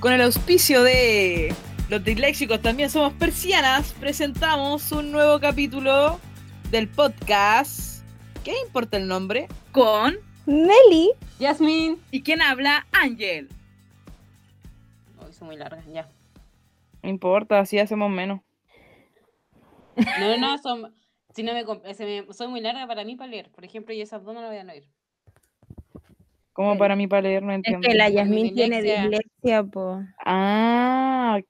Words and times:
Con 0.00 0.12
el 0.14 0.22
auspicio 0.22 0.82
de 0.82 1.54
los 1.90 2.02
disléxicos 2.02 2.60
también 2.62 2.88
somos 2.88 3.12
persianas, 3.14 3.92
presentamos 3.94 4.90
un 4.92 5.12
nuevo 5.12 5.38
capítulo 5.40 6.18
del 6.70 6.88
podcast. 6.88 8.02
¿Qué 8.42 8.52
importa 8.64 8.96
el 8.96 9.06
nombre? 9.06 9.48
Con 9.72 10.16
Nelly. 10.46 11.10
Yasmin. 11.38 11.98
¿Y 12.10 12.22
quién 12.22 12.40
habla? 12.40 12.86
Ángel. 12.92 13.48
No, 15.20 15.28
hizo 15.28 15.44
muy 15.44 15.56
larga, 15.56 15.82
ya. 15.92 16.08
No 17.02 17.10
importa, 17.10 17.58
así 17.60 17.78
hacemos 17.78 18.10
menos. 18.10 18.40
No, 20.18 20.38
no, 20.38 20.56
son, 20.58 20.94
si 21.34 21.42
no 21.42 21.52
me, 21.52 21.62
me- 21.64 22.32
soy 22.32 22.48
muy 22.48 22.60
larga 22.62 22.86
para 22.86 23.04
mí 23.04 23.16
para 23.16 23.30
leer. 23.30 23.50
Por 23.50 23.64
ejemplo, 23.66 23.92
y 23.92 24.00
esas 24.00 24.24
dos 24.24 24.34
no 24.34 24.40
las 24.40 24.50
voy 24.50 24.58
a 24.60 24.64
leer. 24.64 24.84
Como 26.54 26.76
para 26.78 26.96
mí 26.96 27.06
para 27.06 27.22
leer, 27.22 27.42
no 27.42 27.52
Es 27.52 27.56
entiendo. 27.56 27.86
que 27.86 27.94
la 27.94 28.08
Yasmin 28.08 28.54
tiene 28.54 28.82
dislexia. 28.82 29.29
Dislexia, 29.42 29.62
po. 29.64 30.02
Ah, 30.24 31.40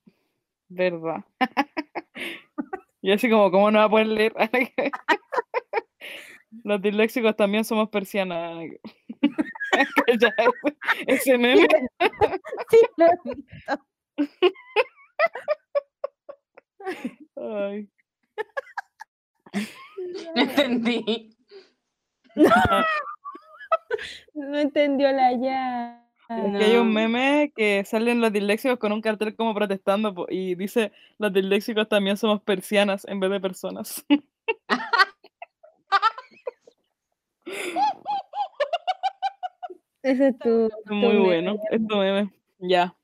verdad. 0.68 1.24
y 3.02 3.12
así 3.12 3.30
como, 3.30 3.50
¿cómo 3.50 3.70
no 3.70 3.78
va 3.78 3.84
a 3.84 3.90
poder 3.90 4.06
leer? 4.06 4.34
Los 6.64 6.82
disléxicos 6.82 7.36
también 7.36 7.64
somos 7.64 7.88
persianas. 7.90 8.64
Ya, 10.20 10.34
ese 11.06 11.38
meme. 11.38 11.66
Sí, 12.70 12.78
lo 12.96 13.06
he 13.06 13.10
visto. 13.24 13.86
Ay. 17.36 17.88
No 20.34 20.42
entendí. 20.42 21.36
No 24.34 24.58
entendió 24.58 25.12
la 25.12 25.32
ya. 25.32 26.09
Es 26.30 26.54
hay 26.62 26.76
un 26.76 26.92
meme 26.92 27.52
que 27.56 27.84
salen 27.84 28.20
los 28.20 28.32
disléxicos 28.32 28.78
con 28.78 28.92
un 28.92 29.00
cartel 29.00 29.34
como 29.34 29.52
protestando 29.52 30.14
po, 30.14 30.26
y 30.30 30.54
dice, 30.54 30.92
los 31.18 31.32
disléxicos 31.32 31.88
también 31.88 32.16
somos 32.16 32.40
persianas 32.40 33.04
en 33.08 33.18
vez 33.18 33.32
de 33.32 33.40
personas. 33.40 34.04
Ese 40.02 40.28
es 40.28 40.38
tu. 40.38 40.70
tu 40.86 40.94
Muy 40.94 41.14
meme. 41.14 41.24
bueno, 41.24 41.56
esto 41.68 41.98
meme. 41.98 42.32
Ya. 42.60 42.94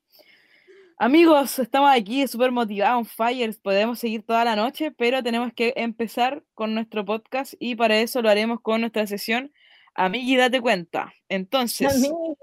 Amigos, 0.97 1.59
estamos 1.59 1.91
aquí 1.91 2.25
súper 2.27 2.53
motivados, 2.53 3.11
fire. 3.11 3.53
Podemos 3.61 3.99
seguir 3.99 4.23
toda 4.23 4.45
la 4.45 4.55
noche, 4.55 4.91
pero 4.91 5.21
tenemos 5.21 5.51
que 5.53 5.73
empezar 5.75 6.45
con 6.53 6.73
nuestro 6.73 7.03
podcast 7.03 7.55
y 7.59 7.75
para 7.75 7.99
eso 7.99 8.21
lo 8.21 8.29
haremos 8.29 8.61
con 8.61 8.79
nuestra 8.79 9.05
sesión 9.05 9.51
Amigui, 9.97 10.35
date 10.37 10.61
cuenta. 10.61 11.11
Entonces, 11.27 11.95
Amigo. 11.95 12.37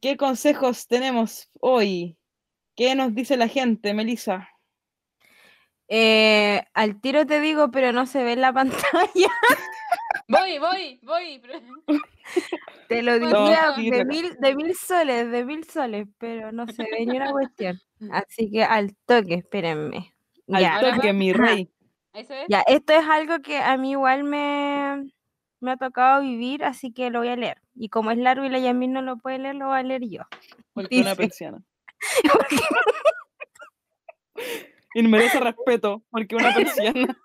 ¿Qué 0.00 0.16
consejos 0.16 0.86
tenemos 0.86 1.50
hoy? 1.60 2.16
¿Qué 2.76 2.94
nos 2.94 3.14
dice 3.14 3.36
la 3.36 3.48
gente, 3.48 3.94
Melissa? 3.94 4.48
Eh, 5.88 6.62
al 6.74 7.00
tiro 7.00 7.26
te 7.26 7.40
digo, 7.40 7.70
pero 7.70 7.92
no 7.92 8.06
se 8.06 8.22
ve 8.22 8.32
en 8.34 8.40
la 8.42 8.52
pantalla. 8.52 9.28
Voy, 10.28 10.58
voy, 10.58 11.00
voy. 11.02 11.42
Te 12.88 13.02
lo 13.02 13.18
No, 13.18 13.26
diría 13.26 13.74
sí, 13.76 13.90
de 13.90 14.04
mil, 14.04 14.36
de 14.40 14.54
mil 14.54 14.74
soles, 14.74 15.30
de 15.30 15.44
mil 15.44 15.64
soles, 15.64 16.06
pero 16.18 16.52
no 16.52 16.66
se 16.68 16.82
ve 16.84 17.06
ni 17.06 17.16
una 17.16 17.30
cuestión. 17.32 17.80
Así 18.10 18.50
que 18.50 18.64
al 18.64 18.96
toque, 19.06 19.34
espérenme. 19.34 20.14
Al 20.50 20.62
Ya, 20.62 20.80
toque, 20.80 21.12
mi 21.12 21.32
rey. 21.32 21.70
¿Ahí 22.12 22.24
se 22.24 22.34
ve? 22.34 22.44
ya, 22.48 22.62
esto 22.66 22.92
es 22.92 23.06
algo 23.08 23.40
que 23.40 23.58
a 23.58 23.76
mí 23.76 23.92
igual 23.92 24.24
me, 24.24 25.12
me 25.60 25.72
ha 25.72 25.76
tocado 25.76 26.22
vivir, 26.22 26.64
así 26.64 26.92
que 26.92 27.10
lo 27.10 27.20
voy 27.20 27.28
a 27.28 27.36
leer. 27.36 27.60
Y 27.74 27.88
como 27.88 28.10
es 28.10 28.18
largo 28.18 28.44
y 28.44 28.48
la 28.48 28.58
Yasmin 28.58 28.92
no 28.92 29.02
lo 29.02 29.18
puede 29.18 29.38
leer, 29.38 29.56
lo 29.56 29.68
voy 29.68 29.78
a 29.78 29.82
leer 29.82 30.02
yo. 30.08 30.22
Porque 30.74 31.00
una 31.00 31.14
persiana. 31.14 31.62
Y 34.94 35.02
merece 35.04 35.38
respeto, 35.38 36.02
porque 36.10 36.34
una 36.34 36.52
persiana. 36.52 37.16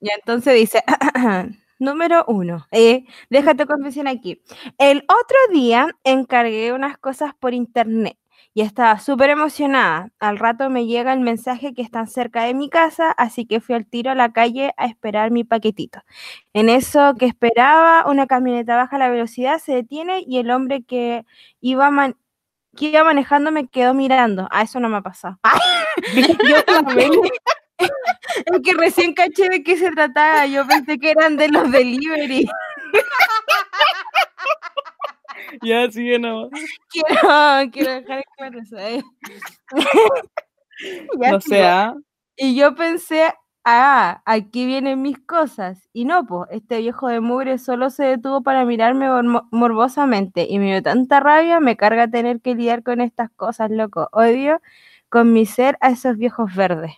Y 0.00 0.10
entonces 0.10 0.54
dice, 0.54 0.82
número 1.78 2.24
uno, 2.26 2.66
eh, 2.72 3.04
déjate 3.30 3.66
confesión 3.66 4.08
aquí. 4.08 4.42
El 4.78 5.04
otro 5.04 5.36
día 5.52 5.88
encargué 6.02 6.72
unas 6.72 6.98
cosas 6.98 7.34
por 7.38 7.54
internet 7.54 8.18
y 8.54 8.62
estaba 8.62 8.98
súper 8.98 9.30
emocionada. 9.30 10.10
Al 10.18 10.38
rato 10.38 10.68
me 10.70 10.86
llega 10.86 11.12
el 11.12 11.20
mensaje 11.20 11.72
que 11.74 11.82
están 11.82 12.06
cerca 12.08 12.44
de 12.44 12.54
mi 12.54 12.68
casa, 12.68 13.10
así 13.12 13.46
que 13.46 13.60
fui 13.60 13.74
al 13.74 13.86
tiro 13.86 14.10
a 14.10 14.14
la 14.14 14.32
calle 14.32 14.72
a 14.76 14.86
esperar 14.86 15.30
mi 15.30 15.44
paquetito. 15.44 16.00
En 16.52 16.68
eso 16.68 17.14
que 17.18 17.26
esperaba, 17.26 18.04
una 18.06 18.26
camioneta 18.26 18.76
baja 18.76 18.98
la 18.98 19.08
velocidad, 19.08 19.58
se 19.58 19.72
detiene 19.74 20.22
y 20.26 20.38
el 20.38 20.50
hombre 20.50 20.82
que 20.82 21.24
iba, 21.60 21.90
man- 21.90 22.16
que 22.76 22.86
iba 22.90 23.04
manejando 23.04 23.52
me 23.52 23.68
quedó 23.68 23.94
mirando. 23.94 24.48
Ah, 24.50 24.62
eso 24.62 24.80
no 24.80 24.88
me 24.90 24.98
ha 24.98 25.02
pasado. 25.02 25.38
Yo 26.48 26.62
también. 26.66 27.10
Es 27.78 28.60
que 28.62 28.72
recién 28.74 29.14
caché 29.14 29.48
de 29.48 29.62
qué 29.64 29.76
se 29.76 29.90
trataba. 29.90 30.46
Yo 30.46 30.66
pensé 30.66 30.98
que 30.98 31.10
eran 31.10 31.36
de 31.36 31.48
los 31.48 31.70
delivery. 31.70 32.48
Ya 35.60 35.90
sigue 35.90 36.18
nomás. 36.18 36.50
Quiero, 36.90 37.10
quiero 37.72 37.92
dejar 37.92 38.24
claro 38.36 38.60
eso. 38.60 38.78
¿eh? 38.78 39.02
No 41.16 41.38
¿ah? 41.62 41.94
Y 42.36 42.56
yo 42.56 42.74
pensé, 42.74 43.32
ah, 43.64 44.22
aquí 44.24 44.66
vienen 44.66 45.02
mis 45.02 45.18
cosas. 45.20 45.88
Y 45.92 46.04
no, 46.04 46.26
pues, 46.26 46.48
este 46.50 46.78
viejo 46.78 47.08
de 47.08 47.20
mugre 47.20 47.58
solo 47.58 47.90
se 47.90 48.04
detuvo 48.04 48.42
para 48.42 48.64
mirarme 48.64 49.08
morbosamente. 49.50 50.46
Y 50.48 50.58
me 50.58 50.72
dio 50.72 50.82
tanta 50.82 51.20
rabia, 51.20 51.60
me 51.60 51.76
carga 51.76 52.08
tener 52.08 52.40
que 52.40 52.54
lidiar 52.54 52.82
con 52.82 53.00
estas 53.00 53.30
cosas, 53.30 53.70
loco. 53.70 54.08
Odio 54.12 54.60
con 55.08 55.32
mi 55.32 55.46
ser 55.46 55.76
a 55.80 55.90
esos 55.90 56.16
viejos 56.16 56.54
verdes. 56.54 56.92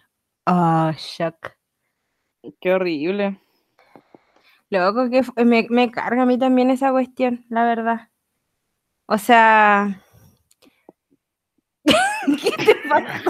Oh, 0.46 0.92
shock. 0.96 1.52
Qué 2.60 2.72
horrible. 2.72 3.38
Loco, 4.70 5.10
que 5.10 5.22
me, 5.44 5.66
me 5.70 5.90
carga 5.90 6.22
a 6.22 6.26
mí 6.26 6.38
también 6.38 6.70
esa 6.70 6.90
cuestión, 6.90 7.44
la 7.48 7.64
verdad. 7.64 8.08
O 9.08 9.18
sea. 9.18 10.00
¿Qué 12.42 12.50
te 12.64 12.74
pasa? 12.88 13.22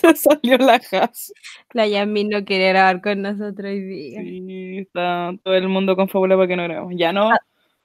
Se 0.00 0.16
salió 0.16 0.58
la 0.58 0.74
has. 0.92 1.32
La 1.72 1.86
Yasmin 1.86 2.28
no 2.30 2.44
quiere 2.44 2.70
grabar 2.70 3.02
con 3.02 3.22
nosotros 3.22 3.66
hoy 3.70 3.80
día. 3.82 4.20
Sí, 4.22 4.78
está 4.80 5.32
todo 5.44 5.54
el 5.54 5.68
mundo 5.68 5.96
con 5.96 6.08
fábula 6.08 6.36
para 6.36 6.48
que 6.48 6.56
no 6.56 6.64
grabemos. 6.64 6.92
Ya 6.96 7.10
Ah. 7.10 7.12
no, 7.12 7.30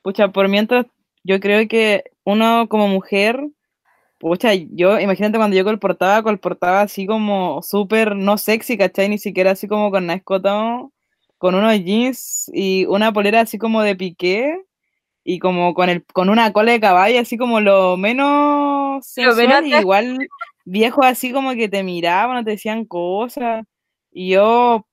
pucha, 0.04 0.30
por 0.30 0.48
mientras, 0.50 0.86
yo 1.24 1.40
creo 1.40 1.68
que 1.68 2.06
uno 2.26 2.68
como 2.70 2.88
mujer, 2.90 3.42
pucha, 4.20 4.54
yo, 4.56 5.00
imagínate 5.00 5.38
cuando 5.40 5.58
yo 5.58 5.66
colportaba, 5.66 6.24
colportaba 6.24 6.82
así 6.82 7.08
como 7.08 7.62
súper 7.64 8.16
no 8.16 8.38
sexy, 8.38 8.78
¿cachai? 8.78 9.10
Ni 9.10 9.20
siquiera 9.20 9.52
así 9.52 9.68
como 9.68 9.92
con 9.92 10.08
nada 10.08 10.18
escotado, 10.18 10.94
con 11.40 11.56
unos 11.56 11.74
jeans 11.84 12.52
y 12.54 12.86
una 12.88 13.14
polera 13.14 13.42
así 13.42 13.58
como 13.60 13.84
de 13.84 13.96
piqué 13.98 14.60
y 15.30 15.40
como 15.40 15.74
con 15.74 15.90
el, 15.90 16.06
con 16.06 16.30
una 16.30 16.54
cola 16.54 16.72
de 16.72 16.80
caballo, 16.80 17.20
así 17.20 17.38
como 17.38 17.60
lo 17.60 17.98
menos 17.98 19.06
sensual, 19.06 19.68
y 19.68 19.76
igual 19.76 20.18
viejos 20.66 21.06
así 21.06 21.34
como 21.34 21.52
que 21.54 21.68
te 21.68 21.84
miraban, 21.84 22.46
te 22.46 22.52
decían 22.52 22.86
cosas, 22.86 23.66
y 24.12 24.30
yo 24.32 24.88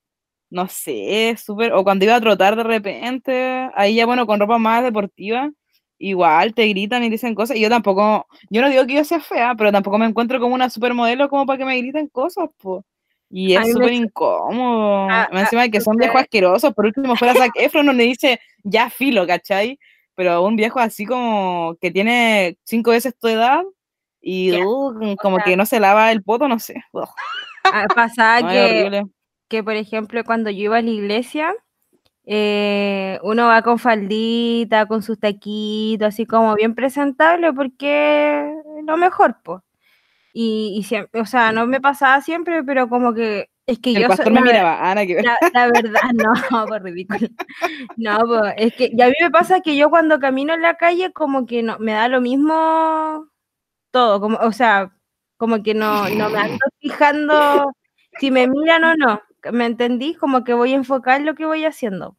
no 0.49 0.67
sé, 0.67 1.35
súper, 1.37 1.71
o 1.73 1.83
cuando 1.85 2.03
iba 2.05 2.15
a 2.15 2.21
trotar 2.21 2.55
de 2.57 2.63
repente, 2.63 3.69
ahí 3.75 3.95
ya 3.95 4.05
bueno, 4.05 4.25
con 4.27 4.39
ropa 4.41 4.57
más 4.57 4.83
deportiva, 4.83 5.51
igual 5.99 6.53
te 6.53 6.67
gritan 6.67 7.03
y 7.05 7.09
dicen 7.09 7.33
cosas, 7.33 7.55
y 7.57 7.61
yo 7.61 7.69
tampoco, 7.69 8.27
yo 8.49 8.61
no 8.61 8.69
digo 8.69 8.85
que 8.85 8.95
yo 8.95 9.05
sea 9.05 9.21
fea, 9.21 9.55
pero 9.57 9.71
tampoco 9.71 9.97
me 9.97 10.05
encuentro 10.05 10.39
como 10.41 10.53
una 10.55 10.69
supermodelo 10.69 11.29
como 11.29 11.45
para 11.45 11.57
que 11.59 11.65
me 11.65 11.77
griten 11.77 12.07
cosas, 12.09 12.49
pues. 12.57 12.83
Y 13.29 13.53
es 13.55 13.61
me 13.61 13.71
súper 13.73 13.89
cho- 13.89 13.95
incómodo. 13.95 15.07
Ah, 15.09 15.27
Más 15.31 15.33
ah, 15.33 15.41
encima 15.41 15.61
de 15.63 15.71
que 15.71 15.81
son 15.81 15.97
viejos 15.97 16.21
asquerosos. 16.21 16.73
Por 16.73 16.85
último, 16.85 17.15
fuera 17.15 17.33
Zac 17.33 17.51
Efron 17.55 17.85
donde 17.87 18.03
dice 18.03 18.39
ya 18.63 18.89
filo, 18.89 19.25
¿cachai? 19.27 19.79
Pero 20.15 20.43
un 20.43 20.55
viejo 20.55 20.79
así 20.79 21.05
como 21.05 21.75
que 21.81 21.91
tiene 21.91 22.57
cinco 22.63 22.91
veces 22.91 23.15
tu 23.19 23.27
edad 23.27 23.63
y 24.21 24.53
uh, 24.53 25.15
como 25.21 25.37
sea- 25.37 25.45
que 25.45 25.57
no 25.57 25.65
se 25.65 25.79
lava 25.79 26.11
el 26.11 26.23
poto, 26.23 26.47
no 26.47 26.57
sé. 26.59 26.83
Ah, 27.63 27.87
Pasaba 27.93 28.41
No, 28.41 28.49
que, 28.49 29.03
que, 29.49 29.63
por 29.63 29.75
ejemplo, 29.75 30.23
cuando 30.23 30.49
yo 30.49 30.63
iba 30.63 30.77
a 30.77 30.81
la 30.81 30.89
iglesia, 30.89 31.53
eh, 32.25 33.19
uno 33.23 33.47
va 33.47 33.61
con 33.61 33.77
faldita, 33.79 34.87
con 34.87 35.03
sus 35.03 35.19
taquitos, 35.19 36.07
así 36.07 36.25
como 36.25 36.55
bien 36.55 36.75
presentable, 36.75 37.53
porque 37.53 38.51
lo 38.83 38.97
mejor, 38.97 39.37
pues. 39.43 39.61
Y, 40.33 40.75
y 40.77 40.83
siempre, 40.83 41.21
o 41.21 41.25
sea, 41.25 41.51
no 41.51 41.65
me 41.67 41.79
pasaba 41.81 42.21
siempre, 42.21 42.63
pero 42.63 42.89
como 42.89 43.13
que 43.13 43.49
es 43.67 43.79
que 43.79 43.91
El 43.93 44.01
yo 44.03 44.07
pastor 44.07 44.31
me 44.31 44.41
miraba, 44.41 44.91
Ana, 44.91 45.05
que 45.05 45.21
la- 45.21 45.37
la 45.53 45.67
verdad, 45.67 46.01
no, 46.13 46.67
por 46.67 46.83
ridículo. 46.83 47.27
No, 47.97 48.45
es 48.57 48.73
que 48.75 48.91
y 48.93 49.01
a 49.01 49.07
mí 49.07 49.13
me 49.21 49.31
pasa 49.31 49.61
que 49.61 49.75
yo 49.75 49.89
cuando 49.89 50.19
camino 50.19 50.53
en 50.53 50.61
la 50.61 50.75
calle 50.75 51.11
como 51.13 51.45
que 51.45 51.63
no 51.63 51.77
me 51.79 51.93
da 51.93 52.07
lo 52.07 52.21
mismo 52.21 53.27
todo, 53.91 54.19
como, 54.21 54.37
o 54.39 54.51
sea, 54.51 54.91
como 55.37 55.63
que 55.63 55.73
no, 55.73 56.09
no 56.09 56.29
me 56.29 56.39
ando 56.39 56.57
fijando 56.79 57.71
si 58.19 58.31
me 58.31 58.47
miran 58.47 58.83
o 58.85 58.95
no. 58.95 59.21
¿Me 59.51 59.65
entendí? 59.67 60.15
Como 60.15 60.43
que 60.43 60.53
voy 60.53 60.73
a 60.73 60.75
enfocar 60.75 61.21
lo 61.21 61.35
que 61.35 61.45
voy 61.45 61.65
haciendo. 61.65 62.17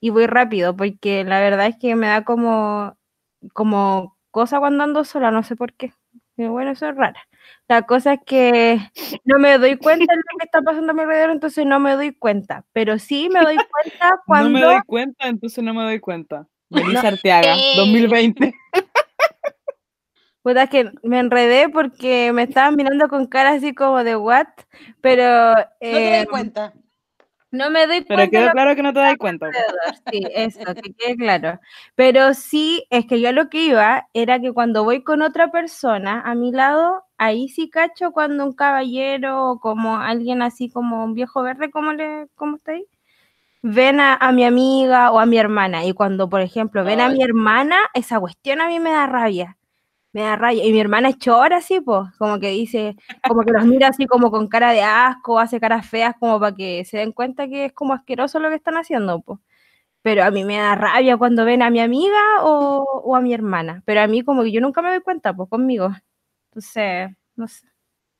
Y 0.00 0.10
voy 0.10 0.26
rápido, 0.26 0.76
porque 0.76 1.24
la 1.24 1.40
verdad 1.40 1.66
es 1.66 1.76
que 1.78 1.94
me 1.96 2.06
da 2.08 2.24
como, 2.24 2.96
como 3.52 4.16
cosa 4.30 4.60
cuando 4.60 4.84
ando 4.84 5.04
sola, 5.04 5.30
no 5.30 5.42
sé 5.42 5.56
por 5.56 5.72
qué. 5.74 5.92
Pero 6.38 6.52
bueno, 6.52 6.70
eso 6.70 6.88
es 6.88 6.94
raro. 6.94 7.18
La 7.66 7.82
cosa 7.82 8.12
es 8.12 8.20
que 8.24 8.78
no 9.24 9.40
me 9.40 9.58
doy 9.58 9.76
cuenta 9.76 10.14
de 10.14 10.18
lo 10.18 10.38
que 10.38 10.44
está 10.44 10.62
pasando 10.62 10.92
a 10.92 10.94
mi 10.94 11.00
alrededor, 11.00 11.30
entonces 11.30 11.66
no 11.66 11.80
me 11.80 11.96
doy 11.96 12.14
cuenta. 12.14 12.64
Pero 12.72 13.00
sí 13.00 13.28
me 13.28 13.40
doy 13.40 13.56
cuenta 13.56 14.20
cuando. 14.24 14.48
No 14.60 14.68
me 14.68 14.74
doy 14.74 14.82
cuenta, 14.86 15.26
entonces 15.26 15.64
no 15.64 15.74
me 15.74 15.82
doy 15.82 15.98
cuenta. 15.98 16.46
Melissa 16.70 17.08
Arteaga, 17.08 17.56
2020. 17.74 18.54
Puta, 20.42 20.68
que 20.68 20.92
me 21.02 21.18
enredé 21.18 21.68
porque 21.68 22.32
me 22.32 22.44
estaban 22.44 22.76
mirando 22.76 23.08
con 23.08 23.26
cara 23.26 23.50
así 23.50 23.74
como 23.74 24.04
de 24.04 24.14
what, 24.14 24.46
pero... 25.00 25.56
No 25.56 25.64
te 25.80 26.10
das 26.10 26.22
eh, 26.22 26.26
cuenta. 26.30 26.72
No 27.50 27.70
me 27.70 27.86
doy 27.86 28.02
Pero 28.02 28.16
cuenta. 28.16 28.30
quedó 28.30 28.46
lo 28.46 28.52
claro 28.52 28.76
que 28.76 28.82
no 28.82 28.92
te 28.92 29.00
das 29.00 29.16
cuenta. 29.16 29.46
Sí, 30.10 30.20
eso, 30.34 30.60
que 30.74 30.92
quede 30.94 31.16
claro. 31.16 31.60
Pero 31.94 32.34
sí, 32.34 32.84
es 32.90 33.06
que 33.06 33.20
yo 33.20 33.32
lo 33.32 33.48
que 33.48 33.62
iba 33.66 34.08
era 34.14 34.40
que 34.40 34.52
cuando 34.52 34.84
voy 34.84 35.02
con 35.02 35.22
otra 35.22 35.50
persona 35.50 36.22
a 36.22 36.34
mi 36.34 36.52
lado, 36.52 37.04
ahí 37.18 37.48
sí 37.48 37.68
cacho 37.70 38.12
cuando 38.12 38.44
un 38.44 38.52
caballero 38.54 39.50
o 39.50 39.60
como 39.60 39.98
alguien 39.98 40.42
así 40.42 40.70
como 40.70 41.04
un 41.04 41.14
viejo 41.14 41.42
verde, 41.42 41.70
como 41.70 41.92
le, 41.92 42.28
¿cómo 42.36 42.56
está 42.56 42.72
ahí? 42.72 42.86
Ven 43.62 44.00
a, 44.00 44.14
a 44.16 44.32
mi 44.32 44.44
amiga 44.44 45.12
o 45.12 45.18
a 45.20 45.26
mi 45.26 45.38
hermana. 45.38 45.84
Y 45.84 45.92
cuando, 45.92 46.28
por 46.30 46.40
ejemplo, 46.40 46.84
ven 46.84 47.00
a 47.00 47.08
mi 47.10 47.22
hermana, 47.22 47.76
esa 47.94 48.20
cuestión 48.20 48.60
a 48.62 48.68
mí 48.68 48.80
me 48.80 48.90
da 48.90 49.06
rabia. 49.06 49.57
Me 50.14 50.22
da 50.22 50.36
rabia. 50.36 50.64
Y 50.64 50.72
mi 50.72 50.80
hermana 50.80 51.12
chora 51.18 51.58
así, 51.58 51.80
pues, 51.80 52.08
como 52.18 52.38
que 52.40 52.48
dice, 52.50 52.96
como 53.26 53.42
que 53.42 53.52
los 53.52 53.64
mira 53.66 53.88
así 53.88 54.06
como 54.06 54.30
con 54.30 54.48
cara 54.48 54.72
de 54.72 54.82
asco, 54.82 55.38
hace 55.38 55.60
caras 55.60 55.86
feas 55.86 56.14
como 56.18 56.40
para 56.40 56.54
que 56.56 56.84
se 56.86 56.98
den 56.98 57.12
cuenta 57.12 57.46
que 57.48 57.66
es 57.66 57.72
como 57.74 57.92
asqueroso 57.92 58.38
lo 58.40 58.48
que 58.48 58.54
están 58.56 58.76
haciendo, 58.78 59.20
pues. 59.20 59.38
Pero 60.02 60.24
a 60.24 60.30
mí 60.32 60.44
me 60.44 60.58
da 60.58 60.74
rabia 60.76 61.16
cuando 61.18 61.44
ven 61.46 61.62
a 61.62 61.70
mi 61.70 61.80
amiga 61.80 62.18
o, 62.42 62.84
o 63.04 63.16
a 63.16 63.20
mi 63.22 63.34
hermana. 63.34 63.82
Pero 63.86 64.02
a 64.02 64.08
mí 64.08 64.22
como 64.24 64.44
que 64.44 64.52
yo 64.52 64.60
nunca 64.62 64.82
me 64.82 64.90
doy 64.90 65.00
cuenta, 65.02 65.34
pues, 65.34 65.48
conmigo. 65.50 65.90
Entonces, 66.52 67.10
no 67.36 67.48
sé. 67.48 67.66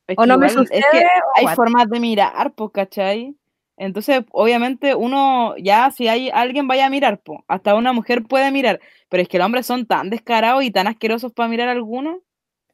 Es 0.09 0.19
O 0.19 0.25
que 0.25 0.27
no 0.27 0.39
me 0.39 0.49
es 0.49 0.55
que 0.57 0.59
sucede, 0.67 1.07
o 1.27 1.39
hay 1.39 1.47
what. 1.47 1.57
formas 1.57 1.89
de 1.91 2.01
mirar, 2.01 2.55
pues, 2.57 2.73
¿cachai? 2.75 3.38
Entonces, 3.79 4.25
obviamente, 4.33 4.95
uno, 4.95 5.55
ya 5.59 5.91
si 5.93 6.09
hay 6.09 6.31
alguien 6.31 6.69
vaya 6.69 6.87
a 6.87 6.91
mirar, 6.91 7.21
pues, 7.25 7.41
hasta 7.49 7.75
una 7.77 7.93
mujer 7.95 8.25
puede 8.25 8.51
mirar, 8.53 8.81
pero 9.09 9.23
es 9.23 9.29
que 9.29 9.39
los 9.39 9.47
hombres 9.47 9.67
son 9.67 9.87
tan 9.87 10.11
descarados 10.11 10.65
y 10.65 10.71
tan 10.73 10.87
asquerosos 10.89 11.33
para 11.33 11.49
mirar 11.49 11.69
a 11.69 11.73
alguno, 11.73 12.21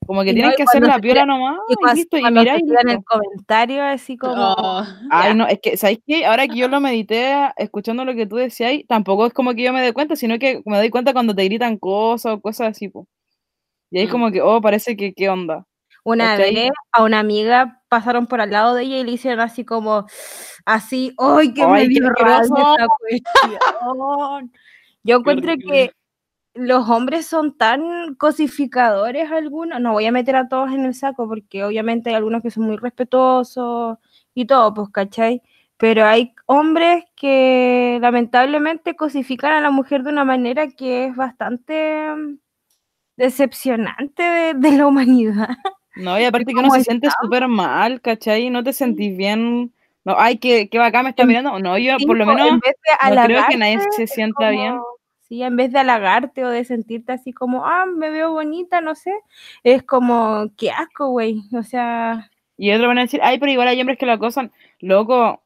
como 0.06 0.22
que 0.24 0.32
Y 0.32 0.34
tienen 0.34 0.52
que 0.56 0.64
hacer 0.64 0.82
la 0.84 0.98
piola 1.00 1.26
nomás 1.26 1.58
Y 1.68 1.76
listo, 1.96 2.18
y 2.18 2.30
mirar 2.30 2.58
y 2.60 2.64
tiran 2.64 2.88
el 2.90 3.04
comentario 3.04 3.82
así 3.84 4.16
como... 4.18 4.54
Oh. 4.58 4.84
Ay, 5.10 5.30
ya. 5.30 5.34
no, 5.34 5.46
es 5.48 5.60
que, 5.62 5.76
¿sabéis 5.78 6.00
qué? 6.06 6.26
Ahora 6.26 6.48
que 6.48 6.56
yo 6.58 6.68
lo 6.68 6.80
medité 6.82 7.34
escuchando 7.56 8.04
lo 8.04 8.14
que 8.14 8.26
tú 8.26 8.36
decías, 8.36 8.72
tampoco 8.88 9.26
es 9.26 9.32
como 9.34 9.54
que 9.54 9.62
yo 9.64 9.72
me 9.72 9.82
dé 9.82 9.92
cuenta, 9.94 10.16
sino 10.16 10.38
que 10.38 10.62
me 10.66 10.76
doy 10.78 10.90
cuenta 10.90 11.12
cuando 11.14 11.34
te 11.34 11.44
gritan 11.44 11.78
cosas 11.78 12.34
o 12.34 12.40
cosas 12.42 12.68
así, 12.70 12.88
pues. 12.88 13.06
Y 13.90 13.98
ahí 13.98 14.04
es 14.04 14.10
Mm. 14.10 14.12
como 14.12 14.30
que, 14.32 14.42
oh, 14.42 14.60
parece 14.62 14.96
que, 14.96 15.14
¿qué 15.14 15.28
onda? 15.30 15.66
Una 16.04 16.36
¿Cachai? 16.36 16.54
vez 16.54 16.70
a 16.92 17.02
una 17.04 17.18
amiga 17.20 17.82
pasaron 17.88 18.26
por 18.26 18.40
al 18.42 18.50
lado 18.50 18.74
de 18.74 18.82
ella 18.84 18.98
y 18.98 19.04
le 19.04 19.12
hicieron 19.12 19.40
así 19.40 19.64
como, 19.64 20.06
así, 20.64 21.14
¡ay, 21.18 21.54
que 21.54 21.66
me 21.66 21.80
Ay, 21.80 21.88
qué 21.88 22.00
dio 22.00 22.08
rabia 22.10 22.38
asqueroso! 22.38 22.76
esta 22.78 22.86
cuestión! 22.98 24.52
Yo 25.02 25.16
encuentro 25.18 25.54
que 25.58 25.92
los 26.54 26.88
hombres 26.88 27.26
son 27.26 27.56
tan 27.56 28.14
cosificadores 28.14 29.30
algunos, 29.32 29.80
no 29.80 29.92
voy 29.92 30.06
a 30.06 30.12
meter 30.12 30.36
a 30.36 30.48
todos 30.48 30.72
en 30.72 30.84
el 30.84 30.94
saco 30.94 31.28
porque 31.28 31.64
obviamente 31.64 32.10
hay 32.10 32.16
algunos 32.16 32.42
que 32.42 32.50
son 32.50 32.64
muy 32.64 32.76
respetuosos 32.76 33.98
y 34.34 34.46
todo, 34.46 34.72
pues, 34.74 34.88
¿cachai? 34.90 35.42
Pero 35.76 36.06
hay 36.06 36.32
hombres 36.46 37.04
que 37.16 37.98
lamentablemente 38.00 38.94
cosifican 38.96 39.52
a 39.52 39.60
la 39.60 39.70
mujer 39.70 40.04
de 40.04 40.10
una 40.10 40.24
manera 40.24 40.68
que 40.70 41.06
es 41.06 41.16
bastante 41.16 42.06
mm, 42.16 42.38
decepcionante 43.16 44.22
de, 44.22 44.54
de 44.54 44.72
la 44.78 44.86
humanidad. 44.86 45.50
No, 45.96 46.18
y 46.18 46.24
aparte 46.24 46.52
que 46.52 46.60
uno 46.60 46.70
se 46.70 46.84
siente 46.84 47.08
súper 47.20 47.48
mal, 47.48 48.00
¿cachai? 48.00 48.50
No 48.50 48.62
te 48.64 48.72
sentís 48.72 49.16
bien. 49.16 49.73
No, 50.04 50.14
ay, 50.18 50.38
qué, 50.38 50.68
qué 50.68 50.78
bacán 50.78 51.04
me 51.04 51.10
está 51.10 51.24
mirando. 51.24 51.58
No, 51.58 51.78
yo 51.78 51.96
por 52.06 52.16
lo 52.16 52.26
menos 52.26 52.52
no 52.52 52.60
creo 53.24 53.44
que 53.48 53.56
nadie 53.56 53.78
se 53.96 54.06
sienta 54.06 54.50
bien. 54.50 54.78
sí, 55.28 55.42
en 55.42 55.56
vez 55.56 55.72
de 55.72 55.78
halagarte 55.78 56.44
o 56.44 56.50
de 56.50 56.64
sentirte 56.64 57.12
así 57.12 57.32
como, 57.32 57.64
ah, 57.64 57.86
me 57.86 58.10
veo 58.10 58.32
bonita, 58.32 58.80
no 58.80 58.94
sé, 58.94 59.12
es 59.62 59.82
como, 59.82 60.50
qué 60.56 60.70
asco, 60.70 61.08
güey. 61.08 61.42
O 61.58 61.62
sea, 61.62 62.30
Y 62.56 62.70
otros 62.72 62.88
van 62.88 62.98
a 62.98 63.02
decir, 63.02 63.20
ay, 63.22 63.38
pero 63.38 63.50
igual 63.50 63.68
hay 63.68 63.80
hombres 63.80 63.98
que 63.98 64.06
lo 64.06 64.12
acosan. 64.12 64.52
Loco, 64.80 65.42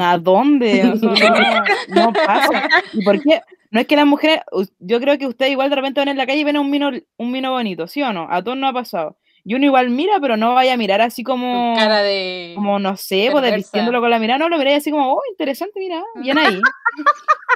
¿a 0.00 0.18
dónde? 0.18 0.84
No, 0.84 2.06
no 2.06 2.12
pasa. 2.12 2.68
¿Y 2.92 3.04
por 3.04 3.20
qué? 3.22 3.42
No 3.70 3.80
es 3.80 3.86
que 3.86 3.96
las 3.96 4.06
mujeres, 4.06 4.40
yo 4.78 4.98
creo 4.98 5.18
que 5.18 5.26
ustedes 5.26 5.52
igual 5.52 5.68
de 5.68 5.76
repente 5.76 6.00
van 6.00 6.08
en 6.08 6.16
la 6.16 6.26
calle 6.26 6.40
y 6.40 6.44
ven 6.44 6.56
a 6.56 6.60
un 6.60 6.70
mino, 6.70 6.90
un 7.18 7.30
mino 7.30 7.50
bonito, 7.52 7.86
¿sí 7.86 8.02
o 8.02 8.14
no? 8.14 8.26
A 8.30 8.42
todos 8.42 8.56
no 8.56 8.66
ha 8.66 8.72
pasado. 8.72 9.18
Y 9.48 9.54
uno 9.54 9.64
igual 9.64 9.88
mira, 9.88 10.20
pero 10.20 10.36
no 10.36 10.52
vaya 10.52 10.74
a 10.74 10.76
mirar 10.76 11.00
así 11.00 11.22
como, 11.22 11.74
cara 11.74 12.02
de. 12.02 12.52
como 12.54 12.78
no 12.78 12.98
sé, 12.98 13.30
pues 13.32 13.42
desvistiéndolo 13.42 13.98
con 13.98 14.10
la 14.10 14.18
mirada, 14.18 14.40
no 14.40 14.50
lo 14.50 14.58
miráis 14.58 14.76
así 14.76 14.90
como, 14.90 15.10
oh, 15.10 15.22
interesante, 15.30 15.80
mira, 15.80 16.04
bien 16.16 16.36
ahí, 16.36 16.60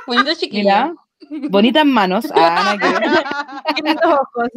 Bonito 0.07 0.33
chiquillo. 0.35 0.63
mira, 0.63 0.95
bonitas 1.51 1.85
manos, 1.85 2.33
ah, 2.35 2.75
lindos 3.77 3.97
ojos. 4.07 4.49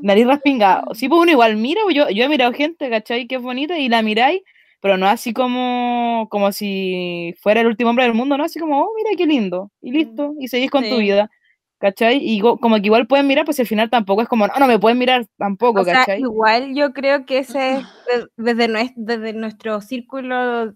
nariz 0.00 0.26
raspingada. 0.26 0.84
Sí, 0.94 1.06
pues 1.06 1.20
uno 1.20 1.32
igual 1.32 1.56
mira, 1.56 1.82
pues, 1.84 1.96
yo, 1.96 2.08
yo 2.08 2.24
he 2.24 2.28
mirado 2.30 2.54
gente, 2.54 2.88
¿cachai? 2.88 3.26
Que 3.26 3.34
es 3.34 3.42
bonita 3.42 3.78
y 3.78 3.90
la 3.90 4.00
miráis, 4.00 4.40
pero 4.80 4.96
no 4.96 5.06
así 5.06 5.34
como, 5.34 6.28
como 6.30 6.50
si 6.50 7.34
fuera 7.42 7.60
el 7.60 7.66
último 7.66 7.90
hombre 7.90 8.06
del 8.06 8.14
mundo, 8.14 8.38
¿no? 8.38 8.44
Así 8.44 8.58
como, 8.58 8.80
oh, 8.80 8.90
mira 8.96 9.10
qué 9.18 9.26
lindo, 9.26 9.70
y 9.82 9.90
listo, 9.90 10.32
y 10.40 10.48
seguís 10.48 10.70
con 10.70 10.88
tu 10.88 10.96
vida, 10.96 11.30
¿cachai? 11.84 12.16
Y 12.22 12.40
como 12.40 12.76
que 12.76 12.86
igual 12.86 13.06
pueden 13.06 13.26
mirar, 13.26 13.44
pues 13.44 13.60
al 13.60 13.66
final 13.66 13.90
tampoco 13.90 14.22
es 14.22 14.28
como, 14.28 14.46
no, 14.46 14.54
no 14.58 14.66
me 14.66 14.78
pueden 14.78 14.96
mirar 14.96 15.26
tampoco, 15.36 15.82
O 15.82 15.84
sea, 15.84 15.96
¿cachai? 15.96 16.18
igual 16.20 16.74
yo 16.74 16.94
creo 16.94 17.26
que 17.26 17.38
ese 17.40 17.74
es 17.74 17.78
de- 18.08 18.26
desde, 18.38 18.68
nues- 18.72 18.94
desde 18.96 19.34
nuestro 19.34 19.82
círculo, 19.82 20.72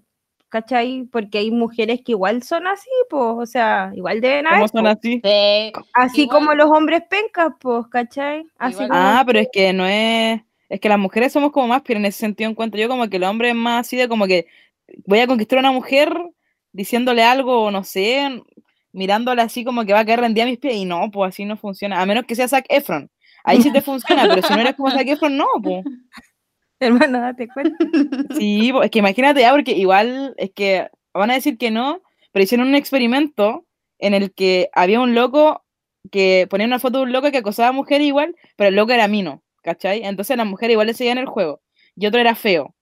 ¿cachai? 0.50 1.08
Porque 1.10 1.38
hay 1.38 1.50
mujeres 1.50 2.00
que 2.04 2.12
igual 2.12 2.42
son 2.42 2.66
así, 2.66 2.90
pues, 3.08 3.22
o 3.24 3.46
sea, 3.46 3.90
igual 3.94 4.20
deben 4.20 4.44
¿Cómo 4.44 4.56
haber, 4.56 4.68
son 4.68 4.86
así? 4.86 5.20
Sí. 5.24 5.72
Así 5.94 6.22
igual- 6.24 6.38
como 6.40 6.54
los 6.54 6.70
hombres 6.70 7.02
pencas, 7.08 7.52
pues, 7.58 7.86
¿cachai? 7.90 8.44
Así 8.58 8.74
Igual- 8.74 8.88
como 8.88 9.00
Ah, 9.00 9.22
pero 9.26 9.38
es 9.38 9.48
que 9.50 9.72
no 9.72 9.86
es, 9.86 10.42
es 10.68 10.78
que 10.78 10.88
las 10.90 10.98
mujeres 10.98 11.32
somos 11.32 11.52
como 11.52 11.68
más, 11.68 11.80
pero 11.86 11.98
en 12.00 12.04
ese 12.04 12.18
sentido 12.18 12.50
encuentro 12.50 12.78
yo 12.78 12.86
como 12.88 13.08
que 13.08 13.16
el 13.16 13.24
hombre 13.24 13.48
es 13.48 13.54
más 13.54 13.86
así 13.86 13.96
de 13.96 14.08
como 14.08 14.26
que 14.26 14.46
voy 15.06 15.20
a 15.20 15.26
conquistar 15.26 15.56
a 15.58 15.60
una 15.60 15.72
mujer 15.72 16.12
diciéndole 16.72 17.22
algo, 17.22 17.70
no 17.70 17.82
sé, 17.82 18.42
mirándola 18.98 19.44
así 19.44 19.64
como 19.64 19.84
que 19.84 19.92
va 19.92 20.00
a 20.00 20.04
caer 20.04 20.20
rendida 20.20 20.44
a 20.44 20.48
mis 20.48 20.58
pies, 20.58 20.74
y 20.74 20.84
no, 20.84 21.10
pues 21.10 21.28
así 21.30 21.44
no 21.44 21.56
funciona, 21.56 22.02
a 22.02 22.06
menos 22.06 22.24
que 22.26 22.34
sea 22.34 22.48
Zac 22.48 22.66
Efron. 22.68 23.10
Ahí 23.44 23.62
sí 23.62 23.72
te 23.72 23.80
funciona, 23.80 24.26
pero 24.28 24.42
si 24.42 24.52
no 24.52 24.60
eres 24.60 24.74
como 24.74 24.90
Zac 24.90 25.06
Efron, 25.06 25.36
no, 25.36 25.46
pues. 25.62 25.84
hermano, 26.80 27.20
date 27.20 27.48
cuenta. 27.48 27.76
Sí, 28.36 28.72
es 28.82 28.90
que 28.90 28.98
imagínate 28.98 29.40
ya, 29.40 29.52
porque 29.52 29.72
igual 29.72 30.34
es 30.36 30.50
que 30.52 30.88
van 31.14 31.30
a 31.30 31.34
decir 31.34 31.56
que 31.56 31.70
no, 31.70 32.02
pero 32.32 32.42
hicieron 32.42 32.68
un 32.68 32.74
experimento 32.74 33.64
en 33.98 34.14
el 34.14 34.32
que 34.32 34.68
había 34.74 35.00
un 35.00 35.14
loco 35.14 35.64
que 36.10 36.46
ponía 36.50 36.66
una 36.66 36.78
foto 36.78 36.98
de 36.98 37.04
un 37.04 37.12
loco 37.12 37.30
que 37.30 37.38
acosaba 37.38 37.68
a 37.68 37.72
mujeres 37.72 38.06
igual, 38.06 38.34
pero 38.56 38.68
el 38.68 38.76
loco 38.76 38.92
era 38.92 39.08
mino, 39.08 39.42
¿cachai? 39.62 40.02
Entonces 40.04 40.36
las 40.36 40.46
mujeres 40.46 40.72
igual 40.72 40.88
le 40.88 40.94
seguían 40.94 41.18
el 41.18 41.26
juego, 41.26 41.60
y 41.96 42.06
otro 42.06 42.20
era 42.20 42.34
feo. 42.34 42.74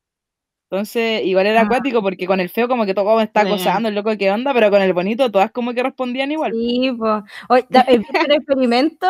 Entonces, 0.71 1.23
igual 1.25 1.47
era 1.47 1.61
Ah. 1.61 1.65
acuático 1.65 2.03
porque 2.03 2.27
con 2.27 2.41
el 2.41 2.49
feo 2.49 2.67
como 2.67 2.85
que 2.87 2.95
todo 2.95 3.17
me 3.17 3.23
está 3.23 3.43
acosando, 3.43 3.89
el 3.89 3.95
loco 3.95 4.17
qué 4.19 4.31
onda, 4.33 4.53
pero 4.53 4.69
con 4.71 4.83
el 4.83 4.93
bonito 4.93 5.31
todas 5.31 5.53
como 5.53 5.73
que 5.75 5.83
respondían 5.83 6.33
igual. 6.33 6.53
Sí, 6.53 6.93
pues. 6.99 7.23
Un 7.49 8.33
experimento 8.33 9.07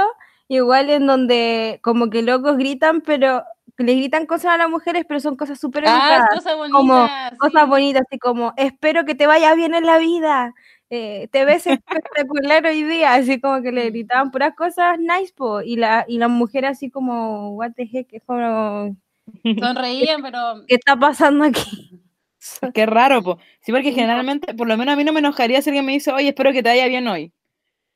igual 0.48 0.90
en 0.90 1.06
donde 1.06 1.80
como 1.82 2.10
que 2.10 2.22
locos 2.22 2.56
gritan, 2.58 3.00
pero 3.00 3.42
le 3.78 3.94
gritan 3.94 4.26
cosas 4.26 4.52
a 4.54 4.58
las 4.58 4.68
mujeres, 4.70 5.04
pero 5.08 5.18
son 5.20 5.36
cosas 5.36 5.58
súper 5.58 5.84
Ah, 5.86 6.26
cosas 6.34 6.56
bonitas. 6.56 6.78
como 6.78 7.08
cosas 7.38 7.62
sí. 7.64 7.68
bonitas, 7.70 8.02
así 8.06 8.18
como, 8.18 8.52
espero 8.56 9.04
que 9.06 9.14
te 9.14 9.26
vaya 9.26 9.54
bien 9.54 9.74
en 9.74 9.84
la 9.86 9.98
vida, 9.98 10.54
eh, 10.90 11.28
te 11.32 11.44
ves 11.44 11.66
espectacular 11.66 12.64
hoy 12.66 12.84
día, 12.84 13.14
así 13.14 13.40
como 13.40 13.60
que 13.62 13.72
le 13.72 13.90
gritaban 13.90 14.30
puras 14.30 14.54
cosas 14.54 14.98
nice, 14.98 15.32
po, 15.34 15.60
y 15.62 15.76
la, 15.76 16.04
y 16.08 16.18
la 16.18 16.28
mujer 16.28 16.64
así 16.66 16.90
como, 16.90 17.50
what 17.56 17.72
the 17.76 17.82
heck, 17.92 18.08
es 18.12 18.22
como, 18.24 18.96
Sonreían, 19.60 20.22
pero. 20.22 20.64
¿qué 20.66 20.76
está 20.76 20.96
pasando 20.96 21.44
aquí? 21.44 22.00
Qué 22.74 22.86
raro, 22.86 23.22
po. 23.22 23.38
Sí, 23.60 23.72
porque 23.72 23.92
generalmente, 23.92 24.54
por 24.54 24.68
lo 24.68 24.76
menos 24.76 24.92
a 24.94 24.96
mí 24.96 25.04
no 25.04 25.12
me 25.12 25.20
enojaría 25.20 25.62
si 25.62 25.70
alguien 25.70 25.86
me 25.86 25.92
dice, 25.92 26.12
oye, 26.12 26.28
espero 26.28 26.52
que 26.52 26.62
te 26.62 26.68
vaya 26.68 26.86
bien 26.86 27.06
hoy. 27.08 27.32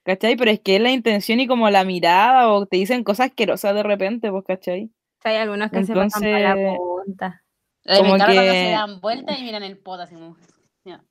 ¿Cachai? 0.03 0.35
Pero 0.37 0.51
es 0.51 0.61
que 0.61 0.77
es 0.77 0.83
la 0.83 0.91
intención 0.91 1.41
y 1.41 1.47
como 1.47 1.69
la 1.69 1.85
mirada 1.85 2.51
o 2.51 2.67
te 2.67 2.79
dicen 2.79 3.05
cosas 3.05 3.29
asquerosas 3.29 3.75
de 3.75 3.83
repente, 3.83 4.31
pues, 4.31 4.45
¿cachai? 4.45 4.91
Hay 5.25 5.37
algunos 5.37 5.71
que 5.71 5.85
se 5.85 5.95
pasan 5.95 6.23
para 6.23 6.55
la 6.55 6.77
punta. 6.77 7.43
Como 7.85 8.15
que- 8.15 8.33
se 8.35 8.71
dan 8.71 9.01
vueltas 9.01 9.39
y 9.39 9.43
miran 9.43 9.63
el 9.63 9.79
pot 9.79 10.01
así 10.01 10.15
como. 10.15 10.37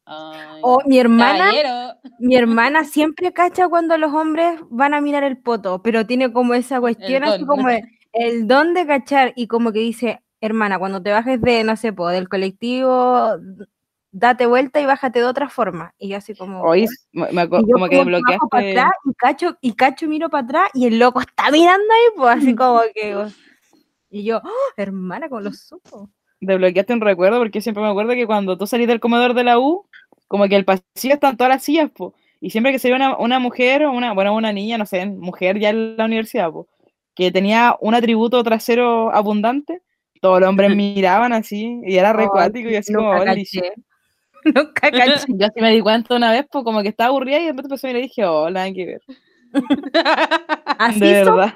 ay, 0.06 0.62
O 0.64 0.82
mi 0.86 1.00
hermana, 1.00 1.52
caballero. 1.52 2.00
mi 2.20 2.36
hermana 2.36 2.84
siempre 2.84 3.32
cacha 3.32 3.70
cuando 3.70 3.98
los 3.98 4.12
hombres 4.14 4.60
van 4.70 4.96
a 4.96 5.02
mirar 5.02 5.24
el 5.24 5.38
poto, 5.38 5.82
pero 5.84 6.08
tiene 6.08 6.34
como 6.34 6.56
esa 6.56 6.80
cuestión 6.80 7.24
así 7.24 7.46
don. 7.46 7.48
como 7.48 7.70
el, 7.70 7.82
el 8.14 8.48
don 8.48 8.74
de 8.74 8.86
cachar 8.86 9.34
y 9.36 9.48
como 9.48 9.72
que 9.72 9.80
dice, 9.80 10.22
hermana, 10.42 10.80
cuando 10.80 11.02
te 11.02 11.12
bajes 11.12 11.42
de, 11.42 11.64
no 11.64 11.76
sé, 11.76 11.94
po, 11.94 12.08
del 12.08 12.30
colectivo, 12.30 13.36
date 14.12 14.46
vuelta 14.46 14.80
y 14.82 14.86
bájate 14.86 15.20
de 15.20 15.26
otra 15.26 15.50
forma. 15.50 15.94
Y 15.98 16.10
yo 16.10 16.18
así 16.18 16.36
como... 16.36 16.62
Hoy 16.62 16.88
me, 17.12 17.32
me 17.32 17.48
como 17.50 17.66
que 17.66 17.72
como 17.72 17.88
que 17.88 17.98
bajo 17.98 18.50
para 18.50 18.64
desbloqueaste. 18.66 18.72
atrás 18.72 18.92
y 19.06 19.14
cacho, 19.14 19.58
y 19.62 19.74
cacho 19.74 20.08
miro 20.08 20.30
para 20.30 20.44
atrás 20.44 20.70
y 20.74 20.88
el 20.88 21.00
loco 21.00 21.22
está 21.22 21.52
mirando 21.52 21.86
ahí, 21.94 22.16
pues 22.16 22.38
así 22.38 22.56
como 22.56 22.82
que... 22.94 23.28
Y 24.10 24.24
yo, 24.24 24.38
"Oh, 24.44 24.74
hermana, 24.78 25.30
¿cómo 25.30 25.42
lo 25.42 25.54
supo? 25.54 26.10
desbloqueaste 26.42 26.94
un 26.94 27.02
recuerdo 27.02 27.38
porque 27.38 27.62
siempre 27.62 27.84
me 27.84 27.90
acuerdo 27.90 28.14
que 28.14 28.26
cuando 28.26 28.58
tú 28.58 28.66
salís 28.66 28.88
del 28.88 29.00
comedor 29.00 29.34
de 29.34 29.44
la 29.44 29.60
U, 29.60 29.86
como 30.28 30.48
que 30.48 30.56
el 30.56 30.66
pasillo 30.66 31.16
están 31.16 31.38
todas 31.38 31.50
las 31.52 31.64
sillas, 31.64 31.92
po, 31.92 32.14
y 32.40 32.52
siempre 32.52 32.72
que 32.72 32.80
se 32.80 32.90
ve 32.90 32.96
una, 32.96 33.18
una 33.18 33.40
mujer 33.40 33.84
o 33.84 33.92
una, 33.92 34.14
bueno, 34.14 34.34
una 34.34 34.54
niña, 34.54 34.78
no 34.78 34.86
sé, 34.86 35.06
mujer 35.06 35.60
ya 35.60 35.70
en 35.70 35.98
la 35.98 36.06
universidad, 36.06 36.52
po, 36.52 36.68
que 37.20 37.32
tenía 37.32 37.76
un 37.82 37.96
atributo 37.96 38.44
trasero 38.44 39.14
abundante, 39.14 39.82
todos 40.22 40.40
los 40.42 40.50
hombres 40.50 40.72
miraban 40.78 41.34
así, 41.34 41.82
y 41.86 41.98
era 41.98 42.14
re 42.14 42.24
Ay, 42.24 42.30
cuático, 42.30 42.70
y 42.70 42.78
así 42.78 42.94
como, 42.94 43.12
caché. 43.24 43.74
Nunca 44.46 44.92
caché. 44.92 45.26
Yo 45.30 45.48
así 45.48 45.62
me 45.62 45.72
di 45.72 45.82
cuenta 45.82 46.16
una 46.16 46.32
vez, 46.32 46.46
pues 46.52 46.64
como 46.64 46.82
que 46.84 46.90
estaba 46.90 47.10
aburrida 47.10 47.38
y 47.40 47.44
de 47.46 47.48
repente 47.52 47.68
empezó 47.68 47.88
a 47.88 47.90
mirar 47.90 48.02
y 48.04 48.08
dije, 48.08 48.26
oh, 48.26 48.50
nada 48.50 48.72
que 48.74 48.86
ver. 48.86 49.02
Así 50.80 51.00
de 51.02 51.14
verdad. 51.14 51.54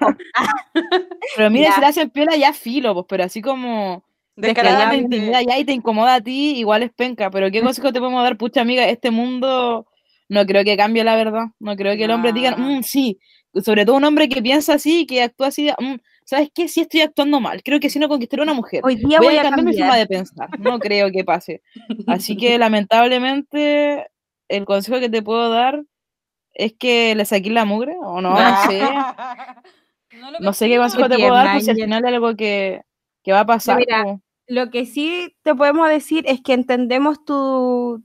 pero 1.36 1.50
mira, 1.50 1.70
Ya. 1.70 1.75
si 1.75 1.82
la 1.82 1.88
hacen 1.89 2.10
piola 2.10 2.36
ya 2.36 2.53
filo, 2.53 2.93
pues, 2.93 3.05
pero 3.10 3.24
así 3.24 3.41
como 3.41 4.03
te 4.36 4.48
Descaradamente. 4.48 5.15
intimida 5.17 5.41
ya 5.43 5.60
y 5.60 5.65
te 5.65 5.74
incomoda 5.74 6.15
a 6.15 6.22
ti, 6.22 6.58
igual 6.58 6.84
es 6.84 6.91
penca. 6.91 7.29
Pero 7.32 7.51
¿qué 7.51 7.62
consejo 7.62 7.93
te 7.93 8.00
podemos 8.00 8.24
dar? 8.24 8.38
Pucha, 8.38 8.62
amiga, 8.62 8.88
este 8.88 9.12
mundo 9.12 9.86
no 10.29 10.46
creo 10.46 10.63
que 10.63 10.75
cambie 10.77 11.03
la 11.03 11.15
verdad. 11.15 11.46
No 11.60 11.75
creo 11.75 11.96
que 11.96 12.05
el 12.05 12.12
hombre 12.12 12.34
diga, 12.34 12.51
No. 12.51 12.58
"Mm, 12.79 12.84
sí. 12.84 13.20
Sobre 13.62 13.86
todo 13.86 13.96
un 13.98 14.04
hombre 14.04 14.28
que 14.30 14.42
piensa 14.42 14.74
así, 14.76 15.06
que 15.06 15.22
actúa 15.22 15.48
así, 15.48 15.70
"Mm, 15.80 15.96
¿sabes 16.26 16.50
qué? 16.54 16.68
Sí 16.68 16.82
estoy 16.82 17.02
actuando 17.02 17.40
mal. 17.40 17.62
Creo 17.64 17.80
que 17.80 17.90
si 17.90 18.00
no 18.00 18.08
conquistaré 18.10 18.42
a 18.42 18.46
una 18.46 18.54
mujer. 18.54 18.82
Hoy 18.84 18.96
día 18.96 19.20
voy, 19.20 19.28
voy 19.28 19.38
a 19.38 19.42
a 19.42 19.44
cambiar 19.44 19.66
mi 19.66 19.78
forma 19.78 19.98
de 19.98 20.08
pensar. 20.08 20.50
No 20.60 20.80
creo 20.80 21.12
que 21.12 21.24
pase. 21.24 21.62
Así 22.08 22.36
que 22.36 22.58
lamentablemente 22.60 24.08
el 24.50 24.66
consejo 24.66 25.00
que 25.00 25.10
te 25.10 25.22
puedo 25.22 25.50
dar 25.50 25.84
es 26.54 26.74
que 26.74 27.16
le 27.16 27.26
saquís 27.26 27.52
la 27.54 27.66
mugre 27.66 27.96
o 28.02 28.22
no, 28.22 28.32
no 28.32 28.62
sé. 28.70 28.82
No, 30.20 30.32
No 30.40 30.54
sé 30.54 30.70
qué 30.70 30.78
consejo 30.78 31.10
te 31.10 31.18
puedo 31.18 31.34
dar, 31.34 31.54
pues 31.54 31.66
si 31.66 31.72
al 31.72 31.76
final 31.78 32.04
es 32.06 32.14
algo 32.14 32.36
que, 32.36 32.84
que 33.24 33.32
va 33.32 33.40
a 33.42 33.46
pasar. 33.48 33.78
mira, 33.80 34.04
po. 34.04 34.22
Lo 34.48 34.70
que 34.70 34.86
sí 34.86 35.36
te 35.42 35.56
podemos 35.56 35.90
decir 35.90 36.24
es 36.28 36.40
que 36.42 36.54
entendemos 36.54 37.26
tu, 37.26 38.04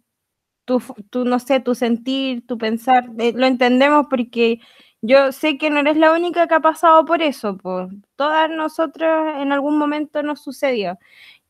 tu, 0.64 0.82
tu, 1.10 1.24
no 1.26 1.38
sé, 1.38 1.60
tu 1.60 1.74
sentir, 1.74 2.46
tu 2.46 2.56
pensar, 2.56 3.10
eh, 3.18 3.32
lo 3.36 3.44
entendemos 3.46 4.06
porque 4.08 4.58
yo 5.02 5.32
sé 5.32 5.58
que 5.58 5.70
no 5.70 5.80
eres 5.80 5.96
la 5.96 6.12
única 6.12 6.46
que 6.48 6.54
ha 6.54 6.60
pasado 6.60 7.04
por 7.04 7.22
eso, 7.22 7.56
pues 7.56 7.88
todas 8.16 8.50
nosotras 8.50 9.40
en 9.40 9.52
algún 9.52 9.78
momento 9.78 10.22
nos 10.22 10.42
sucedió. 10.42 10.98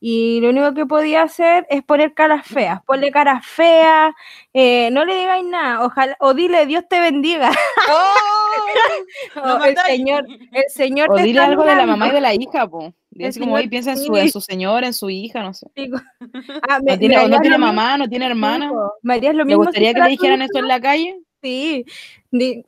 Y 0.00 0.40
lo 0.42 0.50
único 0.50 0.74
que 0.74 0.86
podía 0.86 1.22
hacer 1.22 1.66
es 1.70 1.82
poner 1.82 2.14
caras 2.14 2.46
feas, 2.46 2.80
ponle 2.84 3.10
caras 3.10 3.44
feas, 3.44 4.12
eh, 4.52 4.90
no 4.92 5.04
le 5.04 5.16
digáis 5.16 5.44
nada, 5.44 5.84
ojalá, 5.84 6.16
o 6.20 6.34
dile 6.34 6.66
Dios 6.66 6.84
te 6.88 7.00
bendiga, 7.00 7.50
¡Oh! 7.90 9.64
el 9.64 9.76
señor, 9.86 10.24
el 10.52 10.64
señor 10.68 11.10
O 11.10 11.14
te 11.16 11.22
dile 11.22 11.40
algo 11.40 11.64
de 11.64 11.74
la 11.74 11.86
mamá 11.86 12.08
y 12.08 12.12
de 12.12 12.20
la 12.20 12.34
hija, 12.34 12.68
po. 12.68 12.94
Así 13.26 13.40
como, 13.40 13.54
hoy 13.54 13.68
piensa 13.68 13.90
en 13.92 13.98
su, 13.98 14.14
en 14.16 14.30
su 14.30 14.40
señor, 14.40 14.84
en 14.84 14.92
su 14.92 15.10
hija, 15.10 15.42
no 15.42 15.52
sé. 15.52 15.66
Ah, 16.68 16.78
me- 16.80 16.92
No 16.92 16.98
tiene, 16.98 17.16
no 17.28 17.40
tiene 17.40 17.48
lo 17.50 17.58
mismo- 17.58 17.66
mamá, 17.66 17.98
no 17.98 18.08
tiene 18.08 18.26
hermana. 18.26 18.70
¿Me 19.02 19.14
harías 19.14 19.34
lo 19.34 19.38
¿Le 19.38 19.44
mismo 19.46 19.62
si 19.64 19.66
gustaría 19.66 19.88
que 19.88 19.94
fuera 19.94 20.04
le 20.06 20.10
dijeran 20.12 20.42
eso 20.42 20.58
en 20.58 20.68
la 20.68 20.80
calle? 20.80 21.18
Sí, 21.42 21.84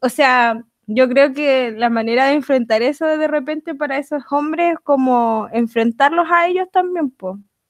o 0.01 0.09
sea, 0.09 0.61
yo 0.93 1.09
creo 1.09 1.33
que 1.33 1.73
la 1.73 1.89
manera 1.91 2.27
de 2.27 2.33
enfrentar 2.35 2.83
eso 2.83 3.07
de 3.07 3.29
repente 3.29 3.75
para 3.75 3.99
esos 3.99 4.23
hombres 4.31 4.73
es 4.75 4.79
como 4.81 5.49
enfrentarlos 5.53 6.27
a 6.31 6.49
ellos 6.49 6.69
también. 6.73 7.13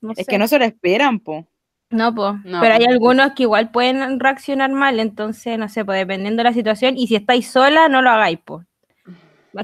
No 0.01 0.13
Es 0.13 0.19
sé. 0.19 0.25
que 0.27 0.39
no 0.39 0.49
se 0.49 0.59
lo 0.59 0.65
esperan, 0.65 1.21
po. 1.21 1.47
No, 1.91 2.15
pues. 2.15 2.33
No, 2.45 2.61
Pero 2.61 2.75
hay 2.75 2.85
po. 2.85 2.91
algunos 2.93 3.33
que 3.33 3.43
igual 3.43 3.71
pueden 3.71 4.19
reaccionar 4.21 4.71
mal, 4.71 5.01
entonces, 5.01 5.59
no 5.59 5.69
sé, 5.69 5.85
pues 5.85 5.99
dependiendo 5.99 6.41
de 6.41 6.45
la 6.51 6.53
situación. 6.55 6.97
Y 6.97 7.07
si 7.09 7.17
estáis 7.17 7.49
sola, 7.49 7.89
no 7.89 8.01
lo 8.01 8.11
hagáis, 8.11 8.39
pues. 8.45 8.65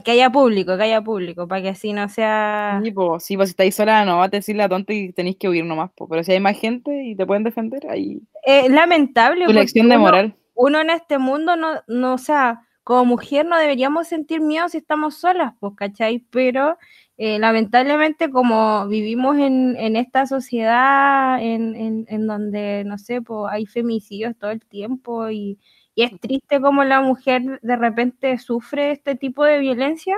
Que 0.04 0.10
haya 0.10 0.30
público, 0.30 0.76
que 0.76 0.82
haya 0.82 1.00
público, 1.00 1.46
para 1.46 1.62
que 1.62 1.68
así 1.68 1.92
no 1.92 2.08
sea. 2.08 2.80
Sí, 2.82 2.90
po, 2.90 3.20
sí, 3.20 3.36
pues 3.36 3.50
si 3.50 3.52
estáis 3.52 3.76
sola, 3.76 4.04
no 4.04 4.18
va 4.18 4.24
a 4.24 4.28
decir 4.28 4.56
la 4.56 4.68
tonta 4.68 4.92
y 4.92 5.12
tenéis 5.12 5.36
que 5.36 5.48
huir 5.48 5.64
nomás, 5.64 5.92
po. 5.96 6.08
Pero 6.08 6.24
si 6.24 6.32
hay 6.32 6.40
más 6.40 6.58
gente 6.58 7.04
y 7.04 7.14
te 7.14 7.24
pueden 7.24 7.44
defender, 7.44 7.88
ahí 7.88 8.20
Es 8.44 8.68
lamentable. 8.68 9.46
tu 9.46 9.52
lección 9.52 9.88
de 9.88 9.94
uno- 9.94 10.04
moral. 10.04 10.34
uno 10.56 10.80
en 10.80 10.90
este 10.90 11.18
mundo 11.18 11.54
no, 11.54 11.74
no, 11.86 12.14
o 12.14 12.18
sea, 12.18 12.65
como 12.86 13.04
mujer 13.04 13.46
no 13.46 13.58
deberíamos 13.58 14.06
sentir 14.08 14.40
miedo 14.40 14.68
si 14.68 14.78
estamos 14.78 15.16
solas, 15.16 15.54
pues, 15.60 15.74
¿cachai? 15.76 16.20
Pero 16.30 16.78
eh, 17.18 17.38
lamentablemente 17.40 18.30
como 18.30 18.86
vivimos 18.88 19.38
en, 19.38 19.76
en 19.76 19.96
esta 19.96 20.26
sociedad 20.26 21.42
en, 21.42 21.74
en, 21.76 22.06
en 22.08 22.26
donde, 22.28 22.84
no 22.86 22.96
sé, 22.98 23.22
pues 23.22 23.50
hay 23.52 23.66
femicidios 23.66 24.36
todo 24.38 24.50
el 24.52 24.60
tiempo 24.64 25.30
y, 25.30 25.58
y 25.96 26.04
es 26.04 26.18
triste 26.20 26.60
como 26.60 26.84
la 26.84 27.00
mujer 27.00 27.58
de 27.62 27.76
repente 27.76 28.38
sufre 28.38 28.92
este 28.92 29.16
tipo 29.16 29.44
de 29.44 29.58
violencia, 29.58 30.16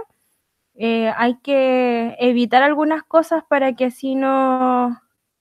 eh, 0.76 1.12
hay 1.16 1.38
que 1.40 2.16
evitar 2.20 2.62
algunas 2.62 3.02
cosas 3.04 3.44
para 3.48 3.74
que 3.76 3.86
así 3.86 4.14
no, 4.14 4.90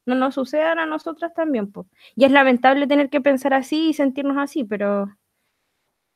no 0.05 0.15
nos 0.15 0.35
sucedan 0.35 0.79
a 0.79 0.85
nosotras 0.87 1.33
también, 1.35 1.71
pues. 1.71 1.87
Y 2.15 2.25
es 2.25 2.31
lamentable 2.31 2.87
tener 2.87 3.09
que 3.09 3.21
pensar 3.21 3.53
así 3.53 3.89
y 3.89 3.93
sentirnos 3.93 4.37
así, 4.37 4.63
pero, 4.63 5.07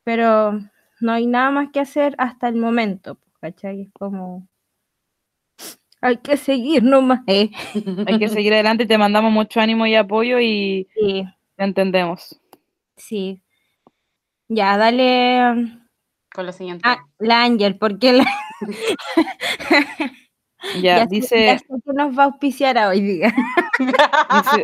pero 0.03 0.59
no 1.01 1.11
hay 1.11 1.27
nada 1.27 1.51
más 1.51 1.69
que 1.71 1.79
hacer 1.79 2.15
hasta 2.17 2.47
el 2.47 2.55
momento, 2.55 3.15
pues, 3.15 3.31
¿cachai? 3.55 3.81
Es 3.83 3.89
como... 3.93 4.47
Hay 6.03 6.17
que 6.17 6.35
seguir 6.37 6.81
nomás. 6.83 7.21
eh. 7.27 7.51
Hay 8.07 8.17
que 8.17 8.27
seguir 8.29 8.53
adelante 8.53 8.85
y 8.85 8.87
te 8.87 8.97
mandamos 8.97 9.31
mucho 9.31 9.59
ánimo 9.61 9.85
y 9.85 9.95
apoyo 9.95 10.39
y 10.39 10.87
Sí, 10.95 11.23
te 11.55 11.63
entendemos. 11.63 12.39
sí. 12.95 13.41
Ya, 14.53 14.75
dale 14.77 15.49
um, 15.51 15.79
Con 16.33 16.45
lo 16.45 16.51
siguiente. 16.51 16.81
ah, 16.85 16.97
la 17.19 17.43
Ángel, 17.43 17.77
porque 17.77 18.11
la, 18.13 18.25
Ya, 20.81 21.05
dice, 21.05 21.45
ya 21.45 21.57
sé 21.57 21.65
que 21.85 21.93
nos 21.93 22.17
va 22.17 22.23
a 22.23 22.25
auspiciar 22.27 22.77
a 22.77 22.89
hoy 22.89 23.01
día. 23.01 23.33
dice, 23.79 24.63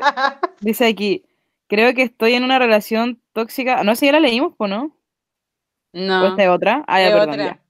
dice 0.62 0.86
aquí, 0.88 1.24
creo 1.68 1.94
que 1.94 2.04
estoy 2.04 2.34
en 2.34 2.44
una 2.44 2.60
relación 2.60 3.22
tóxica. 3.34 3.84
No 3.84 3.96
sé, 3.96 4.08
ya 4.08 4.12
la 4.14 4.20
leímos, 4.20 4.56
po, 4.56 4.68
¿no? 6.06 6.22
¿O 6.22 6.22
no. 6.22 6.28
esta 6.28 6.44
es 6.44 6.50
otra? 6.50 6.84
Ah, 6.88 7.00
ya, 7.00 7.08
es 7.08 7.14
perdón, 7.14 7.30
otra. 7.30 7.44
ya. 7.46 7.62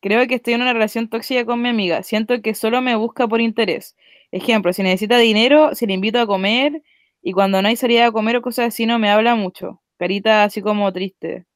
Creo 0.00 0.26
que 0.26 0.34
estoy 0.36 0.54
en 0.54 0.62
una 0.62 0.72
relación 0.72 1.08
tóxica 1.08 1.44
con 1.44 1.62
mi 1.62 1.68
amiga. 1.68 2.02
Siento 2.02 2.40
que 2.42 2.54
solo 2.54 2.82
me 2.82 2.94
busca 2.94 3.26
por 3.26 3.40
interés. 3.40 3.96
Ejemplo, 4.30 4.72
si 4.72 4.82
necesita 4.82 5.16
dinero, 5.18 5.74
si 5.74 5.86
le 5.86 5.94
invito 5.94 6.20
a 6.20 6.26
comer 6.26 6.82
y 7.22 7.32
cuando 7.32 7.62
no 7.62 7.68
hay 7.68 7.76
salida 7.76 8.06
a 8.06 8.12
comer 8.12 8.36
o 8.36 8.42
cosas 8.42 8.68
así 8.68 8.86
no 8.86 8.98
me 8.98 9.10
habla 9.10 9.34
mucho. 9.34 9.80
Carita 9.98 10.44
así 10.44 10.60
como 10.60 10.92
triste. 10.92 11.46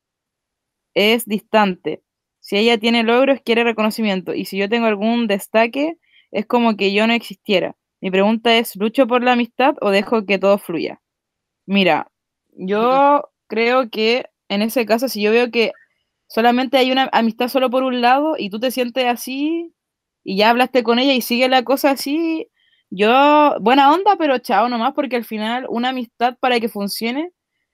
Es 0.95 1.27
distante. 1.27 2.03
Si 2.41 2.57
ella 2.57 2.79
tiene 2.79 3.03
logros, 3.03 3.41
quiere 3.45 3.65
reconocimiento. 3.65 4.35
Y 4.35 4.47
si 4.47 4.57
yo 4.57 4.69
tengo 4.69 4.87
algún 4.87 5.27
destaque, 5.27 5.99
es 6.31 6.47
como 6.47 6.77
que 6.77 6.93
yo 6.93 7.07
no 7.07 7.13
existiera. 7.13 7.77
Mi 8.01 8.11
pregunta 8.11 8.57
es, 8.57 8.77
¿lucho 8.77 9.07
por 9.07 9.23
la 9.23 9.33
amistad 9.33 9.75
o 9.81 9.91
dejo 9.91 10.25
que 10.25 10.39
todo 10.39 10.57
fluya? 10.59 11.03
Mira, 11.67 12.11
yo 12.53 13.29
creo 13.49 13.91
que 13.91 14.25
en 14.49 14.63
ese 14.63 14.87
caso, 14.87 15.09
si 15.09 15.21
yo 15.23 15.31
veo 15.31 15.51
que 15.51 15.73
solamente 16.29 16.77
hay 16.79 16.93
una 16.93 17.09
amistad 17.13 17.49
solo 17.49 17.71
por 17.71 17.83
un 17.83 18.01
lado 18.01 18.37
y 18.39 18.51
tú 18.51 18.61
te 18.61 18.71
sientes 18.71 19.07
así 19.07 19.75
y 20.25 20.37
ya 20.37 20.51
hablaste 20.51 20.83
con 20.83 20.99
ella 20.99 21.15
y 21.15 21.23
sigue 21.23 21.49
la 21.49 21.65
cosa 21.65 21.91
así, 21.93 22.49
yo, 22.91 23.57
buena 23.61 23.93
onda, 23.93 24.17
pero 24.17 24.39
chao 24.39 24.69
nomás, 24.69 24.93
porque 24.95 25.17
al 25.17 25.25
final 25.25 25.67
una 25.69 25.91
amistad 25.91 26.37
para 26.41 26.61
que 26.61 26.69
funcione 26.69 27.33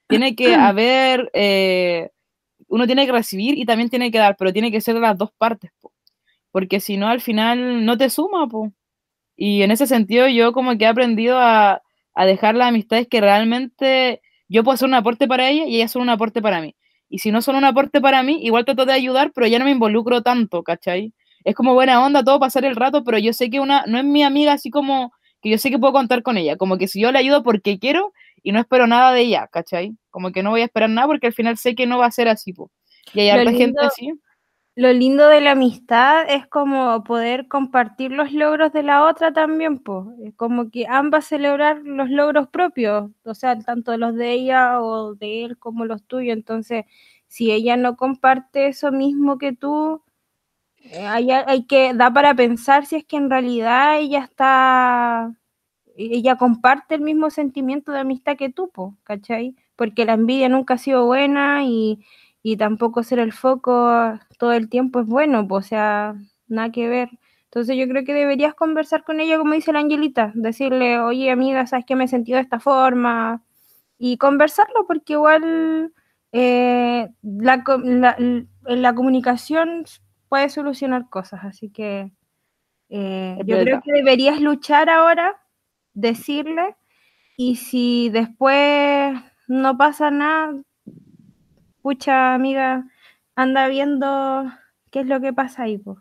tiene 0.08 0.36
que 0.36 0.54
haber, 0.54 1.30
eh, 1.34 2.10
uno 2.68 2.86
tiene 2.86 3.06
que 3.06 3.12
recibir 3.12 3.58
y 3.58 3.66
también 3.66 3.90
tiene 3.90 4.10
que 4.10 4.18
dar, 4.18 4.36
pero 4.36 4.52
tiene 4.52 4.70
que 4.70 4.80
ser 4.80 4.94
de 4.94 5.00
las 5.00 5.18
dos 5.18 5.30
partes, 5.36 5.70
po. 5.80 5.92
porque 6.52 6.80
si 6.80 6.96
no 6.96 7.08
al 7.08 7.20
final 7.20 7.84
no 7.84 7.98
te 7.98 8.10
suma, 8.10 8.48
po. 8.48 8.72
Y 9.36 9.62
en 9.62 9.72
ese 9.72 9.86
sentido 9.86 10.28
yo 10.28 10.52
como 10.52 10.78
que 10.78 10.84
he 10.84 10.88
aprendido 10.88 11.38
a, 11.38 11.82
a 12.14 12.26
dejar 12.26 12.54
las 12.54 12.68
amistades 12.68 13.08
que 13.08 13.20
realmente 13.20 14.22
yo 14.48 14.64
puedo 14.64 14.74
hacer 14.74 14.88
un 14.88 14.94
aporte 14.94 15.26
para 15.28 15.48
ella 15.50 15.66
y 15.66 15.76
ella 15.76 15.86
hacer 15.86 16.02
un 16.02 16.10
aporte 16.10 16.40
para 16.42 16.60
mí. 16.60 16.76
Y 17.08 17.18
si 17.18 17.30
no 17.30 17.42
son 17.42 17.56
un 17.56 17.64
aporte 17.64 18.00
para 18.00 18.22
mí, 18.22 18.38
igual 18.42 18.64
trato 18.64 18.86
de 18.86 18.92
ayudar, 18.92 19.30
pero 19.34 19.46
ya 19.46 19.58
no 19.58 19.64
me 19.64 19.70
involucro 19.70 20.22
tanto, 20.22 20.62
¿cachai? 20.62 21.12
Es 21.44 21.54
como 21.54 21.74
buena 21.74 22.04
onda, 22.04 22.24
todo 22.24 22.40
pasar 22.40 22.64
el 22.64 22.74
rato, 22.76 23.04
pero 23.04 23.18
yo 23.18 23.32
sé 23.32 23.50
que 23.50 23.60
una, 23.60 23.84
no 23.86 23.98
es 23.98 24.04
mi 24.04 24.22
amiga 24.22 24.52
así 24.54 24.70
como 24.70 25.12
que 25.42 25.50
yo 25.50 25.58
sé 25.58 25.70
que 25.70 25.78
puedo 25.78 25.92
contar 25.92 26.22
con 26.22 26.38
ella, 26.38 26.56
como 26.56 26.78
que 26.78 26.88
si 26.88 27.00
yo 27.00 27.12
le 27.12 27.18
ayudo 27.18 27.42
porque 27.42 27.78
quiero 27.78 28.12
y 28.42 28.52
no 28.52 28.60
espero 28.60 28.86
nada 28.86 29.12
de 29.12 29.20
ella, 29.20 29.46
¿cachai? 29.52 29.92
Como 30.10 30.32
que 30.32 30.42
no 30.42 30.50
voy 30.50 30.62
a 30.62 30.64
esperar 30.64 30.88
nada 30.88 31.06
porque 31.06 31.26
al 31.26 31.34
final 31.34 31.58
sé 31.58 31.74
que 31.74 31.86
no 31.86 31.98
va 31.98 32.06
a 32.06 32.10
ser 32.10 32.28
así, 32.28 32.52
po. 32.54 32.70
Y 33.12 33.20
hay 33.20 33.26
Lo 33.28 33.32
harta 33.40 33.50
gente 33.50 33.64
lindo- 33.66 33.80
así. 33.82 34.10
Lo 34.76 34.92
lindo 34.92 35.28
de 35.28 35.40
la 35.40 35.52
amistad 35.52 36.24
es 36.28 36.48
como 36.48 37.04
poder 37.04 37.46
compartir 37.46 38.10
los 38.10 38.32
logros 38.32 38.72
de 38.72 38.82
la 38.82 39.04
otra 39.06 39.32
también, 39.32 39.78
pues. 39.78 40.04
Como 40.36 40.68
que 40.70 40.86
ambas 40.88 41.26
celebrar 41.26 41.78
los 41.84 42.10
logros 42.10 42.48
propios, 42.48 43.08
o 43.24 43.34
sea, 43.34 43.56
tanto 43.60 43.96
los 43.96 44.16
de 44.16 44.32
ella 44.32 44.80
o 44.82 45.14
de 45.14 45.44
él 45.44 45.58
como 45.58 45.84
los 45.84 46.02
tuyos. 46.02 46.32
Entonces, 46.36 46.86
si 47.28 47.52
ella 47.52 47.76
no 47.76 47.96
comparte 47.96 48.66
eso 48.66 48.90
mismo 48.90 49.38
que 49.38 49.52
tú, 49.52 50.02
eh, 50.78 51.00
hay, 51.06 51.30
hay 51.32 51.66
que, 51.66 51.94
da 51.94 52.12
para 52.12 52.34
pensar 52.34 52.86
si 52.86 52.96
es 52.96 53.04
que 53.06 53.16
en 53.18 53.30
realidad 53.30 53.98
ella 54.00 54.20
está 54.24 55.34
ella 55.96 56.36
comparte 56.36 56.96
el 56.96 57.02
mismo 57.02 57.30
sentimiento 57.30 57.92
de 57.92 58.00
amistad 58.00 58.36
que 58.36 58.50
tú, 58.50 58.70
po, 58.70 58.96
¿cachai? 59.04 59.56
Porque 59.76 60.04
la 60.06 60.14
envidia 60.14 60.48
nunca 60.48 60.74
ha 60.74 60.78
sido 60.78 61.06
buena 61.06 61.64
y, 61.64 62.00
y 62.46 62.58
tampoco 62.58 63.02
ser 63.02 63.20
el 63.20 63.32
foco 63.32 64.20
todo 64.38 64.52
el 64.52 64.68
tiempo 64.68 65.00
es 65.00 65.06
bueno, 65.06 65.48
pues, 65.48 65.64
o 65.64 65.68
sea, 65.70 66.14
nada 66.46 66.70
que 66.70 66.88
ver. 66.88 67.08
Entonces 67.44 67.74
yo 67.78 67.88
creo 67.88 68.04
que 68.04 68.12
deberías 68.12 68.52
conversar 68.54 69.02
con 69.02 69.18
ella, 69.18 69.38
como 69.38 69.54
dice 69.54 69.72
la 69.72 69.78
Angelita, 69.78 70.30
decirle, 70.34 71.00
oye 71.00 71.30
amiga, 71.30 71.66
¿sabes 71.66 71.86
que 71.86 71.96
me 71.96 72.04
he 72.04 72.08
sentido 72.08 72.36
de 72.36 72.42
esta 72.42 72.60
forma? 72.60 73.42
Y 73.96 74.18
conversarlo, 74.18 74.86
porque 74.86 75.14
igual 75.14 75.94
eh, 76.32 77.08
la, 77.22 77.64
la, 77.82 78.16
la, 78.66 78.94
comunicación 78.94 79.84
puede 80.28 80.50
solucionar 80.50 81.08
cosas, 81.08 81.44
así 81.44 81.70
que 81.70 82.12
eh, 82.90 83.38
yo 83.46 83.58
creo 83.60 83.80
que 83.80 83.92
deberías 83.92 84.38
luchar 84.42 84.90
ahora, 84.90 85.40
decirle, 85.94 86.76
y 87.38 87.56
si 87.56 88.10
después 88.10 89.18
no 89.48 89.78
pasa 89.78 90.10
nada, 90.10 90.52
pucha 91.84 92.32
amiga, 92.32 92.86
anda 93.36 93.68
viendo 93.68 94.50
qué 94.90 95.00
es 95.00 95.06
lo 95.06 95.20
que 95.20 95.34
pasa 95.34 95.64
ahí, 95.64 95.76
pues. 95.76 95.98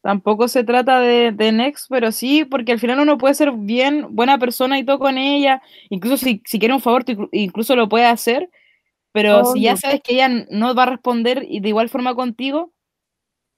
Tampoco 0.00 0.46
se 0.46 0.62
trata 0.62 1.00
de, 1.00 1.32
de, 1.32 1.50
Next, 1.50 1.86
pero 1.90 2.12
sí, 2.12 2.44
porque 2.44 2.70
al 2.70 2.78
final 2.78 3.00
uno 3.00 3.18
puede 3.18 3.34
ser 3.34 3.50
bien, 3.50 4.14
buena 4.14 4.38
persona 4.38 4.78
y 4.78 4.84
todo 4.84 5.00
con 5.00 5.18
ella, 5.18 5.60
incluso 5.88 6.16
si, 6.16 6.40
si 6.46 6.60
quiere 6.60 6.72
un 6.72 6.80
favor, 6.80 7.04
incluso 7.32 7.74
lo 7.74 7.88
puede 7.88 8.06
hacer, 8.06 8.48
pero 9.10 9.44
si 9.44 9.62
ya 9.62 9.76
sabes 9.76 10.00
que 10.02 10.14
ella 10.14 10.28
no 10.48 10.72
va 10.76 10.84
a 10.84 10.90
responder 10.90 11.44
y 11.48 11.58
de 11.58 11.70
igual 11.70 11.88
forma 11.88 12.14
contigo, 12.14 12.72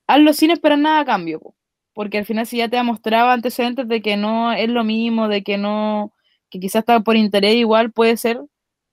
hazlo 0.06 0.32
sin 0.32 0.50
esperar 0.50 0.78
nada 0.78 1.00
a 1.00 1.04
cambio, 1.04 1.54
porque 1.92 2.16
al 2.16 2.25
final 2.25 2.47
si 2.47 2.56
ya 2.56 2.71
te 2.71 2.78
ha 2.78 2.82
mostrado 2.82 3.28
antecedentes 3.28 3.87
de 3.87 4.00
que 4.00 4.16
no 4.16 4.54
es 4.54 4.71
lo 4.71 4.82
mismo, 4.82 5.28
de 5.28 5.42
que 5.42 5.59
no, 5.59 6.14
que 6.49 6.59
quizás 6.59 6.80
está 6.80 7.00
por 7.00 7.16
interés 7.16 7.54
igual 7.56 7.92
puede 7.92 8.16
ser, 8.16 8.40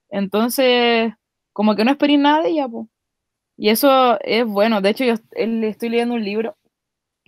entonces 0.09 1.13
como 1.53 1.75
que 1.75 1.85
no 1.85 1.91
esperes 1.91 2.19
nada 2.19 2.43
de 2.43 2.49
ella, 2.49 2.67
po. 2.67 2.89
y 3.57 3.69
eso 3.69 4.19
es 4.21 4.45
bueno, 4.45 4.81
de 4.81 4.89
hecho 4.89 5.03
yo 5.05 5.15
estoy 5.33 5.89
leyendo 5.89 6.15
un 6.15 6.23
libro 6.23 6.57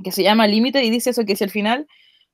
que 0.03 0.11
se 0.11 0.23
llama 0.23 0.47
Límite 0.47 0.83
y 0.83 0.89
dice 0.89 1.11
eso, 1.11 1.25
que 1.25 1.35
si 1.35 1.43
al 1.43 1.49
final 1.49 1.87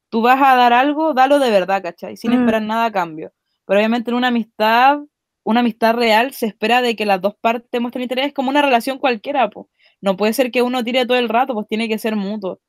tú 0.10 0.22
vas 0.22 0.42
a 0.42 0.56
dar 0.56 0.74
algo, 0.74 1.13
dalo 1.13 1.39
de 1.39 1.51
verdad, 1.51 1.82
¿cachai? 1.84 2.18
Sin 2.18 2.32
mm. 2.32 2.39
esperar 2.39 2.62
nada 2.62 2.86
a 2.86 2.92
cambio. 2.92 3.34
Pero 3.66 3.80
obviamente 3.80 4.12
en 4.12 4.18
una 4.18 4.30
amistad, 4.30 5.00
una 5.44 5.60
amistad 5.62 5.96
real, 5.96 6.34
se 6.34 6.48
espera 6.48 6.82
de 6.82 6.96
que 6.96 7.06
las 7.06 7.22
dos 7.22 7.36
partes 7.39 7.82
muestren 7.82 8.04
interés, 8.04 8.27
es 8.27 8.34
como 8.34 8.50
una 8.50 8.62
relación 8.62 8.98
cualquiera, 9.00 9.50
pues. 9.50 9.68
No 10.01 10.16
puede 10.16 10.34
ser 10.34 10.51
que 10.51 10.62
uno 10.62 10.84
tire 10.84 11.06
todo 11.06 11.18
el 11.18 11.30
rato, 11.30 11.54
pues 11.54 11.68
tiene 11.68 11.89
que 11.89 11.98
ser 11.98 12.16
mutuo. 12.16 12.60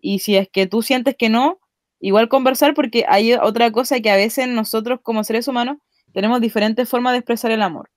Y 0.00 0.20
si 0.20 0.36
es 0.36 0.48
que 0.48 0.66
tú 0.66 0.82
sientes 0.82 1.16
que 1.16 1.28
no, 1.28 1.58
igual 2.00 2.28
conversar, 2.28 2.74
porque 2.74 3.04
hay 3.08 3.32
otra 3.34 3.70
cosa 3.72 4.00
que 4.00 4.10
a 4.10 4.16
veces 4.16 4.48
nosotros 4.48 5.00
como 5.02 5.24
seres 5.24 5.48
humanos 5.48 5.78
tenemos 6.16 6.40
diferentes 6.40 6.88
formas 6.88 7.12
de 7.12 7.18
expresar 7.18 7.50
el 7.50 7.60
amor. 7.60 7.90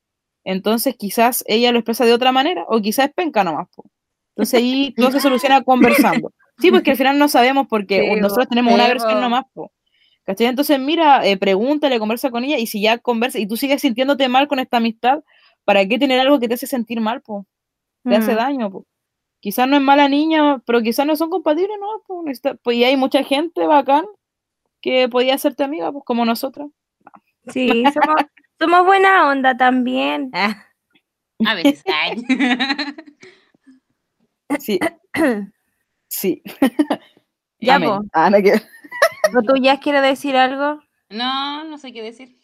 Entonces 0.44 0.94
quizás 0.98 1.42
ella 1.48 1.72
lo 1.72 1.80
expresa 1.80 2.04
de 2.04 2.12
otra 2.12 2.34
manera, 2.34 2.66
o 2.68 2.82
quizás 2.82 3.08
es 3.08 3.14
penca 3.14 3.46
nomás. 3.46 3.70
pues. 3.74 3.88
Entonces 4.36 4.60
ahí 4.60 4.94
todo 4.98 5.12
se 5.12 5.22
soluciona 5.22 5.64
conversando. 5.64 6.34
Sí, 6.58 6.70
porque 6.70 6.92
al 6.92 6.98
final 6.98 7.18
no 7.18 7.30
sabemos 7.30 7.68
porque 7.70 8.18
nosotros 8.20 8.50
tenemos 8.50 8.74
una 8.74 8.90
versión 8.90 9.22
nomás. 9.22 9.46
¿Cachai? 10.26 10.48
Entonces, 10.48 10.78
mira, 10.82 11.26
eh, 11.26 11.38
pregúntale, 11.38 11.98
conversa 11.98 12.30
con 12.30 12.44
ella 12.44 12.58
y 12.58 12.68
si 12.68 12.82
ya 12.82 12.98
conversa 12.98 13.40
y 13.40 13.48
tú 13.48 13.56
sigues 13.56 13.80
sintiéndote 13.82 14.28
mal 14.28 14.50
con 14.50 14.60
esta 14.60 14.78
amistad, 14.78 15.24
¿para 15.64 15.88
qué 15.88 15.98
tener 15.98 16.20
algo 16.20 16.42
que 16.42 16.50
te 16.50 16.56
hace 16.56 16.68
sentir 16.68 17.00
mal? 17.00 17.22
Po? 17.22 17.46
Te 18.04 18.18
hace 18.18 18.34
mm. 18.34 18.36
daño. 18.36 18.70
Po? 18.70 18.86
Quizás 19.40 19.66
no 19.66 19.78
es 19.78 19.82
mala 19.82 20.10
niña, 20.10 20.62
pero 20.66 20.82
quizás 20.82 21.06
no 21.06 21.16
son 21.16 21.30
compatibles, 21.30 21.78
¿no? 21.80 22.24
Pues, 22.64 22.76
y 22.76 22.84
hay 22.84 22.98
mucha 22.98 23.24
gente 23.24 23.66
bacán 23.66 24.06
que 24.82 25.08
podía 25.08 25.36
hacerte 25.36 25.64
amiga, 25.64 25.90
pues 25.94 26.04
como 26.04 26.26
nosotras. 26.26 26.68
Sí, 27.48 27.84
somos, 27.94 28.22
somos 28.60 28.86
buena 28.86 29.30
onda 29.30 29.58
también. 29.58 30.32
A 30.34 31.54
veces. 31.56 31.84
Sí. 34.60 34.80
sí. 36.08 36.42
ya, 37.60 37.78
vos. 37.78 38.06
Ah, 38.14 38.32
¿Tú 39.48 39.56
ya 39.62 39.80
quieres 39.80 40.02
decir 40.02 40.36
algo? 40.36 40.82
No, 41.10 41.64
no 41.66 41.78
sé 41.78 41.94
qué 41.94 42.02
decir. 42.02 42.38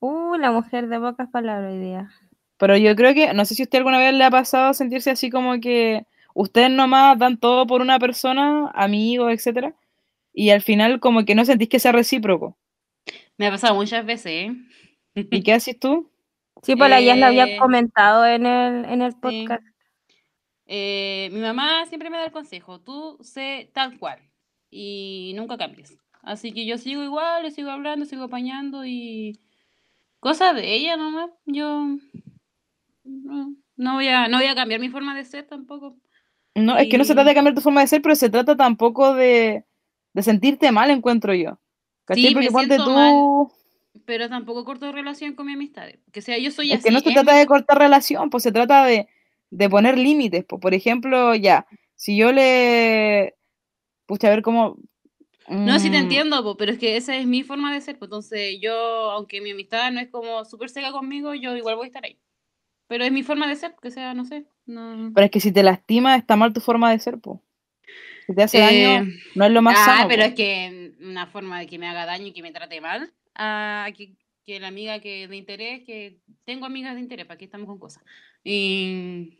Uh, 0.00 0.36
la 0.36 0.52
mujer 0.52 0.88
de 0.88 1.00
pocas 1.00 1.28
palabras 1.30 1.72
hoy 1.72 1.80
día. 1.80 2.10
Pero 2.58 2.76
yo 2.76 2.94
creo 2.96 3.14
que, 3.14 3.32
no 3.34 3.44
sé 3.44 3.54
si 3.54 3.62
a 3.62 3.64
usted 3.64 3.78
alguna 3.78 3.98
vez 3.98 4.12
le 4.14 4.24
ha 4.24 4.30
pasado 4.30 4.74
sentirse 4.74 5.10
así 5.10 5.30
como 5.30 5.60
que 5.60 6.06
ustedes 6.34 6.70
nomás 6.70 7.18
dan 7.18 7.38
todo 7.38 7.66
por 7.66 7.80
una 7.80 7.98
persona, 7.98 8.70
amigos, 8.74 9.32
etcétera, 9.32 9.74
y 10.32 10.50
al 10.50 10.62
final 10.62 11.00
como 11.00 11.24
que 11.24 11.34
no 11.34 11.44
sentís 11.44 11.68
que 11.68 11.80
sea 11.80 11.92
recíproco. 11.92 12.56
Me 13.36 13.46
ha 13.46 13.50
pasado 13.50 13.74
muchas 13.74 14.04
veces, 14.04 14.26
¿eh? 14.26 14.56
¿Y 15.14 15.42
qué 15.42 15.52
haces 15.54 15.78
tú? 15.78 16.10
Sí, 16.64 16.74
pues 16.74 16.90
la 16.90 17.00
ya 17.00 17.14
lo 17.14 17.26
había 17.26 17.44
eh, 17.44 17.56
comentado 17.56 18.26
en 18.26 18.44
el, 18.44 18.84
en 18.86 19.00
el 19.00 19.14
podcast. 19.14 19.62
Eh, 20.66 21.30
mi 21.32 21.38
mamá 21.38 21.86
siempre 21.86 22.10
me 22.10 22.16
da 22.16 22.24
el 22.24 22.32
consejo, 22.32 22.80
tú 22.80 23.16
sé 23.20 23.70
tal 23.72 23.96
cual 23.96 24.18
y 24.70 25.32
nunca 25.36 25.56
cambies. 25.56 25.96
Así 26.22 26.52
que 26.52 26.66
yo 26.66 26.76
sigo 26.78 27.02
igual, 27.02 27.42
le 27.42 27.50
sigo 27.50 27.70
hablando, 27.70 28.04
sigo 28.04 28.24
apañando 28.24 28.84
y 28.84 29.38
cosas 30.20 30.54
de 30.54 30.74
ella 30.74 30.96
nomás. 30.96 31.30
Yo 31.46 31.96
no, 33.04 33.94
voy 33.94 34.08
a, 34.08 34.28
no 34.28 34.38
voy 34.38 34.46
a 34.46 34.54
cambiar 34.54 34.80
mi 34.80 34.88
forma 34.88 35.16
de 35.16 35.24
ser 35.24 35.46
tampoco. 35.46 35.96
No, 36.54 36.76
es 36.76 36.88
que 36.88 36.98
no 36.98 37.04
se 37.04 37.14
trata 37.14 37.28
de 37.28 37.34
cambiar 37.34 37.54
tu 37.54 37.60
forma 37.60 37.80
de 37.80 37.86
ser, 37.86 38.02
pero 38.02 38.16
se 38.16 38.30
trata 38.30 38.56
tampoco 38.56 39.14
de, 39.14 39.64
sentirte 40.20 40.72
mal, 40.72 40.90
encuentro 40.90 41.32
yo. 41.34 41.58
Sí, 42.14 42.34
me 42.34 42.48
siento 42.48 42.84
tú... 42.84 42.90
mal, 42.90 43.46
pero 44.04 44.28
tampoco 44.28 44.64
corto 44.64 44.90
relación 44.92 45.34
con 45.34 45.46
mi 45.46 45.52
amistad. 45.52 45.88
Que 46.12 46.22
sea, 46.22 46.38
yo 46.38 46.50
soy 46.50 46.72
es 46.72 46.82
que 46.82 46.90
no 46.90 47.00
se 47.00 47.12
trata 47.12 47.34
de 47.36 47.46
cortar 47.46 47.78
relación, 47.78 48.30
pues 48.30 48.42
se 48.42 48.52
trata 48.52 48.84
de 48.84 49.08
de 49.50 49.68
poner 49.68 49.98
límites. 49.98 50.44
Por 50.44 50.74
ejemplo, 50.74 51.34
ya, 51.34 51.66
si 51.94 52.16
yo 52.16 52.32
le... 52.32 53.34
Pucha, 54.06 54.28
a 54.28 54.30
ver 54.30 54.42
cómo... 54.42 54.78
No, 55.48 55.78
sí 55.78 55.90
te 55.90 55.96
mm. 55.96 56.02
entiendo, 56.02 56.56
pero 56.58 56.72
es 56.72 56.78
que 56.78 56.98
esa 56.98 57.16
es 57.16 57.26
mi 57.26 57.42
forma 57.42 57.72
de 57.72 57.80
ser. 57.80 57.96
entonces 58.00 58.58
yo, 58.60 58.74
aunque 59.12 59.40
mi 59.40 59.52
amistad 59.52 59.90
no 59.90 60.00
es 60.00 60.08
como 60.08 60.44
súper 60.44 60.68
seca 60.68 60.92
conmigo, 60.92 61.34
yo 61.34 61.56
igual 61.56 61.76
voy 61.76 61.84
a 61.84 61.86
estar 61.86 62.04
ahí. 62.04 62.18
Pero 62.86 63.04
es 63.04 63.12
mi 63.12 63.22
forma 63.22 63.48
de 63.48 63.56
ser, 63.56 63.74
que 63.80 63.90
sea, 63.90 64.12
no 64.12 64.26
sé. 64.26 64.44
No... 64.66 65.10
Pero 65.14 65.24
es 65.24 65.30
que 65.30 65.40
si 65.40 65.50
te 65.50 65.62
lastima, 65.62 66.16
está 66.16 66.36
mal 66.36 66.52
tu 66.52 66.60
forma 66.60 66.90
de 66.90 66.98
ser, 66.98 67.18
pues. 67.18 67.40
Si 68.26 68.34
te 68.34 68.42
hace 68.42 68.58
daño, 68.58 69.04
eh, 69.04 69.20
no 69.34 69.46
es 69.46 69.50
lo 69.52 69.62
más 69.62 69.76
ah, 69.78 70.04
pero 70.06 70.22
es 70.22 70.34
que 70.34 70.87
una 71.00 71.26
forma 71.26 71.60
de 71.60 71.66
que 71.66 71.78
me 71.78 71.88
haga 71.88 72.06
daño 72.06 72.26
y 72.26 72.32
que 72.32 72.42
me 72.42 72.52
trate 72.52 72.80
mal, 72.80 73.12
a 73.34 73.88
que, 73.96 74.14
que 74.44 74.60
la 74.60 74.68
amiga 74.68 75.00
que 75.00 75.28
de 75.28 75.36
interés, 75.36 75.84
que 75.84 76.18
tengo 76.44 76.66
amigas 76.66 76.94
de 76.94 77.00
interés, 77.00 77.26
para 77.26 77.38
que 77.38 77.44
estamos 77.44 77.66
con 77.66 77.78
cosas. 77.78 78.02
Y 78.44 79.38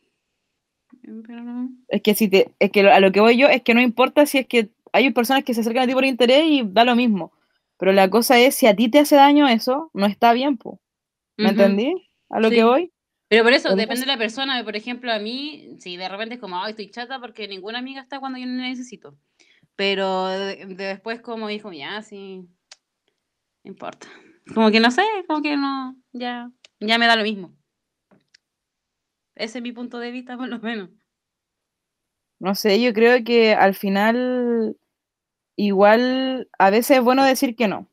es 1.88 2.02
que 2.02 2.14
si 2.14 2.28
te, 2.28 2.54
es 2.58 2.70
que 2.70 2.80
a 2.80 3.00
lo 3.00 3.12
que 3.12 3.20
voy 3.20 3.36
yo 3.36 3.48
es 3.48 3.62
que 3.62 3.74
no 3.74 3.80
importa 3.80 4.26
si 4.26 4.38
es 4.38 4.46
que 4.46 4.70
hay 4.92 5.10
personas 5.10 5.44
que 5.44 5.54
se 5.54 5.60
acercan 5.60 5.84
a 5.84 5.86
ti 5.86 5.92
por 5.92 6.04
interés 6.04 6.44
y 6.46 6.62
da 6.64 6.84
lo 6.84 6.96
mismo. 6.96 7.32
Pero 7.78 7.92
la 7.92 8.10
cosa 8.10 8.38
es, 8.38 8.54
si 8.54 8.66
a 8.66 8.74
ti 8.74 8.88
te 8.90 8.98
hace 8.98 9.16
daño 9.16 9.46
eso, 9.46 9.90
no 9.94 10.06
está 10.06 10.32
bien, 10.32 10.56
po. 10.56 10.80
¿Me 11.36 11.50
entendí? 11.50 12.10
A 12.28 12.40
lo 12.40 12.50
que 12.50 12.64
voy. 12.64 12.92
Pero 13.28 13.44
por 13.44 13.52
eso, 13.52 13.76
depende 13.76 14.00
de 14.00 14.06
la 14.06 14.18
persona. 14.18 14.64
Por 14.64 14.74
ejemplo, 14.74 15.12
a 15.12 15.18
mí, 15.18 15.76
si 15.78 15.96
de 15.96 16.08
repente 16.08 16.34
es 16.34 16.40
como, 16.40 16.60
ay, 16.60 16.70
estoy 16.70 16.90
chata 16.90 17.20
porque 17.20 17.46
ninguna 17.46 17.78
amiga 17.78 18.00
está 18.00 18.18
cuando 18.18 18.38
yo 18.38 18.46
no 18.46 18.54
necesito. 18.54 19.16
Pero 19.78 20.26
después 20.26 21.20
como 21.20 21.46
dijo, 21.46 21.72
ya, 21.72 22.02
sí, 22.02 22.48
no 23.62 23.70
importa. 23.70 24.08
Como 24.52 24.72
que 24.72 24.80
no 24.80 24.90
sé, 24.90 25.04
como 25.28 25.40
que 25.40 25.56
no, 25.56 25.94
ya, 26.12 26.50
ya 26.80 26.98
me 26.98 27.06
da 27.06 27.14
lo 27.14 27.22
mismo. 27.22 27.54
Ese 29.36 29.58
es 29.58 29.62
mi 29.62 29.70
punto 29.70 30.00
de 30.00 30.10
vista, 30.10 30.36
por 30.36 30.48
lo 30.48 30.58
menos. 30.58 30.90
No 32.40 32.56
sé, 32.56 32.82
yo 32.82 32.92
creo 32.92 33.22
que 33.22 33.54
al 33.54 33.76
final 33.76 34.76
igual 35.54 36.48
a 36.58 36.70
veces 36.70 36.96
es 36.96 37.04
bueno 37.04 37.24
decir 37.24 37.54
que 37.54 37.68
no, 37.68 37.88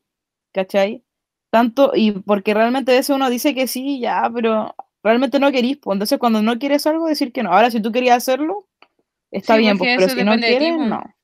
¿cachai? 0.52 1.04
Tanto, 1.50 1.92
y 1.94 2.10
porque 2.10 2.52
realmente 2.52 2.90
a 2.90 2.96
veces 2.96 3.14
uno 3.14 3.30
dice 3.30 3.54
que 3.54 3.68
sí, 3.68 4.00
ya, 4.00 4.28
pero 4.34 4.74
realmente 5.04 5.38
no 5.38 5.52
querís, 5.52 5.76
pues 5.76 5.94
entonces 5.94 6.18
cuando 6.18 6.42
no 6.42 6.58
quieres 6.58 6.84
algo, 6.88 7.06
decir 7.06 7.32
que 7.32 7.44
no. 7.44 7.52
Ahora, 7.52 7.70
si 7.70 7.80
tú 7.80 7.92
querías 7.92 8.16
hacerlo, 8.16 8.66
está 9.30 9.56
bien, 9.56 9.78
pues, 9.78 9.90
pero 9.94 10.08
si 10.08 10.24
no 10.24 10.36
quieres, 10.36 10.76
no. 10.76 11.15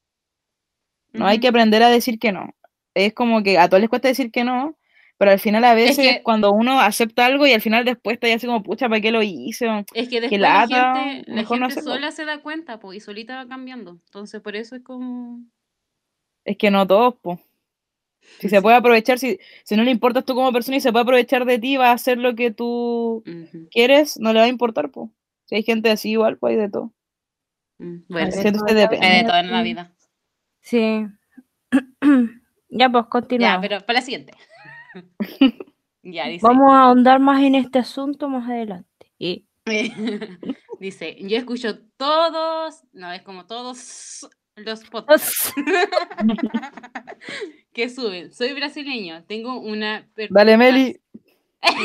No 1.13 1.27
hay 1.27 1.41
que 1.41 1.49
aprender 1.49 1.83
a 1.83 1.91
decir 1.91 2.19
que 2.19 2.33
no. 2.33 2.55
Es 2.95 3.13
como 3.15 3.43
que 3.43 3.59
a 3.59 3.69
todos 3.69 3.81
les 3.81 3.91
cuesta 3.91 4.09
decir 4.09 4.31
que 4.31 4.45
no, 4.45 4.77
pero 5.23 5.31
al 5.31 5.39
final 5.39 5.65
a 5.65 5.75
veces 5.75 6.21
cuando 6.23 6.53
uno 6.53 6.81
acepta 6.81 7.27
algo 7.27 7.47
y 7.47 7.53
al 7.53 7.61
final 7.61 7.85
después 7.85 8.15
está 8.15 8.29
ya 8.29 8.35
así 8.35 8.47
como, 8.47 8.63
pucha, 8.63 8.89
¿para 8.89 9.01
qué 9.01 9.13
lo 9.13 9.23
hice? 9.23 9.67
Es 9.95 10.09
que 10.09 10.21
después 10.21 10.41
la 10.41 10.67
gente, 10.67 11.31
la 11.31 11.45
gente 11.45 11.81
sola 11.81 12.11
se 12.11 12.25
da 12.25 12.43
cuenta, 12.43 12.81
pues, 12.81 12.97
y 12.97 13.01
solita 13.01 13.37
va 13.37 13.49
cambiando. 13.49 14.01
Entonces, 14.07 14.41
por 14.41 14.57
eso 14.57 14.75
es 14.75 14.83
como... 14.83 15.41
Es 16.45 16.57
que 16.57 16.71
no 16.71 16.87
todos, 16.87 17.15
pues. 17.23 17.39
Si 18.41 18.49
se 18.49 18.61
puede 18.61 18.77
aprovechar, 18.77 19.19
si, 19.19 19.39
si 19.65 19.77
no 19.77 19.85
le 19.85 19.91
importas 19.91 20.25
tú 20.25 20.35
como 20.35 20.53
persona 20.53 20.79
y 20.79 20.81
se 20.81 20.91
puede 20.91 21.05
aprovechar 21.05 21.45
de 21.45 21.59
ti, 21.59 21.77
va 21.77 21.91
a 21.91 21.95
hacer 21.95 22.19
lo 22.19 22.35
que 22.35 22.51
tú 22.51 23.23
quieres, 23.71 24.19
no 24.19 24.33
le 24.33 24.41
va 24.41 24.47
a 24.47 24.49
importar, 24.49 24.91
pues. 24.91 25.09
Si 25.45 25.55
hay 25.55 25.63
gente 25.63 25.91
así 25.91 26.11
igual, 26.11 26.37
pues 26.39 26.53
hay 26.53 26.63
de 26.63 26.69
todo. 26.69 26.93
Mm, 27.79 27.97
bueno, 28.09 28.31
depende. 28.33 28.75
de 28.75 29.25
todo 29.25 29.37
en 29.37 29.51
la 29.51 29.63
vida. 29.63 29.93
Sí, 30.63 31.05
ya, 32.71 32.89
pues 32.89 33.05
Ya, 33.05 33.09
continuamos. 33.11 33.61
pero 33.61 33.81
para 33.81 33.99
la 33.99 34.05
siguiente. 34.05 34.33
ya, 36.03 36.29
dice. 36.29 36.47
Vamos 36.47 36.73
a 36.73 36.83
ahondar 36.83 37.19
más 37.21 37.43
en 37.43 37.57
este 37.57 37.79
asunto 37.81 38.29
más 38.29 38.49
adelante. 38.49 39.13
Y 39.19 39.47
dice, 40.81 41.17
yo 41.21 41.37
escucho 41.37 41.79
todos, 41.97 42.83
no, 42.93 43.13
es 43.13 43.23
como 43.23 43.47
todos 43.47 44.29
los 44.57 44.85
podcasts 44.85 45.53
que 47.73 47.89
suben. 47.89 48.33
Soy 48.33 48.53
brasileño, 48.53 49.25
tengo 49.25 49.59
una... 49.61 50.09
Dale, 50.31 50.57
Meli. 50.57 51.01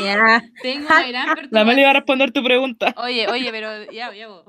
ya. 0.04 0.42
Tengo 0.62 0.86
una 0.86 1.08
gran 1.08 1.48
La 1.50 1.64
Meli 1.64 1.82
va 1.82 1.90
a 1.90 1.94
responder 1.94 2.32
tu 2.32 2.42
pregunta. 2.42 2.94
Oye, 2.98 3.28
oye, 3.28 3.50
pero 3.50 3.90
ya, 3.92 4.12
ya. 4.14 4.28
vos. 4.28 4.44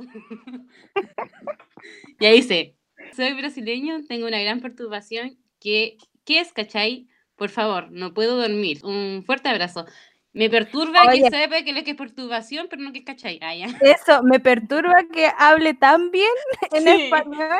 ya 2.19 2.31
dice, 2.31 2.75
soy 3.19 3.33
brasileño, 3.33 3.99
tengo 4.07 4.27
una 4.27 4.39
gran 4.41 4.61
perturbación. 4.61 5.37
que 5.59 5.97
¿Qué 6.23 6.39
es, 6.39 6.53
cachai? 6.53 7.07
Por 7.35 7.49
favor, 7.49 7.91
no 7.91 8.13
puedo 8.13 8.37
dormir. 8.39 8.79
Un 8.83 9.23
fuerte 9.25 9.49
abrazo. 9.49 9.85
Me 10.31 10.49
perturba 10.49 11.03
Oye. 11.07 11.23
que 11.23 11.29
sepa 11.31 11.63
que 11.63 11.73
lo 11.73 11.83
que 11.83 11.91
es 11.91 11.97
perturbación, 11.97 12.67
pero 12.69 12.81
no 12.83 12.93
que 12.93 12.99
es 12.99 13.05
cachai. 13.05 13.39
Ah. 13.41 13.53
Eso, 13.81 14.23
me 14.23 14.39
perturba 14.39 14.93
que 15.11 15.29
hable 15.37 15.73
tan 15.73 16.11
bien 16.11 16.29
en 16.71 16.83
Sí. 16.83 16.89
español, 17.03 17.59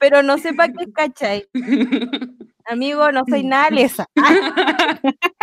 pero 0.00 0.22
no 0.22 0.36
sepa 0.38 0.68
qué 0.68 0.84
es 0.84 0.92
cachai. 0.92 1.46
Amigo, 2.66 3.10
no 3.12 3.22
soy 3.28 3.44
nada 3.44 3.70
lesa. 3.70 4.06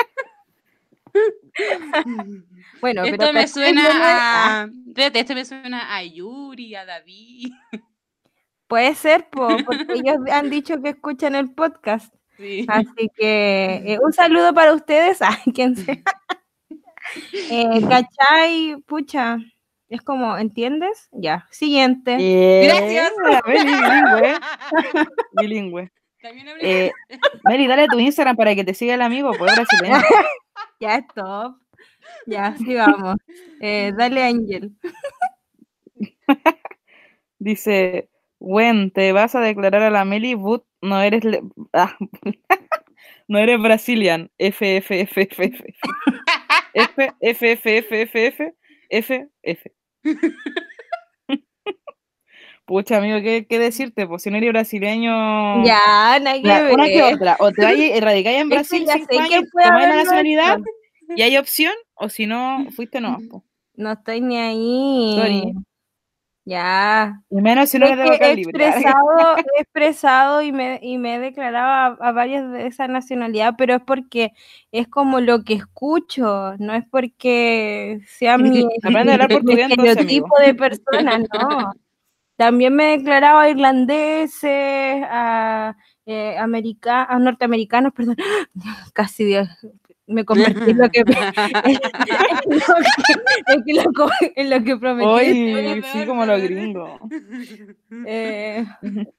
Bueno, 2.82 3.04
pero 3.04 3.14
Esto 3.16 3.28
me 3.28 3.40
cachai 3.40 3.48
suena 3.48 3.90
ah, 3.94 4.62
a. 4.64 4.70
Espérate, 4.90 5.20
esto 5.22 5.34
me 5.34 5.46
suena 5.46 5.96
a 5.96 6.04
Yuri, 6.04 6.76
a 6.76 6.86
David. 6.86 7.48
Puede 8.68 8.96
ser, 8.96 9.30
po, 9.30 9.48
porque 9.66 9.86
ellos 10.06 10.18
han 10.32 10.50
dicho 10.50 10.82
que 10.82 10.90
escuchan 10.90 11.36
el 11.36 11.52
podcast. 11.54 12.14
Sí. 12.38 12.66
Así 12.68 13.10
que 13.16 13.76
eh, 13.86 14.00
un 14.02 14.12
saludo 14.12 14.54
para 14.54 14.74
ustedes, 14.74 15.22
a 15.22 15.30
quien 15.54 15.76
sea. 15.76 15.96
Eh, 17.52 17.82
¿Cachai? 17.88 18.78
Pucha, 18.88 19.38
es 19.90 20.02
como, 20.02 20.36
¿entiendes? 20.38 21.08
Ya, 21.12 21.48
siguiente. 21.52 22.18
Gracias. 22.66 23.12
Meli 23.46 23.64
bilingüe. 23.64 24.40
Bilingüe. 25.34 25.92
Eh, 26.62 26.92
Meli, 27.44 27.68
dale 27.68 27.88
tu 27.88 28.00
Instagram 28.00 28.36
para 28.36 28.56
que 28.56 28.64
te 28.64 28.74
siga 28.74 28.96
el 28.96 29.04
amigo, 29.04 29.32
pues 29.38 29.54
brasileño. 29.56 30.02
Ya, 30.80 30.96
stop. 30.96 31.58
Ya, 32.26 32.58
sigamos. 32.58 33.18
Eh, 33.62 33.94
dale, 33.96 34.24
Ángel. 34.24 34.76
Dice, 37.38 38.10
Gwen, 38.46 38.92
te 38.92 39.12
vas 39.12 39.34
a 39.34 39.42
declarar 39.42 39.82
a 39.82 39.90
la 39.90 40.06
Meli, 40.06 40.36
but 40.36 40.64
no 40.80 41.02
eres... 41.02 41.24
Ah. 41.74 41.98
no 43.28 43.40
eres 43.40 43.60
Brazilian. 43.60 44.30
F, 44.38 44.78
F, 44.78 45.02
F, 45.02 45.22
F, 45.24 45.44
F. 45.46 45.76
F, 46.74 47.14
F, 47.22 47.52
F, 47.52 47.78
F, 47.78 48.02
F, 48.02 48.28
F, 48.28 48.54
F, 48.90 49.28
F. 49.42 49.72
Pucha, 52.66 52.98
amigo, 52.98 53.20
¿qué, 53.22 53.48
qué 53.50 53.58
decirte? 53.58 54.06
Pues 54.06 54.22
si 54.22 54.30
no 54.30 54.38
eres 54.38 54.52
brasileño. 54.52 55.66
Ya, 55.66 56.20
nadie 56.20 56.44
no 56.44 56.74
Una 56.76 56.86
que 56.86 57.02
otra. 57.02 57.38
O 57.40 57.52
te 57.52 57.64
vayas 57.64 57.98
erradicáis 57.98 58.42
en 58.42 58.50
Brasil, 58.50 58.86
cinco 58.88 59.22
años, 59.22 59.44
tomáis 59.52 59.88
la 59.88 59.96
nacionalidad 59.96 60.60
y 61.16 61.22
hay 61.24 61.38
opción, 61.38 61.74
o 61.96 62.10
si 62.10 62.28
no, 62.28 62.68
fuiste 62.76 63.02
no. 63.02 63.18
Po. 63.30 63.44
No 63.74 63.92
estoy 63.92 64.22
ni 64.22 64.38
ahí. 64.38 65.16
Sorry. 65.16 65.54
Ya. 66.48 67.24
Y 67.32 67.42
menos 67.42 67.70
si 67.72 67.80
no 67.80 67.88
Es 67.88 67.94
eres 67.94 68.12
de 68.12 68.20
que 68.20 68.26
he 68.26 68.32
expresado, 68.40 69.38
he 69.38 69.62
expresado 69.62 70.42
y 70.44 70.52
me, 70.52 70.80
y 70.82 71.00
me 71.00 71.16
he 71.16 71.20
declarado 71.20 71.98
a, 72.00 72.08
a 72.08 72.12
varias 72.12 72.52
de 72.52 72.68
esa 72.68 72.88
nacionalidad, 72.88 73.56
pero 73.58 73.76
es 73.76 73.82
porque 73.82 74.32
es 74.72 74.88
como 74.88 75.20
lo 75.22 75.44
que 75.44 75.56
escucho, 75.56 76.54
no 76.60 76.74
es 76.76 76.84
porque 76.90 78.00
sea 78.08 78.38
mi, 78.38 78.64
mi 78.84 79.54
estereotipo 79.62 80.38
de 80.40 80.54
persona, 80.54 81.18
no. 81.18 81.74
También 82.38 82.76
me 82.76 82.94
he 82.94 82.98
declarado 82.98 83.40
a 83.40 83.50
irlandeses, 83.50 85.04
a, 85.10 85.76
eh, 86.06 86.38
america- 86.38 87.06
a 87.06 87.18
norteamericanos, 87.18 87.94
perdón, 87.94 88.18
casi 88.94 89.24
Dios, 89.24 89.48
me 90.08 90.24
convertí 90.26 90.60
en 90.72 90.78
lo 90.78 90.90
que, 90.90 91.00
en 91.00 91.06
lo 91.06 91.32
que, 93.66 93.72
en 93.72 93.78
lo 93.78 93.94
co- 93.94 94.10
en 94.22 94.50
lo 94.50 94.64
que 94.64 94.78
prometí. 94.78 95.54
Peor, 95.54 95.84
sí, 95.92 96.06
como 96.06 96.26
los 96.26 96.42
gringos. 96.42 97.00
Eh, 98.06 98.66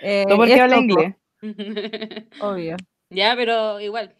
eh, 0.00 0.24
¿Tú 0.28 0.36
por 0.36 0.46
qué 0.46 0.52
esto, 0.54 0.64
hablas 0.64 0.78
po, 0.78 0.84
inglés? 0.84 1.14
Obvio. 2.40 2.76
ya, 3.10 3.34
pero 3.36 3.80
igual. 3.80 4.14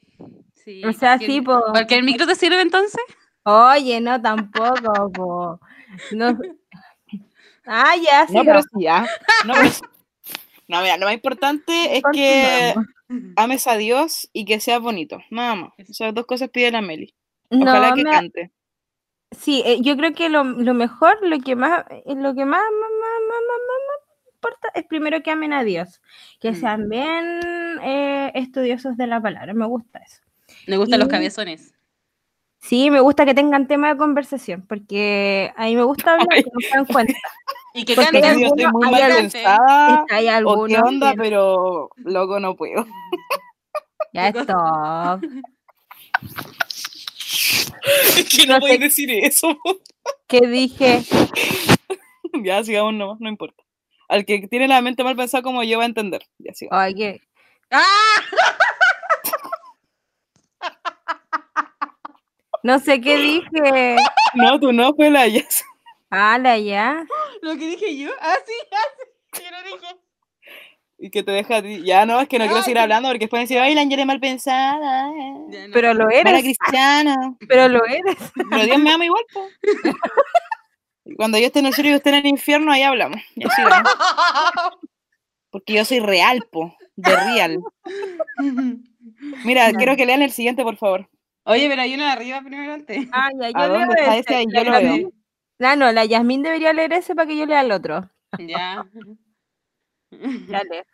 Sí, 0.55 0.83
O 0.85 0.93
sea, 0.93 1.19
sí, 1.19 1.41
po. 1.41 1.61
¿Cualquier 1.71 2.03
micro 2.03 2.27
te 2.27 2.35
sirve 2.35 2.61
entonces? 2.61 3.01
Oye, 3.45 4.01
no, 4.01 4.21
tampoco, 4.21 5.12
po. 5.12 5.61
No. 6.12 6.37
Ah, 7.67 7.95
ya, 7.97 8.27
No, 8.31 8.45
pero 8.45 8.62
sí, 8.62 8.69
ya. 8.81 9.07
No, 9.45 9.55
pero 9.55 9.71
sí. 9.71 9.81
No, 10.69 10.81
mira, 10.83 10.97
lo 10.97 11.07
más 11.07 11.15
importante 11.15 11.97
es 11.99 12.03
que. 12.12 12.75
Ames 13.37 13.66
a 13.66 13.77
Dios 13.77 14.29
y 14.33 14.45
que 14.45 14.61
seas 14.61 14.81
bonito. 14.81 15.19
Nada 15.31 15.55
más. 15.55 15.71
Esas 15.79 16.14
dos 16.14 16.27
cosas 16.27 16.49
pide 16.51 16.71
la 16.71 16.83
Meli. 16.83 17.14
No, 17.51 17.62
Ojalá 17.64 17.95
que 17.95 18.03
me- 18.05 18.11
cante. 18.11 18.53
sí, 19.31 19.62
eh, 19.64 19.79
yo 19.83 19.97
creo 19.97 20.12
que 20.14 20.29
lo, 20.29 20.45
lo 20.45 20.75
mejor, 20.75 21.19
lo 21.23 21.38
que 21.40 21.55
más, 21.57 21.85
eh, 21.90 22.03
lo 22.14 22.35
que 22.35 22.45
más, 22.45 22.61
más, 22.62 22.90
más, 23.01 23.21
más, 23.29 23.40
más, 23.49 23.61
más- 23.69 23.83
más 23.88 24.35
importa 24.35 24.69
es 24.75 24.85
primero 24.87 25.23
que 25.23 25.31
amen 25.31 25.53
a 25.53 25.64
Dios, 25.64 26.01
que 26.40 26.53
Mm. 26.53 26.55
sean 26.57 26.88
bien 26.88 27.40
eh, 27.83 28.33
estudiosos 28.35 28.97
de 28.97 29.07
la 29.07 29.21
palabra, 29.21 29.55
me 29.55 29.66
gusta 29.66 29.99
eso. 30.01 30.21
Me 30.66 30.77
gustan 30.77 31.01
los 31.01 31.09
cabezones. 31.09 31.75
Sí, 32.59 32.90
me 32.90 33.01
gusta 33.01 33.25
que 33.25 33.35
tengan 33.35 33.66
tema 33.69 33.88
de 33.92 33.97
conversación, 33.97 34.66
porque 34.66 35.53
a 35.57 35.64
mí 35.66 35.77
me 35.77 35.83
gusta 35.85 36.12
hablar, 36.12 36.29
Ay. 36.31 36.42
que 36.45 36.51
no 36.53 36.61
se 36.61 36.69
dan 36.77 36.85
cuenta. 36.87 37.14
Y 37.77 37.85
que 37.85 37.95
Porque 37.95 38.11
canten. 38.11 38.25
hay 38.25 38.41
Yo 38.41 38.47
estoy 38.49 38.67
muy 38.73 38.87
hay 38.87 38.91
mal 38.93 39.03
algunos- 39.03 39.33
pensada. 39.33 40.05
Hay 40.11 40.27
O 40.29 40.33
algunos 40.33 40.69
qué 40.69 40.79
onda, 40.89 41.15
pero 41.17 41.91
loco, 41.97 42.41
no 42.41 42.57
puedo. 42.57 42.87
Ya 44.12 44.29
stop. 44.29 45.23
Es 48.17 48.29
que 48.29 48.47
no 48.47 48.55
no 48.55 48.61
podéis 48.61 48.81
decir 48.81 49.11
eso. 49.11 49.57
Que 50.29 50.41
dije, 50.41 51.03
ya, 52.45 52.62
sigamos 52.65 52.95
nomás, 52.95 53.19
no 53.21 53.29
importa. 53.29 53.62
Al 54.09 54.25
que 54.25 54.47
tiene 54.49 54.67
la 54.69 54.81
mente 54.81 55.03
mal 55.05 55.17
pensada 55.17 55.43
como 55.43 55.62
yo 55.65 55.79
va 55.79 55.85
a 55.85 55.87
entender. 55.87 56.23
Ya 56.39 56.55
sigamos. 56.55 56.81
ay, 56.83 56.95
que 56.95 57.21
¡Ah! 57.71 57.85
no 62.62 62.79
sé 62.81 63.01
qué 63.01 63.17
dije. 63.19 63.97
No, 64.35 64.59
tú 64.61 64.73
no 64.73 64.95
fue 64.95 65.11
la 65.11 65.29
Jess. 65.29 65.65
Ala, 66.16 66.57
ya. 66.59 67.07
Lo 67.42 67.57
que 67.57 67.66
dije 67.68 67.96
yo. 67.96 68.11
Ah, 68.20 68.37
sí, 68.46 68.52
ah, 68.72 68.88
sí. 69.33 69.42
Yo 69.44 69.50
lo 69.50 69.62
dije. 69.62 69.96
Y 70.98 71.11
que 71.11 71.22
te 71.22 71.31
deja. 71.31 71.61
Ya 71.61 72.07
no, 72.07 72.20
es 72.20 72.29
que 72.29 72.38
no 72.38 72.46
quiero 72.46 72.62
seguir 72.62 72.79
hablando 72.79 73.09
porque 73.09 73.24
después 73.26 73.42
decir, 73.42 73.59
ay, 73.59 73.74
la 73.74 73.83
Angela 73.83 74.02
es 74.02 74.07
mal 74.07 74.20
pensada. 74.20 75.11
eh. 75.11 75.66
No. 75.68 75.72
Pero 75.74 75.92
lo 75.92 76.09
eres, 76.11 76.42
cristiana. 76.42 77.37
pero 77.48 77.68
lo 77.68 77.85
eres. 77.85 78.16
Pero 78.50 78.64
Dios 78.64 78.79
me 78.79 78.92
ama 78.92 79.05
igual, 79.05 79.22
Cuando 81.16 81.38
yo 81.38 81.46
esté 81.46 81.61
en 81.61 81.66
el 81.66 81.74
cielo 81.74 81.90
y 81.90 81.94
usted 81.94 82.11
en 82.11 82.16
el 82.16 82.26
infierno, 82.26 82.72
ahí 82.72 82.83
hablamos. 82.83 83.20
Sigamos. 83.35 83.92
Porque 85.50 85.74
yo 85.74 85.85
soy 85.85 86.00
real, 86.00 86.44
po. 86.50 86.74
De 86.96 87.14
real. 87.14 87.61
Mira, 89.44 89.72
quiero 89.72 89.94
que 89.96 90.05
lean 90.05 90.22
el 90.22 90.33
siguiente, 90.33 90.64
por 90.64 90.76
favor. 90.76 91.09
Oye, 91.44 91.68
pero 91.68 91.83
hay 91.83 91.94
uno 91.94 92.05
de 92.05 92.11
arriba 92.11 92.40
primero 92.40 92.72
antes. 92.72 93.07
Ah, 93.12 93.29
ya, 93.40 93.50
yo 93.50 93.57
¿A 93.57 93.68
leo 93.68 93.79
dónde 93.79 93.94
está 94.00 94.16
ese. 94.16 94.46
La 94.48 94.64
yo 94.64 94.70
lo 94.70 94.81
veo. 94.81 95.12
Yasmín- 95.59 95.66
Ah, 95.73 95.77
no, 95.77 95.92
la 95.92 96.05
Yasmín 96.05 96.42
debería 96.42 96.73
leer 96.73 96.92
ese 96.92 97.14
para 97.14 97.27
que 97.29 97.37
yo 97.37 97.47
lea 97.47 97.61
el 97.62 97.73
otro. 97.73 98.11
Ya. 98.38 98.85
Dale. 100.11 100.85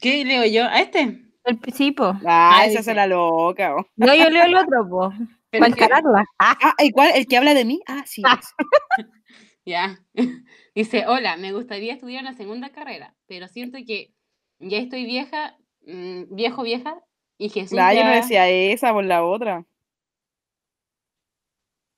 ¿Qué 0.00 0.24
leo 0.24 0.44
yo? 0.44 0.64
¿A 0.64 0.80
este? 0.80 1.22
El, 1.44 1.60
sí, 1.72 1.92
po. 1.92 2.12
Ah, 2.26 2.62
esa 2.62 2.70
dice. 2.70 2.82
se 2.84 2.94
la 2.94 3.06
loca. 3.06 3.74
oh. 3.76 3.86
No, 3.96 4.14
yo 4.14 4.28
leo 4.30 4.44
el 4.44 4.54
otro, 4.56 4.88
po. 4.88 5.10
Pero 5.50 5.60
Para 5.62 5.68
es 5.70 5.76
que- 5.76 5.84
encararla. 5.84 6.24
Ah, 6.38 6.56
Ah, 6.60 6.74
¿y 6.82 6.90
cuál? 6.90 7.10
¿El 7.14 7.26
que 7.26 7.36
habla 7.36 7.54
de 7.54 7.64
mí? 7.64 7.80
Ah, 7.86 8.02
sí. 8.06 8.22
Ah. 8.24 8.40
Ya. 9.68 9.98
Dice, 10.76 11.06
hola, 11.08 11.36
me 11.36 11.52
gustaría 11.52 11.92
estudiar 11.92 12.22
una 12.22 12.34
segunda 12.34 12.70
carrera, 12.70 13.16
pero 13.26 13.48
siento 13.48 13.78
que 13.84 14.12
ya 14.60 14.78
estoy 14.78 15.04
vieja, 15.06 15.56
mm, 15.84 16.36
viejo, 16.36 16.62
vieja, 16.62 17.00
y 17.36 17.48
Jesús 17.48 17.76
Ah, 17.76 17.92
yo 17.92 18.04
no 18.04 18.10
ya- 18.10 18.14
decía 18.16 18.48
esa 18.48 18.92
por 18.92 19.02
la 19.04 19.24
otra. 19.24 19.64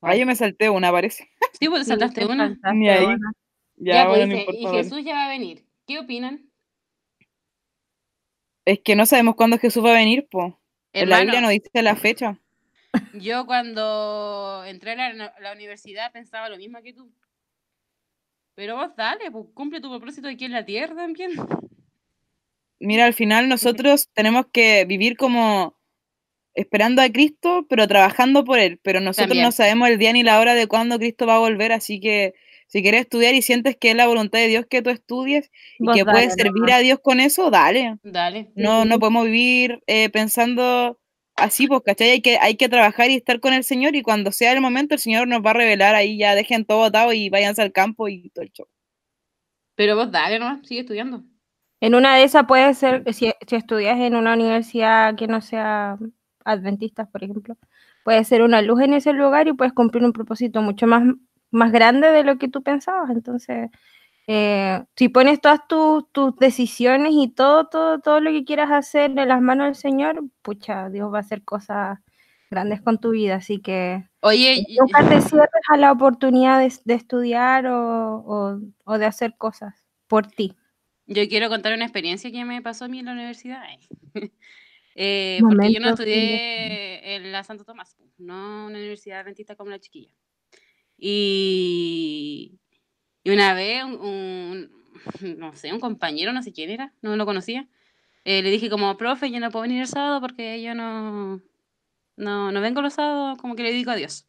Ah, 0.00 0.16
yo 0.16 0.26
me 0.26 0.37
salté 0.37 0.70
una, 0.70 0.92
parece. 0.92 1.28
Sí, 1.61 1.68
pues 1.68 1.87
sí, 1.88 1.88
saltaste 1.88 2.22
te 2.22 2.26
una. 2.26 2.48
saltaste 2.48 2.76
Ni 2.76 2.88
ahí. 2.88 3.04
una. 3.04 3.32
Ya, 3.76 3.94
Ya, 3.94 4.06
pues 4.06 4.18
bueno, 4.18 4.26
no 4.26 4.32
dice, 4.34 4.40
importa. 4.40 4.61
y 4.61 4.64
vale. 4.64 4.78
Jesús 4.84 5.04
ya 5.04 5.14
va 5.14 5.26
a 5.26 5.28
venir. 5.28 5.64
¿Qué 5.87 5.98
opinan? 5.98 6.50
Es 8.64 8.80
que 8.80 8.96
no 8.96 9.06
sabemos 9.06 9.34
cuándo 9.34 9.58
Jesús 9.58 9.84
va 9.84 9.90
a 9.90 9.94
venir, 9.94 10.28
po. 10.28 10.61
En 10.92 11.08
la 11.08 11.20
Biblia 11.20 11.40
no 11.40 11.48
dice 11.48 11.70
la 11.82 11.96
fecha. 11.96 12.38
yo 13.12 13.46
cuando 13.46 14.64
entré 14.66 14.92
a 14.92 15.12
la, 15.14 15.34
la 15.40 15.52
universidad 15.52 16.12
pensaba 16.12 16.48
lo 16.48 16.56
mismo 16.58 16.82
que 16.82 16.92
tú. 16.92 17.11
Pero 18.54 18.76
vos 18.76 18.94
dale, 18.96 19.30
pues 19.30 19.46
cumple 19.54 19.80
tu 19.80 19.88
propósito 19.88 20.28
aquí 20.28 20.44
en 20.44 20.52
la 20.52 20.64
tierra 20.64 20.94
también. 20.96 21.32
mira, 22.80 23.06
al 23.06 23.14
final 23.14 23.48
nosotros 23.48 24.08
tenemos 24.14 24.46
que 24.52 24.84
vivir 24.84 25.16
como 25.16 25.78
esperando 26.59 27.03
a 27.03 27.11
Cristo, 27.11 27.66
pero 27.68 27.87
trabajando 27.87 28.44
por 28.44 28.59
Él. 28.59 28.81
Pero 28.83 29.01
nosotros 29.01 29.29
También. 29.29 29.44
no 29.44 29.53
sabemos 29.53 29.88
el 29.88 29.99
día 29.99 30.12
ni 30.12 30.23
la 30.23 30.40
hora 30.40 30.55
de 30.55 30.66
cuándo 30.66 30.99
Cristo 30.99 31.27
va 31.27 31.37
a 31.37 31.40
volver, 31.40 31.73
así 31.73 32.01
que 32.01 32.35
si 32.66 32.83
quieres 32.83 33.03
estudiar 33.03 33.35
y 33.35 33.42
sientes 33.42 33.77
que 33.77 33.90
es 33.90 33.97
la 33.97 34.07
voluntad 34.07 34.38
de 34.40 34.49
Dios 34.49 34.66
que 34.68 34.83
tú 34.83 34.90
estudies 34.90 35.51
y 35.79 35.87
Vos 35.87 35.97
que 35.97 36.05
dale 36.05 36.12
puedes 36.12 36.35
servir 36.35 36.71
a 36.73 36.79
Dios 36.79 36.99
con 37.03 37.21
eso, 37.21 37.51
dale. 37.51 37.97
Dale. 38.03 38.51
No, 38.57 38.85
no 38.85 38.99
podemos 38.99 39.25
vivir 39.25 39.83
eh, 39.87 40.11
pensando 40.11 40.99
así, 41.35 41.66
pues, 41.66 41.81
¿cachai? 41.83 42.11
Hay 42.11 42.21
que, 42.21 42.38
hay 42.38 42.57
que 42.57 42.68
trabajar 42.68 43.11
y 43.11 43.14
estar 43.14 43.40
con 43.40 43.55
el 43.55 43.64
Señor 43.64 43.97
y 43.97 44.03
cuando 44.03 44.33
sea 44.33 44.53
el 44.53 44.61
momento 44.61 44.94
el 44.94 45.01
Señor 45.01 45.29
nos 45.29 45.40
va 45.40 45.51
a 45.51 45.55
revelar 45.55 45.94
ahí, 45.94 46.18
ya 46.18 46.35
dejen 46.35 46.64
todo 46.64 46.85
atado 46.85 47.12
y 47.12 47.31
váyanse 47.31 47.62
al 47.62 47.73
campo 47.73 48.09
y 48.09 48.29
todo 48.31 48.44
el 48.44 48.53
show. 48.53 48.66
Pero 49.75 49.97
vos 49.97 50.11
dale 50.11 50.38
nomás, 50.38 50.66
sigue 50.66 50.81
estudiando. 50.81 51.23
En 51.81 51.94
una 51.94 52.16
de 52.16 52.25
esas 52.25 52.44
puede 52.47 52.75
ser, 52.75 53.05
si, 53.14 53.31
si 53.47 53.57
estudias 53.57 53.99
en 54.01 54.16
una 54.16 54.35
universidad 54.35 55.14
que 55.14 55.29
no 55.29 55.40
sea 55.40 55.97
adventista, 56.52 57.06
por 57.06 57.22
ejemplo, 57.24 57.56
puede 58.04 58.24
ser 58.24 58.42
una 58.42 58.62
luz 58.62 58.80
en 58.82 58.94
ese 58.94 59.12
lugar 59.12 59.48
y 59.48 59.52
puedes 59.52 59.72
cumplir 59.72 60.04
un 60.04 60.12
propósito 60.12 60.62
mucho 60.62 60.87
más, 60.87 61.02
más 61.50 61.72
grande 61.72 62.08
de 62.11 62.24
lo 62.24 62.38
que 62.38 62.48
tú 62.48 62.62
pensabas. 62.62 63.11
Entonces, 63.11 63.70
eh, 64.26 64.84
si 64.96 65.08
pones 65.08 65.40
todas 65.40 65.66
tus, 65.68 66.11
tus 66.12 66.37
decisiones 66.37 67.12
y 67.14 67.28
todo, 67.28 67.66
todo, 67.68 67.98
todo 68.00 68.20
lo 68.20 68.30
que 68.30 68.44
quieras 68.44 68.70
hacer 68.70 69.11
en 69.18 69.28
las 69.28 69.40
manos 69.40 69.66
del 69.66 69.74
Señor, 69.74 70.22
pucha, 70.42 70.90
Dios 70.90 71.12
va 71.12 71.18
a 71.18 71.20
hacer 71.20 71.42
cosas 71.44 71.98
grandes 72.50 72.80
con 72.82 72.98
tu 72.98 73.11
vida. 73.11 73.37
Así 73.37 73.61
que 73.61 74.04
Oye, 74.20 74.66
nunca 74.78 75.08
te 75.08 75.20
cierres 75.22 75.48
a 75.70 75.76
la 75.76 75.92
oportunidad 75.92 76.61
de, 76.61 76.72
de 76.84 76.94
estudiar 76.94 77.66
o, 77.66 78.16
o- 78.26 78.61
o 78.84 78.98
de 78.98 79.06
hacer 79.06 79.34
cosas 79.38 79.84
por 80.08 80.26
ti. 80.26 80.56
yo 81.06 81.26
quiero 81.28 81.48
contar 81.48 81.72
una 81.74 81.84
experiencia 81.84 82.30
que 82.30 82.44
me 82.44 82.61
pasó 82.61 82.84
a 82.87 82.88
mí 82.88 82.98
en 82.98 83.06
la 83.06 83.12
universidad. 83.12 83.62
Eh, 85.00 85.38
porque 85.42 85.72
yo 85.72 85.78
no 85.80 85.87
estudié 85.90 87.14
en 87.14 87.30
la 87.30 87.44
Santo 87.44 87.64
Tomás, 87.64 87.96
no 88.18 88.66
una 88.66 88.78
universidad 88.78 89.20
adventista 89.20 89.54
como 89.54 89.70
la 89.70 89.78
chiquilla. 89.78 90.11
Y, 90.96 92.58
y 93.22 93.30
una 93.30 93.54
vez, 93.54 93.84
un, 93.84 93.92
un- 94.00 94.70
no 95.38 95.54
sé, 95.54 95.72
un 95.72 95.78
compañero, 95.80 96.32
no 96.32 96.42
sé 96.42 96.52
quién 96.52 96.70
era, 96.70 96.92
no 97.00 97.14
lo 97.16 97.24
conocía, 97.26 97.68
eh, 98.24 98.42
le 98.42 98.50
dije 98.50 98.68
como, 98.68 98.96
profe, 98.96 99.30
yo 99.30 99.38
no 99.40 99.50
puedo 99.50 99.62
venir 99.62 99.80
el 99.80 99.87
sábado 99.87 100.20
porque 100.20 100.61
yo 100.61 100.74
no, 100.74 101.40
no, 102.16 102.50
no 102.50 102.61
vengo 102.61 102.82
los 102.82 102.94
sábados, 102.94 103.38
como 103.40 103.54
que 103.54 103.62
le 103.62 103.72
digo 103.72 103.92
adiós. 103.92 104.26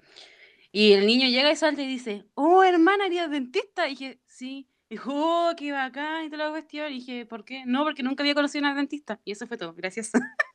Y 0.71 0.91
el 0.93 1.08
niño 1.08 1.27
llega 1.27 1.51
y 1.51 1.55
salta 1.55 1.82
y 1.82 1.88
dice, 1.88 2.25
oh, 2.36 2.63
hermana, 2.63 3.08
¿eres 3.08 3.32
dentista? 3.32 3.88
Y 3.88 3.91
dije, 3.91 4.19
sí. 4.27 4.67
Dijo, 4.88 5.12
oh, 5.13 5.53
qué 5.55 5.71
bacán 5.71 6.25
y 6.25 6.29
toda 6.32 6.45
la 6.45 6.51
cuestión. 6.51 6.91
Y 6.91 6.95
dije, 6.95 7.25
¿por 7.25 7.43
qué? 7.45 7.63
No, 7.65 7.84
porque 7.84 8.01
nunca 8.03 8.23
había 8.23 8.34
conocido 8.36 8.65
a 8.65 8.69
una 8.71 8.77
dentista. 8.77 9.19
Y 9.25 9.32
eso 9.32 9.45
fue 9.47 9.58
todo, 9.58 9.73
gracias. 9.73 10.12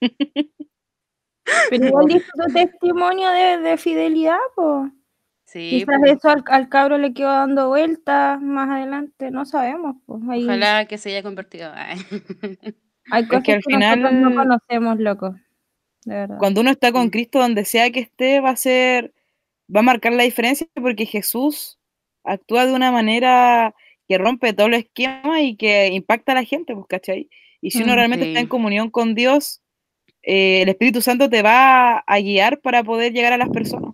Pero 1.70 1.84
igual 1.86 2.06
tu 2.08 2.52
testimonio 2.52 3.30
de, 3.30 3.58
de 3.58 3.76
fidelidad, 3.76 4.38
pues. 4.54 4.92
Sí, 5.44 5.68
Quizás 5.70 5.96
pues, 5.98 6.12
eso 6.12 6.28
al, 6.28 6.44
al 6.46 6.68
cabro 6.68 6.96
le 6.96 7.12
quedó 7.12 7.28
dando 7.28 7.68
vueltas 7.68 8.40
más 8.40 8.68
adelante, 8.70 9.32
no 9.32 9.44
sabemos. 9.44 9.96
Pues. 10.06 10.22
Ojalá 10.44 10.84
que 10.86 10.96
se 10.96 11.10
haya 11.10 11.22
convertido. 11.24 11.72
Ay. 11.74 11.98
hay 13.10 13.26
cosas 13.26 13.42
que 13.42 13.46
que, 13.46 13.52
al 13.54 13.62
final- 13.64 14.00
nosotros 14.00 14.20
no 14.22 14.34
conocemos, 14.36 14.98
loco. 15.00 15.34
De 16.04 16.14
verdad. 16.14 16.38
Cuando 16.38 16.60
uno 16.60 16.70
está 16.70 16.92
con. 16.92 17.10
Cristo, 17.10 17.40
donde 17.40 17.64
sea 17.64 17.90
que 17.90 18.00
esté, 18.00 18.40
va 18.40 18.50
a 18.50 18.56
ser, 18.56 19.12
va 19.74 19.80
a 19.80 19.82
marcar 19.82 20.12
la 20.12 20.22
diferencia 20.22 20.66
porque 20.80 21.04
Jesús 21.04 21.78
actúa 22.22 22.64
de 22.66 22.72
una 22.72 22.92
manera 22.92 23.74
que 24.08 24.18
rompe 24.18 24.52
todo 24.52 24.68
el 24.68 24.74
esquema 24.74 25.42
y 25.42 25.56
que 25.56 25.88
impacta 25.88 26.32
a 26.32 26.36
la 26.36 26.44
gente, 26.44 26.74
pues, 26.74 26.86
¿cachai? 26.88 27.28
Y 27.60 27.72
si 27.72 27.82
uno 27.82 27.92
Mm, 27.92 27.96
realmente 27.96 28.28
está 28.28 28.40
en 28.40 28.46
comunión 28.46 28.90
con 28.90 29.14
Dios, 29.14 29.62
eh, 30.22 30.62
el 30.62 30.68
Espíritu 30.68 31.00
Santo 31.00 31.28
te 31.30 31.42
va 31.42 31.98
a 31.98 32.20
guiar 32.20 32.60
para 32.60 32.82
poder 32.84 33.12
llegar 33.12 33.32
a 33.32 33.38
las 33.38 33.48
personas. 33.50 33.92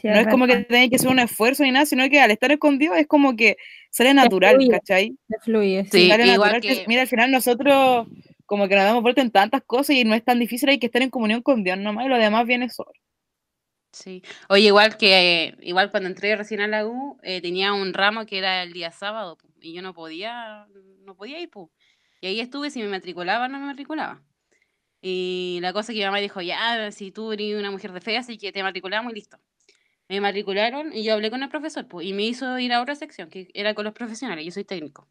Sí, 0.00 0.08
no 0.08 0.14
es 0.14 0.26
como 0.28 0.46
que 0.46 0.56
tenés 0.64 0.90
que 0.90 0.96
hacer 0.96 1.08
un 1.10 1.18
esfuerzo 1.20 1.62
ni 1.62 1.70
nada, 1.70 1.86
sino 1.86 2.08
que 2.08 2.20
al 2.20 2.30
estar 2.30 2.58
con 2.58 2.78
Dios 2.78 2.96
es 2.96 3.06
como 3.06 3.36
que 3.36 3.56
sale 3.90 4.14
natural, 4.14 4.54
fluye. 4.56 4.70
¿cachai? 4.70 5.16
se 5.28 5.38
fluye. 5.40 5.84
Sí, 5.84 6.08
Sale 6.08 6.24
igual 6.26 6.52
natural. 6.52 6.60
que- 6.60 6.68
que- 6.82 6.88
Mira, 6.88 7.02
al 7.02 7.08
final 7.08 7.30
nosotros 7.30 8.08
como 8.46 8.68
que 8.68 8.74
nos 8.74 8.84
damos 8.84 9.02
vuelta 9.02 9.20
en 9.22 9.30
tantas 9.30 9.62
cosas 9.62 9.94
y 9.96 10.04
no 10.04 10.14
es 10.14 10.24
tan 10.24 10.38
difícil, 10.40 10.68
hay 10.70 10.78
que 10.78 10.86
estar 10.86 11.02
en 11.02 11.10
comunión 11.10 11.42
con 11.42 11.62
Dios 11.62 11.78
nomás 11.78 12.06
y 12.06 12.08
lo 12.08 12.18
demás 12.18 12.46
viene 12.46 12.68
solo. 12.68 12.90
Sí. 13.92 14.22
Oye, 14.48 14.66
igual 14.68 14.96
que 14.96 15.44
eh, 15.44 15.54
igual 15.60 15.90
cuando 15.90 16.08
entré 16.08 16.34
recién 16.34 16.60
a 16.62 16.66
la 16.66 16.86
U, 16.86 17.18
eh, 17.22 17.42
tenía 17.42 17.74
un 17.74 17.92
ramo 17.92 18.24
que 18.26 18.38
era 18.38 18.62
el 18.62 18.72
día 18.72 18.90
sábado 18.90 19.36
y 19.60 19.74
yo 19.74 19.82
no 19.82 19.92
podía, 19.94 20.66
no 21.04 21.14
podía 21.14 21.38
ir, 21.40 21.50
pu. 21.50 21.70
Y 22.22 22.26
ahí 22.28 22.40
estuve, 22.40 22.70
si 22.70 22.80
me 22.80 22.88
matriculaba, 22.88 23.48
no 23.48 23.58
me 23.60 23.66
matriculaba. 23.66 24.22
Y 25.04 25.58
la 25.60 25.72
cosa 25.72 25.92
que 25.92 25.98
mi 25.98 26.04
mamá 26.04 26.18
dijo, 26.18 26.40
ya, 26.40 26.90
si 26.92 27.10
tú 27.10 27.32
eres 27.32 27.58
una 27.58 27.72
mujer 27.72 27.92
de 27.92 28.00
fe, 28.00 28.16
así 28.16 28.38
que 28.38 28.52
te 28.52 28.62
matriculamos 28.62 29.12
y 29.12 29.16
listo. 29.16 29.36
Me 30.08 30.20
matricularon 30.20 30.92
y 30.92 31.02
yo 31.02 31.14
hablé 31.14 31.28
con 31.28 31.42
el 31.42 31.48
profesor, 31.48 31.88
pu, 31.88 32.02
y 32.02 32.12
me 32.12 32.22
hizo 32.22 32.58
ir 32.60 32.72
a 32.72 32.80
otra 32.80 32.94
sección, 32.94 33.28
que 33.28 33.48
era 33.52 33.74
con 33.74 33.84
los 33.84 33.94
profesionales, 33.94 34.44
yo 34.44 34.52
soy 34.52 34.64
técnico. 34.64 35.08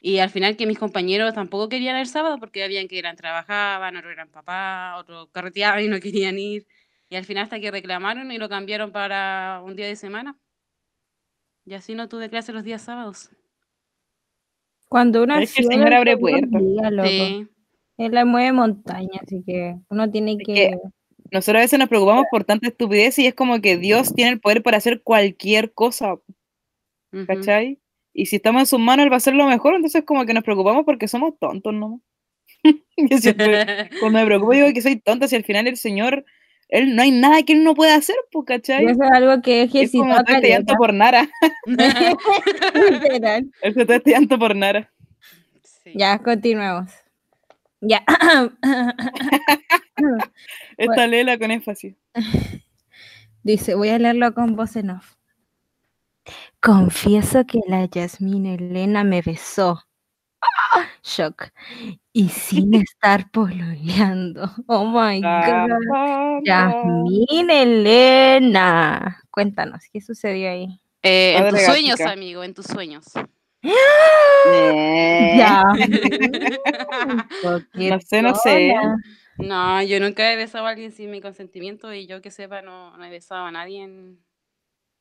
Y 0.00 0.18
al 0.18 0.30
final 0.30 0.56
que 0.56 0.66
mis 0.66 0.78
compañeros 0.78 1.34
tampoco 1.34 1.68
querían 1.68 1.96
el 1.96 2.06
sábado 2.06 2.38
porque 2.40 2.64
habían 2.64 2.88
que 2.88 2.98
eran 2.98 3.14
trabajaban, 3.16 3.96
otros 3.96 4.12
eran 4.12 4.30
papás, 4.30 4.98
otros 4.98 5.28
carreteaban 5.30 5.84
y 5.84 5.88
no 5.88 6.00
querían 6.00 6.38
ir. 6.38 6.66
Y 7.10 7.16
al 7.16 7.24
final 7.24 7.44
hasta 7.44 7.60
que 7.60 7.70
reclamaron 7.70 8.32
y 8.32 8.38
lo 8.38 8.48
cambiaron 8.48 8.90
para 8.90 9.60
un 9.62 9.76
día 9.76 9.86
de 9.86 9.96
semana. 9.96 10.38
Y 11.66 11.74
así 11.74 11.94
no 11.94 12.08
tuve 12.08 12.30
clase 12.30 12.52
los 12.52 12.64
días 12.64 12.82
sábados. 12.82 13.30
Cuando 14.88 15.22
uno 15.22 15.38
Es 15.38 15.54
que 15.54 15.62
el 15.62 15.68
Señor 15.68 15.92
abre 15.92 16.16
puertas. 16.16 16.62
Sí. 17.04 17.48
Él 18.06 18.12
la 18.12 18.24
mueve 18.24 18.52
montaña, 18.52 19.20
así 19.22 19.42
que 19.46 19.76
uno 19.88 20.10
tiene 20.10 20.32
Es 20.32 20.38
que... 20.46 20.54
que- 20.54 20.76
Nosotros 21.30 21.60
a 21.60 21.64
veces 21.64 21.78
nos 21.78 21.88
preocupamos 21.88 22.26
por 22.30 22.44
tanta 22.44 22.68
estupidez 22.68 23.18
y 23.18 23.26
es 23.26 23.34
como 23.34 23.60
que 23.60 23.76
Dios 23.78 24.14
tiene 24.14 24.32
el 24.32 24.40
poder 24.40 24.62
para 24.62 24.76
hacer 24.76 25.02
cualquier 25.02 25.72
cosa. 25.72 26.16
¿cachai? 27.26 27.78
Y 28.14 28.26
si 28.26 28.36
estamos 28.36 28.60
en 28.60 28.66
sus 28.66 28.78
manos, 28.80 29.04
Él 29.04 29.10
va 29.10 29.16
a 29.16 29.18
hacer 29.18 29.34
lo 29.34 29.46
mejor, 29.46 29.74
entonces 29.74 30.02
como 30.04 30.24
que 30.26 30.34
nos 30.34 30.44
preocupamos 30.44 30.84
porque 30.84 31.08
somos 31.08 31.38
tontos, 31.38 31.72
¿no? 31.74 32.00
Yo 32.96 33.18
siempre, 33.18 33.90
cuando 34.00 34.18
me 34.18 34.26
preocupo 34.26 34.52
digo 34.52 34.72
que 34.74 34.82
soy 34.82 34.96
tonta, 34.96 35.26
si 35.28 35.36
al 35.36 35.44
final 35.44 35.66
el 35.66 35.76
Señor, 35.76 36.24
Él 36.68 36.94
no 36.94 37.02
hay 37.02 37.10
nada 37.10 37.42
que 37.42 37.52
Él 37.54 37.64
no 37.64 37.74
pueda 37.74 37.94
hacer, 37.96 38.16
pues, 38.30 38.42
y 38.44 38.46
¿cachai? 38.46 38.84
eso 38.84 39.02
es 39.02 39.10
algo 39.10 39.40
que 39.42 39.62
Es 39.62 39.70
ejercitó 39.74 40.02
como 40.04 40.14
todo 40.24 40.36
este 40.36 40.48
llanto 40.48 40.74
caleta. 40.74 40.76
por 40.78 40.94
Nara, 40.94 41.28
es 43.62 43.74
todo 43.74 43.92
este 43.94 44.10
llanto 44.10 44.38
por 44.38 44.56
Nara. 44.56 44.90
Sí. 45.62 45.92
Ya, 45.94 46.18
continuemos. 46.18 46.90
Ya. 47.82 48.02
Esta 50.78 51.06
lela 51.06 51.38
con 51.38 51.50
énfasis. 51.50 51.96
Dice, 53.42 53.74
voy 53.74 53.88
a 53.88 53.98
leerlo 53.98 54.32
con 54.34 54.54
voz 54.54 54.76
en 54.76 54.90
off. 54.90 55.16
Confieso 56.60 57.44
que 57.44 57.58
la 57.66 57.86
Yasmín 57.86 58.46
Elena 58.46 59.02
me 59.02 59.20
besó. 59.20 59.82
¡Ah! 60.40 60.86
Shock. 61.02 61.50
Y 62.12 62.28
sin 62.28 62.74
estar 62.82 63.28
pololeando. 63.32 64.48
Oh 64.68 64.84
my 64.84 65.20
god. 65.20 65.70
Yasmín 66.44 67.50
Elena. 67.50 69.20
Cuéntanos, 69.32 69.82
¿qué 69.92 70.00
sucedió 70.00 70.50
ahí? 70.50 70.80
Eh, 71.02 71.36
en 71.36 71.48
tus 71.48 71.62
sueños, 71.62 72.00
amigo, 72.00 72.44
en 72.44 72.54
tus 72.54 72.66
sueños. 72.66 73.06
Eh, 73.64 75.34
Yasmín, 75.38 76.00
No 77.90 78.00
sé, 78.00 78.22
no 78.22 78.34
sé. 78.34 78.74
No, 79.38 79.82
yo 79.82 80.00
nunca 80.00 80.30
he 80.32 80.36
besado 80.36 80.66
a 80.66 80.70
alguien 80.70 80.92
sin 80.92 81.10
mi 81.10 81.20
consentimiento 81.20 81.92
y 81.94 82.06
yo 82.06 82.20
que 82.20 82.30
sepa 82.30 82.62
no, 82.62 82.96
no 82.96 83.04
he 83.04 83.10
besado 83.10 83.46
a 83.46 83.50
nadie. 83.50 83.82
en- 83.82 84.18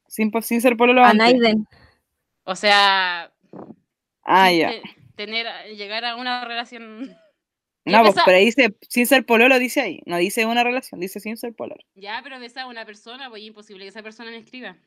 Sin, 0.08 0.32
sin 0.42 0.62
ser 0.62 0.78
pololo 0.78 1.04
A 1.04 1.10
antes. 1.10 1.34
Naiden. 1.34 1.68
O 2.44 2.56
sea, 2.56 3.32
Ah, 4.24 4.52
ya. 4.52 4.70
te- 4.72 4.82
tener, 5.16 5.48
llegar 5.76 6.06
a 6.06 6.16
una 6.16 6.46
relación. 6.46 7.16
No, 7.84 8.04
pues 8.04 8.14
pero 8.24 8.38
ahí 8.38 8.46
dice 8.46 8.76
sin 8.90 9.08
ser 9.08 9.26
pololo, 9.26 9.58
dice 9.58 9.82
ahí. 9.82 10.02
No 10.06 10.18
dice 10.18 10.46
una 10.46 10.64
relación, 10.64 11.00
dice 11.02 11.20
sin 11.20 11.36
ser 11.36 11.56
pololo. 11.56 11.82
Ya, 11.96 12.20
pero 12.24 12.40
besar 12.40 12.66
a 12.66 12.68
una 12.68 12.86
persona, 12.86 13.28
pues 13.28 13.42
es 13.42 13.48
imposible 13.48 13.86
que 13.86 13.90
esa 13.90 14.04
persona 14.04 14.30
me 14.30 14.38
escriba. 14.38 14.78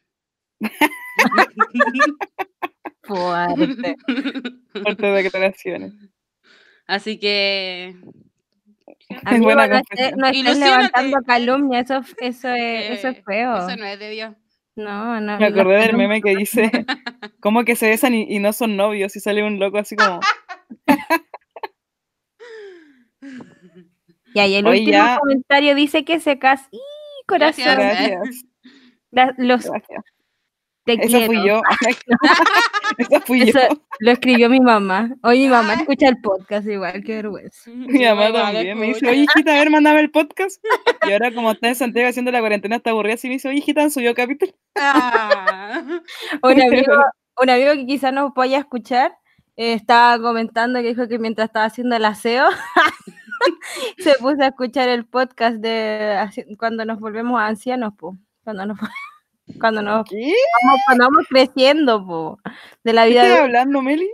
Fuerte. 3.05 3.97
Fuertes 4.73 5.25
declaraciones. 5.25 5.93
Así 6.87 7.19
que. 7.19 7.95
Buena 9.41 9.67
no, 9.67 9.77
estés, 9.77 10.17
no 10.17 10.27
estés 10.27 10.59
levantando 10.59 11.19
calumnia, 11.27 11.81
eso, 11.81 12.01
eso, 12.21 12.49
es, 12.49 12.99
eso 12.99 13.09
es 13.09 13.25
feo. 13.25 13.57
Eso 13.57 13.77
no 13.77 13.85
es 13.85 13.99
de 13.99 14.11
Dios. 14.11 14.35
No, 14.77 15.21
no. 15.21 15.39
Me 15.39 15.47
acordé 15.47 15.79
del 15.79 15.97
meme 15.97 16.21
que 16.21 16.35
dice, 16.35 16.71
¿cómo 17.41 17.65
que 17.65 17.77
se 17.77 17.89
besan 17.89 18.15
y, 18.15 18.23
y 18.29 18.39
no 18.41 18.53
son 18.53 18.77
novios? 18.77 19.15
Y 19.15 19.21
sale 19.21 19.45
un 19.45 19.59
loco 19.61 19.79
así 19.79 19.95
como, 19.95 20.21
y 24.35 24.41
el 24.41 24.67
Oye, 24.67 24.81
último 24.81 24.93
ya. 24.93 25.19
comentario 25.21 25.75
dice 25.75 26.05
que 26.05 26.19
se 26.21 26.39
casa. 26.39 26.69
¡Y 26.73 26.81
corazón! 27.27 27.65
Gracias. 27.65 28.11
gracias, 28.11 28.45
La- 29.11 29.35
los, 29.39 29.65
gracias. 29.65 30.03
Te 30.85 30.99
quiero. 30.99 31.27
fui 31.27 31.47
yo. 31.47 31.63
Esa 32.99 33.21
fui 33.23 33.43
Eso 33.43 33.59
yo. 33.59 33.81
lo 34.01 34.11
escribió 34.11 34.51
mi 34.51 34.61
mamá. 34.61 35.11
Hoy 35.23 35.41
mi 35.41 35.49
mamá 35.49 35.73
Ay. 35.73 35.81
escucha 35.81 36.09
el 36.09 36.21
podcast 36.21 36.67
igual, 36.69 37.03
qué 37.05 37.17
vergüenza. 37.17 37.71
Mi 37.75 38.05
mamá 38.05 38.33
también 38.33 38.79
me 38.79 38.87
dice, 38.87 39.09
oye, 39.09 39.25
hijita, 39.25 39.53
a 39.53 39.59
ver, 39.59 39.71
mándame 39.71 40.01
el 40.01 40.11
podcast. 40.11 40.63
Y 41.07 41.13
ahora, 41.13 41.33
como 41.33 41.53
está 41.53 41.69
en 41.69 41.75
Santiago 41.75 42.09
haciendo 42.09 42.31
la 42.31 42.41
cuarentena, 42.41 42.77
está 42.77 42.91
aburrida, 42.91 43.15
así 43.15 43.29
me 43.29 43.35
dice, 43.35 43.49
oye, 43.49 43.59
hijita, 43.59 43.89
subió 43.91 44.15
capítulo. 44.15 44.53
Ah. 44.77 45.83
Un 46.43 46.63
amigo, 46.63 46.93
un 47.41 47.51
amigo 47.51 47.73
que 47.73 47.87
quizás 47.87 48.13
nos 48.13 48.33
vaya 48.35 48.59
a 48.59 48.61
escuchar 48.61 49.13
eh, 49.57 49.75
estaba 49.75 50.21
comentando 50.21 50.81
que 50.81 50.89
dijo 50.89 51.07
que 51.09 51.19
mientras 51.19 51.47
estaba 51.49 51.67
haciendo 51.67 51.95
el 51.95 52.05
aseo 52.05 52.49
se 53.99 54.15
puso 54.15 54.43
a 54.43 54.49
escuchar 54.49 54.89
el 54.89 55.07
podcast 55.07 55.57
de 55.57 56.19
cuando 56.59 56.85
nos 56.85 56.99
volvemos 56.99 57.41
ancianos, 57.41 57.95
po. 57.95 58.17
Cuando 58.43 58.67
nos 58.67 58.79
cuando 59.61 59.83
nos 59.83 60.05
¿Qué? 60.09 60.33
vamos, 60.63 60.81
cuando 60.87 61.05
vamos 61.05 61.27
creciendo, 61.29 62.07
po. 62.07 62.39
De 62.83 62.93
la 62.93 63.05
¿Qué 63.05 63.11
vida 63.11 63.23
estás 63.23 63.39
adulta, 63.39 63.45
hablando, 63.61 63.83
Meli? 63.83 64.09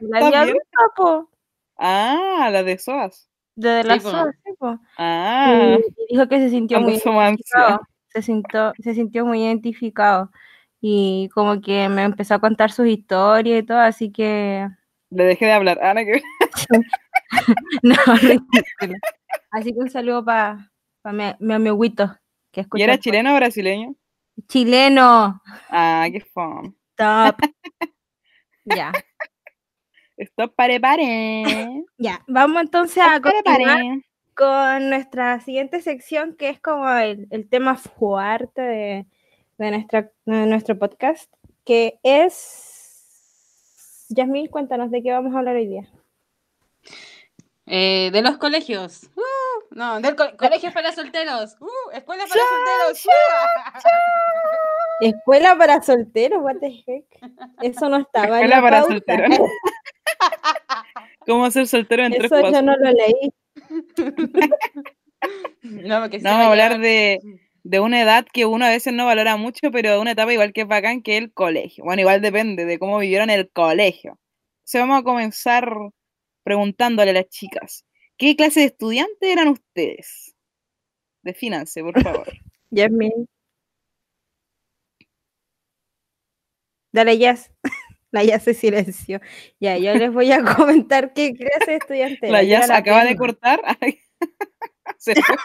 de 0.00 0.08
la 0.08 0.18
¿Estás 0.18 0.30
vida 0.30 0.40
adulta, 0.42 0.78
po. 0.96 1.30
Ah, 1.78 2.48
la 2.52 2.62
de 2.62 2.78
SOAS. 2.78 3.28
De 3.56 3.84
la 3.84 3.96
po. 3.98 4.10
SOA, 4.10 4.32
sí, 4.44 4.52
po. 4.58 4.78
Ah, 4.98 5.76
Y- 6.08 6.12
dijo 6.14 6.28
que 6.28 6.38
se 6.38 6.50
sintió 6.50 6.80
muy 6.80 6.94
identificado, 6.94 7.80
se 8.08 8.22
sintió, 8.22 8.72
se 8.78 8.94
sintió 8.94 9.24
muy 9.26 9.42
identificado 9.44 10.30
y 10.80 11.28
como 11.34 11.60
que 11.60 11.88
me 11.88 12.02
empezó 12.02 12.34
a 12.34 12.40
contar 12.40 12.72
sus 12.72 12.86
historias 12.86 13.62
y 13.62 13.66
todo, 13.66 13.78
así 13.78 14.10
que 14.10 14.68
Le 15.10 15.24
dejé 15.24 15.46
de 15.46 15.52
hablar. 15.52 15.78
Ah, 15.82 15.94
nada 15.94 16.04
que 16.06 16.22
no, 17.82 17.94
ridículo. 18.20 18.94
Así 19.50 19.72
que 19.72 19.78
un 19.78 19.90
saludo 19.90 20.24
para 20.24 20.68
mi, 21.04 21.24
mi 21.38 21.54
amiguito 21.54 22.16
que 22.52 22.66
¿Y 22.74 22.82
era 22.82 22.98
chileno 22.98 23.32
o 23.32 23.36
brasileño? 23.36 23.94
Chileno. 24.48 25.40
Ah, 25.70 26.06
qué 26.12 26.20
fun. 26.20 26.76
Top. 26.96 27.36
ya, 28.64 28.92
Stop, 30.16 30.54
pare, 30.54 30.78
pare. 30.80 31.84
ya. 31.98 32.22
Vamos 32.28 32.62
entonces 32.62 32.98
a 32.98 33.16
Stop, 33.16 33.22
pare, 33.22 33.42
continuar 33.42 33.76
pare. 33.78 34.06
con 34.34 34.90
nuestra 34.90 35.40
siguiente 35.40 35.80
sección, 35.82 36.36
que 36.36 36.48
es 36.50 36.60
como 36.60 36.88
el, 36.88 37.26
el 37.30 37.48
tema 37.48 37.76
fuerte 37.76 38.62
de, 38.62 39.06
de 39.58 39.70
nuestra, 39.70 40.12
de 40.26 40.46
nuestro 40.46 40.78
podcast, 40.78 41.32
que 41.64 41.98
es... 42.02 42.68
Yasmín, 44.10 44.46
cuéntanos 44.48 44.90
de 44.90 45.02
qué 45.02 45.10
vamos 45.12 45.34
a 45.34 45.38
hablar 45.38 45.56
hoy 45.56 45.66
día. 45.66 45.88
Eh, 47.66 48.10
de 48.12 48.20
los 48.22 48.36
colegios. 48.36 49.08
No, 49.74 50.00
del 50.00 50.16
co- 50.16 50.36
colegios 50.36 50.72
para 50.72 50.92
solteros. 50.92 51.56
Uh, 51.60 51.90
escuelas 51.92 52.28
para 52.28 52.40
solteros. 52.42 53.06
Escuela 55.00 55.56
para 55.58 55.82
solteros, 55.82 56.42
what 56.42 56.56
the 56.60 56.82
heck. 56.86 57.04
Eso 57.62 57.88
no 57.88 57.98
estaba 57.98 58.26
en 58.26 58.32
Escuela 58.34 58.56
la 58.56 58.62
para 58.62 58.78
pauta. 58.80 58.94
solteros. 58.94 59.38
¿Cómo 61.26 61.50
ser 61.50 61.66
soltero 61.66 62.04
en 62.04 62.12
tres 62.12 62.24
Eso 62.26 62.36
yo 62.36 62.42
pasos? 62.50 62.62
no 62.62 62.76
lo 62.76 62.90
leí. 62.92 63.32
No, 65.62 66.00
porque 66.00 66.18
sí 66.18 66.24
No, 66.24 66.30
a 66.30 66.46
hablar 66.46 66.78
de, 66.80 67.20
de 67.62 67.78
una 67.80 68.02
edad 68.02 68.26
que 68.32 68.44
uno 68.44 68.64
a 68.64 68.70
veces 68.70 68.92
no 68.92 69.06
valora 69.06 69.36
mucho, 69.36 69.70
pero 69.70 70.00
una 70.00 70.10
etapa 70.12 70.32
igual 70.32 70.52
que 70.52 70.62
es 70.62 70.66
bacán 70.66 71.00
que 71.00 71.16
el 71.16 71.32
colegio. 71.32 71.84
Bueno, 71.84 72.00
igual 72.00 72.20
depende 72.20 72.64
de 72.64 72.78
cómo 72.80 72.98
vivieron 72.98 73.30
el 73.30 73.48
colegio. 73.50 74.18
Entonces 74.62 74.80
vamos 74.80 74.98
a 75.00 75.04
comenzar 75.04 75.72
preguntándole 76.42 77.10
a 77.10 77.14
las 77.14 77.28
chicas, 77.28 77.84
¿qué 78.16 78.36
clase 78.36 78.60
de 78.60 78.66
estudiantes 78.66 79.28
eran 79.28 79.48
ustedes? 79.48 80.34
Defínanse, 81.22 81.82
por 81.82 81.94
favor. 82.02 82.28
Yasmín. 82.70 83.28
Dale, 86.92 87.18
Jazz. 87.18 87.50
La 88.10 88.24
Jazz 88.24 88.44
se 88.44 88.54
silenció. 88.54 89.20
Ya, 89.58 89.78
yo 89.78 89.94
les 89.94 90.12
voy 90.12 90.30
a 90.32 90.42
comentar 90.56 91.14
qué 91.14 91.34
clase 91.34 91.70
de 91.72 91.76
estudiante. 91.78 92.30
La 92.30 92.42
Jazz 92.42 92.70
acaba 92.70 93.04
de 93.04 93.16
cortar. 93.16 93.60
Se 94.98 95.14
fue. 95.14 95.36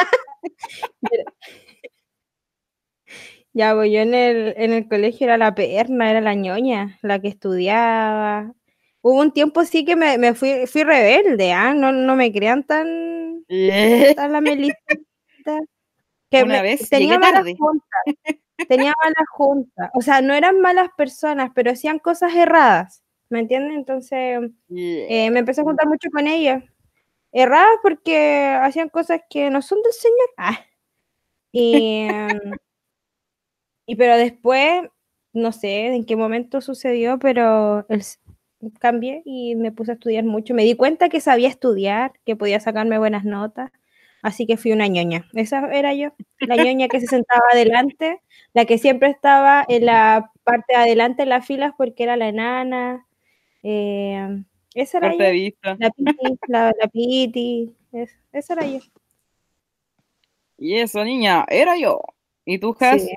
Ya, 3.53 3.73
pues 3.73 3.91
yo 3.91 3.99
en 4.01 4.13
el, 4.13 4.53
en 4.57 4.71
el 4.71 4.87
colegio 4.87 5.25
era 5.25 5.37
la 5.37 5.55
perna, 5.55 6.11
era 6.11 6.21
la 6.21 6.35
ñoña, 6.35 6.99
la 7.01 7.19
que 7.19 7.27
estudiaba. 7.29 8.53
Hubo 9.01 9.21
un 9.21 9.31
tiempo 9.31 9.63
sí 9.63 9.85
que 9.85 9.95
me, 9.95 10.17
me 10.17 10.33
fui, 10.33 10.65
fui 10.67 10.83
rebelde, 10.83 11.53
¿ah? 11.53 11.73
No, 11.73 11.91
no 11.91 12.15
me 12.15 12.31
crean 12.33 12.63
tan, 12.63 13.45
tan 14.15 14.31
la 14.33 14.41
melisita. 14.41 14.77
Que 16.29 16.43
Una 16.43 16.55
me- 16.55 16.61
vez 16.63 16.89
tenía 16.89 17.17
malas 17.19 17.33
tarde. 17.33 17.55
juntas. 17.57 18.01
Tenía 18.67 18.93
malas 19.03 19.29
juntas. 19.31 19.91
O 19.93 20.01
sea, 20.01 20.21
no 20.21 20.33
eran 20.33 20.59
malas 20.61 20.89
personas, 20.97 21.51
pero 21.53 21.71
hacían 21.71 21.99
cosas 21.99 22.33
erradas. 22.35 23.03
¿Me 23.29 23.39
entienden? 23.39 23.73
Entonces 23.77 24.39
eh, 24.75 25.29
me 25.31 25.39
empecé 25.39 25.61
a 25.61 25.63
juntar 25.63 25.87
mucho 25.87 26.09
con 26.11 26.27
ellas. 26.27 26.63
Erradas 27.31 27.77
porque 27.83 28.57
hacían 28.61 28.89
cosas 28.89 29.21
que 29.29 29.49
no 29.51 29.61
son 29.61 29.81
del 29.83 29.93
Señor. 29.93 30.29
Ah. 30.37 30.59
Y, 31.51 32.07
em, 32.09 32.51
y 33.85 33.95
pero 33.95 34.17
después, 34.17 34.83
no 35.33 35.51
sé 35.51 35.87
en 35.95 36.05
qué 36.05 36.15
momento 36.15 36.61
sucedió, 36.61 37.19
pero 37.19 37.85
el, 37.89 38.03
cambié 38.79 39.21
y 39.25 39.55
me 39.55 39.71
puse 39.71 39.91
a 39.91 39.93
estudiar 39.95 40.23
mucho. 40.23 40.53
Me 40.53 40.63
di 40.63 40.75
cuenta 40.75 41.09
que 41.09 41.21
sabía 41.21 41.47
estudiar, 41.49 42.13
que 42.25 42.35
podía 42.35 42.59
sacarme 42.59 42.97
buenas 42.99 43.23
notas. 43.25 43.71
Así 44.23 44.45
que 44.47 44.57
fui 44.57 44.71
una 44.71 44.87
ñoña. 44.87 45.25
Esa 45.33 45.71
era 45.71 45.93
yo. 45.93 46.09
La 46.39 46.55
ñoña 46.57 46.87
que 46.87 46.99
se 46.99 47.07
sentaba 47.07 47.43
adelante, 47.53 48.21
la 48.53 48.65
que 48.65 48.77
siempre 48.77 49.09
estaba 49.09 49.63
en 49.67 49.85
la 49.85 50.31
parte 50.43 50.65
de 50.73 50.75
adelante 50.75 51.23
en 51.23 51.29
las 51.29 51.45
filas 51.45 51.73
porque 51.77 52.03
era 52.03 52.17
la 52.17 52.27
enana. 52.29 53.05
eh, 53.63 54.43
esa 54.73 54.97
era 54.99 55.11
yo. 55.13 55.17
La 55.79 55.89
Piti, 55.91 56.37
la, 56.47 56.73
la 56.79 56.87
Piti, 56.87 57.75
es- 57.91 58.17
esa 58.31 58.53
era 58.53 58.65
yo. 58.67 58.79
Y 60.57 60.75
eso, 60.75 61.03
niña, 61.03 61.45
era 61.49 61.77
yo. 61.77 62.01
¿Y 62.45 62.57
tú, 62.59 62.75
Has? 62.79 63.01
Sí. 63.01 63.11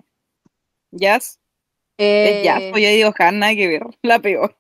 Jazz. 0.90 1.38
Es 1.96 2.42
Jazz, 2.44 2.62
Eh, 2.62 2.68
pues 2.72 2.82
yo 2.82 2.88
digo 2.90 3.12
Has, 3.18 3.32
nada 3.32 3.54
que 3.54 3.68
ver. 3.68 3.82
La 4.02 4.18
peor. 4.18 4.56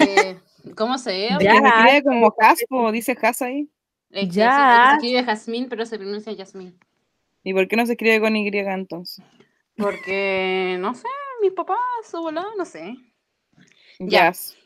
Eh, 0.00 0.38
¿Cómo 0.76 0.98
se 0.98 1.10
ve? 1.10 1.28
Ya. 1.40 1.52
Que 1.52 1.58
se 1.60 1.66
escribe 1.68 2.02
como 2.04 2.34
Has, 2.38 2.64
pues 2.68 2.92
dice 2.92 3.16
Has 3.20 3.42
ahí. 3.42 3.68
Es 4.10 4.28
Ya. 4.30 4.88
se 4.90 4.94
escribe 4.96 5.24
Jazmín, 5.24 5.68
pero 5.68 5.84
se 5.86 5.98
pronuncia 5.98 6.32
Yasmín. 6.32 6.78
¿Y 7.44 7.52
por 7.54 7.68
qué 7.68 7.76
no 7.76 7.86
se 7.86 7.92
escribe 7.92 8.20
con 8.20 8.36
Y 8.36 8.48
entonces? 8.48 9.24
Porque, 9.76 10.76
no 10.80 10.94
sé, 10.94 11.06
mis 11.40 11.52
papás, 11.52 11.78
su 12.10 12.20
volado, 12.20 12.48
no 12.56 12.64
sé. 12.64 12.96
Ya. 13.98 14.26
Jazz. 14.26 14.56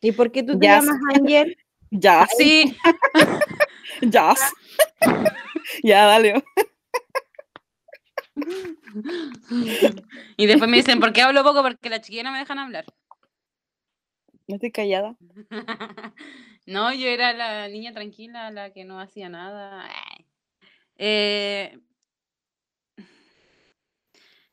¿Y 0.00 0.12
por 0.12 0.30
qué 0.30 0.42
tú 0.42 0.58
te 0.58 0.66
Jazz. 0.66 0.84
llamas 0.84 1.00
Ángel? 1.14 1.56
Jazz. 1.90 2.30
Sí, 2.36 2.76
Jazz. 4.02 4.52
ya, 5.82 6.04
dale. 6.04 6.44
y 10.36 10.46
después 10.46 10.70
me 10.70 10.76
dicen, 10.76 11.00
¿por 11.00 11.12
qué 11.12 11.22
hablo 11.22 11.42
poco? 11.42 11.62
Porque 11.62 11.88
la 11.90 12.00
chiquilla 12.00 12.24
no 12.24 12.32
me 12.32 12.38
dejan 12.38 12.58
hablar. 12.58 12.84
No 14.48 14.54
estoy 14.56 14.72
callada. 14.72 15.16
No, 16.66 16.92
yo 16.92 17.08
era 17.08 17.32
la 17.32 17.66
niña 17.68 17.94
tranquila, 17.94 18.50
la 18.50 18.70
que 18.74 18.84
no 18.84 19.00
hacía 19.00 19.30
nada. 19.30 19.88
Eh, 20.98 21.78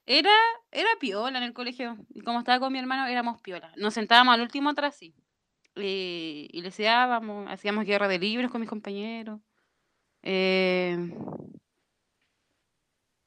era, 0.06 0.30
era 0.72 0.90
piola 1.00 1.38
en 1.38 1.44
el 1.44 1.54
colegio. 1.54 1.98
Y 2.10 2.22
como 2.22 2.40
estaba 2.40 2.60
con 2.60 2.72
mi 2.74 2.80
hermano, 2.80 3.08
éramos 3.08 3.42
piola. 3.42 3.72
Nos 3.78 3.94
sentábamos 3.94 4.34
al 4.36 4.42
último 4.42 4.70
atrás, 4.70 4.96
sí. 4.96 5.16
Y 5.76 6.62
le 6.62 6.70
hacíamos, 6.70 7.50
hacíamos 7.50 7.86
guerra 7.86 8.08
de 8.08 8.20
libros 8.20 8.52
con 8.52 8.62
mis 8.62 8.70
compañeros. 8.70 9.42
Eh, 10.24 10.98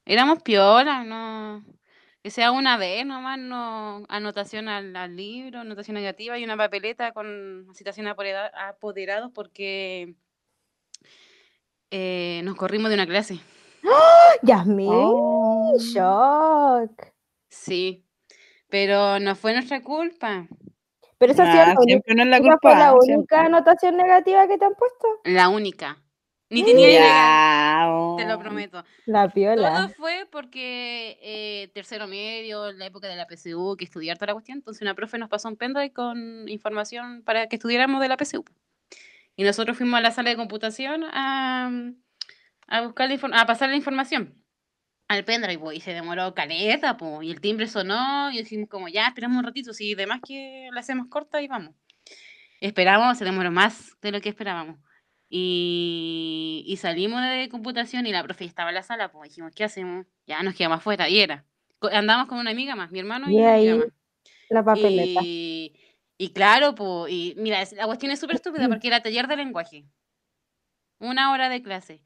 éramos 0.04 0.42
piola, 0.42 1.04
no. 1.04 1.64
Que 2.22 2.30
sea 2.30 2.50
una 2.50 2.76
vez 2.76 3.06
nomás, 3.06 3.38
no 3.38 4.04
anotación 4.08 4.68
al, 4.68 4.94
al 4.96 5.16
libro, 5.16 5.60
anotación 5.60 5.94
negativa 5.94 6.36
y 6.38 6.44
una 6.44 6.56
papeleta 6.56 7.12
con 7.12 7.68
citación 7.74 8.06
apodera- 8.08 8.50
apoderados 8.68 9.30
porque 9.32 10.14
eh, 11.90 12.40
nos 12.44 12.56
corrimos 12.56 12.88
de 12.90 12.94
una 12.96 13.06
clase. 13.06 13.38
Yasmín, 14.42 14.88
Oh. 14.92 15.76
shock. 15.78 17.06
Sí, 17.48 18.04
pero 18.68 19.18
no 19.20 19.34
fue 19.36 19.52
nuestra 19.54 19.82
culpa. 19.82 20.46
Pero 21.18 21.32
esa 21.32 21.44
Nah, 21.44 21.74
siempre 21.84 22.14
no 22.14 22.22
es 22.24 22.28
la 22.28 22.36
esa 22.36 22.44
fue 22.44 22.50
culpa. 22.70 22.78
la 22.78 22.90
siempre. 23.00 23.14
única 23.16 23.40
anotación 23.46 23.96
negativa 23.96 24.46
que 24.48 24.58
te 24.58 24.64
han 24.64 24.74
puesto. 24.74 25.06
La 25.24 25.48
única. 25.48 25.98
Ni 26.50 26.64
tenía 26.64 26.88
idea, 26.90 27.88
te 28.16 28.24
lo 28.26 28.38
prometo. 28.38 28.82
La 29.04 29.24
Todo 29.24 29.34
piola. 29.34 29.88
fue 29.96 30.26
porque 30.30 31.18
eh, 31.20 31.68
tercero 31.74 32.06
medio, 32.06 32.72
la 32.72 32.86
época 32.86 33.06
de 33.08 33.16
la 33.16 33.26
PSU, 33.26 33.76
que 33.76 33.84
estudiar 33.84 34.16
toda 34.16 34.28
la 34.28 34.32
cuestión, 34.32 34.58
entonces 34.58 34.80
una 34.82 34.94
profe 34.94 35.18
nos 35.18 35.28
pasó 35.28 35.48
un 35.48 35.56
pendrive 35.56 35.92
con 35.92 36.48
información 36.48 37.22
para 37.22 37.48
que 37.48 37.56
estudiáramos 37.56 38.00
de 38.00 38.08
la 38.08 38.16
PSU. 38.16 38.44
Y 39.36 39.44
nosotros 39.44 39.76
fuimos 39.76 39.98
a 39.98 40.00
la 40.00 40.10
sala 40.10 40.30
de 40.30 40.36
computación 40.36 41.04
a, 41.04 41.70
a 42.66 42.80
buscar 42.82 43.08
la 43.08 43.14
infor- 43.16 43.34
a 43.38 43.44
pasar 43.46 43.68
la 43.68 43.76
información. 43.76 44.34
al 45.06 45.24
pendrive, 45.24 45.58
po, 45.58 45.72
y 45.72 45.80
se 45.80 45.92
demoró 45.94 46.34
caleta, 46.34 46.96
po, 46.96 47.22
y 47.22 47.30
el 47.30 47.40
timbre 47.40 47.66
sonó, 47.68 48.30
y 48.30 48.38
decimos 48.38 48.68
como, 48.68 48.88
ya, 48.88 49.06
esperamos 49.06 49.38
un 49.38 49.44
ratito, 49.44 49.72
si 49.74 49.94
demás 49.94 50.20
que 50.26 50.68
la 50.72 50.80
hacemos 50.80 51.06
corta 51.08 51.40
y 51.42 51.46
vamos. 51.48 51.74
Esperamos, 52.60 53.16
se 53.18 53.24
demoró 53.24 53.50
más 53.50 53.96
de 54.02 54.12
lo 54.12 54.20
que 54.20 54.28
esperábamos. 54.30 54.78
Y, 55.30 56.64
y 56.66 56.76
salimos 56.78 57.20
de 57.22 57.48
computación 57.50 58.06
y 58.06 58.12
la 58.12 58.22
profe 58.22 58.44
estaba 58.44 58.70
en 58.70 58.76
la 58.76 58.82
sala, 58.82 59.10
pues 59.10 59.30
dijimos, 59.30 59.52
¿qué 59.54 59.64
hacemos? 59.64 60.06
Ya 60.26 60.42
nos 60.42 60.54
quedamos 60.54 60.78
afuera, 60.78 61.08
y 61.08 61.20
era. 61.20 61.44
Andamos 61.92 62.26
con 62.28 62.38
una 62.38 62.50
amiga 62.50 62.74
más, 62.74 62.90
mi 62.90 62.98
hermano 62.98 63.30
y, 63.30 63.36
Y 63.36 63.42
ahí 63.42 63.80
la 64.48 64.64
papeleta. 64.64 65.20
Y, 65.22 65.74
y 66.16 66.30
claro, 66.30 66.74
pues, 66.74 67.12
y 67.12 67.34
mira, 67.36 67.62
la 67.76 67.86
cuestión 67.86 68.10
es 68.10 68.20
súper 68.20 68.36
estúpida 68.36 68.68
porque 68.68 68.88
era 68.88 69.02
taller 69.02 69.26
de 69.28 69.36
lenguaje. 69.36 69.84
Una 70.98 71.30
hora 71.32 71.48
de 71.48 71.62
clase. 71.62 72.00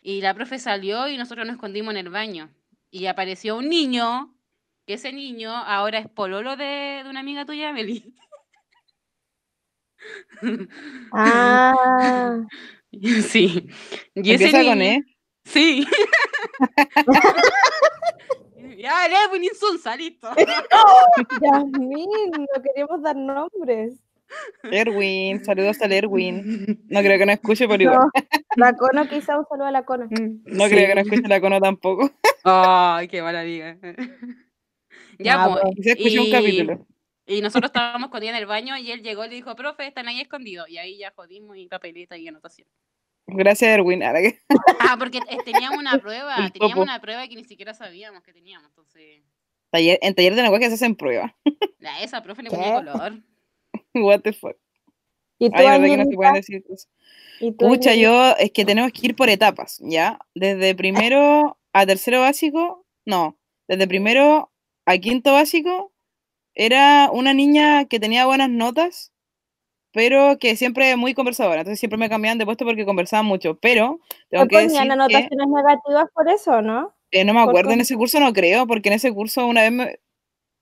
Y 0.00 0.22
la 0.22 0.32
profe 0.34 0.58
salió 0.58 1.08
y 1.08 1.18
nosotros 1.18 1.46
nos 1.46 1.56
escondimos 1.56 1.92
en 1.92 1.98
el 1.98 2.08
baño. 2.08 2.50
Y 2.90 3.06
apareció 3.06 3.56
un 3.56 3.68
niño, 3.68 4.34
que 4.86 4.94
ese 4.94 5.12
niño 5.12 5.54
ahora 5.54 5.98
es 5.98 6.08
pololo 6.08 6.56
de, 6.56 7.02
de 7.04 7.10
una 7.10 7.20
amiga 7.20 7.44
tuya, 7.44 7.72
Meli. 7.72 8.14
Ah, 11.12 12.38
Sí. 12.92 13.68
Y 14.14 14.32
ese 14.32 14.44
Empieza 14.46 14.64
con 14.64 14.78
niño- 14.78 14.98
E. 14.98 15.04
Sí. 15.44 15.86
ya, 18.78 19.08
le 19.08 19.36
un 19.36 19.44
insulsa, 19.44 19.96
listo. 19.96 20.28
Yasmín, 21.40 22.08
no 22.32 22.62
queríamos 22.62 23.02
dar 23.02 23.16
nombres. 23.16 23.94
Erwin, 24.64 25.44
saludos 25.44 25.80
al 25.82 25.92
Erwin. 25.92 26.80
No 26.88 27.00
creo 27.04 27.18
que 27.18 27.26
no 27.26 27.32
escuche, 27.32 27.66
pero 27.68 27.82
igual. 27.82 27.98
No, 27.98 28.10
la 28.56 28.72
Cono 28.74 29.08
quizá 29.08 29.38
un 29.38 29.44
saludo 29.48 29.66
a 29.66 29.70
la 29.72 29.84
Cono. 29.84 30.06
No 30.10 30.64
creo 30.68 30.88
que 30.88 30.94
no 30.94 31.00
escuche 31.00 31.28
la 31.28 31.40
cono 31.40 31.60
tampoco. 31.60 32.10
Ay, 32.44 33.08
qué 33.08 33.22
mala 33.22 33.40
amiga. 33.40 33.76
ya, 35.18 35.44
Ah, 35.44 35.48
pues. 35.50 35.62
pues. 35.62 35.74
Quizá 35.76 35.90
escuché 35.92 36.20
un 36.20 36.26
y- 36.26 36.30
capítulo. 36.32 36.86
Y 37.30 37.40
nosotros 37.40 37.68
estábamos 37.68 38.08
escondidos 38.08 38.34
en 38.34 38.40
el 38.40 38.46
baño 38.46 38.76
y 38.76 38.90
él 38.90 39.02
llegó 39.02 39.24
y 39.24 39.28
le 39.28 39.36
dijo, 39.36 39.54
profe, 39.54 39.86
están 39.86 40.08
ahí 40.08 40.20
escondidos. 40.20 40.68
Y 40.68 40.78
ahí 40.78 40.98
ya 40.98 41.12
jodimos 41.12 41.56
y 41.56 41.68
papeleta 41.68 42.18
y 42.18 42.26
anotación. 42.26 42.68
Gracias, 43.26 43.70
Erwin. 43.70 44.02
Ah, 44.80 44.96
porque 44.98 45.20
teníamos 45.44 45.78
una 45.78 45.98
prueba, 45.98 46.36
El 46.36 46.52
teníamos 46.52 46.82
una 46.82 47.00
prueba 47.00 47.26
que 47.28 47.36
ni 47.36 47.44
siquiera 47.44 47.72
sabíamos 47.74 48.22
que 48.22 48.32
teníamos. 48.32 48.68
Entonces, 48.70 49.22
Taller- 49.70 49.98
en 50.02 50.14
taller 50.14 50.34
de 50.34 50.42
lenguaje 50.42 50.68
se 50.68 50.74
hacen 50.74 50.96
pruebas. 50.96 51.32
a 51.86 52.02
esa 52.02 52.22
profe 52.22 52.42
le 52.42 52.50
ponía 52.50 52.74
color. 52.74 53.22
What 53.94 54.20
the 54.22 54.32
fuck. 54.32 54.56
¿Y 55.38 55.50
tú, 55.50 55.56
Ay, 55.56 55.80
verdad 55.80 55.84
que 55.86 55.96
no 55.96 56.10
se 56.10 56.16
pueden 56.16 56.34
decir 56.34 56.64
yo 57.94 58.36
es 58.36 58.50
que 58.50 58.64
tenemos 58.64 58.92
que 58.92 59.06
ir 59.06 59.16
por 59.16 59.28
etapas, 59.30 59.78
¿ya? 59.80 60.18
Desde 60.34 60.74
primero 60.74 61.58
a 61.72 61.86
tercero 61.86 62.20
básico, 62.20 62.84
no, 63.06 63.38
desde 63.66 63.86
primero 63.86 64.52
a 64.84 64.98
quinto 64.98 65.32
básico, 65.32 65.92
era 66.54 67.10
una 67.12 67.34
niña 67.34 67.84
que 67.86 68.00
tenía 68.00 68.26
buenas 68.26 68.50
notas, 68.50 69.12
pero 69.92 70.38
que 70.38 70.56
siempre 70.56 70.96
muy 70.96 71.14
conversadora, 71.14 71.60
entonces 71.60 71.80
siempre 71.80 71.98
me 71.98 72.08
cambiaban 72.08 72.38
de 72.38 72.44
puesto 72.44 72.64
porque 72.64 72.84
conversaban 72.84 73.26
mucho, 73.26 73.58
pero 73.58 74.00
tengo 74.28 74.44
¿Te 74.44 74.48
que 74.48 74.56
decir 74.56 74.78
ponían 74.78 74.86
que 74.86 74.92
anotaciones 74.92 75.48
negativas 75.48 76.10
por 76.14 76.28
eso, 76.28 76.62
no? 76.62 76.94
eh, 77.10 77.24
no 77.24 77.34
me 77.34 77.40
acuerdo 77.40 77.72
en 77.72 77.80
ese 77.80 77.96
curso, 77.96 78.20
no 78.20 78.32
creo, 78.32 78.66
porque 78.66 78.88
en 78.88 78.94
ese 78.94 79.12
curso 79.12 79.46
una 79.46 79.62
vez 79.62 79.72
me, 79.72 80.00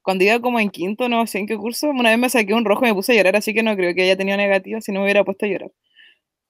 cuando 0.03 0.25
iba 0.25 0.41
como 0.41 0.59
en 0.61 0.71
quinto, 0.71 1.09
no 1.09 1.27
sé 1.27 1.39
en 1.39 1.47
qué 1.47 1.57
curso, 1.57 1.91
una 1.91 2.11
vez 2.11 2.19
me 2.19 2.31
saqué 2.31 2.55
un 2.55 2.65
rojo 2.65 2.85
y 2.85 2.89
me 2.89 2.95
puse 2.95 3.13
a 3.13 3.17
llorar, 3.17 3.37
así 3.37 3.53
que 3.53 3.63
no 3.63 3.77
creo 3.77 3.95
que 3.95 4.03
haya 4.03 4.17
tenido 4.17 4.37
negativa 4.37 4.81
si 4.81 4.93
no 4.93 5.01
me 5.01 5.05
hubiera 5.05 5.25
puesto 5.25 5.45
a 5.45 5.49
llorar. 5.51 5.71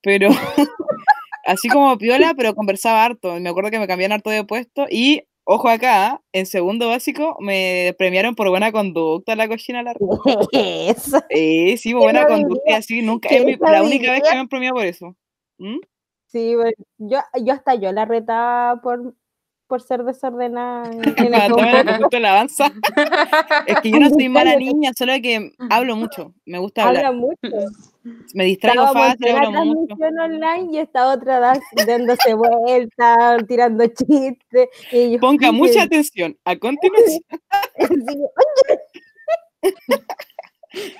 Pero 0.00 0.28
así 1.44 1.68
como 1.68 1.98
piola, 1.98 2.34
pero 2.36 2.54
conversaba 2.54 3.04
harto. 3.04 3.34
Me 3.40 3.48
acuerdo 3.48 3.70
que 3.70 3.80
me 3.80 3.88
cambiaron 3.88 4.14
harto 4.14 4.30
de 4.30 4.44
puesto 4.44 4.86
y, 4.90 5.24
ojo 5.50 5.68
acá, 5.70 6.20
en 6.32 6.44
segundo 6.44 6.88
básico 6.88 7.38
me 7.40 7.94
premiaron 7.96 8.34
por 8.34 8.50
buena 8.50 8.70
conducta 8.70 9.34
la 9.34 9.48
cochina 9.48 9.82
larga. 9.82 9.98
Eso. 10.52 11.18
Eh, 11.30 11.76
sí, 11.78 11.88
¿Qué 11.90 11.94
buena 11.94 12.26
conducta 12.26 12.76
así, 12.76 13.00
nunca, 13.00 13.30
¿Qué 13.30 13.38
es 13.38 13.44
mi- 13.46 13.56
la 13.58 13.82
única 13.82 14.12
vez 14.12 14.22
que 14.22 14.34
me 14.34 14.40
han 14.40 14.48
premiado 14.48 14.76
por 14.76 14.84
eso. 14.84 15.16
¿Mm? 15.56 15.78
Sí, 16.26 16.54
yo, 16.98 17.18
yo 17.42 17.52
hasta 17.54 17.74
yo 17.76 17.90
la 17.92 18.04
retaba 18.04 18.82
por, 18.82 19.14
por 19.68 19.82
ser 19.82 20.02
desordenada 20.02 20.90
en, 20.90 21.00
en 21.18 21.34
el 21.34 22.06
el 22.10 22.24
avanza. 22.24 22.72
Es 23.66 23.80
que 23.80 23.90
yo 23.90 24.00
no 24.00 24.08
soy 24.10 24.28
mala 24.28 24.56
niña, 24.56 24.92
solo 24.96 25.12
que 25.22 25.52
hablo 25.70 25.94
mucho, 25.94 26.34
me 26.46 26.58
gusta 26.58 26.88
hablar. 26.88 27.04
Habla 27.06 27.18
mucho. 27.18 27.56
Me 28.32 28.44
distraigo 28.46 28.84
Estábamos 28.84 29.10
fácil, 29.12 29.26
en 29.28 29.34
la 29.34 29.40
hablo 29.42 29.64
mucho. 29.66 29.96
transmisión 29.96 30.18
online 30.18 30.68
y 30.72 30.78
esta 30.78 31.08
otra 31.12 31.54
dándose 31.86 32.34
vueltas, 32.34 33.46
tirando 33.46 33.86
chistes. 33.86 34.68
Y 34.90 35.12
yo, 35.12 35.20
Ponga 35.20 35.48
"Ay, 35.48 35.52
mucha 35.54 35.82
atención. 35.82 36.36
A 36.44 36.56
continuación, 36.56 37.20
sí, 37.78 38.18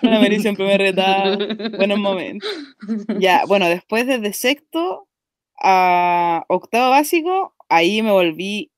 la 0.03 0.19
Mary 0.21 0.41
siempre 0.41 0.64
me 0.66 0.79
retaba. 0.79 1.37
Buenos 1.77 1.99
momentos. 1.99 2.49
Ya, 3.19 3.45
bueno, 3.47 3.66
después 3.69 4.07
desde 4.07 4.33
sexto 4.33 5.09
a 5.61 6.45
octavo 6.49 6.91
básico, 6.91 7.55
ahí 7.69 8.03
me 8.03 8.11
volví 8.12 8.71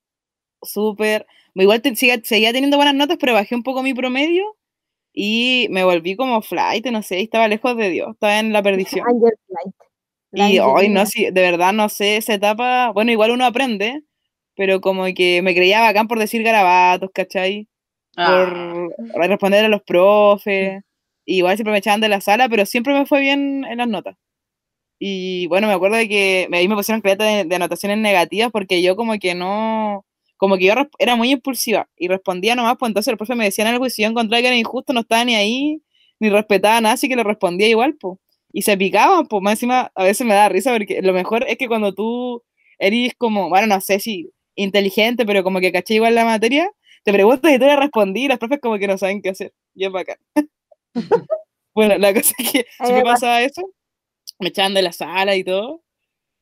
súper. 0.62 1.26
Igual 1.54 1.82
te- 1.82 1.96
siga- 1.96 2.20
seguía 2.24 2.52
teniendo 2.52 2.76
buenas 2.76 2.94
notas, 2.94 3.18
pero 3.20 3.34
bajé 3.34 3.54
un 3.54 3.62
poco 3.62 3.82
mi 3.82 3.94
promedio 3.94 4.56
y 5.12 5.66
me 5.70 5.84
volví 5.84 6.16
como 6.16 6.42
flight, 6.42 6.86
no 6.86 7.02
sé, 7.02 7.20
estaba 7.20 7.48
lejos 7.48 7.76
de 7.76 7.90
Dios, 7.90 8.10
estaba 8.12 8.38
en 8.38 8.52
la 8.52 8.62
perdición. 8.62 9.06
Y 10.32 10.58
hoy 10.60 10.88
no 10.88 11.06
sí, 11.06 11.24
de 11.24 11.40
verdad 11.42 11.72
no 11.72 11.88
sé 11.88 12.16
esa 12.16 12.34
etapa. 12.34 12.92
Bueno, 12.92 13.10
igual 13.10 13.32
uno 13.32 13.44
aprende, 13.44 14.02
pero 14.56 14.80
como 14.80 15.04
que 15.14 15.42
me 15.42 15.54
creía 15.54 15.80
bacán 15.80 16.06
por 16.08 16.18
decir 16.20 16.42
garabatos, 16.42 17.10
¿cachai? 17.12 17.68
Ah, 18.16 18.26
Por 19.12 19.28
responder 19.28 19.64
a 19.64 19.68
los 19.68 19.82
profes. 19.82 20.82
Igual 21.24 21.56
siempre 21.56 21.72
me 21.72 21.78
echaban 21.78 22.00
de 22.00 22.08
la 22.08 22.20
sala, 22.20 22.48
pero 22.48 22.64
siempre 22.66 22.94
me 22.94 23.06
fue 23.06 23.20
bien 23.20 23.64
en 23.64 23.78
las 23.78 23.88
notas. 23.88 24.16
Y 25.00 25.48
bueno, 25.48 25.68
me 25.68 25.74
acuerdo 25.74 25.96
de 25.98 26.08
que 26.10 26.48
me- 26.50 26.58
ahí 26.58 26.68
me 26.68 26.76
pusieron 26.76 27.02
caleta 27.02 27.24
de, 27.24 27.44
de 27.46 27.56
anotaciones 27.56 27.98
negativas 27.98 28.52
porque 28.52 28.82
yo 28.82 28.96
como 28.96 29.14
que 29.20 29.34
no, 29.34 30.06
como 30.38 30.58
que 30.58 30.66
yo 30.66 30.74
era 31.00 31.16
muy 31.16 31.32
impulsiva 31.32 31.88
y 31.98 32.08
respondía 32.08 32.54
nomás, 32.56 32.76
pues 32.78 32.90
entonces 32.90 33.12
los 33.12 33.18
profes 33.18 33.36
me 33.38 33.44
decían 33.46 33.68
algo 33.68 33.86
y 33.86 33.90
si 33.90 34.02
yo 34.04 34.08
encontraba 34.10 34.42
que 34.42 34.48
era 34.48 34.56
injusto 34.58 34.92
no 34.94 35.00
estaba 35.00 35.24
ni 35.26 35.36
ahí, 35.36 35.82
ni 36.20 36.30
respetaba 36.30 36.80
nada, 36.82 36.94
así 36.94 37.08
que 37.08 37.16
le 37.16 37.24
respondía 37.24 37.68
igual, 37.68 37.96
pues. 38.00 38.18
Y 38.52 38.62
se 38.62 38.76
picaban, 38.76 39.26
pues 39.26 39.42
más 39.42 39.52
encima 39.54 39.92
a 39.94 40.04
veces 40.04 40.26
me 40.26 40.34
da 40.34 40.48
risa 40.48 40.72
porque 40.72 41.00
lo 41.02 41.12
mejor 41.14 41.44
es 41.48 41.56
que 41.58 41.68
cuando 41.68 41.94
tú 41.94 42.42
eres 42.78 43.14
como, 43.16 43.48
bueno, 43.48 43.66
no 43.68 43.80
sé 43.80 44.00
si 44.00 44.30
inteligente, 44.56 45.24
pero 45.26 45.42
como 45.44 45.60
que 45.60 45.72
caché 45.72 45.94
igual 45.94 46.14
la 46.16 46.24
materia, 46.24 46.70
te 47.04 47.12
preguntas 47.12 47.52
y 47.52 47.58
tú 47.58 47.64
le 47.66 47.76
respondí 47.76 48.24
y 48.24 48.28
los 48.28 48.38
profes 48.38 48.58
como 48.60 48.78
que 48.78 48.88
no 48.88 48.98
saben 48.98 49.22
qué 49.22 49.30
hacer. 49.30 49.52
Y 49.74 49.84
es 49.86 49.92
bacán. 49.92 50.16
bueno, 51.74 51.98
la 51.98 52.12
cosa 52.14 52.34
es 52.38 52.52
que 52.52 52.66
A 52.78 52.84
mí 52.86 52.88
si 52.88 52.92
me 52.94 52.98
me 52.98 53.04
pasa- 53.04 53.26
pasaba 53.26 53.42
eso, 53.42 53.62
me 54.40 54.48
echaban 54.48 54.74
de 54.74 54.82
la 54.82 54.92
sala 54.92 55.36
y 55.36 55.44
todo. 55.44 55.82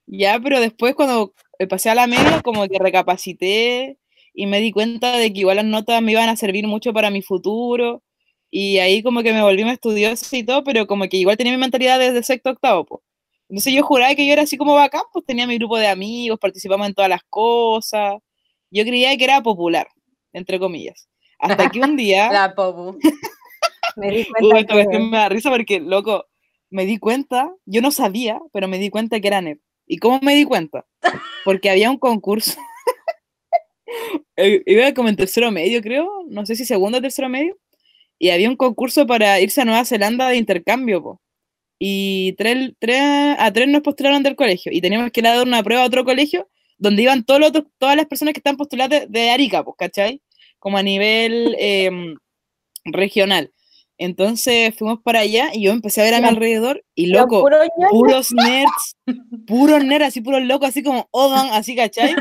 Ya, 0.07 0.41
pero 0.41 0.61
después 0.61 0.95
cuando 0.95 1.35
eh, 1.59 1.67
pasé 1.67 1.91
a 1.91 1.95
la 1.95 2.07
media, 2.07 2.41
como 2.43 2.67
que 2.69 2.79
recapacité 2.79 3.99
y 4.35 4.47
me 4.47 4.61
di 4.61 4.73
cuenta 4.73 5.17
de 5.19 5.33
que 5.33 5.41
igual 5.41 5.57
las 5.57 5.65
notas 5.67 6.01
me 6.03 6.13
iban 6.13 6.29
a 6.29 6.37
servir 6.37 6.67
mucho 6.67 6.93
para 6.93 7.11
mi 7.11 7.23
futuro. 7.23 8.03
Y 8.51 8.79
ahí 8.79 9.03
como 9.03 9.23
que 9.23 9.33
me 9.35 9.43
volví 9.43 9.65
más 9.65 9.75
estudiosa 9.75 10.37
y 10.37 10.43
todo, 10.45 10.65
pero 10.65 10.87
como 10.87 11.07
que 11.09 11.19
igual 11.19 11.37
tenía 11.37 11.53
mi 11.53 11.59
mentalidad 11.59 11.99
desde 11.99 12.23
sexto 12.23 12.51
octavo, 12.51 12.87
pues. 12.87 13.03
Entonces 13.51 13.73
yo 13.75 13.83
juraba 13.83 14.15
que 14.15 14.27
yo 14.27 14.33
era 14.33 14.43
así 14.43 14.57
como 14.57 14.75
bacán, 14.75 15.03
pues 15.13 15.25
tenía 15.25 15.47
mi 15.47 15.57
grupo 15.57 15.79
de 15.79 15.89
amigos, 15.89 16.39
participamos 16.39 16.87
en 16.87 16.95
todas 16.95 17.09
las 17.09 17.23
cosas. 17.29 18.17
Yo 18.71 18.85
creía 18.85 19.17
que 19.17 19.25
era 19.25 19.43
popular, 19.43 19.89
entre 20.33 20.59
comillas. 20.59 21.09
Hasta 21.39 21.71
que 21.71 21.81
un 21.81 21.97
día... 21.97 22.31
La 22.33 22.55
popu. 22.55 22.99
Me 23.97 24.11
di 24.13 24.27
cuenta 24.27 24.87
que 24.87 24.99
me 25.01 25.17
da 25.17 25.29
risa 25.29 25.51
porque, 25.51 25.81
loco, 25.81 26.27
me 26.71 26.87
di 26.87 26.99
cuenta, 26.99 27.53
yo 27.67 27.81
no 27.83 27.91
sabía, 27.91 28.41
pero 28.53 28.69
me 28.69 28.79
di 28.79 28.91
cuenta 28.91 29.21
que 29.21 29.29
era 29.29 29.41
nerd. 29.41 29.59
¿Y 29.87 29.99
cómo 29.99 30.21
me 30.23 30.35
di 30.35 30.45
cuenta? 30.45 30.85
Porque 31.45 31.71
había 31.71 31.91
un 31.91 31.99
concurso. 31.99 32.59
Eh, 34.37 34.63
Iba 34.67 34.93
como 34.93 35.09
en 35.09 35.17
tercero 35.17 35.51
medio, 35.51 35.81
creo, 35.81 36.25
no 36.29 36.45
sé 36.45 36.55
si 36.57 36.67
segundo 36.67 36.99
o 36.99 37.01
tercero 37.01 37.29
medio, 37.31 37.57
y 38.19 38.29
había 38.31 38.51
un 38.51 38.57
concurso 38.57 39.07
para 39.07 39.41
irse 39.41 39.63
a 39.63 39.65
Nueva 39.65 39.85
Zelanda 39.87 40.29
de 40.29 40.37
intercambio, 40.37 41.03
po. 41.03 41.23
Y 41.79 42.35
tres, 42.35 42.73
tres, 42.79 43.01
a 43.39 43.53
tres 43.53 43.67
nos 43.69 43.81
postularon 43.81 44.23
del 44.23 44.37
colegio, 44.37 44.71
y 44.73 44.83
teníamos 44.83 45.11
que 45.11 45.21
ir 45.21 45.27
a 45.27 45.37
dar 45.37 45.47
una 45.47 45.63
prueba 45.63 45.85
a 45.85 45.87
otro 45.87 46.05
colegio, 46.05 46.49
donde 46.77 47.03
iban 47.03 47.25
todos 47.25 47.41
los 47.41 47.53
todas 47.79 47.97
las 47.97 48.07
personas 48.07 48.35
que 48.35 48.41
están 48.41 48.59
postuladas 48.59 48.91
de, 48.91 49.07
de 49.09 49.31
Arica, 49.31 49.65
pues, 49.65 49.77
¿cachai? 49.79 50.23
Como 50.59 50.77
a 50.77 50.83
nivel 50.83 51.57
em, 51.59 52.17
regional. 52.85 53.53
Entonces 53.99 54.75
fuimos 54.77 55.01
para 55.03 55.21
allá 55.21 55.51
y 55.53 55.63
yo 55.63 55.73
empecé 55.73 56.01
a 56.01 56.05
ver 56.05 56.15
a 56.15 56.21
mi 56.21 56.29
alrededor 56.29 56.85
y 56.95 57.07
loco, 57.07 57.41
puro 57.41 57.59
puros 57.91 58.29
nerds, 58.33 58.97
puros 59.45 59.85
nerds, 59.85 60.07
así 60.07 60.21
puros 60.21 60.43
locos, 60.43 60.69
así 60.69 60.85
como 60.85 61.09
Odan, 61.11 61.49
así, 61.53 61.75
¿cachai? 61.75 62.15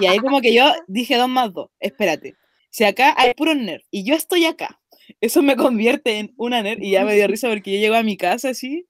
Y 0.00 0.06
ahí 0.06 0.18
como 0.18 0.40
que 0.40 0.52
yo 0.52 0.72
dije 0.88 1.16
dos 1.16 1.28
más 1.28 1.52
dos, 1.52 1.68
espérate, 1.78 2.34
si 2.70 2.82
acá 2.82 3.14
hay 3.16 3.32
puros 3.34 3.56
nerds 3.56 3.86
y 3.92 4.02
yo 4.02 4.16
estoy 4.16 4.44
acá, 4.44 4.80
eso 5.20 5.40
me 5.40 5.54
convierte 5.54 6.18
en 6.18 6.34
una 6.36 6.62
nerd 6.62 6.82
y 6.82 6.90
ya 6.92 7.04
me 7.04 7.14
dio 7.14 7.28
risa 7.28 7.48
porque 7.48 7.74
yo 7.74 7.78
llego 7.78 7.94
a 7.94 8.02
mi 8.02 8.16
casa 8.16 8.48
así 8.48 8.86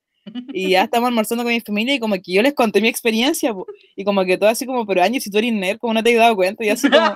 y 0.53 0.71
ya 0.71 0.85
estamos 0.85 1.09
almorzando 1.09 1.45
con 1.45 1.53
mi 1.53 1.61
familia 1.61 1.95
y 1.95 1.99
como 1.99 2.15
que 2.15 2.33
yo 2.33 2.43
les 2.43 2.55
conté 2.55 2.81
mi 2.81 2.89
experiencia 2.89 3.53
po, 3.53 3.67
y 3.97 4.05
como 4.05 4.25
que 4.25 4.39
todo 4.39 4.49
así 4.49 4.65
como, 4.65 4.87
pero 4.87 5.03
Ángel, 5.03 5.21
si 5.21 5.31
tú 5.31 5.39
eres 5.39 5.53
nerd, 5.53 5.79
como 5.79 5.95
no 5.95 6.03
te 6.03 6.13
has 6.13 6.19
dado 6.19 6.37
cuenta? 6.37 6.65
Y 6.65 6.71
así 6.71 6.89
como, 6.89 7.13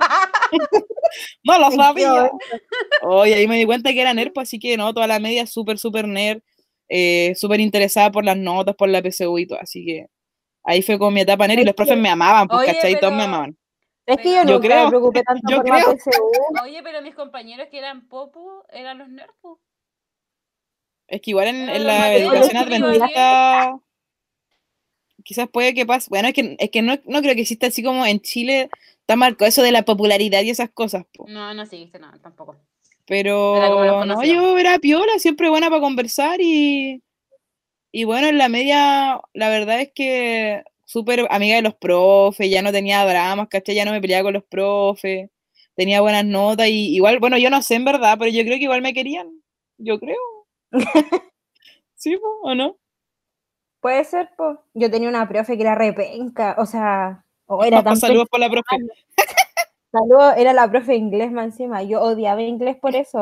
no 1.43 1.59
lo 1.59 1.71
sabía. 1.71 2.31
Oye, 3.01 3.35
ahí 3.35 3.47
me 3.47 3.57
di 3.57 3.65
cuenta 3.65 3.93
que 3.93 4.01
era 4.01 4.13
nerd, 4.13 4.31
pues 4.33 4.49
así 4.49 4.59
que 4.59 4.77
no, 4.77 4.93
toda 4.93 5.07
la 5.07 5.19
media 5.19 5.45
súper, 5.45 5.77
súper 5.77 6.07
nerd, 6.07 6.41
eh, 6.89 7.33
súper 7.35 7.59
interesada 7.59 8.11
por 8.11 8.25
las 8.25 8.37
notas, 8.37 8.75
por 8.75 8.89
la 8.89 9.01
PSU 9.01 9.37
y 9.39 9.47
todo, 9.47 9.59
así 9.59 9.85
que 9.85 10.07
ahí 10.63 10.81
fue 10.81 10.99
con 10.99 11.13
mi 11.13 11.21
etapa 11.21 11.47
nerd 11.47 11.59
y 11.59 11.65
los 11.65 11.75
profes 11.75 11.97
me 11.97 12.09
amaban, 12.09 12.47
pues, 12.47 12.61
Oye, 12.61 12.73
¿cachai? 12.73 12.99
Todos 12.99 13.13
me 13.13 13.23
amaban. 13.23 13.57
Es 14.05 14.17
que 14.17 14.29
yo 14.29 14.43
Yo 14.43 14.53
nunca 14.55 14.67
creo, 14.67 14.83
me 14.83 14.89
preocupé 14.89 15.23
tanto 15.23 15.41
yo 15.49 15.57
por 15.57 15.69
la 15.69 15.83
creo. 15.83 15.97
PSU. 15.97 16.63
Oye, 16.63 16.83
pero 16.83 17.01
mis 17.01 17.15
compañeros 17.15 17.67
que 17.71 17.79
eran 17.79 18.07
popu 18.07 18.63
eran 18.69 18.99
los 18.99 19.09
nerds. 19.09 19.33
po. 19.41 19.59
Es 21.07 21.21
que 21.21 21.31
igual 21.31 21.47
en, 21.47 21.85
la 21.85 22.15
educación 22.15 22.57
adventista 22.57 23.79
quizás 25.23 25.49
puede 25.49 25.73
que 25.73 25.85
pase. 25.85 26.07
Bueno, 26.09 26.27
es 26.29 26.33
que, 26.33 26.55
es 26.57 26.69
que 26.69 26.81
no, 26.81 26.97
no 27.05 27.21
creo 27.21 27.35
que 27.35 27.41
exista 27.41 27.67
así 27.67 27.83
como 27.83 28.05
en 28.05 28.21
Chile 28.21 28.69
está 29.05 29.15
marcado 29.15 29.47
eso 29.47 29.61
de 29.61 29.71
la 29.71 29.83
popularidad 29.83 30.41
y 30.41 30.49
esas 30.49 30.71
cosas, 30.71 31.05
po. 31.13 31.25
No, 31.29 31.53
no 31.53 31.65
seguiste 31.67 31.99
nada 31.99 32.17
tampoco. 32.21 32.55
Era 33.07 33.69
como 33.69 33.81
Pero 33.81 34.05
los 34.05 34.07
no, 34.07 34.23
yo 34.23 34.57
era 34.57 34.79
piola, 34.79 35.19
siempre 35.19 35.47
buena 35.49 35.69
para 35.69 35.81
conversar 35.81 36.41
y, 36.41 37.03
y 37.91 38.03
bueno, 38.03 38.27
en 38.27 38.39
la 38.39 38.49
media, 38.49 39.21
la 39.33 39.49
verdad 39.49 39.79
es 39.79 39.91
que 39.93 40.63
súper 40.85 41.27
amiga 41.29 41.55
de 41.55 41.61
los 41.61 41.75
profes, 41.75 42.49
ya 42.49 42.63
no 42.63 42.71
tenía 42.71 43.05
dramas, 43.05 43.47
¿cachai? 43.47 43.75
Ya 43.75 43.85
no 43.85 43.91
me 43.91 44.01
peleaba 44.01 44.23
con 44.23 44.33
los 44.33 44.43
profes, 44.43 45.29
tenía 45.75 46.01
buenas 46.01 46.25
notas 46.25 46.67
y 46.67 46.95
igual, 46.95 47.19
bueno, 47.19 47.37
yo 47.37 47.51
no 47.51 47.61
sé 47.61 47.75
en 47.75 47.85
verdad, 47.85 48.15
pero 48.17 48.31
yo 48.31 48.41
creo 48.43 48.57
que 48.57 48.63
igual 48.63 48.81
me 48.81 48.93
querían, 48.93 49.27
yo 49.77 49.99
creo. 49.99 50.17
¿Sí, 51.95 52.17
po, 52.17 52.39
o 52.41 52.55
no? 52.55 52.77
Puede 53.81 54.03
ser, 54.03 54.31
pues. 54.35 54.57
Yo 54.73 54.89
tenía 54.89 55.09
una 55.09 55.27
profe 55.27 55.57
que 55.57 55.61
era 55.61 55.75
repenca, 55.75 56.55
o 56.57 56.65
sea, 56.65 57.24
o 57.47 57.63
era 57.63 57.83
tan 57.83 57.97
Saludos 57.97 58.27
por 58.29 58.39
la 58.39 58.49
profe. 58.49 58.77
Saludos, 59.91 60.33
era 60.37 60.53
la 60.53 60.69
profe 60.69 60.93
de 60.93 60.97
inglés 60.97 61.31
más 61.31 61.45
encima. 61.45 61.83
Yo 61.83 62.01
odiaba 62.01 62.41
inglés 62.41 62.77
por 62.77 62.95
eso, 62.95 63.19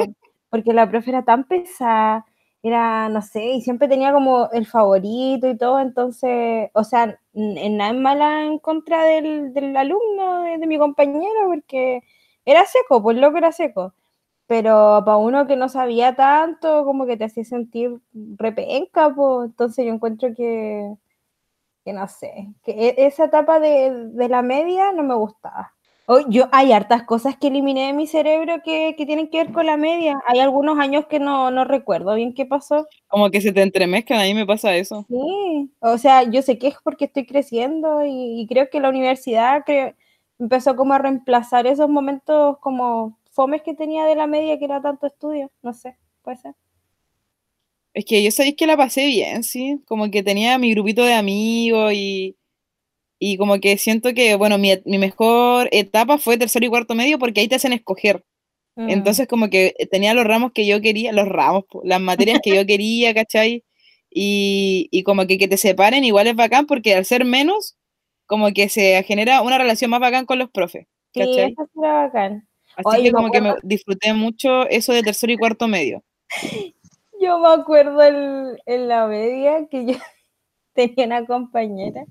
porque 0.49 0.74
la 0.74 0.89
profe 0.89 1.11
era 1.11 1.24
tan 1.24 1.43
pesada, 1.45 2.26
era, 2.63 3.09
no 3.09 3.21
sé, 3.21 3.43
y 3.53 3.61
siempre 3.61 3.88
tenía 3.88 4.13
como 4.13 4.49
el 4.51 4.65
favorito 4.65 5.47
y 5.49 5.57
todo, 5.57 5.80
entonces, 5.80 6.69
o 6.74 6.84
sea, 6.84 7.19
en 7.34 7.78
nada 7.78 7.93
mala 7.93 8.45
en 8.45 8.57
contra 8.59 9.03
del, 9.03 9.53
del 9.53 9.76
alumno, 9.78 10.43
de, 10.43 10.57
de 10.57 10.67
mi 10.67 10.78
compañero, 10.80 11.47
porque 11.47 12.01
era 12.45 12.65
seco, 12.65 13.01
pues 13.03 13.17
loco 13.17 13.38
era 13.38 13.51
seco. 13.51 13.93
Pero 14.47 15.01
para 15.05 15.17
uno 15.17 15.47
que 15.47 15.55
no 15.55 15.69
sabía 15.69 16.15
tanto, 16.15 16.86
como 16.86 17.05
que 17.05 17.17
te 17.17 17.26
hacía 17.26 17.45
sentir 17.45 17.99
repenca, 18.38 19.13
pues, 19.15 19.49
entonces 19.51 19.86
yo 19.86 19.93
encuentro 19.93 20.30
que, 20.36 20.93
que 21.84 21.94
no 21.94 22.08
sé, 22.08 22.48
que 22.64 22.72
e- 22.72 23.06
esa 23.08 23.26
etapa 23.26 23.60
de, 23.60 23.92
de 24.14 24.30
la 24.30 24.42
media 24.42 24.92
no 24.92 25.04
me 25.04 25.16
gustaba. 25.16 25.74
Oh, 26.06 26.20
yo, 26.28 26.50
hay 26.52 26.74
hartas 26.74 27.04
cosas 27.04 27.38
que 27.38 27.48
eliminé 27.48 27.88
de 27.88 27.94
mi 27.94 28.08
cerebro 28.08 28.56
que, 28.64 28.94
que 28.98 29.06
tienen 29.06 29.30
que 29.30 29.38
ver 29.38 29.54
con 29.54 29.66
la 29.66 29.78
media. 29.78 30.20
Hay 30.28 30.40
algunos 30.40 30.78
años 30.78 31.06
que 31.08 31.20
no, 31.20 31.50
no 31.50 31.64
recuerdo 31.64 32.16
bien 32.16 32.34
qué 32.34 32.46
pasó. 32.46 32.86
Como 33.08 33.30
que 33.32 33.40
se 33.40 33.54
te 33.54 33.62
entremezclan, 33.62 34.20
a 34.20 34.24
mí 34.24 34.34
me 34.34 34.46
pasa 34.46 34.76
eso. 34.76 35.06
Sí, 35.08 35.72
o 35.80 35.98
sea, 35.98 36.24
yo 36.24 36.42
sé 36.42 36.58
que 36.58 36.68
es 36.68 36.76
porque 36.84 37.06
estoy 37.06 37.26
creciendo 37.26 38.04
y, 38.06 38.42
y 38.42 38.48
creo 38.48 38.70
que 38.70 38.80
la 38.80 38.90
universidad 38.90 39.64
creo- 39.66 39.94
empezó 40.40 40.76
como 40.76 40.94
a 40.94 40.98
reemplazar 41.00 41.68
esos 41.68 41.90
momentos 41.90 42.58
como 42.60 43.18
fomes 43.32 43.62
que 43.62 43.74
tenía 43.74 44.06
de 44.06 44.16
la 44.16 44.28
media, 44.28 44.58
que 44.60 44.66
era 44.66 44.82
tanto 44.82 45.08
estudio. 45.08 45.52
No 45.62 45.74
sé, 45.74 45.98
puede 46.22 46.38
ser. 46.38 46.56
Es 47.94 48.06
que 48.06 48.24
yo 48.24 48.32
sabéis 48.32 48.56
que 48.56 48.68
la 48.68 48.78
pasé 48.78 49.06
bien, 49.06 49.44
sí. 49.44 49.80
Como 49.86 50.10
que 50.10 50.24
tenía 50.24 50.58
mi 50.58 50.72
grupito 50.74 51.04
de 51.04 51.14
amigos 51.14 51.94
y, 51.94 52.36
y 53.20 53.38
como 53.38 53.60
que 53.60 53.78
siento 53.78 54.14
que, 54.14 54.36
bueno, 54.36 54.58
mi, 54.58 54.72
mi 54.86 54.98
mejor 54.98 55.70
etapa 55.72 56.18
fue 56.18 56.38
tercero 56.38 56.66
y 56.66 56.70
cuarto 56.70 56.96
medio 56.96 57.20
porque 57.20 57.41
ahí 57.41 57.48
te 57.48 57.56
hacen 57.56 57.74
escoger. 57.74 58.24
Mm. 58.76 58.89
Entonces 58.89 59.28
como 59.28 59.50
que 59.50 59.76
tenía 59.91 60.14
los 60.14 60.26
ramos 60.26 60.52
que 60.52 60.66
yo 60.66 60.82
quería, 60.82 61.12
los 61.12 61.28
ramos, 61.28 61.66
las 61.84 62.02
materias 62.02 62.39
que 62.44 62.56
yo 62.56 62.66
quería, 62.68 63.14
¿cachai? 63.14 63.64
Y, 64.10 64.89
y 64.91 65.04
como 65.04 65.26
que 65.28 65.38
que 65.38 65.48
te 65.48 65.58
separen 65.58 66.04
igual 66.04 66.28
es 66.28 66.36
bacán 66.36 66.66
porque 66.66 66.96
al 66.96 67.06
ser 67.06 67.26
menos, 67.26 67.78
como 68.26 68.52
que 68.52 68.70
se 68.70 69.02
genera 69.04 69.41
una 69.41 69.58
relación 69.58 69.91
más 69.91 70.00
bacán 70.00 70.26
con 70.26 70.39
los 70.39 70.50
profes, 70.50 70.88
sí, 71.14 71.20
¿cachai? 71.20 71.52
eso 71.52 71.66
sí 71.72 71.80
era 71.80 71.94
bacán. 71.94 72.48
Así 72.76 72.98
Oye, 72.98 73.04
que 73.04 73.12
como 73.12 73.32
que 73.32 73.41
me 73.41 73.54
disfruté 73.62 74.14
mucho 74.14 74.68
eso 74.68 74.94
de 74.94 75.04
tercero 75.04 75.32
y 75.32 75.38
cuarto 75.38 75.68
medio. 75.68 76.04
Yo 77.24 77.39
me 77.39 77.47
acuerdo 77.49 78.01
en, 78.03 78.59
en 78.65 78.88
la 78.89 79.07
media 79.07 79.65
que 79.67 79.86
yo 79.86 79.93
tenía 80.74 81.05
una 81.05 81.26
compañera 81.26 82.05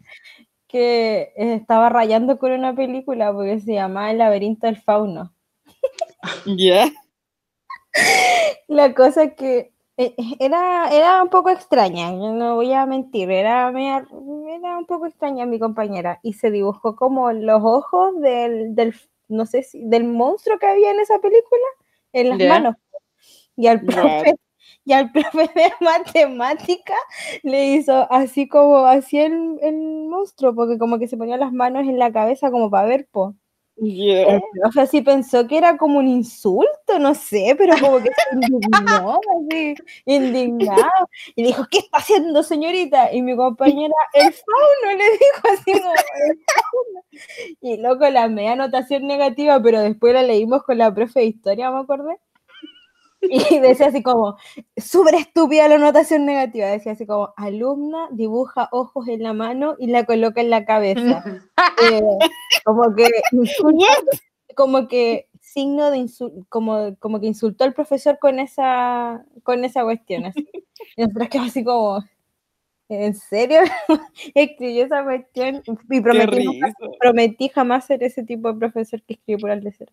que 0.67 1.33
estaba 1.37 1.91
rayando 1.91 2.39
con 2.39 2.53
una 2.53 2.75
película 2.75 3.31
porque 3.31 3.61
se 3.61 3.75
llamaba 3.75 4.11
El 4.11 4.19
laberinto 4.19 4.67
del 4.67 4.79
fauno. 4.79 5.35
¿Ya? 6.47 6.91
La 8.69 8.95
cosa 8.95 9.35
que 9.35 9.75
eh, 9.99 10.15
era, 10.39 10.89
era 10.91 11.23
un 11.23 11.29
poco 11.29 11.51
extraña, 11.51 12.11
no 12.11 12.55
voy 12.55 12.73
a 12.73 12.87
mentir, 12.87 13.31
era, 13.31 13.69
era 13.69 14.79
un 14.79 14.87
poco 14.87 15.05
extraña 15.05 15.45
mi 15.45 15.59
compañera 15.59 16.21
y 16.23 16.33
se 16.33 16.51
dibujó 16.51 16.97
como 16.97 17.31
los 17.33 17.61
ojos 17.63 18.19
del, 18.23 18.75
del 18.75 18.95
no 19.29 19.45
sé 19.45 19.63
si, 19.63 19.85
del 19.85 20.05
monstruo 20.05 20.59
que 20.59 20.67
había 20.67 20.91
en 20.91 21.01
esa 21.01 21.19
película 21.19 21.67
en 22.15 22.29
las 22.31 22.39
manos. 22.39 22.77
Y 23.57 23.67
al 23.67 23.83
profe, 23.83 24.37
y 24.85 24.93
al 24.93 25.11
profe 25.13 25.51
de 25.55 25.73
matemática 25.81 26.95
le 27.43 27.75
hizo 27.75 28.11
así 28.13 28.49
como 28.49 28.79
así 28.87 29.19
el, 29.19 29.59
el 29.63 29.77
monstruo, 30.09 30.55
porque 30.55 30.79
como 30.79 30.99
que 30.99 31.09
se 31.09 31.17
ponía 31.17 31.37
las 31.37 31.53
manos 31.53 31.83
en 31.83 31.99
la 31.99 32.13
cabeza 32.13 32.51
como 32.51 32.71
para 32.71 32.89
ver, 32.89 33.09
po. 33.11 33.35
Ya. 33.77 34.23
El 34.37 34.43
profe 34.61 34.81
así 34.83 35.01
pensó 35.01 35.47
que 35.49 35.57
era 35.57 35.77
como 35.79 35.99
un 35.99 36.07
insulto, 36.07 36.99
no 37.01 37.15
sé, 37.15 37.55
pero 37.59 37.75
como 37.81 37.99
que 37.99 38.11
se 38.11 38.35
indignó, 38.37 39.19
así, 39.49 39.75
indignado. 40.05 41.09
Y 41.35 41.43
dijo, 41.45 41.65
¿qué 41.71 41.79
está 41.79 41.99
haciendo, 41.99 42.43
señorita? 42.43 43.13
Y 43.13 43.23
mi 43.23 43.35
compañera, 43.35 43.95
el 44.13 44.33
fauno, 44.33 44.99
le 44.99 45.05
dijo 45.13 45.49
así 45.53 45.73
como, 45.73 45.93
"El 45.95 46.39
fauno". 46.47 47.03
Y 47.61 47.77
loco, 47.79 48.09
la 48.11 48.29
media 48.29 48.53
anotación 48.53 49.07
negativa, 49.07 49.61
pero 49.63 49.81
después 49.81 50.15
la 50.15 50.23
leímos 50.23 50.63
con 50.65 50.79
la 50.79 50.95
profe 50.95 51.21
de 51.21 51.27
historia, 51.27 51.71
me 51.71 51.81
acordé. 51.81 52.19
Y 53.55 53.59
decía 53.61 53.87
así 53.87 54.03
como, 54.03 54.37
súper 54.77 55.15
estúpida 55.15 55.69
la 55.69 55.77
anotación 55.77 56.27
negativa. 56.27 56.67
Decía 56.67 56.93
así 56.93 57.07
como, 57.07 57.33
alumna 57.37 58.09
dibuja 58.11 58.69
ojos 58.73 59.07
en 59.09 59.23
la 59.23 59.33
mano 59.33 59.77
y 59.79 59.87
la 59.87 60.05
coloca 60.05 60.41
en 60.41 60.51
la 60.51 60.65
cabeza. 60.65 61.25
Eh, 61.83 62.03
como 62.65 62.95
que 62.95 63.09
como 64.57 64.89
que 64.89 65.29
signo 65.41 65.91
de 65.91 65.99
insul- 65.99 66.45
como, 66.49 66.97
como 66.99 67.21
que 67.21 67.27
insultó 67.27 67.65
al 67.65 67.73
profesor 67.75 68.19
con 68.19 68.39
esa 68.41 69.25
con 69.43 69.65
esa 69.65 69.83
cuestión 69.85 70.27
así. 70.27 70.49
Y 70.97 71.03
nosotros 71.03 71.29
quedamos 71.29 71.51
así 71.51 71.65
como 71.65 72.05
¿en 72.89 73.15
serio? 73.15 73.61
escribió 74.35 74.85
esa 74.87 75.05
cuestión 75.05 75.63
y 75.91 76.01
prometí, 76.01 76.61
prometí 77.01 77.49
jamás 77.49 77.87
ser 77.87 78.03
ese 78.03 78.25
tipo 78.25 78.53
de 78.53 78.59
profesor 78.59 79.03
que 79.03 79.15
escribe 79.15 79.41
por 79.41 79.51
al 79.51 79.63
de 79.63 79.73
cero. 79.73 79.93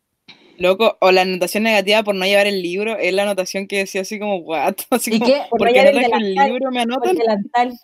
Loco, 0.60 0.98
o 1.00 1.12
la 1.12 1.22
anotación 1.22 1.64
negativa 1.64 2.04
por 2.04 2.16
no 2.16 2.26
llevar 2.26 2.46
el 2.46 2.62
libro, 2.62 2.98
es 2.98 3.14
la 3.14 3.24
anotación 3.24 3.66
que 3.66 3.78
decía 3.78 4.02
así 4.02 4.20
como, 4.20 4.38
what, 4.38 4.76
así 4.92 5.16
¿Y 5.16 5.20
como, 5.20 5.32
qué? 5.32 5.42
Por 5.50 5.60
¿por 5.60 5.68
no 5.68 5.74
qué 5.74 5.80
no 5.80 5.92
llevar 5.92 6.22
el 6.22 6.34
traje 6.36 6.48
el 6.48 6.54
libro? 6.54 6.72
¿Me 6.72 6.82
anotan? 6.82 7.80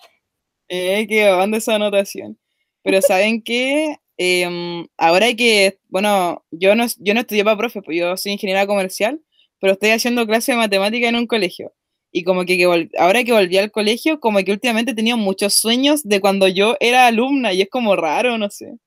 Eh, 0.68 1.08
que 1.08 1.30
banda 1.30 1.58
esa 1.58 1.76
anotación. 1.76 2.38
Pero 2.84 3.02
¿saben 3.02 3.42
qué? 3.42 3.98
Em, 4.18 4.88
ahora 4.98 5.28
hay 5.28 5.36
que, 5.36 5.80
bueno, 5.88 6.44
yo 6.52 6.76
no, 6.76 6.86
yo 7.00 7.14
no 7.14 7.22
estudié 7.22 7.44
para 7.44 7.58
profe, 7.58 7.82
pues 7.82 7.98
yo 7.98 8.16
soy 8.18 8.34
ingeniera 8.34 8.68
comercial, 8.68 9.22
pero 9.60 9.74
estoy 9.74 9.92
haciendo 9.92 10.26
clase 10.28 10.52
de 10.52 10.58
matemática 10.58 11.08
en 11.08 11.16
un 11.16 11.28
colegio. 11.28 11.74
Y 12.18 12.24
como 12.24 12.46
que, 12.46 12.88
ahora 12.98 13.26
que 13.26 13.34
volví 13.34 13.58
al 13.58 13.72
colegio, 13.72 14.22
como 14.22 14.40
que 14.40 14.54
últimamente 14.54 14.94
he 14.94 14.96
tenido 14.96 15.18
muchos 15.18 15.54
sueños 15.56 16.02
de 16.04 16.22
cuando 16.22 16.48
yo 16.48 16.78
era 16.80 17.08
alumna 17.08 17.52
y 17.52 17.62
es 17.62 17.70
como 17.70 17.98
raro, 17.98 18.38
no 18.38 18.50
sé. 18.50 18.78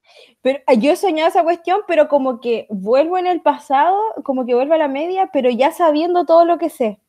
Pero 0.41 0.61
ah, 0.67 0.73
yo 0.73 0.93
he 0.93 0.97
soñado 0.97 1.29
esa 1.29 1.43
cuestión, 1.43 1.81
pero 1.87 2.09
como 2.09 2.41
que 2.41 2.67
vuelvo 2.71 3.19
en 3.19 3.27
el 3.27 3.43
pasado, 3.43 3.99
como 4.25 4.47
que 4.47 4.55
vuelvo 4.55 4.73
a 4.73 4.79
la 4.79 4.89
media, 4.89 5.29
pero 5.31 5.51
ya 5.51 5.73
sabiendo 5.73 6.25
todo 6.25 6.47
lo 6.47 6.57
que 6.57 6.71
sé. 6.71 7.01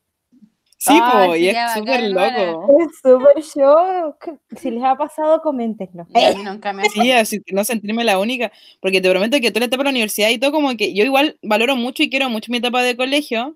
Sí, 0.78 0.98
po, 0.98 1.36
y 1.38 1.48
es 1.48 1.58
súper 1.74 2.10
loco. 2.10 2.68
Es 2.80 3.00
súper 3.02 3.42
shock. 3.42 4.38
Si 4.58 4.72
les 4.72 4.84
ha 4.84 4.98
pasado, 4.98 5.42
coméntenlo. 5.42 6.06
Nunca 6.44 6.74
me 6.74 6.90
Sí, 6.90 7.12
así 7.14 7.42
que 7.42 7.54
no 7.54 7.64
sentirme 7.64 8.04
la 8.04 8.20
única, 8.20 8.52
porque 8.82 9.00
te 9.00 9.10
prometo 9.10 9.40
que 9.40 9.52
toda 9.52 9.62
la 9.62 9.66
etapa 9.68 9.84
de 9.84 9.86
la 9.86 9.92
universidad 9.92 10.30
y 10.30 10.38
todo, 10.38 10.52
como 10.52 10.76
que 10.76 10.94
yo 10.94 11.06
igual 11.06 11.38
valoro 11.42 11.78
mucho 11.78 12.04
y 12.04 12.10
quiero 12.10 12.30
mucho 12.30 12.52
mi 12.52 12.58
etapa 12.58 12.84
de 12.84 12.98
colegio, 12.98 13.56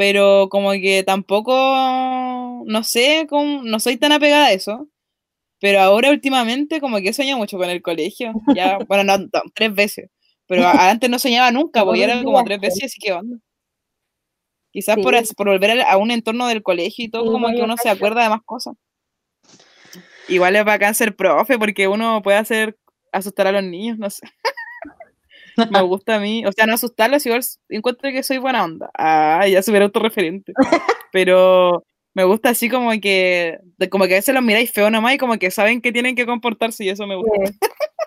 pero 0.00 0.48
como 0.48 0.72
que 0.72 1.02
tampoco, 1.04 1.52
no 2.64 2.82
sé, 2.84 3.26
como, 3.28 3.62
no 3.64 3.78
soy 3.80 3.98
tan 3.98 4.12
apegada 4.12 4.46
a 4.46 4.52
eso. 4.52 4.88
Pero 5.60 5.78
ahora 5.78 6.08
últimamente 6.08 6.80
como 6.80 6.96
que 7.02 7.12
sueño 7.12 7.36
mucho 7.36 7.58
con 7.58 7.68
el 7.68 7.82
colegio, 7.82 8.32
ya, 8.54 8.78
bueno, 8.88 9.04
no, 9.04 9.18
no, 9.18 9.42
tres 9.54 9.74
veces, 9.74 10.08
pero 10.46 10.66
antes 10.66 11.10
no 11.10 11.18
soñaba 11.18 11.50
nunca, 11.50 11.84
porque 11.84 12.02
era 12.02 12.24
como 12.24 12.42
tres 12.44 12.58
veces, 12.60 12.84
así 12.84 12.98
que 12.98 13.12
onda. 13.12 13.36
Quizás 14.72 14.96
por, 14.96 15.14
Sí. 15.18 15.34
por 15.34 15.48
volver 15.48 15.82
a, 15.82 15.98
un 15.98 16.10
entorno 16.10 16.48
del 16.48 16.62
colegio 16.62 17.04
y 17.04 17.10
todo, 17.10 17.24
Sí, 17.24 17.32
como 17.32 17.48
que 17.48 17.60
uno 17.60 17.76
se 17.76 17.90
acuerda 17.90 18.22
de 18.22 18.30
más 18.30 18.40
cosas. 18.42 18.76
Igual 20.28 20.56
es 20.56 20.64
bacán 20.64 20.94
ser 20.94 21.14
profe, 21.14 21.58
porque 21.58 21.88
uno 21.88 22.22
puede 22.22 22.38
hacer 22.38 22.78
asustar 23.12 23.48
a 23.48 23.52
los 23.52 23.64
niños, 23.64 23.98
no 23.98 24.08
sé. 24.08 24.22
Me 25.70 25.82
gusta 25.82 26.16
a 26.16 26.20
mí, 26.20 26.44
o 26.46 26.52
sea, 26.52 26.66
no 26.66 26.74
asustarlas, 26.74 27.24
igual 27.26 27.42
encuentro 27.68 28.10
que 28.10 28.22
soy 28.22 28.38
buena 28.38 28.64
onda. 28.64 28.90
Ah, 28.96 29.46
ya 29.46 29.62
súper 29.62 29.82
autorreferente. 29.82 30.52
Pero 31.12 31.84
me 32.14 32.24
gusta 32.24 32.50
así 32.50 32.68
como 32.68 32.90
que, 33.00 33.58
como 33.90 34.06
que 34.06 34.14
a 34.14 34.16
veces 34.16 34.34
los 34.34 34.44
miráis 34.44 34.72
feo 34.72 34.90
nomás 34.90 35.14
y 35.14 35.18
como 35.18 35.38
que 35.38 35.50
saben 35.50 35.80
que 35.80 35.92
tienen 35.92 36.16
que 36.16 36.26
comportarse 36.26 36.84
y 36.84 36.88
eso 36.88 37.06
me 37.06 37.16
gusta. 37.16 37.46
Sí. 37.46 37.58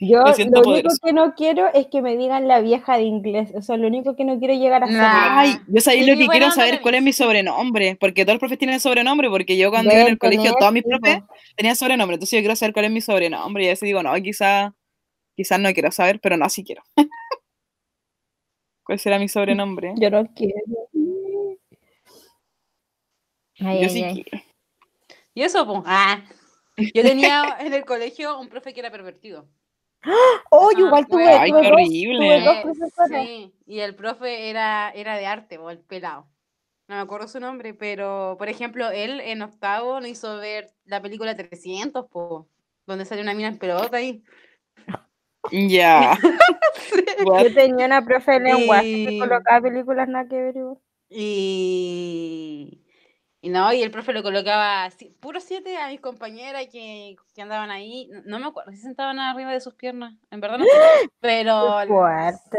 Yo 0.00 0.18
lo 0.18 0.62
único 0.62 0.90
que 1.02 1.12
no 1.12 1.34
quiero 1.34 1.72
es 1.72 1.86
que 1.86 2.02
me 2.02 2.16
digan 2.16 2.48
la 2.48 2.60
vieja 2.60 2.96
de 2.96 3.04
inglés. 3.04 3.50
O 3.54 3.62
sea, 3.62 3.76
lo 3.76 3.86
único 3.86 4.16
que 4.16 4.24
no 4.24 4.38
quiero 4.38 4.54
llegar 4.54 4.84
a 4.84 4.86
ser. 4.88 4.96
Nah. 4.96 5.38
Ay, 5.38 5.58
yo 5.68 5.80
sabía 5.80 6.04
Sí, 6.04 6.10
lo 6.10 6.18
que 6.18 6.26
quiero 6.26 6.50
saber 6.50 6.80
cuál 6.80 6.96
es 6.96 7.02
mi 7.02 7.12
sobrenombre, 7.12 7.96
porque 7.98 8.24
todos 8.24 8.34
los 8.34 8.40
profes 8.40 8.58
tienen 8.58 8.80
sobrenombre, 8.80 9.30
porque 9.30 9.56
yo 9.56 9.70
cuando 9.70 9.92
iba 9.92 10.02
en 10.02 10.08
el 10.08 10.18
colegio 10.18 10.54
todos 10.58 10.72
mis 10.72 10.82
profes 10.82 11.22
tenían 11.56 11.76
sobrenombre, 11.76 12.14
entonces 12.14 12.36
yo 12.36 12.42
quiero 12.42 12.56
saber 12.56 12.72
cuál 12.72 12.86
es 12.86 12.90
mi 12.90 13.00
sobrenombre 13.00 13.64
y 13.64 13.66
a 13.68 13.70
veces 13.70 13.86
digo, 13.86 14.02
no, 14.02 14.12
quizás 14.16 14.72
quizás 15.36 15.60
no 15.60 15.72
quiero 15.72 15.92
saber, 15.92 16.18
pero 16.20 16.36
no, 16.36 16.48
sí 16.48 16.64
quiero. 16.64 16.82
¿Cuál 18.84 18.98
será 18.98 19.18
mi 19.18 19.28
sobrenombre? 19.28 19.94
Yo 19.96 20.10
no 20.10 20.26
quiero. 20.34 20.54
Ay, 23.58 23.80
Yo 23.80 23.86
ay, 23.86 23.90
sí 23.90 24.02
ay. 24.02 24.14
quiero. 24.14 24.44
Y 25.34 25.42
eso, 25.42 25.66
pues. 25.66 25.82
Ah. 25.86 26.22
Yo 26.94 27.02
tenía 27.02 27.56
en 27.60 27.72
el 27.74 27.84
colegio 27.84 28.38
un 28.38 28.48
profe 28.48 28.72
que 28.72 28.80
era 28.80 28.90
pervertido. 28.90 29.48
Oh, 30.50 30.70
yo 30.76 30.84
Ah, 30.84 30.88
igual 30.88 31.06
tuve. 31.08 31.26
Ay, 31.28 31.50
tuve 31.50 31.62
qué 31.62 31.68
dos, 31.68 31.76
horrible. 31.80 32.44
tuve. 32.62 33.24
Sí, 33.24 33.54
y 33.66 33.80
el 33.80 33.96
profe 33.96 34.50
era, 34.50 34.90
era 34.94 35.16
de 35.16 35.26
arte, 35.26 35.58
o 35.58 35.70
el 35.70 35.80
pelado. 35.80 36.28
No 36.88 36.94
me 36.94 37.00
acuerdo 37.00 37.26
su 37.26 37.40
nombre, 37.40 37.74
pero 37.74 38.36
por 38.38 38.48
ejemplo, 38.48 38.88
él 38.90 39.20
en 39.20 39.42
octavo 39.42 39.98
nos 40.00 40.08
hizo 40.08 40.36
ver 40.36 40.72
la 40.84 41.02
película 41.02 41.34
300, 41.34 42.06
po, 42.08 42.48
donde 42.86 43.04
sale 43.04 43.22
una 43.22 43.34
mina 43.34 43.48
en 43.48 43.58
pelota 43.58 43.96
ahí. 43.96 44.22
Ya. 45.52 46.18
What? 47.24 47.44
Yo 47.44 47.54
tenía 47.54 47.86
una 47.86 48.04
profe 48.04 48.32
de 48.32 48.40
lenguaje 48.40 48.82
que 48.82 49.12
Y- 49.12 49.18
colocaba 49.18 49.60
películas 49.60 50.08
nada 50.08 50.28
que 50.28 50.36
ver. 50.40 50.54
Y, 51.08 52.82
y 53.40 53.48
no, 53.48 53.72
y 53.72 53.82
el 53.82 53.90
profe 53.90 54.12
le 54.12 54.22
colocaba 54.22 54.88
puro 55.20 55.40
siete 55.40 55.76
a 55.76 55.88
mis 55.88 56.00
compañeras 56.00 56.66
que, 56.70 57.16
que 57.34 57.42
andaban 57.42 57.70
ahí. 57.70 58.08
No, 58.24 58.38
me 58.38 58.46
acuerdo 58.46 58.72
si 58.72 58.78
sentaban 58.78 59.18
arriba 59.18 59.52
de 59.52 59.60
sus 59.60 59.74
piernas, 59.74 60.14
en 60.30 60.40
verdad 60.40 60.58
no 60.58 60.64
sé. 60.64 60.70
Pero 61.20 61.78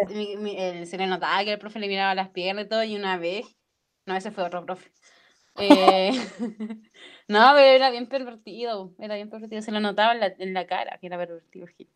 mi- 0.09 0.37
mi- 0.37 0.57
el- 0.57 0.87
se 0.87 0.97
le 0.97 1.07
notaba 1.07 1.43
que 1.43 1.53
el 1.53 1.59
profe 1.59 1.79
le 1.79 1.87
miraba 1.87 2.15
las 2.15 2.29
piernas 2.29 2.65
y 2.65 2.69
todo, 2.69 2.83
y 2.83 2.95
una 2.95 3.17
vez, 3.17 3.45
no, 4.05 4.15
ese 4.15 4.31
fue 4.31 4.43
otro 4.45 4.65
profe. 4.65 4.89
Eh, 5.59 6.11
no, 7.27 7.51
pero 7.55 7.59
era 7.59 7.89
bien 7.89 8.07
pervertido, 8.07 8.93
era 8.99 9.15
bien 9.15 9.29
pervertido, 9.29 9.61
se 9.61 9.71
lo 9.71 9.79
notaba 9.79 10.13
en 10.13 10.19
la, 10.19 10.27
en 10.37 10.53
la 10.53 10.67
cara 10.67 10.97
que 10.99 11.07
era 11.07 11.17
pervertido. 11.17 11.67
Gil. 11.67 11.89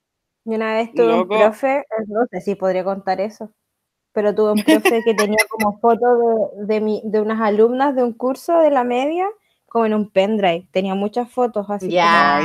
Y 0.46 0.56
una 0.56 0.74
vez 0.74 0.92
tuve 0.94 1.08
Loco. 1.08 1.34
un 1.36 1.40
profe, 1.40 1.78
eh, 1.80 2.04
no 2.08 2.22
sé 2.32 2.42
si 2.42 2.56
podría 2.56 2.84
contar 2.84 3.22
eso, 3.22 3.52
pero 4.12 4.34
tuve 4.34 4.54
un 4.54 4.64
profe 4.64 5.02
que 5.04 5.14
tenía 5.14 5.38
como 5.50 5.78
fotos 5.80 6.18
de, 6.58 6.66
de, 6.76 6.82
mi, 6.82 7.02
de 7.06 7.22
unas 7.22 7.40
alumnas 7.42 7.96
de 7.96 8.04
un 8.04 8.14
curso 8.14 8.58
de 8.60 8.72
la 8.72 8.84
media, 8.84 9.28
como 9.68 9.86
en 9.86 9.94
un 9.94 10.10
pendrive. 10.10 10.68
Tenía 10.72 10.96
muchas 10.96 11.30
fotos 11.32 11.66
así. 11.70 11.86
como- 11.88 11.96
Ya. 11.96 12.38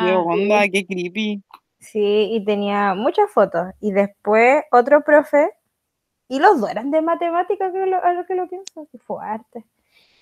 Ay, 0.00 0.06
qué 0.06 0.16
onda, 0.16 0.68
qué 0.68 0.86
creepy. 0.86 1.42
sí, 1.78 2.30
y 2.32 2.44
tenía 2.44 2.94
muchas 2.94 3.30
fotos. 3.30 3.68
Y 3.80 3.92
después 3.92 4.64
otro 4.72 5.02
profe, 5.04 5.50
y 6.28 6.40
los 6.40 6.60
dos 6.60 6.70
eran 6.70 6.90
de 6.90 7.02
matemáticas, 7.02 7.70
que 7.72 7.86
lo, 7.86 8.02
a 8.02 8.12
lo 8.14 8.24
que 8.26 8.34
lo 8.34 8.48
pienso, 8.48 8.88
que 8.90 8.98
fuerte. 8.98 9.64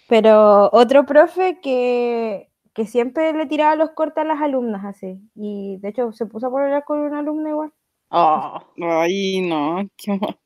Pero 0.09 0.69
otro 0.73 1.07
profe 1.07 1.61
que, 1.63 2.51
que 2.75 2.87
siempre 2.87 3.33
le 3.33 3.47
tiraba 3.47 3.77
los 3.77 3.91
cortes 3.91 4.23
a 4.23 4.27
las 4.27 4.41
alumnas 4.41 4.85
así. 4.85 5.21
Y 5.35 5.79
de 5.79 5.89
hecho 5.89 6.13
se 6.13 6.27
puso 6.27 6.47
a 6.47 6.51
pololear 6.51 6.85
con 6.85 7.01
una 7.01 7.19
alumna 7.19 7.51
igual. 7.51 7.73
Oh, 8.11 8.61
Ay, 8.81 9.41
no, 9.41 9.89
qué 9.97 10.13
mal. 10.19 10.39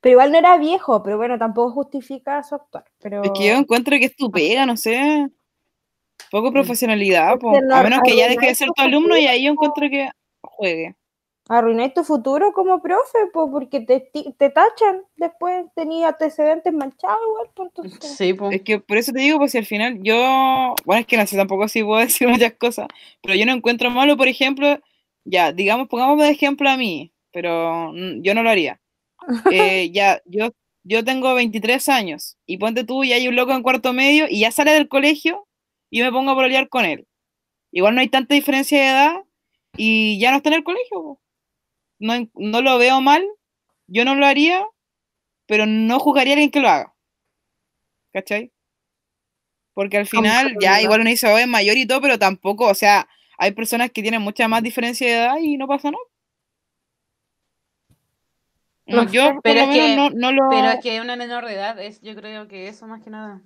Pero 0.00 0.12
igual 0.12 0.32
no 0.32 0.38
era 0.38 0.58
viejo, 0.58 1.02
pero 1.02 1.16
bueno, 1.16 1.38
tampoco 1.38 1.72
justifica 1.72 2.42
su 2.42 2.54
actuar. 2.54 2.84
Pero 3.00 3.22
Es 3.24 3.30
que 3.30 3.48
yo 3.48 3.54
encuentro 3.54 3.96
que 3.98 4.04
es 4.04 4.16
tu 4.16 4.30
pega, 4.30 4.66
no 4.66 4.76
sé. 4.76 5.30
Poco 6.30 6.52
profesionalidad, 6.52 7.34
Es 7.34 7.38
po. 7.38 7.56
A 7.72 7.82
menos 7.82 8.00
que 8.04 8.16
ya 8.16 8.28
deje 8.28 8.46
de 8.46 8.54
ser 8.54 8.68
tu 8.74 8.82
alumno 8.82 9.16
y 9.16 9.26
ahí 9.26 9.44
yo 9.44 9.52
encuentro 9.52 9.88
que 9.88 10.10
juegue. 10.42 10.94
Arruináis 11.48 11.94
tu 11.94 12.02
futuro 12.02 12.52
como 12.52 12.82
profe, 12.82 13.18
pues, 13.32 13.48
porque 13.50 13.80
te, 13.80 14.00
te 14.00 14.50
tachan 14.50 15.02
después, 15.16 15.66
tenía 15.74 16.08
antecedentes 16.08 16.72
manchados 16.72 17.20
igual, 17.28 17.48
entonces. 17.56 18.16
sí, 18.16 18.34
po. 18.34 18.50
Es 18.50 18.62
que 18.62 18.80
por 18.80 18.96
eso 18.96 19.12
te 19.12 19.20
digo, 19.20 19.38
pues 19.38 19.52
si 19.52 19.58
al 19.58 19.66
final 19.66 20.00
yo, 20.02 20.74
bueno, 20.84 21.00
es 21.00 21.06
que 21.06 21.16
no 21.16 21.26
sé 21.26 21.36
tampoco 21.36 21.68
si 21.68 21.84
puedo 21.84 22.00
decir 22.04 22.28
muchas 22.28 22.54
cosas, 22.54 22.88
pero 23.22 23.34
yo 23.34 23.46
no 23.46 23.52
encuentro 23.52 23.90
malo, 23.90 24.16
por 24.16 24.28
ejemplo, 24.28 24.80
ya, 25.24 25.52
digamos, 25.52 25.88
pongamos 25.88 26.18
de 26.18 26.30
ejemplo 26.30 26.68
a 26.68 26.76
mí, 26.76 27.12
pero 27.32 27.92
mm, 27.92 28.22
yo 28.22 28.34
no 28.34 28.42
lo 28.42 28.50
haría. 28.50 28.80
Eh, 29.50 29.90
ya, 29.92 30.20
yo, 30.26 30.50
yo 30.84 31.04
tengo 31.04 31.34
23 31.34 31.88
años 31.88 32.36
y 32.46 32.58
ponte 32.58 32.84
tú 32.84 33.02
y 33.02 33.12
hay 33.12 33.26
un 33.26 33.34
loco 33.34 33.52
en 33.52 33.62
cuarto 33.62 33.92
medio 33.92 34.26
y 34.28 34.40
ya 34.40 34.52
sale 34.52 34.72
del 34.72 34.88
colegio 34.88 35.48
y 35.90 35.98
yo 35.98 36.04
me 36.04 36.12
pongo 36.12 36.30
a 36.30 36.34
pololear 36.34 36.68
con 36.68 36.84
él. 36.84 37.08
Igual 37.72 37.94
no 37.94 38.02
hay 38.02 38.08
tanta 38.08 38.34
diferencia 38.34 38.78
de 38.78 38.86
edad 38.86 39.12
y 39.76 40.20
ya 40.20 40.30
no 40.30 40.36
está 40.36 40.50
en 40.50 40.56
el 40.56 40.64
colegio. 40.64 41.02
po. 41.02 41.20
No, 41.98 42.14
no 42.34 42.60
lo 42.62 42.78
veo 42.78 43.00
mal, 43.00 43.24
yo 43.86 44.04
no 44.04 44.14
lo 44.14 44.26
haría, 44.26 44.64
pero 45.46 45.66
no 45.66 45.98
juzgaría 45.98 46.32
a 46.32 46.36
alguien 46.36 46.50
que 46.50 46.60
lo 46.60 46.68
haga. 46.68 46.94
¿Cachai? 48.12 48.52
Porque 49.74 49.98
al 49.98 50.06
final, 50.06 50.56
ya 50.60 50.80
igual 50.80 51.00
uno 51.02 51.10
dice, 51.10 51.26
oh, 51.26 51.36
es 51.38 51.46
mayor 51.46 51.76
y 51.76 51.86
todo, 51.86 52.00
pero 52.00 52.18
tampoco, 52.18 52.66
o 52.66 52.74
sea, 52.74 53.08
hay 53.38 53.52
personas 53.52 53.90
que 53.90 54.02
tienen 54.02 54.22
mucha 54.22 54.48
más 54.48 54.62
diferencia 54.62 55.06
de 55.06 55.14
edad 55.14 55.36
y 55.38 55.56
no 55.58 55.66
pasa 55.68 55.90
nada. 55.90 56.02
No, 58.86 58.96
No 59.04 59.12
yo 59.12 59.40
pero 59.42 59.60
es 59.60 59.68
que- 59.68 59.96
no, 59.96 60.10
no 60.10 60.32
lo... 60.32 60.48
Pero 60.48 60.68
es 60.70 60.80
que 60.82 61.00
una 61.00 61.16
menor 61.16 61.44
de 61.44 61.54
edad 61.54 61.78
es, 61.80 62.00
yo 62.00 62.14
creo 62.16 62.48
que 62.48 62.68
eso 62.68 62.86
más 62.86 63.02
que 63.02 63.10
nada. 63.10 63.42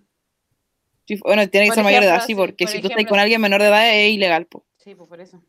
Sí, 1.07 1.19
bueno, 1.25 1.49
tiene 1.49 1.67
que 1.67 1.71
por 1.71 1.75
ser 1.77 1.85
mayor 1.85 2.03
de 2.03 2.07
edad, 2.09 2.25
sí, 2.25 2.35
porque 2.37 2.65
por 2.65 2.69
si 2.69 2.81
tú 2.81 2.87
estás 2.87 3.05
con 3.07 3.19
alguien 3.19 3.41
menor 3.41 3.61
de 3.61 3.67
edad 3.69 3.93
es 3.93 4.13
ilegal, 4.13 4.47
po. 4.47 4.65
Sí, 4.77 4.95
pues 4.95 5.09
por 5.09 5.21
eso. 5.21 5.43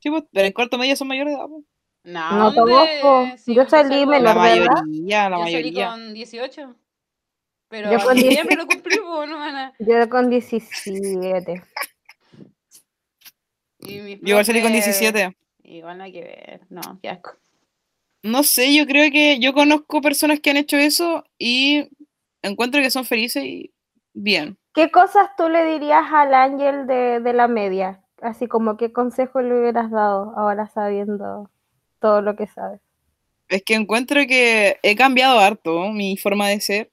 Sí, 0.00 0.10
pues, 0.10 0.24
pero 0.30 0.46
en 0.46 0.52
cuarto 0.52 0.76
medio 0.76 0.94
son 0.96 1.08
mayores 1.08 1.32
de 1.32 1.38
edad, 1.38 1.46
po. 1.48 1.64
No, 2.04 2.50
No 2.50 2.54
conozco. 2.54 3.26
si 3.38 3.54
Yo 3.54 3.66
salí 3.68 4.04
menor 4.06 4.34
La 4.36 4.42
de 4.44 4.56
edad. 4.58 4.66
mayoría, 4.68 5.30
la 5.30 5.36
Yo 5.38 5.42
salí 5.44 5.54
mayoría. 5.54 5.90
con 5.90 6.14
18. 6.14 6.74
Pero 7.68 7.92
Yo 7.92 7.98
con 8.00 8.10
en 8.10 8.16
10. 8.16 8.28
diciembre 8.28 8.56
lo 8.56 8.66
cumplí, 8.66 8.96
pues, 8.98 9.28
no 9.30 9.38
van 9.38 9.56
a... 9.56 9.72
Yo 9.78 10.08
con 10.10 10.28
17. 10.28 11.62
Y 13.80 14.00
mis 14.00 14.20
Yo 14.20 14.28
igual 14.28 14.44
salí 14.44 14.60
con 14.62 14.70
profes- 14.72 14.84
17. 14.84 15.36
Igual 15.64 15.98
no 15.98 16.04
hay 16.04 16.12
que 16.12 16.20
ver. 16.22 16.60
No, 16.70 16.80
qué 17.02 17.08
asco. 17.08 17.32
No 18.22 18.42
sé, 18.42 18.74
yo 18.74 18.86
creo 18.86 19.10
que 19.10 19.38
yo 19.40 19.52
conozco 19.52 20.00
personas 20.00 20.40
que 20.40 20.50
han 20.50 20.56
hecho 20.56 20.76
eso 20.76 21.24
y 21.38 21.88
encuentro 22.42 22.80
que 22.80 22.90
son 22.90 23.04
felices 23.04 23.42
y 23.44 23.72
bien. 24.12 24.58
¿Qué 24.74 24.90
cosas 24.90 25.30
tú 25.36 25.48
le 25.48 25.64
dirías 25.64 26.04
al 26.12 26.32
ángel 26.34 26.86
de, 26.86 27.20
de 27.20 27.32
la 27.32 27.48
media? 27.48 28.02
Así 28.20 28.46
como, 28.46 28.76
¿qué 28.76 28.92
consejo 28.92 29.40
le 29.40 29.58
hubieras 29.58 29.90
dado 29.90 30.32
ahora 30.36 30.68
sabiendo 30.68 31.50
todo 32.02 32.20
lo 32.22 32.36
que 32.36 32.48
sabes? 32.48 32.82
Es 33.48 33.62
que 33.64 33.74
encuentro 33.74 34.20
que 34.26 34.78
he 34.82 34.96
cambiado 34.96 35.38
harto 35.38 35.90
mi 35.92 36.16
forma 36.18 36.48
de 36.48 36.60
ser, 36.60 36.90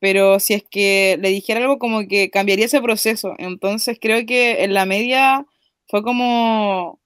pero 0.00 0.40
si 0.40 0.54
es 0.54 0.64
que 0.70 1.18
le 1.20 1.30
dijera 1.30 1.60
algo 1.60 1.78
como 1.78 2.06
que 2.08 2.30
cambiaría 2.30 2.66
ese 2.66 2.82
proceso. 2.82 3.34
Entonces 3.38 3.98
creo 4.00 4.26
que 4.26 4.64
en 4.64 4.74
la 4.74 4.86
media 4.86 5.46
fue 5.88 6.02
como 6.02 7.00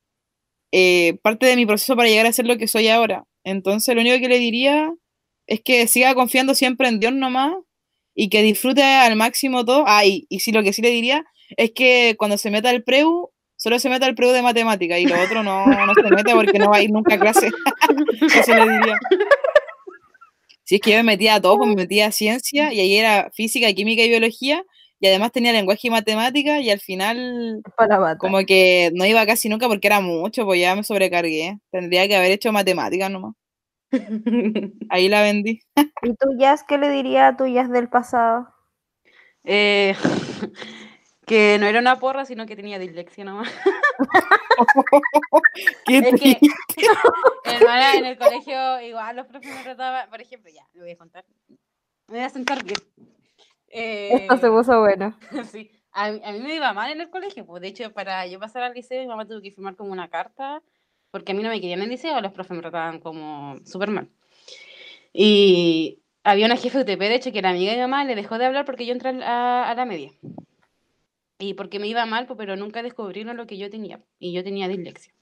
eh, 0.73 1.19
parte 1.23 1.47
de 1.47 1.57
mi 1.57 1.67
proceso 1.67 1.97
para 1.97 2.09
llegar 2.09 2.27
a 2.27 2.33
ser 2.33 2.47
lo 2.47 2.59
que 2.59 2.69
soy 2.69 2.89
ahora. 2.89 3.27
Entonces 3.45 3.95
lo 3.95 4.01
único 4.03 4.19
que 4.21 4.29
le 4.29 4.39
diría 4.39 4.93
es 5.47 5.61
que 5.63 5.87
siga 5.89 6.15
confiando 6.15 6.55
siempre 6.55 6.89
en 6.89 7.01
Dios 7.01 7.15
nomás 7.15 7.55
y 8.15 8.29
que 8.31 8.43
disfrute 8.43 8.83
al 8.83 9.17
máximo 9.17 9.65
todo. 9.65 9.85
Ah, 9.87 10.05
y, 10.07 10.27
y 10.29 10.41
sí, 10.41 10.53
lo 10.53 10.63
que 10.63 10.73
sí 10.73 10.83
le 10.83 10.91
diría 10.91 11.25
es 11.57 11.73
que 11.73 12.17
cuando 12.19 12.39
se 12.39 12.51
meta 12.51 12.71
al 12.71 12.83
preu, 12.85 13.33
solo 13.59 13.79
se 13.79 13.91
meta 13.91 14.07
al 14.07 14.15
preu 14.15 14.31
de 14.31 14.41
matemática 14.41 14.99
y 14.99 15.05
lo 15.05 15.21
otro 15.21 15.43
no, 15.43 15.67
no 15.67 15.95
se 15.95 16.03
meta 16.11 16.33
porque 16.33 16.59
no 16.59 16.71
va 16.71 16.79
a 16.79 16.83
ir 16.83 16.91
nunca 16.91 17.17
a 17.17 17.19
clase. 17.19 17.51
Eso 18.35 18.55
le 18.55 18.63
diría. 18.63 18.99
Si 20.65 20.77
es 20.77 20.81
que 20.81 20.93
yo 20.93 20.97
me 20.99 21.03
metía 21.03 21.35
a 21.35 21.41
todo, 21.41 21.59
pues 21.59 21.69
me 21.69 21.77
metía 21.77 22.07
a 22.07 22.13
ciencia 22.13 22.73
y 22.73 22.81
ahí 22.81 22.97
era 22.97 23.31
física, 23.35 23.73
química 23.73 24.03
y 24.03 24.09
biología 24.09 24.63
y 25.01 25.07
además 25.07 25.33
tenía 25.33 25.53
lenguaje 25.53 25.89
y 25.89 25.91
matemática 25.91 26.61
y 26.61 26.71
al 26.71 26.81
final 26.81 27.63
Para 27.77 28.17
como 28.17 28.39
que 28.41 28.91
no 28.95 29.05
iba 29.07 29.25
casi 29.27 29.49
nunca 29.49 29.69
porque 29.69 29.87
era 29.87 30.01
mucho, 30.01 30.45
pues 30.45 30.61
ya 30.61 30.75
me 30.75 30.83
sobrecargué. 30.83 31.59
Tendría 31.71 32.09
que 32.09 32.17
haber 32.17 32.33
hecho 32.33 32.53
matemáticas 32.53 33.11
nomás. 33.11 33.35
Ahí 34.91 35.09
la 35.09 35.23
vendí. 35.23 35.61
¿Y 36.03 36.15
tú, 36.15 36.29
Jazz, 36.39 36.65
qué 36.67 36.79
le 36.79 36.91
dirías 36.91 37.33
a 37.33 37.37
tu 37.37 37.47
Jazz 37.47 37.71
del 37.71 37.89
pasado? 37.89 38.49
Eh, 39.45 39.95
que 41.29 41.59
no 41.61 41.67
era 41.67 41.79
una 41.79 41.99
porra, 42.01 42.25
sino 42.25 42.47
que 42.47 42.57
tenía 42.57 42.79
dislexia 42.79 43.25
nomás. 43.25 43.49
Qué 45.87 45.99
Es 45.99 46.21
que, 46.21 46.39
hermana, 47.45 47.95
en 47.95 48.07
el 48.07 48.19
colegio 48.19 48.81
igual 48.81 49.17
los 49.17 49.27
profes 49.27 49.55
me 49.55 49.63
trataban, 49.63 50.09
por 50.11 50.21
ejemplo, 50.21 50.51
ya, 50.53 50.67
lo 50.75 50.83
voy 50.83 50.93
a 50.93 50.97
contar. 50.97 51.25
Me 52.09 52.17
voy 52.17 52.25
a 52.25 52.31
sentar 52.31 52.65
bien. 52.65 52.79
Esto 53.69 54.39
se 54.39 54.47
Eh, 54.47 54.51
puso 54.51 54.81
bueno. 54.81 55.17
Sí, 55.53 55.71
a 55.93 56.11
mí, 56.11 56.21
a 56.25 56.33
mí 56.33 56.41
me 56.41 56.55
iba 56.57 56.73
mal 56.73 56.91
en 56.91 57.01
el 57.01 57.11
colegio, 57.11 57.45
pues 57.47 57.63
de 57.63 57.69
hecho 57.69 57.93
para 57.93 58.27
yo 58.27 58.41
pasar 58.41 58.63
al 58.63 58.75
liceo 58.75 59.01
mi 59.01 59.07
mamá 59.09 59.27
tuvo 59.27 59.41
que 59.43 59.51
firmar 59.51 59.77
como 59.77 59.93
una 59.93 60.09
carta 60.09 60.63
porque 61.11 61.33
a 61.33 61.35
mí 61.35 61.43
no 61.43 61.49
me 61.51 61.61
querían 61.61 61.83
en 61.83 61.89
liceo, 61.91 62.21
los 62.21 62.33
profes 62.33 62.57
me 62.57 62.63
trataban 62.63 63.01
como 63.01 63.57
súper 63.65 63.91
mal. 63.91 64.09
Y 65.13 66.03
había 66.23 66.47
una 66.47 66.57
jefe 66.57 66.81
UTP, 66.81 66.99
de 66.99 67.15
hecho, 67.15 67.33
que 67.33 67.39
era 67.39 67.49
amiga 67.51 67.73
de 67.73 67.79
mi 67.79 67.83
mamá, 67.83 68.05
le 68.05 68.15
dejó 68.15 68.37
de 68.39 68.45
hablar 68.45 68.67
porque 68.67 68.85
yo 68.85 68.93
entré 68.93 69.11
a, 69.25 69.71
a 69.71 69.75
la 69.75 69.85
media. 69.87 70.11
Y 71.39 71.55
porque 71.55 71.79
me 71.79 71.87
iba 71.87 72.05
mal, 72.07 72.27
po, 72.27 72.37
pero 72.37 72.57
nunca 72.57 72.83
descubrieron 72.83 73.37
lo 73.37 73.47
que 73.47 73.59
yo 73.59 73.71
tenía. 73.71 74.01
Y 74.19 74.33
yo 74.33 74.43
tenía 74.43 74.67
dislexia. 74.69 75.13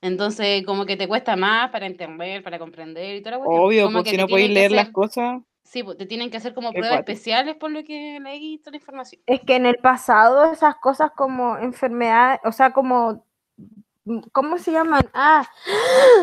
Entonces, 0.00 0.64
como 0.64 0.86
que 0.86 0.96
te 0.96 1.08
cuesta 1.08 1.34
más 1.36 1.70
para 1.70 1.86
entender, 1.86 2.42
para 2.44 2.58
comprender 2.58 3.16
y 3.16 3.20
toda 3.20 3.32
la 3.32 3.38
cuestión. 3.44 3.64
Obvio, 3.66 3.84
Como 3.86 3.98
porque 3.98 4.10
que 4.12 4.16
no 4.18 4.28
podéis 4.28 4.50
leer 4.50 4.70
las 4.72 4.82
hacer- 4.84 4.92
cosas. 4.92 5.42
Sí, 5.64 5.82
pues 5.82 5.98
te 5.98 6.06
tienen 6.06 6.30
que 6.30 6.38
hacer 6.38 6.54
como 6.54 6.70
pruebas 6.70 6.90
cuático. 6.98 7.10
especiales 7.12 7.56
por 7.56 7.70
lo 7.70 7.84
que 7.84 8.18
leí 8.20 8.58
toda 8.58 8.70
la 8.72 8.76
información. 8.78 9.20
Es 9.26 9.40
que 9.42 9.56
en 9.56 9.66
el 9.66 9.76
pasado 9.76 10.50
esas 10.50 10.76
cosas 10.76 11.10
como 11.14 11.58
enfermedades, 11.58 12.40
o 12.44 12.52
sea, 12.52 12.72
como, 12.72 13.22
¿cómo 14.32 14.56
se 14.56 14.72
llaman? 14.72 15.02
Ah, 15.12 15.46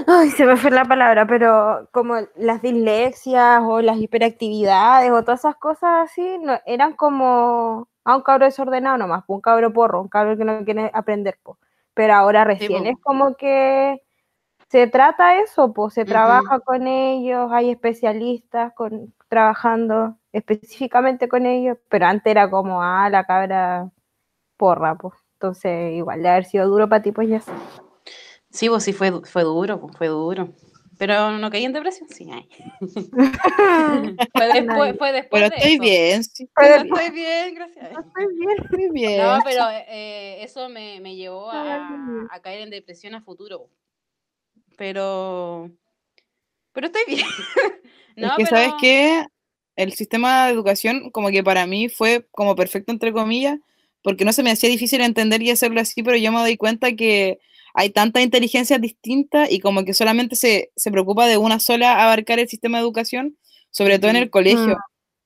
ay, 0.08 0.32
se 0.32 0.46
me 0.46 0.56
fue 0.58 0.72
la 0.72 0.86
palabra, 0.86 1.28
pero 1.28 1.88
como 1.92 2.16
las 2.36 2.62
dislexias 2.64 3.62
o 3.64 3.82
las 3.82 3.98
hiperactividades 4.00 5.12
o 5.12 5.22
todas 5.24 5.42
esas 5.42 5.58
cosas 5.58 6.10
así, 6.10 6.38
no, 6.40 6.60
eran 6.66 6.94
como 6.94 7.88
a 8.06 8.16
un 8.16 8.22
cabro 8.22 8.46
desordenado 8.46 8.98
nomás, 8.98 9.26
po, 9.26 9.34
un 9.34 9.42
cabro 9.42 9.74
porro, 9.74 10.02
un 10.02 10.08
cabro 10.08 10.38
que 10.38 10.46
no 10.46 10.64
quiere 10.64 10.90
aprender, 10.94 11.38
po. 11.44 11.58
Pero 11.94 12.14
ahora 12.14 12.44
recién 12.46 12.84
po. 12.84 12.90
es 12.90 12.96
como 13.02 13.36
que 13.36 14.02
se 14.70 14.88
trata 14.88 15.40
eso, 15.42 15.74
pues 15.74 15.94
se 15.94 16.06
trabaja 16.06 16.60
con 16.60 16.88
ellos, 16.88 17.52
hay 17.52 17.72
especialistas 17.72 18.74
con, 18.74 19.14
trabajando 19.28 20.18
específicamente 20.32 21.28
con 21.28 21.46
ellos, 21.46 21.78
pero 21.90 22.06
antes 22.06 22.32
era 22.32 22.50
como, 22.50 22.82
ah, 22.82 23.10
la 23.10 23.26
cabra 23.26 23.90
porra, 24.58 24.96
pues. 24.96 25.14
Entonces, 25.34 25.94
igual 25.94 26.22
de 26.22 26.30
haber 26.30 26.46
sido 26.46 26.68
duro 26.68 26.88
para 26.88 27.02
ti, 27.02 27.12
pues 27.12 27.28
ya 27.28 27.42
sé. 27.42 27.52
Sí, 28.50 28.70
pues 28.70 28.84
sí, 28.84 28.94
fue, 28.94 29.12
fue 29.26 29.44
duro, 29.44 29.80
pues, 29.82 29.98
fue 29.98 30.08
duro. 30.08 30.50
Pero 30.98 31.38
no 31.38 31.50
caí 31.50 31.66
en 31.66 31.74
depresión, 31.74 32.08
sí. 32.10 32.28
ay. 32.32 32.48
fue, 34.34 34.54
después, 34.54 34.98
fue 34.98 35.12
después 35.12 35.44
Pero 35.44 35.50
de 35.50 35.56
estoy 35.56 35.74
eso. 35.74 35.82
bien, 35.82 36.24
sí, 36.24 36.50
Pero 36.56 36.84
Pero 36.84 36.96
estoy 36.96 37.12
bien, 37.12 37.56
gracias. 37.56 37.92
estoy 37.92 38.36
bien. 38.36 38.58
estoy 38.64 38.90
bien. 38.92 39.18
No, 39.22 39.40
pero 39.44 39.62
eh, 39.88 40.44
eso 40.44 40.70
me, 40.70 41.00
me 41.02 41.16
llevó 41.16 41.52
a, 41.52 42.28
a 42.32 42.42
caer 42.42 42.62
en 42.62 42.70
depresión 42.70 43.16
a 43.16 43.22
futuro. 43.22 43.70
Pero. 44.78 45.72
Pero 46.74 46.88
estoy 46.88 47.04
bien. 47.08 47.26
no, 48.16 48.28
es 48.28 48.34
que, 48.38 48.44
pero. 48.44 48.48
¿sabes 48.48 48.74
qué? 48.80 49.26
El 49.76 49.94
sistema 49.94 50.46
de 50.46 50.54
educación, 50.54 51.10
como 51.12 51.30
que 51.30 51.44
para 51.44 51.66
mí 51.66 51.90
fue 51.90 52.26
como 52.32 52.56
perfecto, 52.56 52.92
entre 52.92 53.12
comillas, 53.12 53.60
porque 54.02 54.24
no 54.24 54.32
se 54.32 54.44
me 54.44 54.52
hacía 54.52 54.70
difícil 54.70 55.02
entender 55.02 55.42
y 55.42 55.52
hacerlo 55.52 55.82
así, 55.82 56.02
pero 56.04 56.16
yo 56.16 56.32
me 56.32 56.40
doy 56.40 56.56
cuenta 56.56 56.96
que 56.96 57.40
hay 57.76 57.90
tantas 57.90 58.24
inteligencias 58.24 58.80
distintas 58.80 59.52
y 59.52 59.60
como 59.60 59.84
que 59.84 59.94
solamente 59.94 60.38
se, 60.38 60.72
se 60.78 60.92
preocupa 60.92 61.28
de 61.28 61.38
una 61.38 61.60
sola 61.60 62.02
abarcar 62.04 62.40
el 62.40 62.48
sistema 62.48 62.78
de 62.78 62.84
educación, 62.84 63.38
sobre 63.70 64.00
todo 64.00 64.12
en 64.12 64.18
el 64.18 64.30
colegio. 64.30 64.76
Mm. 64.76 64.80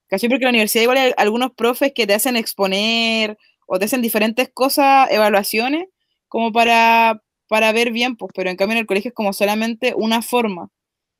¿Cachai? 0.07 0.29
Porque 0.29 0.45
en 0.45 0.47
la 0.47 0.49
universidad 0.49 0.81
igual 0.81 0.97
hay 0.97 1.13
algunos 1.17 1.51
profes 1.51 1.91
que 1.93 2.07
te 2.07 2.15
hacen 2.15 2.35
exponer 2.35 3.37
o 3.67 3.77
te 3.77 3.85
hacen 3.85 4.01
diferentes 4.01 4.49
cosas, 4.51 5.11
evaluaciones, 5.11 5.87
como 6.27 6.51
para, 6.51 7.21
para 7.47 7.71
ver 7.71 7.91
bien, 7.91 8.15
pues, 8.15 8.31
pero 8.33 8.49
en 8.49 8.55
cambio 8.55 8.73
en 8.73 8.79
el 8.79 8.87
colegio 8.87 9.09
es 9.09 9.15
como 9.15 9.31
solamente 9.31 9.93
una 9.95 10.23
forma. 10.23 10.69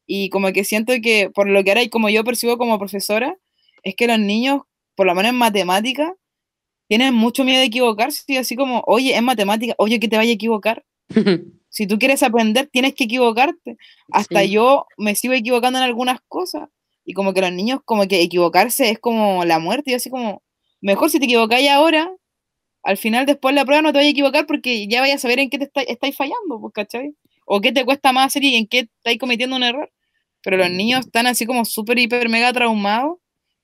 Y 0.08 0.30
como 0.32 0.52
que 0.52 0.64
siento 0.64 0.94
que, 1.04 1.30
por 1.30 1.48
lo 1.48 1.64
que 1.64 1.70
ahora 1.70 1.84
y 1.84 1.90
como 1.90 2.10
yo 2.10 2.24
percibo 2.24 2.58
como 2.58 2.80
profesora, 2.80 3.38
es 3.84 3.96
que 3.96 4.08
los 4.08 4.18
niños, 4.18 4.64
por 4.96 5.06
lo 5.06 5.14
menos 5.14 5.30
en 5.30 5.38
matemática, 5.38 6.16
tienen 6.88 7.14
mucho 7.14 7.44
miedo 7.44 7.60
de 7.60 7.66
equivocarse, 7.66 8.24
y 8.26 8.38
así 8.38 8.56
como, 8.56 8.84
oye, 8.88 9.16
es 9.16 9.22
matemática, 9.22 9.76
oye, 9.78 10.00
que 10.00 10.08
te 10.08 10.18
vaya 10.18 10.32
a 10.32 10.34
equivocar. 10.34 10.84
Si 11.72 11.86
tú 11.86 11.99
quieres 11.99 12.24
aprender, 12.24 12.68
tienes 12.72 12.95
que 12.95 13.03
equivocarte. 13.03 13.78
Hasta 14.12 14.41
Sí. 14.41 14.49
yo 14.51 14.88
me 14.97 15.14
sigo 15.16 15.34
equivocando 15.36 15.78
en 15.80 15.86
algunas 15.86 16.20
cosas. 16.28 16.68
Y 17.05 17.14
como 17.14 17.34
que 17.34 17.41
los 17.41 17.51
niños, 17.51 17.82
como 17.86 18.07
que 18.07 18.22
equivocarse 18.22 18.89
es 18.89 18.99
como 18.99 19.45
la 19.45 19.60
muerte. 19.60 19.91
Y 19.91 19.93
así 19.93 20.10
como, 20.10 20.41
mejor 20.82 21.12
si 21.12 21.20
te 21.20 21.26
equivocáis 21.26 21.70
ahora, 21.70 22.12
al 22.84 22.97
final 22.97 23.26
después 23.28 23.53
de 23.55 23.62
la 23.62 23.66
prueba 23.66 23.82
no 23.84 23.91
te 23.93 23.99
vayas 23.99 24.10
a 24.10 24.12
equivocar 24.12 24.47
porque 24.47 24.88
ya 24.88 25.01
vayas 25.01 25.18
a 25.18 25.20
saber 25.22 25.39
en 25.39 25.49
qué 25.49 25.60
te 25.60 25.66
está- 25.66 25.82
estáis 25.84 26.16
fallando, 26.18 26.60
pues, 26.62 26.74
¿cachai? 26.74 27.16
O 27.45 27.62
qué 27.62 27.72
te 27.72 27.86
cuesta 27.86 28.14
más 28.14 28.28
hacer 28.28 28.43
y 28.45 28.55
en 28.55 28.68
qué 28.68 28.80
estáis 28.99 29.20
cometiendo 29.20 29.55
un 29.55 29.64
error. 29.64 29.91
Pero 30.43 30.57
los 30.57 30.72
niños 30.72 31.01
están 31.07 31.28
así 31.28 31.45
como 31.45 31.66
súper, 31.66 31.99
hiper, 31.99 32.30
mega 32.30 32.53
traumados 32.53 33.18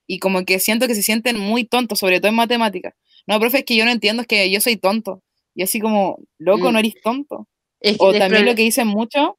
y 0.06 0.18
como 0.20 0.44
que 0.44 0.60
siento 0.60 0.86
que 0.88 0.94
se 0.96 1.02
sienten 1.02 1.38
muy 1.38 1.64
tontos, 1.64 1.98
sobre 2.00 2.20
todo 2.20 2.28
en 2.30 2.36
matemáticas. 2.36 2.94
No, 3.26 3.40
profe, 3.40 3.58
es 3.60 3.64
que 3.64 3.76
yo 3.76 3.84
no 3.84 3.90
entiendo, 3.92 4.22
es 4.22 4.28
que 4.28 4.50
yo 4.50 4.60
soy 4.60 4.76
tonto. 4.76 5.22
Y 5.56 5.62
así 5.62 5.80
como, 5.80 6.18
loco, 6.38 6.68
Mm. 6.70 6.72
no 6.74 6.78
eres 6.78 6.94
tonto. 7.02 7.48
Es 7.80 7.98
que 7.98 8.04
O 8.04 8.12
también 8.12 8.44
lo 8.44 8.54
que 8.54 8.62
dicen 8.62 8.86
mucho, 8.86 9.38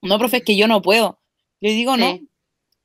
no, 0.00 0.18
profe, 0.18 0.38
es 0.38 0.44
que 0.44 0.56
yo 0.56 0.66
no 0.68 0.80
puedo. 0.80 1.18
Yo 1.60 1.70
digo, 1.70 1.96
no, 1.96 2.18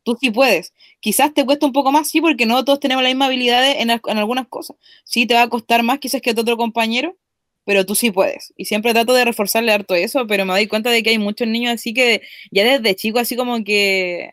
tú 0.03 0.18
sí 0.20 0.32
puedes. 0.32 0.74
Quizás 0.99 1.34
te 1.34 1.45
cuesta 1.45 1.66
un 1.66 1.72
poco 1.74 1.91
más, 1.91 2.09
sí, 2.09 2.20
porque 2.22 2.45
no 2.45 2.66
todos 2.66 2.80
tenemos 2.80 3.03
las 3.03 3.11
mismas 3.11 3.28
habilidades 3.28 3.76
en, 3.80 3.89
en 3.91 4.18
algunas 4.18 4.47
cosas. 4.47 4.76
Sí, 5.03 5.26
te 5.26 5.36
va 5.36 5.43
a 5.43 5.49
costar 5.49 5.84
más 5.84 5.99
quizás 5.99 6.22
que 6.22 6.32
a 6.32 6.36
tu 6.36 6.41
otro 6.41 6.57
compañero, 6.57 7.16
pero 7.66 7.86
tú 7.86 7.95
sí 7.95 8.11
puedes. 8.11 8.53
Y 8.57 8.66
siempre 8.66 8.93
trato 8.93 9.13
de 9.13 9.26
reforzarle 9.26 9.72
harto 9.72 9.95
eso, 9.95 10.28
pero 10.28 10.45
me 10.45 10.53
doy 10.53 10.68
cuenta 10.68 10.89
de 10.89 11.03
que 11.03 11.11
hay 11.11 11.20
muchos 11.20 11.47
niños 11.47 11.74
así 11.74 11.93
que 11.93 12.22
ya 12.51 12.63
desde 12.63 12.95
chico 12.95 13.20
así 13.20 13.36
como 13.36 13.63
que... 13.63 14.32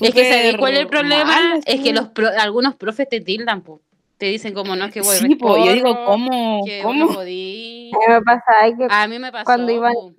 Es 0.00 0.14
que 0.14 0.24
¿sabes 0.24 0.56
cuál 0.56 0.74
es 0.74 0.80
el 0.80 0.86
problema? 0.88 1.24
mal, 1.24 1.60
es 1.66 1.80
que 1.80 1.92
los 1.92 2.08
pro- 2.08 2.30
algunos 2.38 2.74
profes 2.76 3.08
te 3.08 3.20
tildan, 3.20 3.62
po. 3.62 3.82
Te 4.18 4.26
dicen 4.26 4.52
como 4.52 4.74
no 4.76 4.86
es 4.86 4.92
que 4.92 5.00
voy 5.00 5.16
Sí, 5.16 5.36
pues 5.36 5.64
yo 5.64 5.72
digo, 5.72 6.04
¿cómo? 6.04 6.62
que 6.64 6.82
¿Cómo? 6.82 7.06
podí. 7.14 7.90
A 7.94 7.98
mí 8.08 8.14
me 8.14 8.22
pasa 8.22 8.44
ay, 8.60 8.76
que, 8.76 8.86
A 8.90 9.06
mí 9.08 9.18
me 9.18 9.30
pasó. 9.32 9.44
Cuando 9.44 9.72
iban- 9.72 9.94
po. 9.94 10.12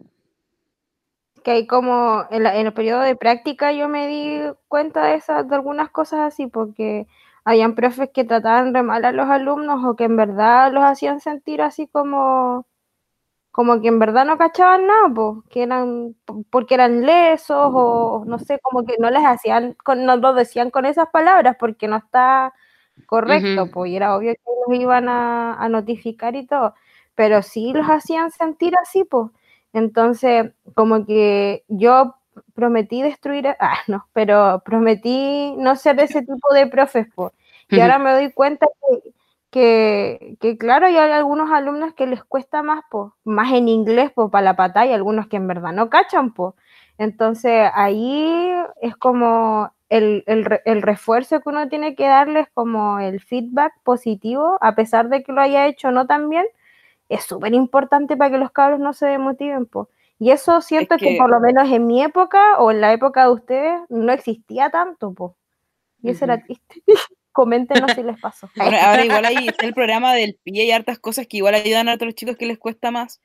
que 1.43 1.51
hay 1.51 1.67
como 1.67 2.25
en, 2.31 2.43
la- 2.43 2.55
en 2.57 2.67
el 2.67 2.73
periodo 2.73 3.01
de 3.01 3.15
práctica 3.15 3.71
yo 3.71 3.87
me 3.87 4.07
di 4.07 4.41
cuenta 4.67 5.03
de 5.05 5.15
esas, 5.15 5.47
de 5.47 5.55
algunas 5.55 5.89
cosas 5.89 6.19
así, 6.21 6.47
porque 6.47 7.07
habían 7.45 7.75
profes 7.75 8.09
que 8.13 8.23
trataban 8.25 8.73
re 8.73 8.83
mal 8.83 9.03
a 9.05 9.11
los 9.11 9.29
alumnos 9.29 9.83
o 9.85 9.95
que 9.95 10.03
en 10.05 10.17
verdad 10.17 10.71
los 10.73 10.83
hacían 10.83 11.19
sentir 11.21 11.61
así 11.61 11.87
como, 11.87 12.67
como 13.51 13.81
que 13.81 13.87
en 13.89 13.99
verdad 13.99 14.25
no 14.25 14.37
cachaban 14.37 14.87
nada, 14.87 15.09
pues, 15.15 15.37
que 15.49 15.63
eran, 15.63 16.15
porque 16.51 16.75
eran 16.75 17.05
lesos 17.05 17.57
o 17.73 18.23
no 18.27 18.39
sé, 18.39 18.59
como 18.61 18.85
que 18.85 18.95
no 18.99 19.09
les 19.09 19.23
hacían, 19.25 19.75
con- 19.83 20.05
no 20.05 20.17
lo 20.17 20.33
decían 20.33 20.71
con 20.71 20.85
esas 20.85 21.09
palabras 21.09 21.55
porque 21.59 21.87
no 21.87 21.97
está 21.97 22.53
correcto, 23.05 23.63
Ujú. 23.63 23.71
pues, 23.71 23.91
y 23.91 23.95
era 23.97 24.15
obvio 24.15 24.33
que 24.33 24.41
los 24.67 24.79
iban 24.79 25.09
a, 25.09 25.55
a 25.55 25.69
notificar 25.69 26.35
y 26.35 26.45
todo, 26.45 26.75
pero 27.15 27.41
sí 27.41 27.73
los 27.73 27.87
hacían 27.87 28.31
sentir 28.31 28.73
así, 28.81 29.03
pues. 29.03 29.29
Entonces, 29.73 30.51
como 30.75 31.05
que 31.05 31.63
yo 31.67 32.15
prometí 32.53 33.01
destruir, 33.01 33.47
ah, 33.59 33.77
no, 33.87 34.07
pero 34.13 34.61
prometí 34.65 35.53
no 35.57 35.75
ser 35.75 35.95
de 35.97 36.03
ese 36.03 36.21
tipo 36.21 36.53
de 36.53 36.67
profes, 36.67 37.07
pues. 37.15 37.33
Y 37.69 37.79
ahora 37.81 37.99
me 37.99 38.11
doy 38.13 38.31
cuenta 38.31 38.67
que, 38.89 39.11
que, 39.51 40.37
que, 40.39 40.57
claro, 40.57 40.87
hay 40.87 40.97
algunos 40.97 41.51
alumnos 41.51 41.93
que 41.93 42.07
les 42.07 42.23
cuesta 42.23 42.63
más, 42.63 42.83
pues, 42.89 43.11
más 43.23 43.51
en 43.53 43.67
inglés, 43.67 44.11
pues, 44.15 44.29
para 44.31 44.43
la 44.45 44.55
pata, 44.55 44.85
y 44.85 44.93
algunos 44.93 45.27
que 45.27 45.37
en 45.37 45.47
verdad 45.47 45.71
no 45.73 45.89
cachan, 45.89 46.33
pues. 46.33 46.55
Entonces, 46.97 47.69
ahí 47.73 48.51
es 48.81 48.95
como 48.97 49.71
el, 49.89 50.23
el, 50.27 50.45
re- 50.45 50.61
el 50.65 50.81
refuerzo 50.81 51.41
que 51.41 51.49
uno 51.49 51.67
tiene 51.69 51.95
que 51.95 52.05
darles, 52.07 52.47
como 52.53 52.99
el 52.99 53.19
feedback 53.21 53.73
positivo, 53.83 54.57
a 54.61 54.75
pesar 54.75 55.09
de 55.09 55.23
que 55.23 55.31
lo 55.31 55.41
haya 55.41 55.67
hecho 55.67 55.91
no 55.91 56.07
tan 56.07 56.29
bien, 56.29 56.45
es 57.09 57.23
súper 57.23 57.53
importante 57.53 58.15
para 58.17 58.31
que 58.31 58.37
los 58.37 58.51
cabros 58.51 58.79
no 58.79 58.93
se 58.93 59.07
demotiven, 59.07 59.65
pues. 59.65 59.87
Y 60.19 60.31
eso 60.31 60.61
siento 60.61 60.97
que, 60.97 61.05
que- 61.13 61.17
por 61.17 61.29
lo 61.29 61.39
menos 61.39 61.71
en 61.71 61.87
mi 61.87 62.03
época 62.03 62.57
o 62.59 62.71
en 62.71 62.81
la 62.81 62.93
época 62.93 63.23
de 63.25 63.31
ustedes 63.31 63.81
no 63.89 64.11
existía 64.11 64.69
tanto, 64.69 65.13
pues. 65.13 65.33
Y 66.03 66.11
eso 66.11 66.25
era 66.25 66.41
triste. 66.43 66.83
Coméntenos 67.31 67.91
si 67.93 68.03
les 68.03 68.19
pasó. 68.19 68.49
Bueno, 68.55 68.77
ahora 68.81 69.05
igual 69.05 69.25
hay 69.25 69.47
está 69.47 69.65
el 69.65 69.73
programa 69.73 70.13
del 70.13 70.37
pie 70.43 70.65
y 70.65 70.71
hartas 70.71 70.99
cosas 70.99 71.27
que 71.27 71.37
igual 71.37 71.55
ayudan 71.55 71.87
a 71.89 71.93
otros 71.93 72.15
chicos 72.15 72.35
que 72.37 72.45
les 72.45 72.57
cuesta 72.57 72.91
más. 72.91 73.21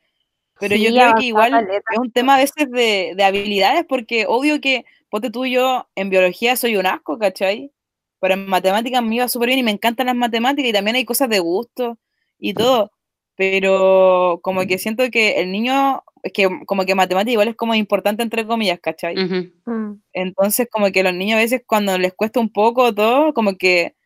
Pero 0.61 0.77
yo 0.77 0.89
Sí, 0.89 0.91
creo 0.93 1.03
avanzar 1.03 1.21
que 1.21 1.27
igual 1.27 1.69
es 1.71 1.99
un 1.99 2.13
tema 2.13 2.37
a 2.37 2.39
veces 2.39 2.71
de, 2.71 3.15
de 3.17 3.25
habilidades, 3.25 3.85
porque 3.89 4.25
obvio 4.29 4.61
que, 4.61 4.85
ponte 5.11 5.31
tú, 5.31 5.47
yo 5.47 5.89
en 5.95 6.11
biología 6.11 6.57
soy 6.57 6.77
un 6.77 6.87
asco, 6.87 7.19
¿cachai? 7.19 7.73
Pero 8.21 8.35
en 8.35 8.47
matemáticas 8.47 9.03
me 9.03 9.17
iba 9.17 9.29
súper 9.29 9.49
bien 9.49 9.59
y 9.59 9.63
me 9.63 9.71
encantan 9.73 10.07
las 10.07 10.17
matemáticas 10.17 10.71
y 10.71 10.73
también 10.73 10.97
hay 10.97 11.05
cosas 11.05 11.29
de 11.29 11.41
gusto 11.41 11.99
y 12.39 12.55
todo. 12.55 12.91
Pero 13.37 14.39
como 14.43 14.65
que 14.65 14.79
siento 14.79 15.11
que 15.11 15.41
el 15.41 15.51
niño, 15.51 16.03
es 16.23 16.33
que 16.33 16.49
como 16.67 16.85
que 16.85 16.95
matemática 16.95 17.33
igual 17.33 17.49
es 17.49 17.57
como 17.57 17.75
importante 17.75 18.23
entre 18.23 18.47
comillas, 18.47 18.79
¿cachai? 18.81 19.17
Ujú. 19.23 19.51
Mm. 19.71 20.01
Entonces, 20.13 20.69
como 20.71 20.91
que 20.93 21.03
los 21.03 21.13
niños 21.15 21.37
a 21.39 21.43
veces 21.43 21.63
cuando 21.67 21.99
les 21.99 22.15
cuesta 22.15 22.39
un 22.39 22.51
poco 22.51 22.95
todo, 22.95 23.35
como 23.35 23.57
que 23.57 23.97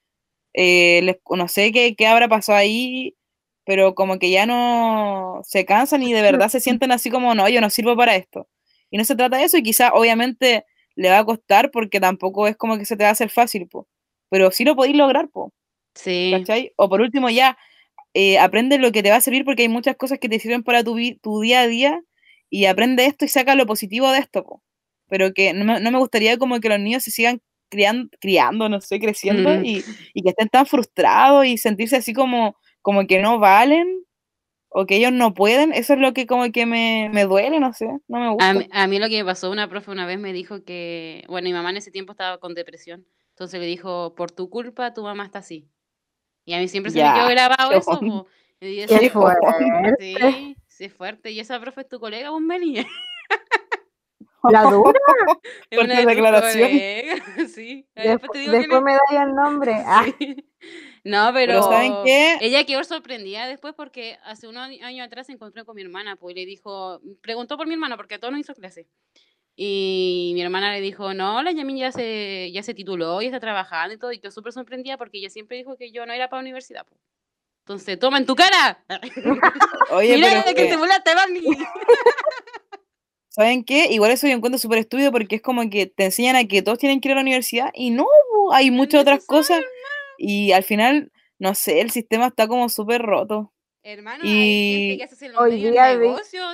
eh, 0.55 1.03
les, 1.03 1.19
no 1.31 1.47
sé 1.49 1.73
qué, 1.73 1.95
qué 1.95 2.07
habrá 2.07 2.29
pasado 2.29 2.59
ahí, 2.59 3.15
pero 3.69 3.95
como 3.95 4.19
que 4.19 4.31
ya 4.31 4.47
no 4.47 5.43
se 5.45 5.67
cansan 5.67 6.03
y 6.03 6.15
de 6.15 6.23
verdad 6.23 6.49
se 6.49 6.59
sienten 6.61 6.91
así 6.91 7.11
como, 7.11 7.35
no, 7.35 7.51
yo 7.51 7.61
no 7.61 7.69
sirvo 7.69 7.95
para 7.99 8.17
esto. 8.17 8.49
Y 8.91 8.97
no 8.97 9.05
se 9.05 9.15
trata 9.15 9.37
de 9.37 9.45
eso 9.45 9.59
y 9.59 9.63
quizá 9.63 9.91
obviamente 9.93 10.65
le 10.97 11.11
va 11.11 11.19
a 11.19 11.25
costar 11.27 11.71
porque 11.71 12.01
tampoco 12.01 12.49
es 12.49 12.57
como 12.57 12.79
que 12.79 12.87
se 12.87 12.97
te 12.97 13.03
va 13.05 13.11
a 13.11 13.13
hacer 13.13 13.29
fácil, 13.29 13.69
po. 13.69 13.87
Pero 14.31 14.51
sí 14.53 14.65
lo 14.65 14.75
podéis 14.75 14.97
lograr, 14.97 15.29
po, 15.29 15.53
Sí. 15.95 16.33
¿cachai? 16.35 16.73
O 16.77 16.89
por 16.89 17.03
último 17.03 17.29
ya, 17.29 17.59
eh, 18.15 18.39
aprende 18.39 18.79
lo 18.79 18.91
que 18.93 19.03
te 19.03 19.11
va 19.11 19.17
a 19.17 19.21
servir 19.21 19.45
porque 19.45 19.63
hay 19.65 19.69
muchas 19.69 19.97
cosas 19.97 20.19
que 20.19 20.29
te 20.31 20.39
sirven 20.41 20.63
para 20.63 20.83
tu, 20.85 20.97
tu 21.23 21.41
día 21.43 21.61
a 21.63 21.67
día 21.69 22.03
y 22.51 22.65
aprende 22.67 23.05
esto 23.07 23.27
y 23.27 23.29
saca 23.29 23.55
lo 23.55 23.67
positivo 23.67 24.11
de 24.13 24.21
esto, 24.21 24.45
po. 24.45 24.63
pero 25.09 25.33
que 25.35 25.53
no 25.55 25.65
me, 25.67 25.81
no 25.81 25.91
me 25.91 25.99
gustaría 25.99 26.39
como 26.39 26.61
que 26.61 26.71
los 26.71 26.81
niños 26.81 27.03
se 27.05 27.11
sigan 27.11 27.43
criando, 27.71 28.09
criando 28.21 28.69
no 28.71 28.81
sé, 28.81 28.99
creciendo 29.01 29.51
Mm. 29.61 29.65
y, 29.67 29.85
y 30.15 30.23
que 30.23 30.31
estén 30.31 30.49
tan 30.49 30.67
frustrados 30.67 31.45
y 31.47 31.59
sentirse 31.59 31.97
así 31.97 32.15
como, 32.15 32.57
como 32.89 33.07
que 33.07 33.21
no 33.21 33.39
valen 33.39 34.03
o 34.71 34.87
que 34.87 34.97
ellos 34.97 35.13
no 35.13 35.35
pueden, 35.35 35.75
eso 35.75 35.93
es 35.93 35.99
lo 36.01 36.15
que 36.15 36.27
como 36.27 36.51
que 36.51 36.65
me, 36.65 37.11
me 37.13 37.25
duele, 37.25 37.61
no 37.61 37.75
sé, 37.75 37.85
no 38.09 38.19
me 38.19 38.31
gusta. 38.31 38.49
A 38.49 38.55
mí, 38.55 38.67
a 38.73 38.87
mí 38.87 38.99
lo 38.99 39.11
que 39.11 39.19
me 39.19 39.27
pasó, 39.27 39.51
una 39.51 39.69
profe 39.69 39.91
una 39.91 40.07
vez 40.07 40.19
me 40.19 40.33
dijo 40.33 40.65
que, 40.65 41.23
bueno, 41.29 41.45
mi 41.49 41.53
mamá 41.53 41.69
en 41.69 41.77
ese 41.77 41.91
tiempo 41.91 42.13
estaba 42.13 42.39
con 42.39 42.55
depresión, 42.55 43.05
entonces 43.35 43.61
le 43.61 43.67
dijo, 43.67 44.15
por 44.15 44.31
tu 44.31 44.49
culpa 44.49 44.95
tu 44.95 45.03
mamá 45.03 45.27
está 45.27 45.41
así. 45.41 45.69
Y 46.47 46.55
a 46.55 46.59
mí 46.61 46.67
siempre 46.69 46.91
se 46.91 47.03
me 47.05 47.13
quedó 47.13 47.29
grabado 47.29 47.73
qué 47.73 47.77
eso, 47.77 48.01
po. 48.01 48.27
Y 48.59 48.77
yo 48.81 48.87
Qué 48.87 48.95
decía, 48.95 49.11
fuerte. 49.11 49.47
sí, 49.99 50.57
sí, 50.67 50.85
es 50.87 50.95
fuerte. 50.95 51.31
Y 51.31 51.41
esa 51.41 51.61
profe 51.61 51.83
es 51.83 51.89
tu 51.91 52.01
colega, 52.01 52.31
vos, 52.31 52.41
Meli. 52.41 52.87
La 54.51 54.63
dura. 54.63 54.99
Es 55.71 55.79
Fuerte 55.79 55.85
una 55.85 55.95
de 55.95 56.03
tus 56.07 56.15
declaración. 56.15 56.71
Sí. 57.55 57.87
Después 57.95 58.09
Después, 58.21 58.31
te 58.33 58.39
digo 58.39 58.53
después 58.53 58.79
es. 58.79 58.85
me 58.85 58.93
da 58.95 59.25
el 59.25 59.35
nombre. 59.35 59.73
Ah, 59.85 60.07
Sí. 60.19 60.48
No, 61.09 61.31
pero, 61.33 61.53
Pero 61.55 61.63
¿saben 61.63 61.95
qué? 62.05 62.37
ella 62.43 62.65
quedó 62.65 62.85
sorprendida 62.85 63.47
después 63.47 63.73
porque 63.75 64.19
hace 64.25 64.47
unos 64.47 64.69
años 64.83 65.07
atrás 65.07 65.27
se 65.27 65.33
encontró 65.33 65.65
con 65.65 65.75
mi 65.75 65.81
hermana, 65.81 66.17
pues 66.17 66.37
y 66.37 66.41
le 66.41 66.45
dijo, 66.45 67.01
preguntó 67.23 67.57
por 67.57 67.67
mi 67.67 67.73
hermana 67.73 67.97
porque 67.97 68.17
a 68.17 68.19
todos 68.19 68.33
nos 68.33 68.41
hizo 68.41 68.55
clase. 68.55 68.87
Y 69.57 70.33
mi 70.35 70.43
hermana 70.43 70.71
le 70.73 70.83
dijo, 70.83 71.15
no, 71.15 71.43
la 71.43 71.51
Yamin 71.51 71.79
ya 71.79 71.93
se, 71.93 72.53
ya 72.53 72.63
se 72.63 72.75
tituló 72.75 73.23
y 73.23 73.27
está 73.27 73.41
trabajando 73.41 73.95
y 73.95 73.99
todo, 73.99 74.13
y 74.13 74.19
quedó 74.19 74.31
súper 74.31 74.53
sorprendida 74.53 74.99
porque 74.99 75.17
ella 75.19 75.31
siempre 75.31 75.57
dijo 75.57 75.77
que 75.77 75.91
yo 75.91 76.05
no 76.05 76.13
era 76.13 76.29
para 76.29 76.43
universidad. 76.43 76.85
po. 76.87 76.95
Entonces, 77.61 77.99
toma 77.99 78.19
en 78.19 78.27
tu 78.27 78.37
cara. 78.37 78.85
Oye, 79.91 80.15
Mira 80.15 80.43
pero 80.45 80.57
que 80.57 80.67
te 80.67 80.77
volaste, 80.77 81.15
Barney. 81.15 81.43
¿Saben 83.29 83.65
qué? 83.65 83.87
Igual 83.91 84.11
eso 84.11 84.27
yo 84.27 84.35
encuentro 84.35 84.59
súper 84.59 84.81
estúpido 84.81 85.11
porque 85.11 85.37
es 85.37 85.43
como 85.43 85.69
que 85.71 85.87
te 85.87 86.05
enseñan 86.05 86.37
a 86.37 86.45
que 86.45 86.61
todos 86.61 86.79
tienen 86.79 87.01
que 87.01 87.09
ir 87.09 87.13
a 87.13 87.15
la 87.15 87.23
universidad 87.23 87.71
y 87.73 87.91
no, 87.91 88.07
hay 88.53 88.71
muchas 88.71 89.01
otras 89.01 89.25
cosas 89.25 89.61
y 90.19 90.53
al 90.53 90.63
final, 90.65 91.11
no 91.39 91.55
sé, 91.55 91.81
el 91.81 91.91
sistema 91.91 92.27
está 92.27 92.47
como 92.49 92.69
súper 92.69 93.01
roto. 93.03 93.53
Hermano, 93.83 94.23
Y- 94.25 94.29
hay 94.29 94.81
gente 94.89 94.99
que 94.99 95.05
hace 95.15 95.27
en 95.27 95.33
los 95.33 95.41
Hoy 95.41 95.51
día 95.57 95.95
vi- 95.97 96.09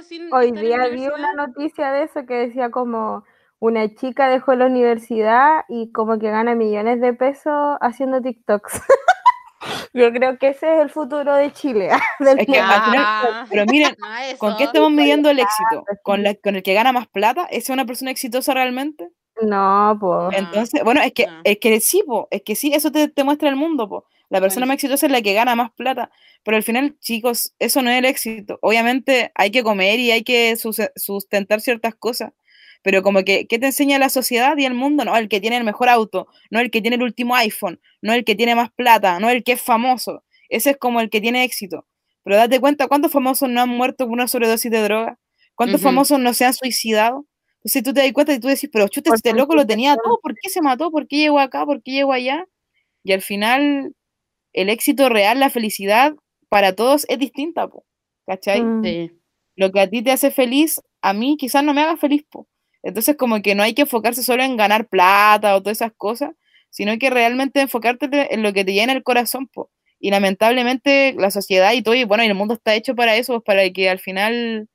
sin 0.06 0.32
Hoy 0.32 0.52
día 0.52 0.86
vi 0.88 1.06
una 1.08 1.32
noticia 1.32 1.90
de 1.90 2.04
eso 2.04 2.24
que 2.26 2.34
decía 2.34 2.70
como 2.70 3.24
una 3.58 3.92
chica 3.94 4.28
dejó 4.28 4.54
la 4.54 4.66
universidad 4.66 5.64
y 5.68 5.90
como 5.90 6.18
que 6.18 6.30
gana 6.30 6.54
millones 6.54 7.00
de 7.00 7.14
pesos 7.14 7.78
haciendo 7.80 8.20
TikToks. 8.20 8.72
Yo 9.94 10.12
creo 10.12 10.38
que 10.38 10.48
ese 10.48 10.74
es 10.74 10.80
el 10.80 10.90
futuro 10.90 11.34
de 11.34 11.50
Chile. 11.52 11.88
del 12.20 12.38
Es 12.40 12.46
que 12.46 12.52
mundo. 12.60 12.74
al 12.74 12.82
final, 12.84 13.04
Ah, 13.06 13.46
pero 13.48 13.64
miren, 13.66 13.96
no 13.98 14.38
¿con 14.38 14.56
qué 14.56 14.64
estamos 14.64 14.90
midiendo 14.90 15.30
el 15.30 15.38
éxito? 15.38 15.84
¿Con, 16.02 16.22
la, 16.22 16.34
¿Con 16.34 16.56
el 16.56 16.62
que 16.62 16.74
gana 16.74 16.92
más 16.92 17.08
plata? 17.08 17.44
¿Esa 17.46 17.56
es 17.58 17.70
una 17.70 17.86
persona 17.86 18.10
exitosa 18.10 18.52
realmente? 18.54 19.08
No, 19.42 19.96
pues. 20.00 20.38
Entonces, 20.38 20.82
bueno, 20.84 21.02
es 21.02 21.12
que, 21.12 21.26
no. 21.26 21.40
es 21.42 21.58
que 21.58 21.80
sí, 21.80 22.02
po, 22.06 22.28
es 22.30 22.42
que 22.42 22.54
sí, 22.54 22.72
eso 22.72 22.92
te, 22.92 23.08
te 23.08 23.24
muestra 23.24 23.48
el 23.48 23.56
mundo, 23.56 23.88
po. 23.88 24.06
La 24.30 24.40
persona 24.40 24.64
más 24.66 24.74
exitosa 24.74 25.06
es 25.06 25.12
la 25.12 25.22
que 25.22 25.34
gana 25.34 25.54
más 25.54 25.70
plata, 25.72 26.10
pero 26.44 26.56
al 26.56 26.62
final, 26.62 26.96
chicos, 27.00 27.54
eso 27.58 27.82
no 27.82 27.90
es 27.90 27.98
el 27.98 28.04
éxito. 28.06 28.58
Obviamente 28.62 29.32
hay 29.34 29.50
que 29.50 29.62
comer 29.62 29.98
y 30.00 30.10
hay 30.12 30.22
que 30.24 30.56
sus- 30.56 30.80
sustentar 30.96 31.60
ciertas 31.60 31.94
cosas, 31.94 32.32
pero 32.82 33.02
como 33.02 33.22
que, 33.24 33.46
¿qué 33.46 33.58
te 33.58 33.66
enseña 33.66 33.98
la 33.98 34.08
sociedad 34.08 34.56
y 34.56 34.64
el 34.64 34.74
mundo? 34.74 35.04
No, 35.04 35.16
el 35.16 35.28
que 35.28 35.40
tiene 35.40 35.56
el 35.56 35.64
mejor 35.64 35.88
auto, 35.88 36.26
no 36.50 36.60
el 36.60 36.70
que 36.70 36.80
tiene 36.80 36.96
el 36.96 37.02
último 37.02 37.34
iPhone, 37.36 37.80
no 38.02 38.12
el 38.12 38.24
que 38.24 38.34
tiene 38.34 38.54
más 38.54 38.70
plata, 38.72 39.18
no 39.20 39.30
el 39.30 39.44
que 39.44 39.52
es 39.52 39.62
famoso. 39.62 40.24
Ese 40.48 40.70
es 40.70 40.76
como 40.78 41.00
el 41.00 41.10
que 41.10 41.20
tiene 41.20 41.44
éxito. 41.44 41.86
Pero 42.22 42.36
date 42.36 42.60
cuenta, 42.60 42.88
¿cuántos 42.88 43.12
famosos 43.12 43.48
no 43.50 43.60
han 43.60 43.68
muerto 43.68 44.04
por 44.06 44.12
una 44.14 44.28
sobredosis 44.28 44.70
de 44.70 44.82
droga? 44.82 45.18
¿Cuántos 45.54 45.80
famosos 45.82 46.18
no 46.20 46.34
se 46.34 46.44
han 46.46 46.54
suicidado? 46.54 47.26
Entonces 47.64 47.82
tú 47.82 47.94
te 47.94 48.02
das 48.02 48.12
cuenta 48.12 48.34
y 48.34 48.40
tú 48.40 48.48
decís, 48.48 48.68
pero 48.72 48.88
chuta, 48.88 49.08
Por 49.10 49.16
este 49.16 49.32
loco 49.32 49.54
lo 49.54 49.66
tenía 49.66 49.96
todo, 49.96 50.20
¿por 50.22 50.34
qué 50.34 50.50
se 50.50 50.60
mató? 50.60 50.90
¿Por 50.90 51.08
qué 51.08 51.16
llegó 51.16 51.40
acá? 51.40 51.64
¿Por 51.64 51.82
qué 51.82 51.92
llegó 51.92 52.12
allá? 52.12 52.46
Y 53.04 53.12
al 53.12 53.22
final, 53.22 53.94
el 54.54 54.70
éxito 54.70 55.08
real, 55.10 55.40
la 55.40 55.50
felicidad, 55.50 56.14
para 56.50 56.74
todos 56.74 57.06
es 57.08 57.18
distinta, 57.18 57.68
po, 57.68 57.84
¿cachai? 58.26 58.62
Mm. 58.62 58.84
Sí. 58.84 59.12
Lo 59.56 59.72
que 59.72 59.80
a 59.80 59.90
ti 59.90 60.02
te 60.02 60.12
hace 60.12 60.30
feliz, 60.30 60.80
a 61.02 61.14
mí 61.14 61.36
quizás 61.38 61.64
no 61.64 61.74
me 61.74 61.82
haga 61.82 61.96
feliz, 61.96 62.24
po. 62.30 62.48
Entonces 62.82 63.16
como 63.16 63.42
que 63.42 63.54
no 63.54 63.62
hay 63.62 63.74
que 63.74 63.82
enfocarse 63.82 64.22
solo 64.22 64.42
en 64.44 64.56
ganar 64.56 64.88
plata 64.88 65.56
o 65.56 65.62
todas 65.62 65.78
esas 65.78 65.92
cosas, 65.96 66.32
sino 66.70 66.98
que 66.98 67.10
realmente 67.10 67.60
enfocarte 67.62 68.34
en 68.34 68.42
lo 68.42 68.52
que 68.52 68.64
te 68.64 68.74
llena 68.74 68.92
el 68.92 69.02
corazón, 69.04 69.48
po. 69.48 69.70
Y 70.00 70.10
lamentablemente 70.10 71.14
la 71.18 71.30
sociedad 71.30 71.72
y 71.72 71.82
todo, 71.82 71.94
y 71.94 72.04
bueno, 72.04 72.24
y 72.24 72.26
el 72.28 72.34
mundo 72.34 72.54
está 72.54 72.74
hecho 72.74 72.94
para 72.94 73.16
eso, 73.16 73.34
pues, 73.34 73.44
para 73.44 73.70
que 73.72 73.88
al 73.90 74.00
final 74.00 74.68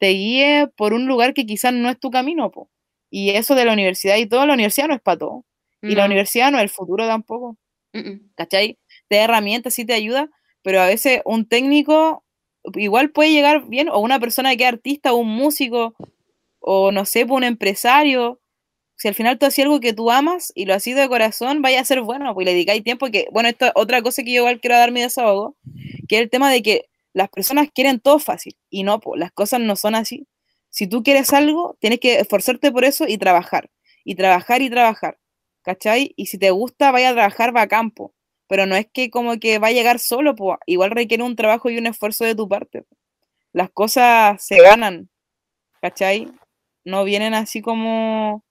te 0.00 0.08
guíe 0.08 0.68
por 0.76 0.94
un 0.94 1.06
lugar 1.06 1.34
que 1.34 1.46
quizás 1.46 1.72
no 1.74 1.90
es 1.90 2.00
tu 2.00 2.10
camino, 2.10 2.50
po. 2.50 2.70
Y 3.10 3.30
eso 3.30 3.54
de 3.54 3.66
la 3.66 3.74
universidad 3.74 4.16
y 4.16 4.26
todo, 4.26 4.46
la 4.46 4.54
universidad 4.54 4.88
no 4.88 4.94
es 4.94 5.00
para 5.02 5.18
todo. 5.18 5.44
Y 5.82 5.94
la 5.94 6.06
universidad 6.06 6.50
no 6.52 6.58
es 6.58 6.64
el 6.64 6.68
futuro 6.70 7.06
tampoco. 7.06 7.56
Mm, 7.92 7.98
mm. 8.00 8.30
¿cachai? 8.36 8.78
Te 9.08 9.16
da 9.16 9.24
herramientas, 9.24 9.74
sí 9.74 9.84
te 9.84 9.94
ayuda, 9.94 10.30
pero 10.62 10.80
a 10.80 10.86
veces 10.86 11.22
un 11.24 11.46
técnico 11.48 12.24
igual 12.74 13.10
puede 13.10 13.32
llegar 13.32 13.66
bien, 13.68 13.88
o 13.88 13.98
una 14.00 14.20
persona 14.20 14.54
que 14.56 14.64
es 14.64 14.68
artista, 14.68 15.12
o 15.12 15.16
un 15.16 15.28
músico, 15.28 15.94
o 16.60 16.92
no 16.92 17.04
sé, 17.06 17.26
pues, 17.26 17.36
un 17.38 17.44
empresario. 17.44 18.40
Si 18.96 19.08
al 19.08 19.14
final 19.14 19.38
tú 19.38 19.46
haces 19.46 19.64
algo 19.64 19.80
que 19.80 19.94
tú 19.94 20.10
amas 20.10 20.52
y 20.54 20.66
lo 20.66 20.74
haces 20.74 20.96
de 20.96 21.08
corazón, 21.08 21.62
vaya 21.62 21.80
a 21.80 21.84
ser 21.86 22.02
bueno, 22.02 22.34
pues 22.34 22.44
y 22.44 22.46
le 22.46 22.52
dedicáis 22.52 22.84
tiempo 22.84 23.08
que, 23.10 23.28
bueno, 23.32 23.48
esto 23.50 23.66
es 23.66 23.72
otra 23.76 24.02
cosa 24.02 24.22
que 24.24 24.32
yo 24.32 24.42
igual 24.42 24.60
quiero 24.60 24.76
dar 24.76 24.92
mi 24.92 25.02
desahogo, 25.02 25.56
que 26.08 26.16
es 26.16 26.22
el 26.22 26.30
tema 26.30 26.50
de 26.50 26.62
que 26.62 26.89
las 27.12 27.28
personas 27.30 27.68
quieren 27.74 28.00
todo 28.00 28.18
fácil, 28.18 28.56
y 28.70 28.82
no, 28.84 29.00
pues 29.00 29.20
las 29.20 29.32
cosas 29.32 29.60
no 29.60 29.76
son 29.76 29.94
así. 29.94 30.26
Si 30.70 30.86
tú 30.86 31.02
quieres 31.02 31.32
algo, 31.32 31.76
tienes 31.80 32.00
que 32.00 32.20
esforzarte 32.20 32.72
por 32.72 32.84
eso 32.84 33.06
y 33.08 33.18
trabajar, 33.18 33.70
y 34.04 34.14
trabajar 34.14 34.62
y 34.62 34.70
trabajar, 34.70 35.18
¿cachai? 35.62 36.14
Y 36.16 36.26
si 36.26 36.38
te 36.38 36.50
gusta, 36.50 36.90
vaya 36.92 37.10
a 37.10 37.14
trabajar 37.14 37.54
va 37.56 37.62
a 37.62 37.68
campo, 37.68 38.14
pero 38.48 38.66
no 38.66 38.76
es 38.76 38.86
que 38.92 39.10
como 39.10 39.38
que 39.38 39.58
va 39.58 39.68
a 39.68 39.72
llegar 39.72 39.98
solo, 39.98 40.34
pues 40.36 40.58
igual 40.66 40.90
requiere 40.92 41.22
un 41.24 41.36
trabajo 41.36 41.70
y 41.70 41.78
un 41.78 41.86
esfuerzo 41.86 42.24
de 42.24 42.34
tu 42.34 42.48
parte. 42.48 42.82
po. 42.82 42.96
Las 43.52 43.70
cosas 43.70 44.44
se 44.44 44.60
ganan, 44.62 45.10
¿cachai? 45.82 46.28
No 46.84 47.04
vienen 47.04 47.34
así 47.34 47.62
como, 47.62 48.44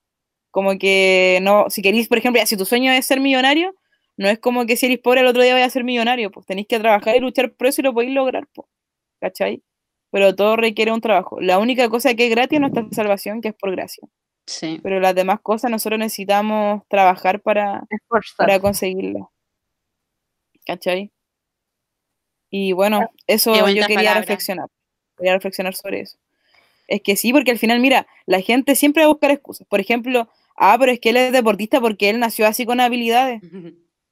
como 0.52 0.78
que, 0.80 1.40
no, 1.44 1.70
si 1.70 1.82
queréis, 1.82 2.08
por 2.10 2.18
ejemplo, 2.20 2.46
si 2.46 2.58
tu 2.58 2.66
sueño 2.66 2.92
es 2.92 3.06
ser 3.06 3.20
millonario, 3.22 3.76
no 4.20 4.28
es 4.28 4.38
como 4.38 4.66
que 4.66 4.76
si 4.76 4.88
eres 4.88 5.00
pobre 5.00 5.22
el 5.22 5.28
otro 5.28 5.42
día 5.42 5.54
vaya 5.54 5.66
a 5.66 5.70
ser 5.70 5.86
millonario, 5.86 6.30
pues 6.30 6.46
tenéis 6.46 6.68
que 6.68 6.78
trabajar 6.78 7.16
y 7.16 7.22
luchar 7.22 7.54
por 7.54 7.68
eso 7.68 7.80
y 7.80 7.86
lo 7.86 7.94
podéis 7.94 8.14
lograr, 8.14 8.48
pues, 8.54 8.68
¿cachai? 9.22 9.64
Pero 10.12 10.36
todo 10.36 10.58
requiere 10.58 10.92
un 10.92 11.00
trabajo. 11.00 11.40
La 11.40 11.58
única 11.58 11.88
cosa 11.88 12.14
que 12.16 12.26
es 12.26 12.30
gratis 12.32 12.58
es 12.58 12.60
nuestra 12.60 12.86
salvación, 12.92 13.40
que 13.40 13.48
es 13.50 13.56
por 13.56 13.72
gracia. 13.72 14.06
Sí. 14.46 14.82
Pero 14.84 15.00
las 15.00 15.16
demás 15.16 15.40
cosas 15.42 15.72
nosotros 15.72 16.00
necesitamos 16.00 16.84
trabajar 16.90 17.40
para, 17.42 17.84
Esforzarse. 17.90 18.36
para 18.38 18.60
conseguirlo. 18.60 19.32
¿Cachai? 20.66 21.12
Y 22.50 22.74
bueno, 22.74 23.10
eso 23.26 23.54
Qué 23.54 23.60
yo 23.60 23.66
quería 23.66 23.88
palabras. 23.96 24.18
reflexionar. 24.22 24.68
Quería 25.18 25.34
reflexionar 25.34 25.76
sobre 25.76 26.02
eso. 26.02 26.18
Es 26.88 27.02
que 27.02 27.16
sí, 27.16 27.32
porque 27.32 27.52
al 27.52 27.58
final, 27.60 27.80
mira, 27.80 28.06
la 28.26 28.42
gente 28.42 28.76
siempre 28.76 29.04
va 29.04 29.06
a 29.06 29.14
buscar 29.14 29.32
excusas. 29.32 29.66
Por 29.68 29.80
ejemplo, 29.80 30.28
ah, 30.58 30.76
pero 30.78 30.92
es 30.92 31.00
que 31.00 31.12
él 31.12 31.18
es 31.18 31.32
deportista 31.32 31.80
porque 31.80 32.10
él 32.10 32.20
nació 32.20 32.48
así 32.48 32.66
con 32.66 32.82
habilidades. 32.82 33.42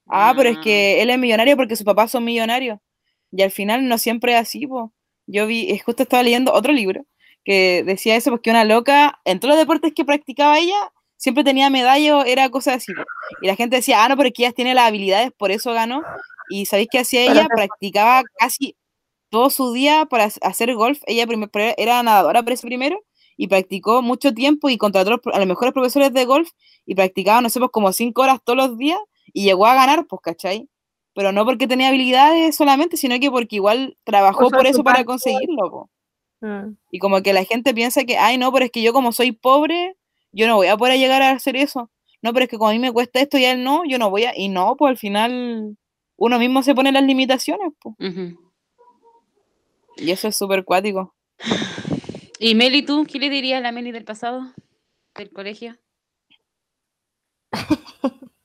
Ah, 0.10 0.34
pero 0.36 0.50
es 0.50 0.58
No. 0.58 0.64
que 0.64 1.02
él 1.02 1.10
es 1.10 1.20
millonario 1.20 1.56
porque 1.58 1.76
sus 1.76 1.86
papás 1.86 2.12
son 2.12 2.24
millonarios. 2.24 2.80
Y 3.32 3.42
al 3.42 3.52
final 3.52 3.88
no 3.88 3.98
siempre 3.98 4.34
es 4.34 4.40
así, 4.40 4.66
po. 4.68 4.94
Yo 5.28 5.48
vi, 5.48 5.70
es 5.72 5.84
justo 5.84 6.04
estaba 6.04 6.24
leyendo 6.24 6.54
otro 6.54 6.72
libro 6.74 7.06
que 7.44 7.84
decía 7.86 8.16
eso, 8.16 8.30
porque 8.32 8.50
una 8.50 8.64
loca, 8.66 9.20
en 9.26 9.40
todos 9.40 9.52
los 9.56 9.60
deportes 9.60 9.94
que 9.94 10.06
practicaba 10.06 10.60
ella, 10.60 10.76
siempre 11.18 11.44
tenía 11.44 11.70
medalla 11.70 12.18
o 12.18 12.24
era 12.26 12.50
cosa 12.50 12.74
así. 12.76 12.94
po. 12.94 13.04
Y 13.42 13.48
la 13.48 13.56
gente 13.56 13.78
decía, 13.78 14.04
ah, 14.04 14.10
no, 14.10 14.18
pero 14.18 14.28
es 14.28 14.34
que 14.34 14.44
ella 14.44 14.54
tiene 14.54 14.74
las 14.74 14.88
habilidades, 14.88 15.32
por 15.38 15.52
eso 15.52 15.74
ganó. 15.74 16.02
Y 16.50 16.66
¿sabéis 16.66 16.88
qué 16.92 17.00
hacía 17.00 17.22
ella? 17.24 17.48
Practicaba 17.54 18.24
casi 18.38 18.76
todo 19.30 19.50
su 19.50 19.74
día 19.74 20.06
para 20.10 20.28
hac- 20.28 20.40
hacer 20.42 20.74
golf. 20.76 21.00
Ella 21.08 21.28
prim- 21.28 21.50
pre- 21.50 21.76
era 21.78 22.02
nadadora 22.04 22.44
por 22.44 22.54
eso 22.54 22.66
primero 22.68 23.02
y 23.38 23.48
practicó 23.48 24.02
mucho 24.02 24.34
tiempo 24.34 24.70
y 24.70 24.78
contrató 24.78 25.10
a 25.10 25.12
los 25.14 25.22
pro- 25.22 25.34
a 25.36 25.40
los 25.40 25.48
mejores 25.48 25.74
profesores 25.74 26.14
de 26.14 26.26
golf 26.26 26.50
y 26.86 26.96
practicaba, 26.96 27.42
no 27.42 27.50
sé, 27.50 27.60
pues 27.60 27.72
como 27.72 27.92
cinco 27.94 28.22
horas 28.24 28.40
todos 28.44 28.58
los 28.58 28.78
días 28.78 29.00
y 29.34 29.44
llegó 29.44 29.66
a 29.66 29.76
ganar, 29.76 30.06
pues, 30.08 30.22
¿cachai? 30.22 30.70
Pero 31.14 31.32
no 31.32 31.46
porque 31.46 31.68
tenía 31.68 31.88
habilidades 31.90 32.56
solamente, 32.56 32.98
sino 32.98 33.20
que 33.20 33.32
porque 33.32 33.56
igual 33.56 33.98
trabajó 34.04 34.50
por 34.50 34.68
eso 34.68 34.84
para 34.84 35.04
conseguirlo, 35.04 35.72
po. 35.72 35.90
Mm. 36.42 36.76
Y 36.92 37.00
como 37.00 37.22
que 37.22 37.34
la 37.34 37.44
gente 37.44 37.74
piensa 37.74 38.04
que, 38.04 38.18
ay, 38.18 38.38
no, 38.38 38.52
pero 38.52 38.66
es 38.66 38.72
que 38.72 38.82
yo 38.82 38.94
como 38.94 39.12
soy 39.12 39.32
pobre, 39.32 39.96
yo 40.32 40.48
no 40.48 40.56
voy 40.56 40.68
a 40.68 40.78
poder 40.78 41.00
llegar 41.00 41.22
a 41.22 41.32
hacer 41.32 41.56
eso. 41.56 41.90
No, 42.22 42.34
pero 42.34 42.46
es 42.46 42.50
que 42.50 42.58
como 42.58 42.70
a 42.70 42.74
mí 42.74 42.80
me 42.80 42.92
cuesta 42.92 43.20
esto 43.20 43.38
y 43.38 43.46
a 43.46 43.52
él 43.52 43.64
no, 43.64 43.84
yo 43.86 43.98
no 43.98 44.10
voy 44.10 44.26
a... 44.26 44.38
Y 44.38 44.50
no, 44.50 44.76
pues 44.76 44.92
al 44.92 44.98
final 44.98 45.78
uno 46.18 46.40
mismo 46.40 46.64
se 46.64 46.76
pone 46.76 46.92
las 46.92 47.04
limitaciones, 47.04 47.74
pues. 47.80 47.96
Y 49.98 50.12
eso 50.12 50.28
es 50.28 50.38
súper 50.38 50.64
cuático. 50.64 51.16
¿Y 52.40 52.56
Meli, 52.56 52.84
tú? 52.84 53.06
¿Qué 53.10 53.20
le 53.20 53.30
dirías 53.30 53.60
a 53.60 53.62
la 53.62 53.72
Meli 53.72 53.92
del 53.92 54.06
pasado? 54.06 54.54
Del 55.16 55.32
colegio. 55.32 55.78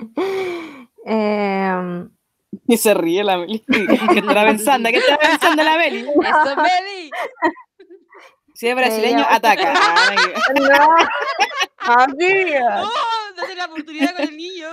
Em, 1.06 2.10
Y 2.66 2.76
se 2.76 2.92
ríe 2.94 3.24
la 3.24 3.38
Meli. 3.38 3.60
¿Qué 3.66 4.18
estará 4.18 4.44
pensando? 4.44 4.90
¿Qué 4.90 4.98
estará 4.98 5.18
pensando 5.18 5.62
la 5.62 5.76
Meli? 5.78 6.00
¡Eso, 6.22 6.56
Meli! 6.56 7.10
Si 8.54 8.68
es 8.68 8.76
brasileño, 8.76 9.18
Ella- 9.20 9.34
ataca. 9.34 9.72
No, 10.60 11.94
amiga. 11.94 12.82
¡Oh! 12.84 13.34
Date 13.36 13.54
la 13.56 13.64
oportunidad 13.66 14.14
con 14.16 14.28
el 14.28 14.36
niño. 14.36 14.68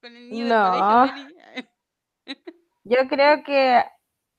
Con 0.00 0.16
el 0.16 0.30
niño 0.30 0.46
No. 0.46 1.06
Meli. 1.06 1.66
Yo 2.84 2.96
creo 3.08 3.44
que 3.44 3.84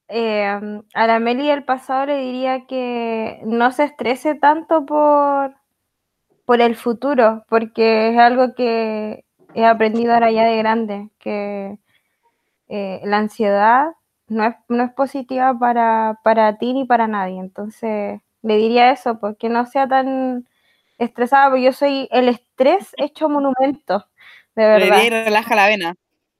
eh, 0.09 0.81
a 0.93 1.07
la 1.07 1.19
Meli 1.19 1.47
del 1.47 1.63
pasado 1.63 2.07
le 2.07 2.17
diría 2.17 2.65
que 2.67 3.39
no 3.45 3.71
se 3.71 3.85
estrese 3.85 4.35
tanto 4.35 4.85
por, 4.85 5.55
por 6.45 6.59
el 6.59 6.75
futuro, 6.75 7.45
porque 7.47 8.09
es 8.09 8.17
algo 8.19 8.53
que 8.55 9.23
he 9.55 9.65
aprendido 9.65 10.13
ahora 10.13 10.31
ya 10.31 10.45
de 10.45 10.57
grande, 10.57 11.09
que 11.19 11.77
eh, 12.69 13.01
la 13.03 13.17
ansiedad 13.17 13.87
no 14.27 14.45
es, 14.45 14.55
no 14.69 14.83
es 14.83 14.93
positiva 14.93 15.57
para, 15.57 16.19
para 16.23 16.57
ti 16.57 16.73
ni 16.73 16.85
para 16.85 17.07
nadie. 17.07 17.39
Entonces, 17.39 18.21
le 18.41 18.55
diría 18.57 18.91
eso, 18.91 19.19
porque 19.19 19.49
no 19.49 19.65
sea 19.65 19.87
tan 19.87 20.47
estresada, 20.97 21.49
porque 21.49 21.63
yo 21.63 21.73
soy 21.73 22.07
el 22.11 22.29
estrés 22.29 22.93
hecho 22.97 23.29
monumento, 23.29 24.05
de 24.55 24.63
Le 24.63 24.85
verdad. 24.85 25.03
diría 25.03 25.21
y 25.21 25.23
relaja 25.25 25.55
la 25.55 25.67
vena. 25.67 25.95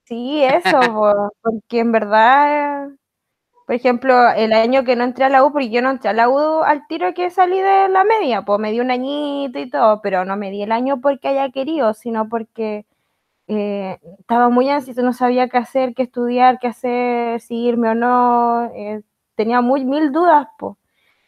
Sí, 0.05 0.43
eso, 0.43 0.79
po, 0.93 1.33
porque 1.41 1.79
en 1.79 1.91
verdad, 1.91 2.89
por 3.65 3.75
ejemplo, 3.75 4.29
el 4.31 4.53
año 4.53 4.83
que 4.83 4.95
no 4.95 5.03
entré 5.05 5.25
a 5.25 5.29
la 5.29 5.43
U, 5.45 5.51
porque 5.51 5.69
yo 5.69 5.81
no 5.81 5.91
entré 5.91 6.09
a 6.09 6.13
la 6.13 6.29
U 6.29 6.63
al 6.63 6.85
tiro 6.87 7.13
que 7.13 7.29
salí 7.29 7.59
de 7.59 7.89
la 7.89 8.03
media, 8.03 8.43
pues 8.43 8.59
me 8.59 8.71
di 8.71 8.79
un 8.79 8.91
añito 8.91 9.59
y 9.59 9.69
todo, 9.69 10.01
pero 10.01 10.25
no 10.25 10.35
me 10.37 10.51
di 10.51 10.63
el 10.63 10.71
año 10.71 11.01
porque 11.01 11.29
haya 11.29 11.49
querido, 11.51 11.93
sino 11.93 12.27
porque 12.29 12.85
eh, 13.57 13.99
estaba 14.19 14.49
muy 14.49 14.69
ansiosa, 14.69 15.01
no 15.01 15.13
sabía 15.13 15.49
qué 15.49 15.57
hacer, 15.57 15.93
qué 15.95 16.03
estudiar, 16.03 16.59
qué 16.59 16.67
hacer, 16.67 17.41
si 17.41 17.55
irme 17.65 17.89
o 17.89 17.95
no, 17.95 18.65
eh, 18.75 19.01
tenía 19.35 19.61
muy, 19.61 19.85
mil 19.85 20.11
dudas, 20.11 20.47
pues. 20.57 20.75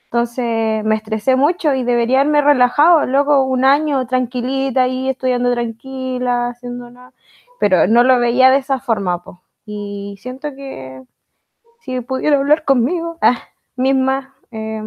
Entonces 0.06 0.84
me 0.86 0.96
estresé 0.96 1.36
mucho 1.36 1.74
y 1.74 1.84
debería 1.84 2.22
haberme 2.22 2.42
relajado, 2.42 3.06
luego 3.08 3.46
un 3.46 3.66
año 3.66 4.06
tranquilita 4.08 4.84
ahí, 4.84 5.10
estudiando 5.10 5.52
tranquila, 5.54 6.50
haciendo 6.50 6.90
nada 6.92 7.14
pero 7.64 7.88
no 7.88 8.04
lo 8.04 8.20
veía 8.20 8.52
de 8.52 8.58
esa 8.58 8.82
forma, 8.82 9.24
po. 9.24 9.42
Y 9.66 10.18
siento 10.20 10.54
que 10.54 11.02
si 11.80 12.02
pudiera 12.02 12.36
hablar 12.36 12.66
conmigo, 12.66 13.18
ah, 13.22 13.42
misma, 13.78 14.36
eh, 14.52 14.82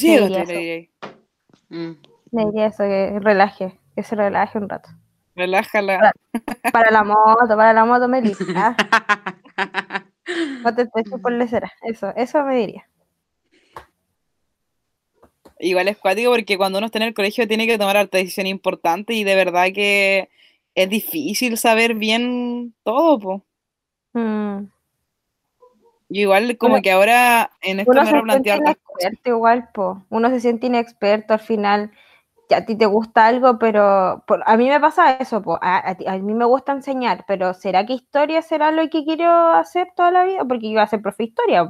diría 0.00 0.28
le 0.28 0.42
eso. 0.42 0.52
diría. 0.52 0.88
Mm. 1.70 1.92
le 2.30 2.44
diría 2.44 2.66
eso, 2.66 2.84
que 2.84 3.18
relaje, 3.18 3.80
que 3.96 4.04
se 4.04 4.14
relaje 4.14 4.58
un 4.58 4.68
rato. 4.68 4.90
Relájala. 5.34 6.12
Para 6.72 6.90
la 6.90 7.04
moto, 7.04 7.48
para 7.56 7.72
la 7.72 7.84
moto, 7.84 8.08
Meli. 8.08 8.32
ah, 8.56 8.76
no 10.62 10.74
te 10.74 10.82
estreses 10.82 11.20
por 11.20 11.32
lecera. 11.32 11.72
Eso, 11.82 12.12
eso 12.16 12.42
me 12.44 12.56
diría. 12.56 12.88
Igual 15.58 15.88
es 15.88 15.96
cuático 15.96 16.30
porque 16.32 16.56
cuando 16.58 16.78
uno 16.78 16.86
está 16.86 16.98
en 16.98 17.04
el 17.04 17.14
colegio 17.14 17.46
tiene 17.46 17.66
que 17.66 17.78
tomar 17.78 17.96
harta 17.96 18.18
decisión 18.18 18.46
importante 18.46 19.14
y 19.14 19.22
de 19.22 19.36
verdad 19.36 19.66
que 19.72 20.28
es 20.74 20.88
difícil 20.90 21.56
saber 21.56 21.94
bien 21.94 22.74
todo, 22.82 23.18
po. 23.18 23.44
Mm. 24.12 24.64
Yo 26.08 26.20
igual 26.20 26.58
como 26.58 26.74
Uno- 26.74 26.82
que 26.82 26.90
ahora 26.90 27.50
en 27.62 27.80
esto 27.80 27.92
me 27.92 28.04
replantear 28.04 28.60
igual, 29.24 29.68
po. 29.72 30.04
Uno 30.10 30.30
se 30.30 30.40
siente 30.40 30.66
inexperto 30.66 31.32
al 31.32 31.40
final. 31.40 31.92
A 32.54 32.64
ti 32.64 32.76
te 32.76 32.86
gusta 32.86 33.26
algo, 33.26 33.58
pero 33.58 34.24
a 34.46 34.56
mí 34.56 34.68
me 34.68 34.80
pasa 34.80 35.12
eso. 35.12 35.42
A, 35.62 35.96
a 36.06 36.18
mí 36.18 36.34
me 36.34 36.44
gusta 36.44 36.72
enseñar, 36.72 37.24
pero 37.26 37.54
¿será 37.54 37.86
que 37.86 37.94
historia 37.94 38.42
será 38.42 38.70
lo 38.70 38.88
que 38.88 39.04
quiero 39.04 39.30
hacer 39.48 39.88
toda 39.96 40.10
la 40.10 40.24
vida? 40.24 40.44
Porque 40.44 40.66
yo 40.66 40.72
iba 40.72 40.82
a 40.82 40.86
ser 40.86 41.02
profe 41.02 41.24
de 41.24 41.28
historia. 41.28 41.68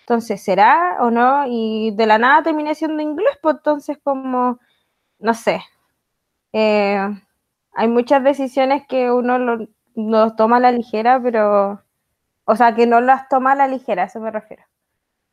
Entonces, 0.00 0.42
¿será 0.42 0.96
o 1.00 1.10
no? 1.10 1.44
Y 1.46 1.92
de 1.92 2.06
la 2.06 2.18
nada 2.18 2.42
terminé 2.42 2.74
siendo 2.74 3.02
inglés, 3.02 3.38
pues 3.42 3.56
entonces 3.56 3.98
como, 4.02 4.58
no 5.18 5.34
sé. 5.34 5.60
Eh, 6.52 6.98
hay 7.72 7.88
muchas 7.88 8.24
decisiones 8.24 8.86
que 8.88 9.10
uno 9.12 9.38
lo, 9.38 10.34
toma 10.34 10.56
a 10.56 10.60
la 10.60 10.72
ligera, 10.72 11.20
pero, 11.22 11.82
o 12.44 12.56
sea, 12.56 12.74
que 12.74 12.86
no 12.86 13.00
las 13.00 13.28
toma 13.28 13.52
a 13.52 13.56
la 13.56 13.68
ligera, 13.68 14.04
a 14.04 14.06
eso 14.06 14.20
me 14.20 14.30
refiero. 14.30 14.64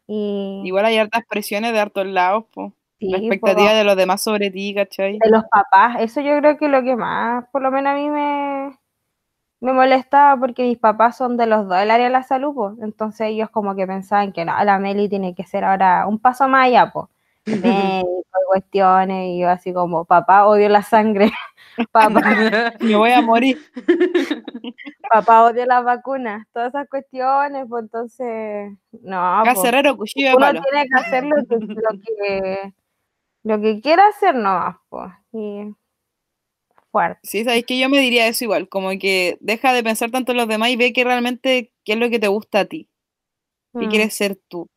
Igual 0.08 0.86
hay 0.86 0.98
hartas 0.98 1.24
presiones 1.28 1.74
de 1.74 1.80
hartos 1.80 2.06
lados, 2.06 2.46
po. 2.54 2.74
Sí, 3.06 3.12
La 3.12 3.18
po, 3.18 3.24
expectativa 3.26 3.74
de 3.74 3.84
los 3.84 3.96
demás 3.96 4.22
sobre 4.22 4.52
ti, 4.52 4.74
¿cachai? 4.74 5.20
de 5.20 5.30
los 5.30 5.44
papás, 5.46 5.98
eso 6.00 6.22
yo 6.22 6.38
creo 6.40 6.58
que 6.58 6.68
lo 6.68 6.84
que 6.84 6.96
más, 6.96 7.46
por 7.52 7.62
lo 7.62 7.72
menos 7.72 7.94
a 7.94 7.96
mí 7.96 8.10
me, 8.10 8.78
me 9.62 9.74
molestaba 9.74 10.40
porque 10.40 10.64
mis 10.64 10.78
papás 10.78 11.18
son 11.18 11.38
de 11.38 11.48
los 11.48 11.68
dos 11.68 11.78
del 11.78 11.92
área 11.92 12.08
de 12.08 12.12
la 12.12 12.24
salud, 12.24 12.54
po. 12.54 12.76
entonces 12.82 13.28
ellos 13.28 13.50
como 13.50 13.76
que 13.76 13.88
pensaban 13.88 14.32
que 14.32 14.46
no, 14.46 14.64
la 14.64 14.80
Meli 14.80 15.10
tiene 15.10 15.36
que 15.36 15.46
ser 15.46 15.64
ahora 15.64 16.08
un 16.08 16.20
paso 16.20 16.48
más 16.48 16.68
allá, 16.68 16.92
pues. 16.92 17.08
Cuestiones, 18.48 19.30
y 19.30 19.40
yo 19.40 19.50
así 19.50 19.74
como, 19.74 20.06
papá, 20.06 20.46
odio 20.46 20.70
la 20.70 20.82
sangre, 20.82 21.32
papá, 21.92 22.10
Me 22.80 22.96
voy 22.96 23.12
a 23.12 23.22
morir. 23.22 23.58
papá, 25.10 25.44
odio 25.44 25.66
las 25.66 25.84
vacunas, 25.84 26.48
todas 26.54 26.70
esas 26.70 26.88
cuestiones, 26.88 27.66
pues 27.68 27.84
entonces, 27.84 28.72
no, 29.02 29.44
cuchillo 29.98 30.30
de 30.30 30.36
uno 30.36 30.52
tiene 30.52 30.88
que 30.88 30.96
hacer 30.96 31.24
lo 31.26 31.36
que, 31.46 31.56
lo 31.66 32.00
que, 32.00 32.74
lo 33.46 33.62
que 33.62 33.80
quiera 33.80 34.08
hacer 34.08 34.34
nomás, 34.36 34.78
pues, 34.90 35.12
y 35.32 35.72
fuerte. 36.92 37.20
Sí, 37.24 37.44
sabéis 37.44 37.66
que 37.66 37.78
yo 37.80 37.90
me 37.90 38.00
diría 38.00 38.28
eso 38.28 38.44
igual, 38.44 38.68
como 38.68 38.90
que 39.00 39.38
deja 39.40 39.72
de 39.72 39.84
pensar 39.84 40.10
tanto 40.10 40.32
en 40.32 40.40
los 40.40 40.48
demás 40.48 40.70
y 40.70 40.76
ve 40.78 40.94
que 40.94 41.04
realmente 41.04 41.72
qué 41.84 41.94
es 41.94 42.00
lo 42.00 42.10
que 42.10 42.20
te 42.20 42.28
gusta 42.28 42.62
a 42.62 42.66
ti, 42.66 42.90
qué 43.80 43.86
Mm. 43.86 43.90
quieres 43.90 44.14
ser 44.14 44.36
tú. 44.48 44.68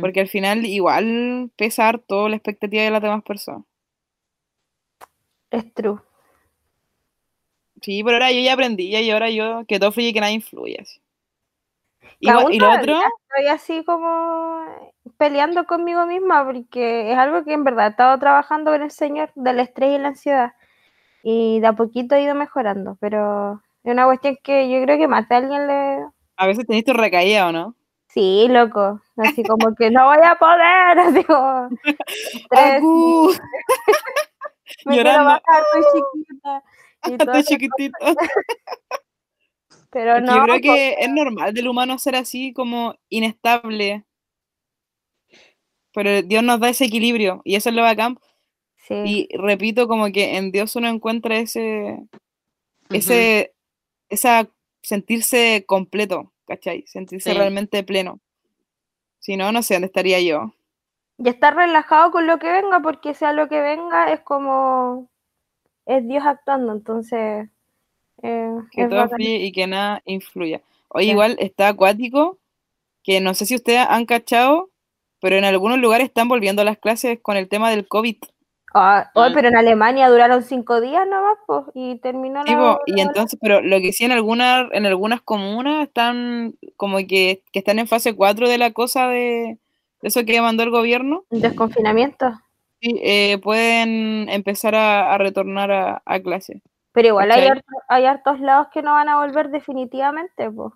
Porque 0.00 0.20
al 0.20 0.28
final 0.28 0.66
igual 0.66 1.50
pesa 1.56 1.88
harto 1.88 2.28
la 2.28 2.36
expectativa 2.36 2.82
de 2.82 2.90
las 2.90 3.00
demás 3.00 3.22
personas. 3.22 3.64
Es 5.50 5.72
true. 5.72 5.98
Sí, 7.80 8.04
pero 8.04 8.16
ahora 8.16 8.30
yo 8.32 8.40
ya 8.40 8.52
aprendí 8.52 8.94
y 8.94 9.10
ahora 9.10 9.30
yo 9.30 9.64
que 9.66 9.78
todo 9.78 9.92
fluye 9.92 10.08
y 10.08 10.12
que 10.12 10.20
nada 10.20 10.32
influye. 10.32 10.78
así. 10.80 11.00
Aún 12.28 12.52
y 12.52 12.58
lo 12.58 12.70
otro, 12.72 13.00
Estoy 13.30 13.46
así 13.48 13.84
como 13.84 14.89
peleando 15.16 15.66
conmigo 15.66 16.06
misma 16.06 16.44
porque 16.44 17.12
es 17.12 17.18
algo 17.18 17.44
que 17.44 17.52
en 17.52 17.64
verdad 17.64 17.86
he 17.86 17.90
estado 17.90 18.18
trabajando 18.18 18.70
con 18.70 18.82
el 18.82 18.90
Señor 18.90 19.30
del 19.34 19.60
estrés 19.60 19.94
y 19.94 19.98
la 19.98 20.08
ansiedad. 20.08 20.52
Y 21.22 21.60
de 21.60 21.66
a 21.66 21.72
poquito 21.74 22.14
he 22.14 22.22
ido 22.22 22.34
mejorando, 22.34 22.96
pero 23.00 23.62
es 23.84 23.92
una 23.92 24.06
cuestión 24.06 24.38
que 24.42 24.70
yo 24.70 24.82
creo 24.82 24.98
que 24.98 25.08
más 25.08 25.28
de 25.28 25.34
alguien 25.34 25.66
le... 25.66 26.04
a 26.36 26.46
veces 26.46 26.66
tenés 26.66 26.84
tu 26.84 26.92
recaída, 26.92 27.48
¿o 27.48 27.52
no? 27.52 27.74
Sí, 28.08 28.46
loco. 28.48 29.00
Así 29.16 29.44
como 29.44 29.74
que 29.76 29.90
no 29.90 30.06
voy 30.06 30.18
a 30.24 30.34
poder. 30.34 30.98
Así 30.98 31.24
quiero 34.84 34.86
llorando. 34.96 35.24
bajar, 35.24 35.62
estoy 37.02 37.44
chiquita. 37.44 37.74
y 37.78 37.84
Estoy. 37.84 38.14
Pero 39.92 40.20
no, 40.20 40.36
yo 40.36 40.42
creo 40.44 40.56
po, 40.56 40.62
que 40.62 40.96
es 41.00 41.10
normal 41.10 41.52
del 41.52 41.68
humano 41.68 41.98
ser 41.98 42.16
así 42.16 42.52
como 42.52 42.94
inestable. 43.08 44.04
Pero 45.92 46.22
Dios 46.22 46.42
nos 46.44 46.60
da 46.60 46.68
ese 46.68 46.84
equilibrio 46.86 47.42
y 47.44 47.56
eso 47.56 47.68
es 47.70 47.74
lo 47.74 47.82
bacán. 47.82 48.18
sí. 48.88 48.94
Y 49.30 49.36
repito, 49.36 49.88
como 49.88 50.10
que 50.12 50.36
en 50.36 50.52
Dios 50.52 50.74
uno 50.76 50.88
encuentra 50.88 51.38
ese, 51.38 51.98
ese, 52.90 53.54
esa 54.08 54.48
sentirse 54.82 55.64
completo, 55.66 56.32
¿cachai? 56.46 56.84
Sentirse 56.86 57.30
Sí. 57.30 57.36
realmente 57.36 57.82
pleno. 57.84 58.20
Si 59.18 59.36
no, 59.36 59.52
no 59.52 59.62
sé 59.62 59.74
dónde 59.74 59.86
estaría 59.86 60.20
yo. 60.20 60.54
Y 61.18 61.28
estar 61.28 61.54
relajado 61.54 62.10
con 62.10 62.26
lo 62.26 62.38
que 62.38 62.50
venga, 62.50 62.80
porque 62.80 63.12
sea 63.14 63.32
lo 63.34 63.48
que 63.48 63.60
venga, 63.60 64.10
es 64.12 64.20
como 64.20 65.08
es 65.86 66.06
Dios 66.08 66.24
actuando, 66.24 66.72
entonces 66.72 67.48
eh, 68.22 68.54
Que 68.72 68.86
todo 68.86 69.08
fluye 69.08 69.36
y 69.44 69.52
que 69.52 69.66
nada 69.66 70.02
influya. 70.06 70.62
Sí. 70.96 71.10
igual 71.10 71.36
está 71.38 71.68
acuático, 71.68 72.38
que 73.02 73.20
no 73.20 73.34
sé 73.34 73.44
si 73.46 73.54
ustedes 73.54 73.86
han 73.88 74.06
cachado, 74.06 74.69
pero 75.20 75.36
en 75.36 75.44
algunos 75.44 75.78
lugares 75.78 76.08
están 76.08 76.28
volviendo 76.28 76.64
las 76.64 76.78
clases 76.78 77.18
con 77.20 77.36
el 77.36 77.48
tema 77.48 77.70
del 77.70 77.86
COVID. 77.86 78.16
Ah, 78.72 79.10
oh, 79.14 79.26
pero 79.34 79.48
en 79.48 79.56
Alemania 79.56 80.08
duraron 80.08 80.44
cinco 80.44 80.80
días 80.80 81.04
nomás, 81.08 81.38
pues, 81.46 81.64
y 81.74 81.98
terminó 81.98 82.44
Sí, 82.46 82.52
la, 82.52 82.78
y 82.86 83.00
entonces, 83.00 83.36
pero 83.42 83.60
lo 83.60 83.80
que 83.80 83.92
sí 83.92 84.04
en 84.04 84.12
algunas, 84.12 84.68
en 84.72 84.86
algunas 84.86 85.20
comunas 85.22 85.82
están 85.88 86.54
como 86.76 86.98
que, 86.98 87.42
que 87.52 87.58
están 87.58 87.80
en 87.80 87.88
fase 87.88 88.14
4 88.14 88.48
de 88.48 88.58
la 88.58 88.70
cosa 88.70 89.08
de, 89.08 89.58
de 90.02 90.08
eso 90.08 90.24
que 90.24 90.40
mandó 90.40 90.62
el 90.62 90.70
gobierno, 90.70 91.24
desconfinamiento. 91.30 92.30
y 92.80 93.00
eh, 93.02 93.38
pueden 93.42 94.28
empezar 94.28 94.76
a, 94.76 95.14
a 95.14 95.18
retornar 95.18 95.72
a, 95.72 96.02
a 96.06 96.20
clase. 96.20 96.62
Pero 96.92 97.08
igual 97.08 97.30
hay, 97.32 97.48
hay 97.88 98.04
hartos 98.04 98.40
lados 98.40 98.68
que 98.72 98.82
no 98.82 98.92
van 98.92 99.08
a 99.08 99.18
volver 99.18 99.50
definitivamente, 99.50 100.48
pues. 100.50 100.72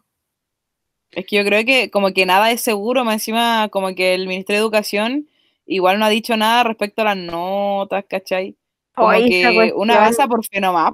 Es 1.14 1.26
que 1.26 1.36
yo 1.36 1.44
creo 1.44 1.64
que 1.64 1.90
como 1.90 2.12
que 2.12 2.26
nada 2.26 2.50
es 2.50 2.60
seguro, 2.60 3.04
más 3.04 3.14
encima 3.14 3.68
como 3.70 3.94
que 3.94 4.14
el 4.14 4.26
Ministerio 4.26 4.60
de 4.60 4.64
Educación 4.64 5.28
igual 5.66 5.98
no 5.98 6.04
ha 6.04 6.10
dicho 6.10 6.36
nada 6.36 6.64
respecto 6.64 7.02
a 7.02 7.06
las 7.06 7.16
notas, 7.16 8.04
¿cachai? 8.08 8.56
Como 8.94 9.12
esa 9.12 9.50
que 9.50 9.72
una 9.74 9.96
avanza 9.96 10.26
por 10.26 10.44
fe 10.44 10.60
nomás. 10.60 10.92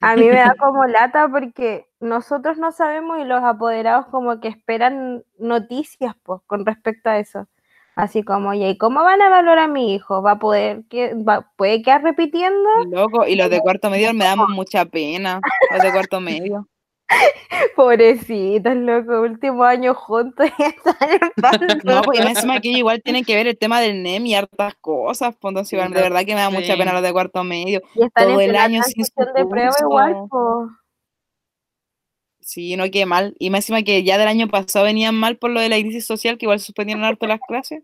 A 0.00 0.14
mí 0.14 0.24
me 0.28 0.36
da 0.36 0.54
como 0.60 0.84
lata 0.86 1.28
porque 1.28 1.86
nosotros 2.00 2.58
no 2.58 2.70
sabemos 2.72 3.18
y 3.18 3.24
los 3.24 3.42
apoderados 3.42 4.06
como 4.06 4.40
que 4.40 4.48
esperan 4.48 5.24
noticias, 5.38 6.14
pues, 6.22 6.40
con 6.46 6.64
respecto 6.64 7.10
a 7.10 7.18
eso. 7.18 7.48
Así 7.96 8.22
como, 8.22 8.54
¿y 8.54 8.78
cómo 8.78 9.02
van 9.02 9.20
a 9.20 9.26
evaluar 9.26 9.58
a 9.58 9.66
mi 9.66 9.92
hijo? 9.92 10.22
¿Va 10.22 10.32
a 10.32 10.38
poder, 10.38 10.84
que, 10.88 11.14
va, 11.14 11.50
puede 11.56 11.82
quedar 11.82 12.04
repitiendo? 12.04 12.68
Loco, 12.88 13.26
y 13.26 13.34
los 13.34 13.50
de 13.50 13.58
cuarto 13.58 13.90
medio 13.90 14.14
me 14.14 14.24
dan 14.24 14.38
mucha 14.50 14.84
pena. 14.84 15.40
Los 15.72 15.82
de 15.82 15.90
cuarto 15.90 16.20
medio. 16.20 16.68
Pobrecitos, 17.76 18.76
loco, 18.76 19.22
último 19.22 19.64
año 19.64 19.94
juntos 19.94 20.48
y 20.58 20.62
están 20.62 20.96
empezando. 21.00 21.74
No, 21.84 22.02
porque 22.02 22.20
encima 22.20 22.60
que 22.60 22.68
igual 22.68 23.02
tienen 23.02 23.24
que 23.24 23.34
ver 23.34 23.46
el 23.46 23.58
tema 23.58 23.80
del 23.80 24.02
NEM 24.02 24.26
y 24.26 24.34
hartas 24.34 24.74
cosas. 24.80 25.34
Pues, 25.40 25.50
entonces, 25.50 25.72
igual, 25.72 25.92
de 25.92 26.02
verdad 26.02 26.24
que 26.24 26.34
me 26.34 26.40
da 26.40 26.50
mucha 26.50 26.76
pena 26.76 26.92
los 26.92 27.02
de 27.02 27.12
cuarto 27.12 27.42
medio. 27.44 27.80
Y 27.94 28.04
están 28.04 28.28
todo 28.28 28.40
en 28.40 28.50
el 28.50 28.56
año 28.56 28.82
sin 28.82 29.04
su 29.04 29.12
de 29.34 29.46
prueba 29.46 29.72
igual. 29.80 30.16
Sí, 32.40 32.76
no 32.76 32.90
qué 32.90 33.04
mal. 33.04 33.34
Y 33.38 33.50
más 33.50 33.58
encima 33.60 33.82
que 33.82 34.02
ya 34.04 34.16
del 34.16 34.28
año 34.28 34.48
pasado 34.48 34.86
venían 34.86 35.14
mal 35.14 35.36
por 35.36 35.50
lo 35.50 35.60
de 35.60 35.68
la 35.68 35.78
crisis 35.78 36.06
social, 36.06 36.38
que 36.38 36.46
igual 36.46 36.60
suspendieron 36.60 37.04
harto 37.04 37.26
las 37.26 37.40
clases. 37.40 37.82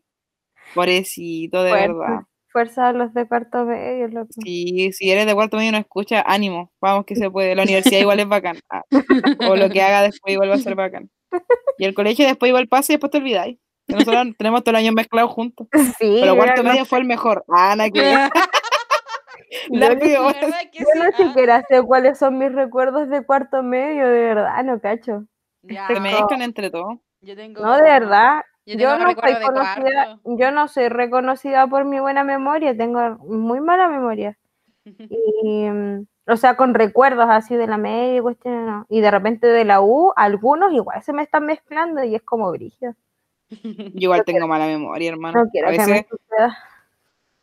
Pobrecito, 0.74 1.62
de 1.62 1.70
Fuerte. 1.70 1.88
verdad. 1.88 2.20
Fuerza 2.54 2.88
a 2.90 2.92
los 2.92 3.12
de 3.12 3.26
cuarto 3.26 3.64
medio, 3.64 4.06
loco. 4.06 4.28
Sí, 4.44 4.92
si 4.92 5.10
eres 5.10 5.26
de 5.26 5.34
cuarto 5.34 5.56
medio 5.56 5.70
y 5.70 5.72
no 5.72 5.78
escucha, 5.78 6.22
ánimo. 6.24 6.70
Vamos 6.80 7.04
que 7.04 7.16
se 7.16 7.28
puede. 7.28 7.56
La 7.56 7.64
universidad 7.64 7.98
igual 7.98 8.20
es 8.20 8.28
bacán. 8.28 8.60
Ah, 8.70 8.82
O 9.48 9.56
lo 9.56 9.68
que 9.68 9.82
haga 9.82 10.02
después 10.02 10.32
igual 10.34 10.50
va 10.50 10.54
a 10.54 10.58
ser 10.58 10.76
bacán. 10.76 11.10
Y 11.78 11.84
el 11.84 11.94
colegio 11.94 12.24
después 12.26 12.48
igual 12.50 12.68
pasa 12.68 12.92
y 12.92 12.94
después 12.94 13.10
te 13.10 13.18
olvidáis. 13.18 13.58
Que 13.88 13.94
Nosotros 13.96 14.28
tenemos 14.38 14.62
todo 14.62 14.70
el 14.70 14.76
año 14.76 14.92
mezclados 14.92 15.32
juntos. 15.32 15.66
Sí, 15.98 16.18
Pero 16.20 16.36
cuarto 16.36 16.52
pero 16.54 16.62
no- 16.62 16.70
medio 16.70 16.84
fue 16.84 16.98
el 17.00 17.06
mejor. 17.06 17.44
Ana, 17.48 17.90
que 17.90 18.00
yo 19.70 19.78
la 19.78 19.88
ni- 19.90 20.00
peor. 20.00 20.34
¿Verdad 20.34 20.60
que 20.72 20.78
Yo 20.78 20.84
sí? 20.92 20.98
no 21.00 21.04
Ah, 21.12 21.16
siquiera 21.16 21.64
sé 21.68 21.82
cuáles 21.82 22.18
son 22.18 22.38
mis 22.38 22.52
recuerdos 22.52 23.08
de 23.08 23.24
cuarto 23.24 23.64
medio, 23.64 24.06
de 24.08 24.20
verdad, 24.20 24.62
no 24.64 24.80
cacho. 24.80 25.24
ya. 25.62 25.88
Se 25.88 25.98
mezclan 25.98 26.42
entre 26.42 26.70
todos. 26.70 26.98
Yo 27.20 27.34
tengo, 27.34 27.62
No, 27.62 27.74
de 27.76 27.82
verdad. 27.82 28.42
Yo, 28.66 28.98
no 28.98 29.12
soy 29.12 29.34
conocida, 29.42 30.18
yo 30.24 30.50
no 30.50 30.68
soy 30.68 30.88
reconocida 30.88 31.66
por 31.66 31.84
mi 31.84 32.00
buena 32.00 32.24
memoria, 32.24 32.76
tengo 32.76 33.18
muy 33.18 33.60
mala 33.60 33.88
memoria. 33.88 34.38
Y, 35.10 35.70
mm, 35.70 36.06
o 36.26 36.36
sea, 36.36 36.56
con 36.56 36.74
recuerdos 36.74 37.26
así 37.30 37.56
de 37.56 37.66
la 37.66 37.78
media 37.78 38.18
y 38.18 38.20
cuestiones, 38.20 38.66
no. 38.66 38.86
Y 38.90 39.00
de 39.00 39.10
repente 39.10 39.46
de 39.46 39.64
la 39.64 39.80
U, 39.80 40.12
algunos 40.16 40.72
igual 40.72 41.02
se 41.02 41.12
me 41.12 41.22
están 41.22 41.46
mezclando 41.46 42.04
y 42.04 42.14
es 42.14 42.22
como 42.22 42.50
brillo. 42.50 42.94
Yo 43.94 43.94
igual 43.94 44.24
tengo 44.24 44.46
mala 44.46 44.66
memoria, 44.66 45.10
hermano. 45.10 45.44
No 45.44 45.50
quiero 45.50 45.68
a, 45.68 45.70
que 45.70 45.78
veces, 45.78 45.88
me 45.88 46.06
suceda. 46.08 46.58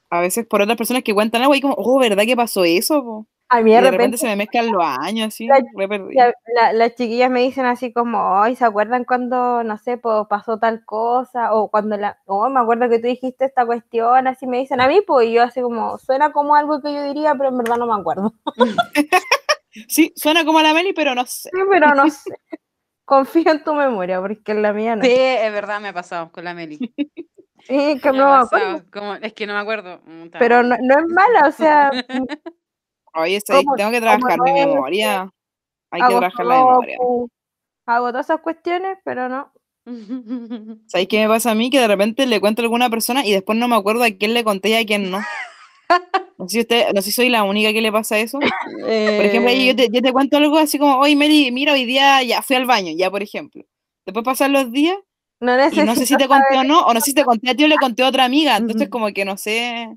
a 0.10 0.20
veces 0.22 0.46
por 0.46 0.62
otras 0.62 0.78
personas 0.78 1.04
que 1.04 1.14
cuentan 1.14 1.42
algo 1.42 1.56
y 1.56 1.62
como, 1.62 1.76
oh, 1.78 2.00
¿verdad 2.00 2.26
que 2.26 2.36
pasó 2.36 2.64
eso? 2.64 3.04
po?" 3.04 3.28
A 3.54 3.60
mí 3.62 3.72
de 3.72 3.76
de 3.78 3.82
repente 3.82 3.98
repente 3.98 4.18
se 4.18 4.28
me 4.28 4.36
mezclan 4.38 4.72
los 4.72 4.82
años 4.84 5.28
así. 5.28 5.46
La- 5.48 5.62
la- 6.56 6.74
las 6.74 6.96
chiquillas 6.96 7.30
me 7.30 7.42
dicen 7.42 7.66
así 7.66 7.92
como, 7.92 8.42
ay, 8.42 8.56
¿se 8.56 8.64
acuerdan 8.64 9.04
cuando, 9.04 9.62
no 9.64 9.78
sé, 9.78 9.98
pues 9.98 10.26
pasó 10.30 10.58
tal 10.58 10.86
cosa? 10.86 11.54
O 11.54 11.70
cuando 11.70 11.98
la, 11.98 12.18
oh, 12.28 12.48
me 12.50 12.62
acuerdo 12.62 12.88
que 12.90 13.00
tú 13.00 13.08
dijiste 13.08 13.44
esta 13.46 13.66
cuestión, 13.66 14.26
así 14.28 14.48
me 14.48 14.60
dicen 14.60 14.80
a 14.80 14.88
mí, 14.88 15.02
pues 15.06 15.28
y 15.28 15.34
yo 15.34 15.44
así 15.44 15.62
como, 15.62 15.98
suena 15.98 16.32
como 16.32 16.56
algo 16.56 16.82
que 16.82 16.94
yo 16.94 17.04
diría, 17.04 17.36
pero 17.36 17.50
en 17.50 17.58
verdad 17.58 17.76
no 17.78 17.88
me 17.88 18.00
acuerdo. 18.00 18.34
Sí, 19.88 20.12
suena 20.18 20.44
como 20.44 20.60
a 20.60 20.64
la 20.64 20.74
Meli, 20.74 20.92
pero 20.92 21.16
no 21.16 21.26
sé. 21.26 21.50
Sí, 21.54 21.60
pero 21.70 21.96
no 21.96 22.10
sé. 22.10 22.30
Confío 23.06 23.52
en 23.52 23.64
tu 23.64 23.74
memoria, 23.74 24.20
porque 24.20 24.52
en 24.52 24.62
la 24.62 24.74
mía 24.74 24.98
no. 24.98 25.04
Sí, 25.06 25.12
es 25.16 25.52
verdad, 25.54 25.80
me 25.80 25.88
ha 25.90 25.94
pasado 25.94 26.30
con 26.32 26.44
la 26.44 26.54
Meli. 26.54 26.78
Sí, 27.68 28.00
que 28.02 28.12
Me 28.12 28.18
no 28.18 28.26
ha 28.34 28.38
me 28.40 28.44
acuerdo. 28.44 28.50
pasado, 28.50 28.84
como- 28.92 29.16
es 29.16 29.32
que 29.34 29.48
no 29.48 29.54
me 29.54 29.60
acuerdo. 29.60 30.02
Pero 30.40 30.62
no, 30.64 30.76
no 30.82 31.00
es 31.00 31.06
mala, 31.08 31.48
o 31.48 31.52
sea, 31.52 31.90
Oye. 33.14 33.40
¿Cómo- 33.48 33.76
tengo 33.76 33.92
que 33.92 34.02
trabajar 34.02 34.40
mi 34.42 34.52
memoria. 34.54 35.30
Hay 35.92 36.02
que 36.02 36.08
trabajar 36.20 36.46
la 36.46 36.56
memoria. 36.56 36.98
pu- 36.98 37.30
hago 37.86 38.08
todas 38.10 38.26
esas 38.26 38.42
cuestiones, 38.42 38.98
pero 39.04 39.28
no. 39.30 39.52
¿Sabéis 40.88 41.08
qué 41.10 41.20
me 41.20 41.28
pasa 41.28 41.52
a 41.52 41.56
mí? 41.56 41.70
Que 41.70 41.80
de 41.80 41.88
repente 41.88 42.26
le 42.26 42.40
cuento 42.40 42.62
a 42.62 42.64
alguna 42.66 42.90
persona 42.90 43.26
y 43.26 43.32
después 43.32 43.58
no 43.58 43.68
me 43.68 43.76
acuerdo 43.76 44.04
a 44.04 44.12
quién 44.12 44.34
le 44.34 44.44
conté 44.44 44.70
y 44.70 44.74
a 44.76 44.86
quién 44.86 45.10
no. 45.12 45.20
No 46.38 46.48
sé 46.50 46.54
si, 46.56 46.60
usted, 46.62 46.86
no 46.96 47.02
sé 47.04 47.10
si 47.10 47.12
soy 47.12 47.30
la 47.30 47.44
única 47.44 47.72
que 47.72 47.82
le 47.82 47.92
pasa 47.92 48.18
eso. 48.18 48.40
Por 48.40 48.50
ejemplo, 49.26 49.52
yo 49.52 49.76
te, 49.76 49.90
yo 49.92 50.02
te 50.02 50.12
cuento 50.12 50.38
algo 50.38 50.58
así 50.58 50.80
como, 50.80 50.98
oye, 50.98 51.16
Meli, 51.16 51.52
mira, 51.52 51.74
hoy 51.74 51.86
día 51.86 52.24
ya 52.24 52.42
fui 52.42 52.56
al 52.56 52.66
baño, 52.66 52.92
ya, 52.98 53.12
por 53.12 53.22
ejemplo. 53.22 53.64
Después 54.08 54.26
pasan 54.26 54.52
los 54.54 54.72
días 54.72 54.98
No 55.40 55.84
y 55.84 55.86
no 55.86 55.94
sé 55.96 56.08
si 56.08 56.16
te 56.18 56.28
conté 56.28 56.58
o 56.58 56.64
no, 56.64 56.80
o 56.82 56.94
no 56.96 57.00
sé 57.00 57.12
si 57.12 57.14
te 57.14 57.24
conté 57.26 57.52
a 57.52 57.56
ti 57.56 57.64
o 57.66 57.68
le 57.68 57.78
conté 57.78 58.02
a 58.02 58.08
otra 58.08 58.26
amiga. 58.26 58.58
Entonces, 58.58 58.90
como 58.90 59.10
que 59.14 59.24
no 59.24 59.38
sé. 59.38 59.88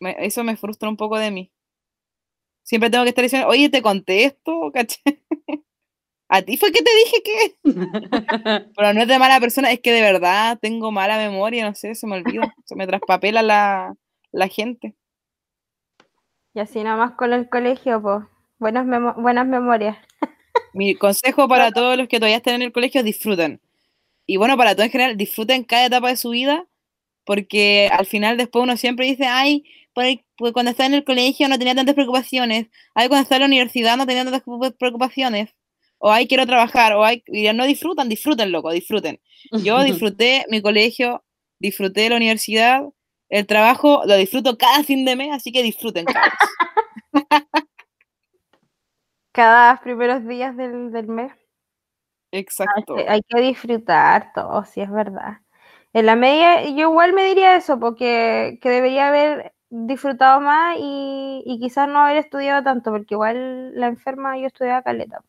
me- 0.00 0.16
eso 0.20 0.42
me 0.42 0.56
frustra 0.56 0.88
un 0.88 0.96
poco 0.96 1.18
de 1.18 1.30
mí. 1.30 1.52
Siempre 2.70 2.88
tengo 2.88 3.02
que 3.02 3.08
estar 3.08 3.24
diciendo, 3.24 3.48
oye, 3.48 3.68
te 3.68 3.82
conté 3.82 4.22
esto, 4.26 4.70
¿cachai? 4.72 5.02
A 6.28 6.40
ti 6.42 6.56
fue 6.56 6.70
que 6.70 6.84
te 6.84 6.90
dije 7.04 7.22
que. 7.24 7.56
Pero 8.76 8.94
no 8.94 9.02
es 9.02 9.08
de 9.08 9.18
mala 9.18 9.40
persona, 9.40 9.72
es 9.72 9.80
que 9.80 9.90
de 9.92 10.02
verdad 10.02 10.56
tengo 10.62 10.92
mala 10.92 11.18
memoria, 11.18 11.68
no 11.68 11.74
sé, 11.74 11.96
se 11.96 12.06
me 12.06 12.14
olvida. 12.18 12.54
Se 12.64 12.76
me 12.76 12.86
traspapela 12.86 13.42
la, 13.42 13.96
la 14.30 14.46
gente. 14.46 14.94
Y 16.54 16.60
así 16.60 16.84
nada 16.84 16.96
más 16.96 17.16
con 17.16 17.32
el 17.32 17.48
colegio, 17.48 18.00
pues. 18.00 18.22
Buenas, 18.60 18.86
memo- 18.86 19.14
buenas 19.20 19.48
memorias. 19.48 19.96
Mi 20.72 20.94
consejo 20.94 21.48
para 21.48 21.72
todos 21.72 21.96
los 21.96 22.06
que 22.06 22.18
todavía 22.18 22.36
están 22.36 22.54
en 22.54 22.62
el 22.62 22.70
colegio, 22.72 23.02
disfruten. 23.02 23.60
Y 24.26 24.36
bueno, 24.36 24.56
para 24.56 24.76
todos 24.76 24.86
en 24.86 24.92
general, 24.92 25.16
disfruten 25.16 25.64
cada 25.64 25.86
etapa 25.86 26.06
de 26.10 26.16
su 26.16 26.30
vida, 26.30 26.64
porque 27.24 27.90
al 27.92 28.06
final 28.06 28.36
después 28.36 28.62
uno 28.62 28.76
siempre 28.76 29.06
dice, 29.06 29.26
ay, 29.26 29.64
por 30.00 30.06
ahí, 30.06 30.24
pues 30.38 30.54
cuando 30.54 30.70
estaba 30.70 30.86
en 30.86 30.94
el 30.94 31.04
colegio 31.04 31.46
no 31.46 31.58
tenía 31.58 31.74
tantas 31.74 31.94
preocupaciones, 31.94 32.68
ay, 32.94 33.08
cuando 33.08 33.22
estaba 33.24 33.36
en 33.36 33.40
la 33.42 33.46
universidad 33.48 33.98
no 33.98 34.06
tenía 34.06 34.24
tantas 34.24 34.42
preocup- 34.42 34.74
preocupaciones, 34.78 35.50
o 35.98 36.10
ay, 36.10 36.26
quiero 36.26 36.46
trabajar, 36.46 36.94
o 36.94 37.04
ay, 37.04 37.22
y 37.26 37.52
no 37.52 37.66
disfrutan, 37.66 38.08
disfruten, 38.08 38.50
loco, 38.50 38.70
disfruten. 38.70 39.20
Yo 39.62 39.82
disfruté 39.84 40.46
mi 40.48 40.62
colegio, 40.62 41.22
disfruté 41.58 42.08
la 42.08 42.16
universidad, 42.16 42.82
el 43.28 43.46
trabajo 43.46 44.02
lo 44.06 44.16
disfruto 44.16 44.56
cada 44.56 44.82
fin 44.84 45.04
de 45.04 45.16
mes, 45.16 45.32
así 45.32 45.52
que 45.52 45.62
disfruten, 45.62 46.06
cabros. 46.06 46.32
Cada 49.32 49.80
primeros 49.80 50.26
días 50.26 50.56
del, 50.56 50.90
del 50.90 51.06
mes. 51.06 51.32
Exacto. 52.32 52.96
hay 53.06 53.20
que 53.22 53.40
disfrutar 53.40 54.32
todo, 54.34 54.64
sí 54.64 54.80
es 54.80 54.90
verdad. 54.90 55.38
En 55.92 56.06
la 56.06 56.16
media, 56.16 56.64
yo 56.64 56.90
igual 56.90 57.12
me 57.12 57.24
diría 57.24 57.54
eso, 57.56 57.78
porque 57.78 58.58
que 58.60 58.70
debería 58.70 59.08
haber 59.08 59.52
disfrutado 59.70 60.40
más 60.40 60.76
y, 60.78 61.42
y 61.46 61.58
quizás 61.60 61.88
no 61.88 62.00
haber 62.00 62.18
estudiado 62.18 62.62
tanto, 62.62 62.90
porque 62.90 63.14
igual 63.14 63.74
la 63.78 63.86
enferma 63.88 64.36
yo 64.38 64.46
estudiaba 64.46 64.82
caleta, 64.82 65.22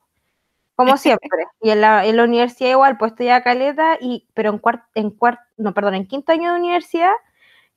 como 0.75 0.97
siempre. 0.97 1.45
Y 1.61 1.71
en 1.71 1.81
la, 1.81 2.05
en 2.05 2.17
la 2.17 2.25
universidad 2.25 2.71
igual, 2.71 2.97
pues 2.97 3.13
estudiaba 3.13 3.43
caleta, 3.43 3.97
y, 4.01 4.27
pero 4.33 4.51
en 4.51 4.59
cuarto, 4.59 4.85
en 4.95 5.11
cuarto, 5.11 5.43
no, 5.57 5.73
perdón, 5.73 5.95
en 5.95 6.07
quinto 6.07 6.31
año 6.33 6.53
de 6.53 6.59
universidad 6.59 7.11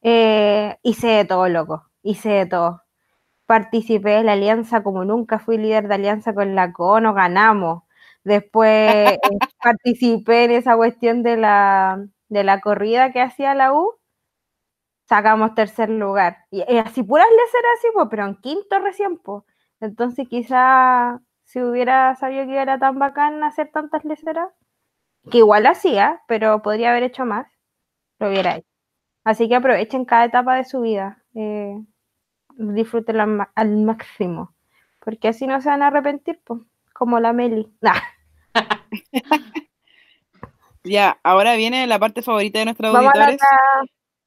eh, 0.03 0.79
hice 0.83 1.09
de 1.09 1.25
todo, 1.25 1.49
loco, 1.49 1.91
hice 2.03 2.31
de 2.31 2.47
todo. 2.47 2.83
Participé 3.47 4.19
en 4.19 4.27
la 4.27 4.33
alianza 4.35 4.83
como 4.83 5.05
nunca, 5.05 5.39
fui 5.39 5.59
líder 5.59 5.89
de 5.89 5.95
alianza 5.97 6.35
con 6.35 6.55
la 6.55 6.73
CONO, 6.73 7.15
ganamos. 7.15 7.83
Después 8.25 9.13
eh, 9.13 9.19
participé 9.63 10.45
en 10.45 10.53
esa 10.53 10.77
cuestión 10.77 11.23
de 11.23 11.37
la, 11.37 12.07
de 12.29 12.45
la 12.45 12.61
corrida 12.61 13.13
que 13.13 13.21
hacía 13.23 13.55
la 13.55 13.73
U, 13.75 13.95
sacamos 15.05 15.55
tercer 15.55 15.91
lugar. 15.91 16.39
Y, 16.51 16.61
y 16.73 16.79
así 16.79 17.03
puras 17.03 17.27
leceras 17.31 17.73
así, 17.79 17.89
pues, 17.95 18.07
pero 18.11 18.27
en 18.27 18.37
quinto 18.37 18.79
recién, 18.79 19.19
pues. 19.19 19.43
Entonces 19.81 20.29
quizá 20.29 21.21
si 21.45 21.61
hubiera 21.63 22.15
sabido 22.17 22.47
que 22.47 22.57
era 22.57 22.79
tan 22.79 22.99
bacán 22.99 23.43
hacer 23.45 23.71
tantas 23.73 24.05
leceras, 24.05 24.49
que 25.31 25.39
igual 25.39 25.67
hacía, 25.67 26.23
pero 26.29 26.63
podría 26.63 26.91
haber 26.91 27.03
hecho 27.05 27.25
más, 27.25 27.47
lo 28.19 28.29
hubiera 28.29 28.57
hecho. 28.57 28.69
Así 29.25 29.49
que 29.49 29.57
aprovechen 29.57 30.05
cada 30.05 30.27
etapa 30.27 30.57
de 30.57 30.65
su 30.65 30.83
vida, 30.83 31.23
eh, 31.35 31.79
disfrútenla 32.57 33.51
al 33.55 33.77
máximo, 33.79 34.55
porque 35.01 35.29
así 35.29 35.47
no 35.47 35.61
se 35.63 35.71
van 35.71 35.83
a 35.83 35.87
arrepentir, 35.89 36.41
pues, 36.45 36.61
como 36.93 37.21
la 37.21 37.33
Meli. 37.33 37.73
Nah. 37.81 37.95
Ya, 40.87 41.19
ahora 41.23 41.57
viene 41.57 41.87
la 41.87 41.99
parte 41.99 42.21
favorita 42.21 42.59
de 42.59 42.67
nuestros 42.67 42.93
Vamos 42.93 43.13
a 43.15 43.19
la- 43.19 43.25
auditores. 43.25 43.51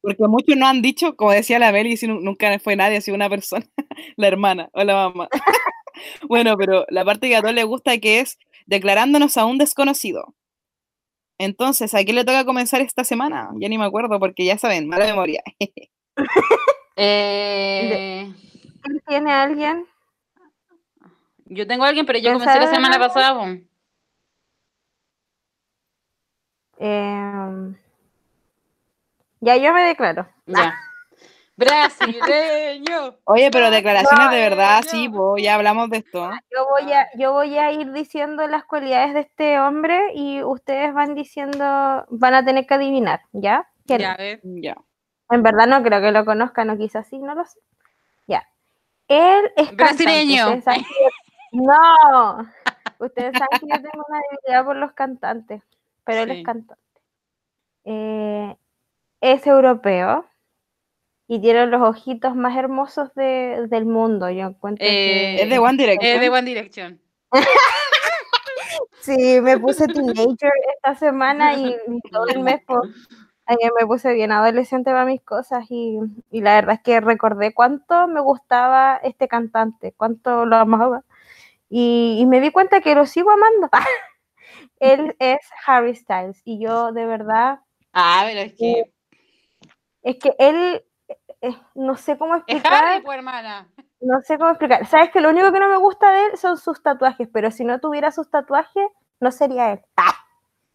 Porque 0.08 0.28
muchos 0.30 0.56
no 0.56 0.66
han 0.68 0.82
dicho, 0.82 1.18
como 1.18 1.32
decía 1.32 1.60
la 1.60 1.72
Meli, 1.74 1.98
si 1.98 2.08
nu- 2.08 2.22
nunca 2.22 2.58
fue 2.60 2.78
nadie, 2.78 2.96
ha 2.98 3.02
sido 3.02 3.16
una 3.16 3.30
persona, 3.30 3.66
la 4.16 4.28
hermana 4.28 4.70
o 4.72 4.82
la 4.86 4.94
mamá. 4.94 5.28
bueno, 6.30 6.56
pero 6.58 6.86
la 6.88 7.04
parte 7.04 7.28
que 7.28 7.36
a 7.36 7.42
todos 7.42 7.54
les 7.54 7.66
gusta 7.66 7.98
que 7.98 8.22
es 8.22 8.38
declarándonos 8.68 9.36
a 9.38 9.46
un 9.46 9.58
desconocido. 9.58 10.34
Entonces, 11.40 11.94
¿a 11.94 12.04
quién 12.06 12.16
le 12.16 12.24
toca 12.24 12.46
comenzar 12.46 12.80
esta 12.82 13.04
semana? 13.04 13.50
Ya 13.60 13.68
ni 13.68 13.78
me 13.78 13.84
acuerdo, 13.86 14.18
porque 14.18 14.46
ya 14.46 14.58
saben, 14.58 14.88
mala 14.88 15.06
memoria. 15.06 15.44
Eh, 17.00 18.34
¿Quién 18.82 19.02
tiene 19.08 19.32
a 19.32 19.44
alguien? 19.44 19.86
yo 21.46 21.68
tengo 21.68 21.84
a 21.84 21.90
alguien, 21.90 22.08
pero 22.08 22.18
yo 22.18 22.32
¿Pensaron 22.32 22.54
comencé 22.56 22.72
la 22.72 22.76
semana 22.76 22.98
pasada. 22.98 23.40
po. 23.40 23.46
Ya 29.40 29.56
yo 29.58 29.74
me 29.74 29.84
declaro. 29.84 30.28
Ya. 30.46 30.76
Brasileño. 31.58 33.16
Oye, 33.24 33.50
pero 33.52 33.72
declaraciones 33.72 34.30
de 34.32 34.38
verdad, 34.38 34.82
no. 34.84 34.90
sí, 34.90 35.10
ya 35.44 35.56
hablamos 35.56 35.90
de 35.90 35.98
esto. 35.98 36.30
Yo 36.56 36.68
voy, 36.70 36.92
a, 36.94 37.08
yo 37.18 37.34
voy 37.34 37.58
a 37.58 37.72
ir 37.72 37.92
diciendo 37.94 38.48
las 38.48 38.64
cualidades 38.66 39.16
de 39.16 39.22
este 39.22 39.60
hombre 39.60 40.12
y 40.14 40.44
ustedes 40.44 40.94
van 40.94 41.16
diciendo, 41.16 42.06
van 42.10 42.34
a 42.36 42.46
tener 42.46 42.68
que 42.68 42.76
adivinar, 42.76 43.22
¿ya? 43.32 43.68
Ya, 43.86 43.98
no. 43.98 44.08
a 44.10 44.18
ver. 44.18 44.40
Ya. 44.44 44.78
En 45.32 45.42
verdad 45.42 45.66
no 45.68 45.82
creo 45.82 46.00
que 46.00 46.12
lo 46.12 46.26
conozcan, 46.26 46.70
o 46.70 46.78
quizás 46.78 47.08
sí, 47.08 47.18
no 47.18 47.34
lo 47.34 47.44
sé. 47.46 47.60
Ya. 48.28 48.48
Él 49.08 49.52
es 49.56 49.70
cantante, 49.70 50.04
Brasileño. 50.04 50.44
ustedes 50.46 50.64
saben 50.64 50.84
que 50.84 50.90
yo- 51.04 51.10
No. 51.54 52.38
Ustedes 53.00 53.34
saben 53.34 53.60
que 53.60 53.68
yo 53.68 53.82
tengo 53.82 54.06
una 54.08 54.20
debilidad 54.30 54.64
por 54.66 54.76
los 54.76 54.92
cantantes, 54.94 55.64
pero 56.04 56.22
él 56.22 56.32
es 56.32 56.46
cantante. 56.46 56.84
Eh, 57.86 58.56
es 59.32 59.46
europeo 59.48 60.26
y 61.28 61.40
tiene 61.42 61.66
los 61.68 61.82
ojitos 61.82 62.36
más 62.36 62.56
hermosos 62.58 63.14
de- 63.16 63.68
del 63.70 63.86
mundo. 63.86 64.30
Yo 64.30 64.48
encuentro 64.48 64.86
que... 64.86 65.36
Eh, 65.36 65.44
Es 65.44 65.50
de 65.50 65.60
One 65.60 65.78
Direction. 65.78 66.16
Es 66.16 66.22
de 66.22 66.30
One 66.30 66.42
Direction. 66.44 67.02
Sí, 69.02 69.40
me 69.42 69.58
puse 69.58 69.88
teenager 69.88 70.52
esta 70.76 70.96
semana 70.96 71.54
y, 71.56 71.74
todo 72.12 72.28
el 72.28 72.40
mes 72.42 72.62
eh, 73.48 73.70
me 73.80 73.86
puse 73.88 74.12
bien 74.14 74.34
adolescente 74.34 74.92
para 74.92 75.06
mis 75.06 75.22
cosas 75.22 75.66
y, 75.70 75.98
y 76.30 76.42
la 76.42 76.56
verdad 76.56 76.76
es 76.76 76.82
que 76.82 77.00
recordé 77.00 77.54
cuánto 77.54 78.08
me 78.08 78.20
gustaba 78.20 78.98
este 79.02 79.30
cantante, 79.30 79.94
cuánto 79.96 80.46
lo 80.46 80.58
amaba 80.58 81.04
y, 81.70 82.18
y 82.20 82.26
me 82.26 82.42
di 82.42 82.52
cuenta 82.52 82.82
que 82.82 82.96
lo 82.96 83.06
sigo 83.06 83.32
amando. 83.32 83.70
Él 84.80 85.16
es 85.20 85.40
Harry 85.66 85.96
Styles 85.96 86.42
y 86.44 86.60
yo 86.60 86.92
de 86.92 87.06
verdad, 87.06 87.60
Ah, 87.94 88.24
pero 88.28 88.42
es 88.42 88.54
que. 88.56 88.92
Es 90.08 90.16
que 90.20 90.36
él, 90.40 90.86
eh, 91.42 91.58
no 91.76 91.98
sé 91.98 92.18
cómo 92.18 92.36
Es 92.36 92.42
explicar, 92.48 92.86
Harry, 92.86 93.04
pues, 93.04 93.18
hermana. 93.18 93.68
no 94.00 94.22
sé 94.22 94.38
cómo 94.38 94.52
explicar. 94.52 94.86
Sabes 94.88 95.12
que 95.12 95.20
lo 95.20 95.30
único 95.30 95.52
que 95.52 95.60
no 95.60 95.68
me 95.68 95.76
gusta 95.76 96.10
de 96.12 96.26
él 96.28 96.38
son 96.38 96.58
sus 96.58 96.82
tatuajes, 96.82 97.28
pero 97.32 97.52
si 97.52 97.66
no 97.66 97.82
tuviera 97.82 98.12
sus 98.12 98.30
tatuajes, 98.30 98.88
no 99.20 99.32
sería 99.32 99.74
él. 99.74 99.82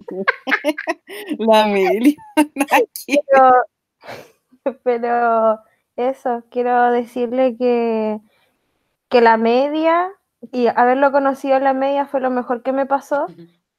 La 1.39 1.67
Meli. 1.67 2.15
Aquí. 2.73 3.19
pero, 3.31 3.53
pero 4.85 5.59
eso, 5.97 6.45
quiero 6.51 6.91
decirle 6.91 7.57
que, 7.57 8.21
que 9.09 9.21
la 9.23 9.39
media 9.39 10.11
y 10.53 10.67
haberlo 10.67 11.11
conocido 11.11 11.57
en 11.57 11.65
la 11.65 11.73
media 11.73 12.05
fue 12.05 12.21
lo 12.21 12.29
mejor 12.29 12.63
que 12.63 12.73
me 12.73 12.85
pasó. 12.85 13.29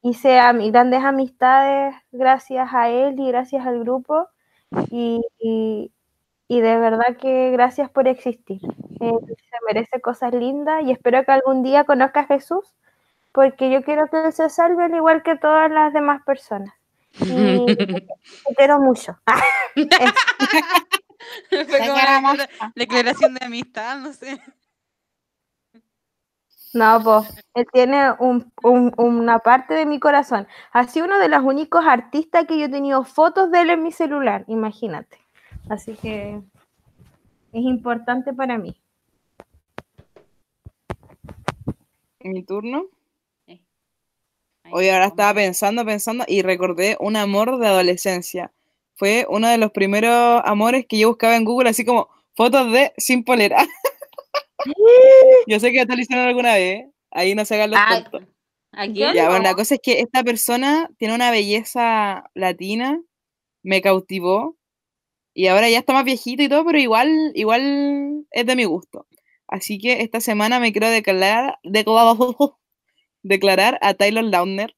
Hice 0.02 0.40
a 0.40 0.52
mis 0.52 0.72
grandes 0.72 1.04
amistades 1.04 1.96
gracias 2.12 2.74
a 2.74 2.90
él 2.90 3.20
y 3.20 3.28
gracias 3.28 3.68
al 3.68 3.82
grupo. 3.82 4.28
Y, 4.92 5.22
y- 5.40 5.92
y 6.50 6.62
de 6.62 6.78
verdad 6.78 7.18
que 7.20 7.52
gracias 7.52 7.90
por 7.90 8.08
existir. 8.08 8.60
Él 9.00 9.14
se 9.28 9.58
merece 9.68 10.02
cosas 10.02 10.34
lindas 10.34 10.84
y 10.84 10.92
espero 10.92 11.24
que 11.26 11.32
algún 11.32 11.64
día 11.64 11.84
conozca 11.86 12.22
a 12.22 12.26
Jesús, 12.28 12.66
porque 13.32 13.72
yo 13.72 13.82
quiero 13.84 14.08
que 14.10 14.24
él 14.26 14.34
se 14.34 14.50
salve 14.50 14.84
al 14.84 14.94
igual 14.96 15.24
que 15.24 15.36
todas 15.38 15.72
las 15.72 15.94
demás 15.94 16.22
personas. 16.26 16.74
Y 17.20 17.66
te 17.76 18.08
quiero 18.56 18.80
mucho. 18.80 19.18
Fue 21.50 21.66
como 21.68 21.94
una 21.94 22.20
declara- 22.20 22.50
declaración 22.76 23.34
de 23.36 23.46
amistad, 23.46 23.98
no 24.00 24.14
sé. 24.14 24.40
No, 26.74 27.00
pues, 27.04 27.46
él 27.54 27.68
tiene 27.72 28.14
un- 28.20 28.52
un- 28.64 28.94
una 28.98 29.40
parte 29.40 29.76
de 29.76 29.86
mi 29.86 30.00
corazón. 30.00 30.48
Ha 30.72 30.88
sido 30.88 31.06
uno 31.06 31.20
de 31.20 31.30
los 31.30 31.44
únicos 31.44 31.86
artistas 31.86 32.46
que 32.48 32.58
yo 32.58 32.66
he 32.66 32.70
tenido 32.70 33.04
fotos 33.04 33.52
de 33.52 33.62
él 33.62 33.70
en 33.70 33.84
mi 33.84 33.92
celular, 33.92 34.44
imagínate. 34.48 35.20
Así 35.70 35.94
que 35.96 36.42
es 37.52 37.64
importante 37.64 38.34
para 38.34 38.58
mí. 38.58 38.76
Mi 42.22 42.44
turno. 42.44 42.86
Hoy 44.72 44.90
ahora 44.90 45.06
está. 45.06 45.08
estaba 45.08 45.34
pensando, 45.36 45.86
pensando 45.86 46.24
y 46.28 46.42
recordé 46.42 46.98
un 47.00 47.18
amor 47.18 47.60
de 47.60 47.68
adolescencia. 47.68 48.52
Fue 48.96 49.28
uno 49.30 49.48
de 49.48 49.58
los 49.58 49.72
primeros 49.72 50.42
amores 50.46 50.86
que 50.88 50.98
yo 50.98 51.10
buscaba 51.10 51.36
en 51.36 51.44
Google, 51.44 51.70
así 51.70 51.86
como 51.86 52.08
fotos 52.36 52.72
de 52.72 52.94
sin 52.98 53.24
polera. 53.24 53.58
yo 55.48 55.60
sé 55.60 55.72
que 55.72 55.78
ya 55.78 55.86
te 55.86 55.96
lo 55.96 56.02
hicieron 56.02 56.28
alguna 56.28 56.56
vez. 56.56 56.86
Ahí 57.12 57.36
no 57.36 57.46
se 57.46 57.56
hagan 57.56 57.72
los 57.72 57.80
Ah, 57.80 58.04
bueno, 59.30 59.44
la 59.44 59.54
cosa 59.54 59.76
es 59.76 59.82
que 59.84 60.00
esta 60.00 60.24
persona 60.24 60.90
tiene 60.98 61.14
una 61.14 61.30
belleza 61.30 62.24
latina, 62.34 63.00
me 63.62 63.82
cautivó, 63.82 64.58
y 65.34 65.48
ahora 65.48 65.70
ya 65.70 65.80
está 65.80 65.94
más 65.94 66.06
viejito 66.06 66.44
y 66.44 66.50
todo, 66.50 66.66
pero 66.66 66.80
igual, 66.80 67.32
igual 67.36 68.26
es 68.32 68.46
de 68.46 68.56
mi 68.56 68.66
gusto. 68.66 69.08
Así 69.48 69.78
que 69.78 70.02
esta 70.02 70.20
semana 70.22 70.60
me 70.60 70.72
quiero 70.72 70.90
declarar, 70.90 71.60
declarar, 71.64 72.16
declarar 73.24 73.80
a 73.82 73.94
Taylor 73.94 74.24
Lautner, 74.24 74.76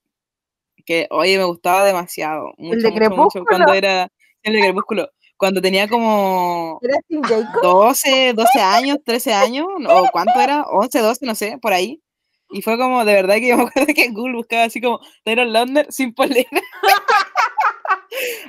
que 0.86 1.07
oye, 1.12 1.38
me 1.38 1.45
gustaba 1.45 1.86
demasiado. 1.86 2.53
Mucho, 2.57 2.90
de 2.90 2.91
mucho, 2.91 3.16
mucho, 3.16 3.44
cuando 3.45 3.74
era 3.74 4.10
el 4.44 4.53
de 4.53 4.60
Crepúsculo. 4.60 5.10
Cuando 5.38 5.62
tenía 5.62 5.88
como 5.88 6.80
¿Eres 6.82 6.99
Tim 7.07 7.22
Jacob? 7.22 7.62
12, 7.62 8.34
12 8.34 8.60
años, 8.60 8.98
13 9.03 9.34
años, 9.34 9.68
o 9.88 10.07
cuánto 10.12 10.40
era, 10.40 10.64
11, 10.64 10.99
12, 10.99 11.26
no 11.26 11.36
sé, 11.36 11.57
por 11.62 11.74
ahí. 11.74 12.02
Y 12.52 12.62
fue 12.62 12.78
como, 12.78 13.03
de 13.03 13.14
verdad 13.14 13.36
que 13.36 13.49
yo 13.49 13.57
me 13.57 13.64
acuerdo 13.64 13.94
que 13.94 14.10
Google 14.10 14.36
buscaba 14.36 14.64
así 14.64 14.80
como 14.80 14.99
Taylor 15.24 15.48
Lautner 15.48 15.91
sin 15.91 16.14
polera. 16.14 16.49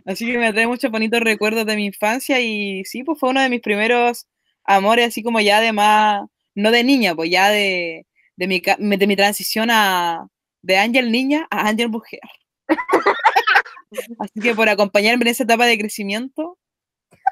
así 0.05 0.27
que 0.27 0.39
me 0.39 0.53
trae 0.53 0.67
muchos 0.67 0.91
bonitos 0.91 1.21
recuerdos 1.21 1.67
de 1.67 1.77
mi 1.77 1.87
infancia 1.87 2.41
y 2.41 2.85
sí, 2.85 3.03
pues 3.03 3.19
fue 3.19 3.31
uno 3.31 3.41
de 3.41 3.49
mis 3.49 3.61
primeros 3.61 4.27
amores, 4.65 5.09
así 5.09 5.23
como 5.23 5.41
ya 5.41 5.61
de 5.61 5.73
más, 5.73 6.23
no 6.55 6.71
de 6.71 6.85
niña, 6.85 7.15
pues 7.15 7.31
ya 7.31 7.51
de, 7.51 8.07
de, 8.37 8.47
mi, 8.47 8.61
de 8.61 9.07
mi 9.07 9.17
transición 9.17 9.71
a, 9.71 10.29
de 10.63 10.79
Ángel 10.79 11.11
niña 11.11 11.47
a 11.51 11.69
Ángel 11.69 11.89
mujer. 11.89 12.21
así 14.19 14.41
que 14.41 14.55
por 14.55 14.69
acompañarme 14.69 15.23
en 15.23 15.29
esa 15.29 15.45
etapa 15.45 15.67
de 15.67 15.79
crecimiento, 15.79 16.59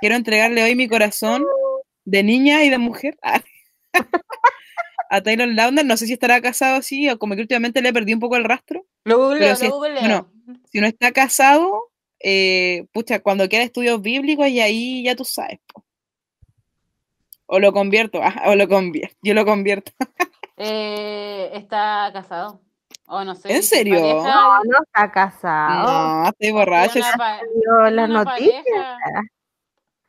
quiero 0.00 0.14
entregarle 0.16 0.62
hoy 0.62 0.74
mi 0.74 0.88
corazón 0.88 1.44
de 2.04 2.22
niña 2.22 2.64
y 2.64 2.70
de 2.70 2.78
mujer 2.78 3.16
a 5.10 5.20
Taylor 5.22 5.48
Lautner. 5.48 5.84
No 5.86 5.96
sé 5.96 6.06
si 6.06 6.12
estará 6.14 6.40
casado 6.40 6.76
así 6.76 7.08
o 7.08 7.18
como 7.18 7.34
que 7.34 7.42
últimamente 7.42 7.82
le 7.82 7.92
perdí 7.92 8.14
un 8.14 8.20
poco 8.20 8.36
el 8.36 8.44
rastro. 8.44 8.84
Lo 9.04 9.18
googleo, 9.18 9.50
lo 9.50 9.56
si 9.56 9.66
es- 9.66 9.70
googleo. 9.72 10.00
bueno. 10.00 10.30
Si 10.70 10.80
no 10.80 10.86
está 10.86 11.12
casado, 11.12 11.90
eh, 12.20 12.86
pucha, 12.92 13.20
cuando 13.20 13.48
quiera 13.48 13.64
estudios 13.64 14.00
bíblicos 14.02 14.48
y 14.48 14.60
ahí 14.60 15.04
ya 15.04 15.14
tú 15.14 15.24
sabes. 15.24 15.58
po. 15.72 15.84
O 17.46 17.58
lo 17.60 17.72
convierto, 17.72 18.20
ah, 18.22 18.44
o 18.46 18.54
lo 18.54 18.66
convierto, 18.68 19.16
yo 19.22 19.34
lo 19.34 19.44
convierto. 19.44 19.92
Eh, 20.56 21.50
está 21.54 22.10
casado. 22.12 22.60
O 23.08 23.24
no 23.24 23.34
sé. 23.34 23.52
¿En 23.52 23.64
si 23.64 23.70
serio? 23.70 24.00
pareja- 24.00 24.22
No, 24.34 24.58
no 24.62 24.78
está 24.84 25.10
casado. 25.10 26.22
No, 26.22 26.28
estoy 26.28 26.52
borracho. 26.52 27.00
una 27.00 27.12
pa- 27.16 27.90
las 27.90 28.08
noticias. 28.08 28.62
pareja. 28.64 29.22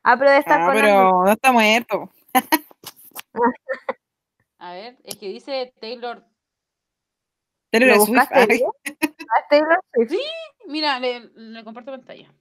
Ah, 0.07 0.17
pero 0.19 0.29
de 0.29 0.37
estar 0.37 0.61
Ah, 0.61 0.65
con 0.67 0.75
pero 0.75 1.23
no 1.23 1.31
está 1.31 1.51
muerto. 1.51 2.11
A 4.59 4.73
ver, 4.73 4.97
es 5.03 5.15
que 5.15 5.27
dice 5.29 5.73
Taylor. 5.81 6.23
Taylor 7.71 7.97
¿Lo 7.97 8.05
Swift? 8.05 8.29
Ah, 8.31 9.47
Taylor 9.49 9.79
Swift. 9.93 10.11
Sí. 10.11 10.21
Mira, 10.67 10.99
le, 10.99 11.31
le 11.35 11.63
comparto 11.63 11.91
pantalla. 11.91 12.31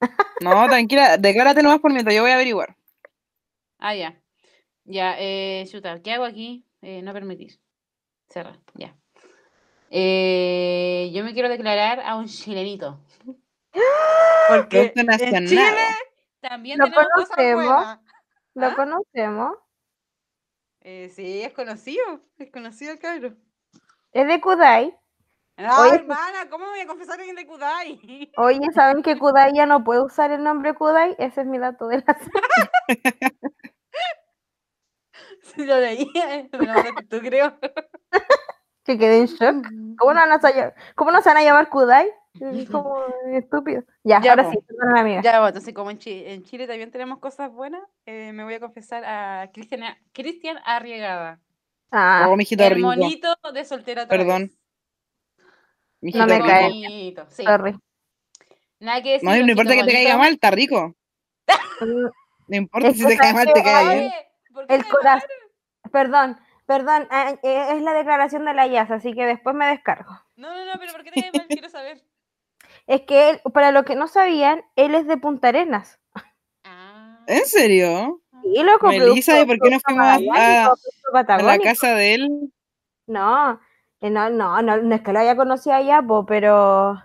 No, 0.40 0.66
tranquila, 0.66 1.16
declárate 1.18 1.62
nomás 1.62 1.78
por 1.78 1.92
mientras 1.92 2.14
yo 2.14 2.22
voy 2.22 2.32
a 2.32 2.34
averiguar. 2.34 2.76
Ah, 3.78 3.94
ya. 3.94 4.20
Ya, 4.84 5.14
eh, 5.18 5.66
chuta, 5.70 6.02
¿qué 6.02 6.12
hago 6.12 6.24
aquí? 6.24 6.64
Eh, 6.82 7.02
no 7.02 7.12
permitir. 7.12 7.60
Cerra, 8.28 8.58
ya. 8.74 8.96
Eh, 9.90 11.10
yo 11.14 11.22
me 11.22 11.32
quiero 11.32 11.48
declarar 11.48 12.00
a 12.00 12.16
un 12.16 12.26
chilenito. 12.26 13.00
Porque 14.48 14.92
en. 14.96 15.46
Chile 15.46 15.64
también 16.40 16.78
Lo 16.78 16.84
tenemos 16.84 17.06
cosas 17.14 17.28
conocemos. 17.30 17.64
buenas. 17.64 18.00
Lo 18.54 18.66
¿Ah? 18.66 18.74
conocemos. 18.74 19.56
Eh, 20.80 21.08
sí, 21.14 21.42
es 21.42 21.52
conocido. 21.52 22.20
Es 22.38 22.50
conocido 22.50 22.92
el 22.92 22.98
cabro. 22.98 23.36
Es 24.12 24.26
de 24.26 24.40
Kudai. 24.40 24.96
No, 25.56 25.80
Oye, 25.80 25.96
hermana, 25.96 26.48
¿cómo 26.48 26.66
me 26.66 26.70
voy 26.70 26.80
a 26.80 26.86
confesar 26.86 27.18
a 27.18 27.22
alguien 27.22 27.34
de 27.34 27.46
Kudai? 27.46 28.00
Oye, 28.36 28.60
¿saben 28.74 29.02
que 29.02 29.18
Kudai 29.18 29.52
ya 29.54 29.66
no 29.66 29.82
puede 29.82 30.02
usar 30.02 30.30
el 30.30 30.44
nombre 30.44 30.74
Kudai? 30.74 31.16
Ese 31.18 31.40
es 31.40 31.46
mi 31.46 31.58
dato 31.58 31.88
de 31.88 32.04
la 32.06 32.16
Sí, 35.42 35.64
lo 35.64 35.78
leí. 35.78 36.10
Me 36.52 36.58
lo 36.58 36.74
mandaste 36.74 37.04
tú, 37.08 37.18
creo. 37.20 37.58
que 38.84 38.98
quedé 38.98 39.18
en 39.18 39.26
shock. 39.26 39.66
¿Cómo 39.98 40.14
no, 40.14 40.20
van 40.20 40.32
a 40.32 40.74
¿Cómo 40.94 41.10
no 41.10 41.20
se 41.20 41.28
van 41.28 41.38
a 41.38 41.42
llamar 41.42 41.68
Kudai? 41.68 42.08
Es 42.34 42.70
como 42.70 43.02
estúpido. 43.32 43.82
Ya, 44.04 44.20
Ya, 44.20 44.30
ahora 44.30 44.50
sí, 44.50 44.58
amiga. 44.96 45.22
Ya, 45.22 45.32
bueno, 45.32 45.48
entonces 45.48 45.74
como 45.74 45.90
en 45.90 45.98
Chile, 45.98 46.34
en 46.34 46.44
Chile 46.44 46.66
también 46.66 46.90
tenemos 46.90 47.18
cosas 47.18 47.50
buenas, 47.52 47.82
eh, 48.06 48.32
me 48.32 48.44
voy 48.44 48.54
a 48.54 48.60
confesar 48.60 49.04
a 49.04 49.50
Cristian, 49.52 49.82
Cristian 50.12 50.58
Arriegada. 50.64 51.40
Ah, 51.90 52.26
Oh, 52.28 52.36
mijito 52.36 52.64
el 52.64 52.74
rico. 52.76 52.86
monito 52.88 53.34
de 53.52 53.64
soltera 53.64 54.06
Perdón. 54.06 54.52
mijito 56.00 56.26
me 56.26 56.38
cae. 56.40 56.62
monito, 56.64 57.26
sí. 57.30 57.42
sorry. 57.44 57.76
Nada 58.80 59.02
que 59.02 59.12
decir. 59.12 59.28
No, 59.28 59.34
no 59.36 59.50
importa 59.50 59.74
que 59.74 59.84
te 59.84 59.92
caiga 59.92 60.16
bonito. 60.16 60.18
mal, 60.18 60.32
está 60.34 60.50
rico. 60.50 60.94
No 62.50 62.56
importa 62.56 62.94
si 62.94 63.04
te 63.06 63.16
cae 63.18 63.34
mal, 63.34 63.52
te 63.52 63.62
cae 63.62 63.98
bien. 63.98 64.12
¿por 64.54 64.66
qué 64.66 64.74
El 64.76 64.86
corazón. 64.88 65.28
Perdón, 65.92 66.38
perdón. 66.66 67.06
ah, 67.10 67.34
eh, 67.42 67.66
Es 67.76 67.82
la 67.82 67.92
declaración 67.92 68.44
de 68.46 68.54
la 68.54 68.66
IAS, 68.66 68.90
así 68.90 69.12
que 69.12 69.26
después 69.26 69.54
me 69.54 69.66
descargo. 69.66 70.10
No, 70.36 70.54
no, 70.54 70.64
no, 70.64 70.72
pero 70.80 70.92
¿por 70.92 71.02
qué 71.04 71.10
te 71.10 71.20
cae 71.20 71.32
mal? 71.32 71.46
Quiero 71.48 71.68
saber. 71.68 72.02
Es 72.88 73.02
que 73.02 73.30
él, 73.30 73.40
para 73.54 73.70
los 73.70 73.84
que 73.84 73.94
no 73.94 74.08
sabían, 74.08 74.64
él 74.74 74.96
es 74.96 75.06
de 75.06 75.18
Punta 75.18 75.48
Arenas. 75.48 76.00
Ah. 76.64 77.18
¿En 77.26 77.44
serio? 77.44 78.20
Y 78.42 78.62
loco, 78.62 78.88
Melissa, 78.88 79.38
¿y 79.40 79.44
por 79.46 79.58
qué 79.60 79.70
no 79.70 79.78
fuimos 79.84 80.06
a, 80.06 80.14
a- 80.14 80.14
a 81.34 81.42
la 81.42 81.58
casa 81.58 81.94
de 81.94 82.14
él? 82.14 82.52
No, 83.06 83.60
eh, 84.00 84.10
no, 84.10 84.30
no, 84.30 84.62
no, 84.62 84.78
no 84.78 84.94
es 84.94 85.02
que 85.02 85.12
lo 85.12 85.18
haya 85.20 85.36
conocido 85.36 85.76
allá, 85.76 86.00
po, 86.02 86.24
pero 86.24 87.02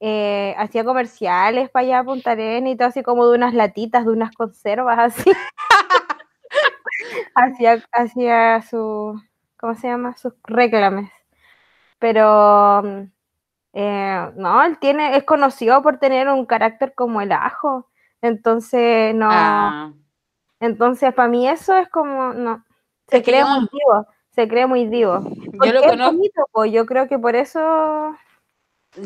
eh, 0.00 0.54
hacía 0.58 0.84
comerciales 0.84 1.70
para 1.70 1.86
allá 1.86 1.98
a 2.00 2.04
Punta 2.04 2.32
Arenas 2.32 2.72
y 2.72 2.76
todo 2.76 2.88
así 2.88 3.02
como 3.04 3.26
de 3.28 3.36
unas 3.36 3.54
latitas, 3.54 4.04
de 4.04 4.10
unas 4.12 4.34
conservas 4.34 4.98
así. 4.98 5.30
hacía, 7.34 7.82
hacía 7.92 8.62
su, 8.62 9.20
¿cómo 9.58 9.74
se 9.74 9.88
llama? 9.88 10.16
Sus 10.16 10.34
reclames. 10.44 11.10
Pero 11.98 12.82
mm, 12.82 13.02
eh, 13.72 14.30
no, 14.36 14.62
él 14.62 14.78
tiene, 14.78 15.16
es 15.16 15.24
conocido 15.24 15.82
por 15.82 15.98
tener 15.98 16.28
un 16.28 16.46
carácter 16.46 16.94
como 16.94 17.20
el 17.20 17.32
ajo. 17.32 17.88
Entonces, 18.22 19.14
no, 19.14 19.28
Ah. 19.30 19.92
entonces 20.60 21.14
para 21.14 21.28
mí 21.28 21.48
eso 21.48 21.76
es 21.76 21.88
como, 21.88 22.32
no, 22.34 22.64
se 23.08 23.22
cree 23.22 23.44
muy 23.44 23.68
divo, 23.72 24.06
se 24.30 24.48
cree 24.48 24.66
muy 24.66 24.86
divo. 24.86 25.20
Yo 25.64 25.72
lo 25.72 25.82
conozco. 25.82 26.16
bonito, 26.16 26.64
yo 26.66 26.86
creo 26.86 27.08
que 27.08 27.18
por 27.18 27.36
eso. 27.36 28.16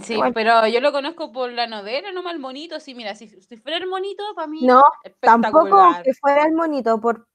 Sí, 0.02 0.18
pero 0.32 0.66
yo 0.66 0.80
lo 0.80 0.92
conozco 0.92 1.30
por 1.30 1.52
la 1.52 1.66
novela, 1.66 2.10
no 2.10 2.22
mal 2.22 2.38
bonito. 2.38 2.80
Sí, 2.80 2.94
mira, 2.94 3.14
si, 3.14 3.28
si 3.28 3.56
fuera 3.58 3.76
el 3.76 3.86
monito, 3.86 4.24
para 4.34 4.48
mí. 4.48 4.62
No, 4.62 4.82
tampoco 5.20 5.68
que 6.02 6.14
fuera 6.14 6.46
el 6.46 6.54
monito 6.54 6.98
por 7.00 7.26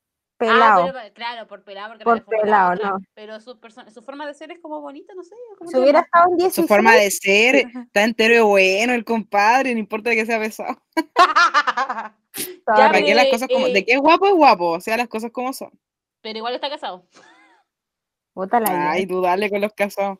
Ah, 0.42 0.46
pelado. 0.46 0.86
pero 0.94 1.14
claro, 1.14 1.48
por 1.48 1.64
pelado, 1.64 1.90
porque 1.90 2.04
Por 2.06 2.24
pelado, 2.26 2.74
otra, 2.74 2.90
no. 2.92 3.00
Pero 3.14 3.40
su, 3.42 3.60
persona, 3.60 3.90
su 3.92 4.02
forma 4.02 4.26
de 4.26 4.34
ser 4.34 4.52
es 4.52 4.60
como 4.60 4.80
bonita, 4.82 5.14
no 5.14 5.24
sé. 5.24 5.36
como 5.58 5.70
si 5.70 5.78
hubiera 5.78 6.00
estado 6.00 6.26
en 6.32 6.32
Su 6.40 6.44
16, 6.46 6.68
forma 6.68 6.96
de 6.96 7.12
ser, 7.12 7.56
está 7.56 8.04
entero 8.04 8.34
y 8.36 8.40
bueno, 8.40 8.94
el 8.94 9.04
compadre, 9.04 9.74
no 9.74 9.80
importa 9.80 10.12
que 10.12 10.26
sea 10.26 10.40
pesado. 10.40 10.82
Ya, 12.36 12.54
¿Para 12.66 13.02
qué 13.02 13.16
las 13.16 13.26
eh, 13.26 13.32
cosas 13.32 13.50
como.? 13.52 13.68
eh, 13.68 13.74
De 13.74 13.84
que 13.84 13.94
es 13.94 14.00
guapo, 14.00 14.28
es 14.28 14.34
guapo, 14.34 14.70
o 14.74 14.80
sea, 14.80 14.96
las 14.96 15.08
cosas 15.08 15.32
como 15.32 15.52
son. 15.52 15.72
Pero 16.22 16.38
igual 16.38 16.54
está 16.54 16.70
casado. 16.70 17.04
puta 18.34 18.60
la 18.60 18.92
Ay, 18.92 19.06
dudarle 19.06 19.50
con 19.50 19.60
los 19.60 19.74
casados. 19.74 20.20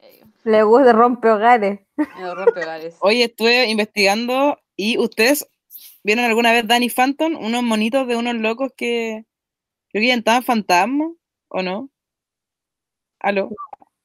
Eh, 0.00 0.22
Le 0.44 0.62
gusta 0.62 0.92
rompe 0.92 1.30
hogares. 1.30 1.80
rompe 1.96 2.60
hogares. 2.60 2.96
Oye, 3.00 3.24
estuve 3.24 3.64
investigando 3.68 4.60
y 4.76 4.98
ustedes 4.98 5.48
vieron 6.04 6.24
alguna 6.26 6.52
vez 6.52 6.66
Danny 6.68 6.90
Phantom, 6.90 7.34
unos 7.42 7.62
monitos 7.62 8.06
de 8.06 8.16
unos 8.16 8.34
locos 8.34 8.70
que 8.76 9.24
creo 9.90 10.00
que 10.02 10.06
inventaban 10.08 10.42
fantasmas, 10.42 11.10
¿o 11.48 11.62
no? 11.62 11.90
¿Aló? 13.20 13.50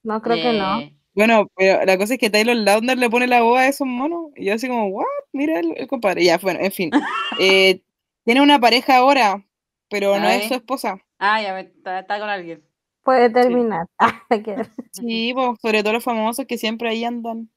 No, 0.04 0.22
creo 0.22 0.36
que 0.36 0.58
no. 0.58 0.80
Eh, 0.82 0.96
Bueno, 1.14 1.48
pero 1.56 1.86
la 1.86 1.98
cosa 1.98 2.14
es 2.16 2.20
que 2.20 2.30
Taylor 2.30 2.56
Lautner 2.56 2.98
le 2.98 3.10
pone 3.10 3.28
la 3.28 3.42
voz 3.42 3.60
a 3.60 3.68
esos 3.68 3.88
monos 3.88 4.32
y 4.36 4.46
yo 4.46 4.54
así 4.54 4.68
como, 4.68 4.88
what? 4.88 5.06
Mira 5.32 5.60
el, 5.60 5.74
el 5.78 5.88
compadre. 5.88 6.24
Ya, 6.24 6.38
bueno, 6.38 6.60
en 6.62 6.72
fin. 6.72 6.92
Eh, 7.40 7.82
tiene 8.24 8.42
una 8.42 8.60
pareja 8.60 8.98
ahora, 8.98 9.46
pero 9.90 10.20
no 10.20 10.28
es 10.30 10.48
su 10.48 10.54
esposa. 10.56 10.98
Ah, 11.20 11.42
ya, 11.42 11.60
está, 11.60 12.00
está 12.00 12.20
con 12.20 12.30
alguien. 12.30 12.64
Puede 13.04 13.30
terminar. 13.30 13.86
Ah, 14.00 14.22
que- 14.30 14.56
Sí, 14.92 15.32
pues, 15.34 15.60
sobre 15.62 15.82
todo 15.84 15.94
los 15.94 16.04
famosos 16.04 16.46
que 16.46 16.58
siempre 16.58 16.90
ahí 16.90 17.04
andan. 17.06 17.50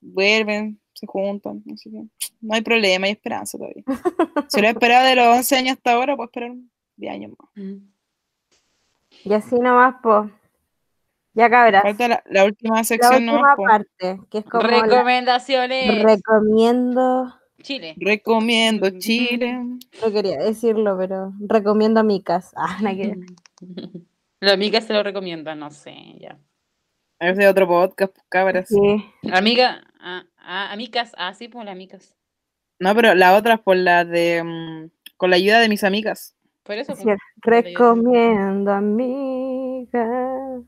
Vuelven, 0.00 0.80
se 0.94 1.06
juntan, 1.06 1.62
no 1.64 1.76
sé 1.76 1.90
qué. 1.90 2.02
No 2.40 2.54
hay 2.54 2.60
problema, 2.62 3.06
hay 3.06 3.12
esperanza 3.12 3.56
todavía. 3.58 3.84
Si 4.48 4.60
lo 4.60 4.66
he 4.66 4.70
esperado 4.70 5.06
de 5.06 5.14
los 5.16 5.26
11 5.36 5.56
años 5.56 5.76
hasta 5.76 5.92
ahora, 5.92 6.16
puedo 6.16 6.26
esperar 6.26 6.52
10 6.96 7.12
años 7.12 7.32
más. 7.38 7.50
y 9.24 9.32
así 9.32 9.54
nomás, 9.56 9.94
pues. 10.02 10.30
Ya 11.34 11.48
cabrás. 11.48 11.82
Falta 11.82 12.08
la, 12.08 12.22
la 12.28 12.44
última 12.44 12.76
La 12.76 12.84
sección 12.84 13.14
última 13.14 13.32
nomás, 13.32 13.56
po. 13.56 13.62
parte, 13.64 14.20
que 14.30 14.38
es 14.38 14.44
como 14.44 14.64
la- 14.64 14.82
Recomendaciones. 14.82 16.02
recomiendo. 16.02 17.34
Chile. 17.62 17.94
Recomiendo 17.98 18.90
Chile. 18.98 19.58
No 20.02 20.12
quería 20.12 20.38
decirlo, 20.38 20.96
pero 20.98 21.32
recomiendo 21.40 22.00
a 22.00 22.02
Micas. 22.02 22.52
Ah, 22.56 22.78
no 22.82 22.90
que- 22.90 23.16
La 24.40 24.52
amiga 24.52 24.80
se 24.80 24.92
lo 24.92 25.02
recomienda, 25.02 25.54
no 25.54 25.70
sé, 25.70 25.94
ya. 26.20 26.38
Ese 27.20 27.44
es 27.44 27.48
otro 27.48 27.68
podcast, 27.68 28.12
pues, 28.12 28.26
cabras. 28.28 28.68
Sí. 28.68 29.04
Amiga, 29.32 29.84
ah, 30.00 30.24
ah, 30.38 30.72
amigas, 30.72 31.12
ah, 31.16 31.32
sí, 31.34 31.46
pues 31.48 31.64
las 31.64 31.72
amigas. 31.72 32.14
No, 32.80 32.94
pero 32.96 33.14
la 33.14 33.36
otra 33.36 33.54
es 33.54 33.60
por 33.60 33.76
la 33.76 34.04
de. 34.04 34.42
mm, 34.42 34.90
con 35.16 35.30
la 35.30 35.36
ayuda 35.36 35.60
de 35.60 35.68
mis 35.68 35.84
amigas. 35.84 36.34
Por 36.64 36.76
eso, 36.78 36.94
Sí, 36.94 37.04
recomiendo 37.42 38.72
amigas. 38.72 40.62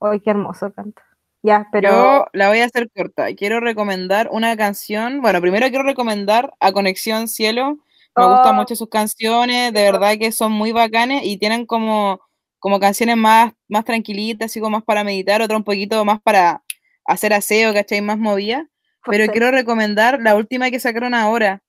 Ay, 0.00 0.20
qué 0.20 0.30
hermoso 0.30 0.72
canto. 0.72 1.02
Ya, 1.42 1.66
pero 1.70 1.90
Yo 1.90 2.26
la 2.32 2.48
voy 2.48 2.60
a 2.60 2.64
hacer 2.64 2.90
corta. 2.90 3.32
Quiero 3.34 3.60
recomendar 3.60 4.28
una 4.32 4.56
canción. 4.56 5.20
Bueno, 5.22 5.40
primero 5.40 5.68
quiero 5.68 5.84
recomendar 5.84 6.52
a 6.60 6.72
Conexión 6.72 7.28
Cielo. 7.28 7.78
Me 8.16 8.26
gustan 8.26 8.54
Oh. 8.54 8.58
mucho 8.58 8.76
sus 8.76 8.88
canciones, 8.88 9.72
de 9.72 9.82
verdad 9.82 10.14
que 10.18 10.32
son 10.32 10.52
muy 10.52 10.72
bacanes 10.72 11.22
y 11.24 11.36
tienen 11.38 11.66
como, 11.66 12.20
como 12.60 12.80
canciones 12.80 13.16
más, 13.16 13.52
más 13.68 13.84
tranquilitas, 13.84 14.46
así 14.52 14.60
como 14.60 14.78
más 14.78 14.84
para 14.84 15.04
meditar, 15.04 15.42
otra 15.42 15.56
un 15.56 15.64
poquito 15.64 16.04
más 16.04 16.20
para 16.22 16.62
hacer 17.06 17.32
aseo, 17.34 17.74
¿cachai? 17.74 18.00
Más 18.02 18.18
movida. 18.18 18.68
Pero 19.06 19.26
quiero 19.32 19.50
recomendar 19.50 20.20
la 20.22 20.36
última 20.36 20.70
que 20.70 20.80
sacaron 20.80 21.12
ahora, 21.14 21.62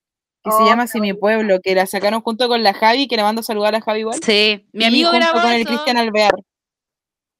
que 0.46 0.52
se 0.52 0.62
Oh, 0.62 0.66
llama 0.66 0.86
Si 0.86 1.02
mi 1.02 1.14
pueblo, 1.14 1.60
que 1.60 1.74
la 1.74 1.88
sacaron 1.88 2.22
junto 2.22 2.48
con 2.48 2.62
la 2.62 2.74
Javi, 2.74 3.08
que 3.08 3.18
le 3.18 3.24
mando 3.24 3.42
a 3.42 3.44
saludar 3.44 3.74
a 3.74 3.80
la 3.80 3.84
Javi 3.84 4.02
igual. 4.02 4.20
Sí, 4.24 4.66
mi 4.74 4.84
y 4.84 4.88
amigo 4.88 5.10
junto 5.10 5.26
grabó 5.26 5.42
con 5.42 5.52
el. 5.52 5.66
Cristian 5.66 5.98
Alvear. 5.98 6.36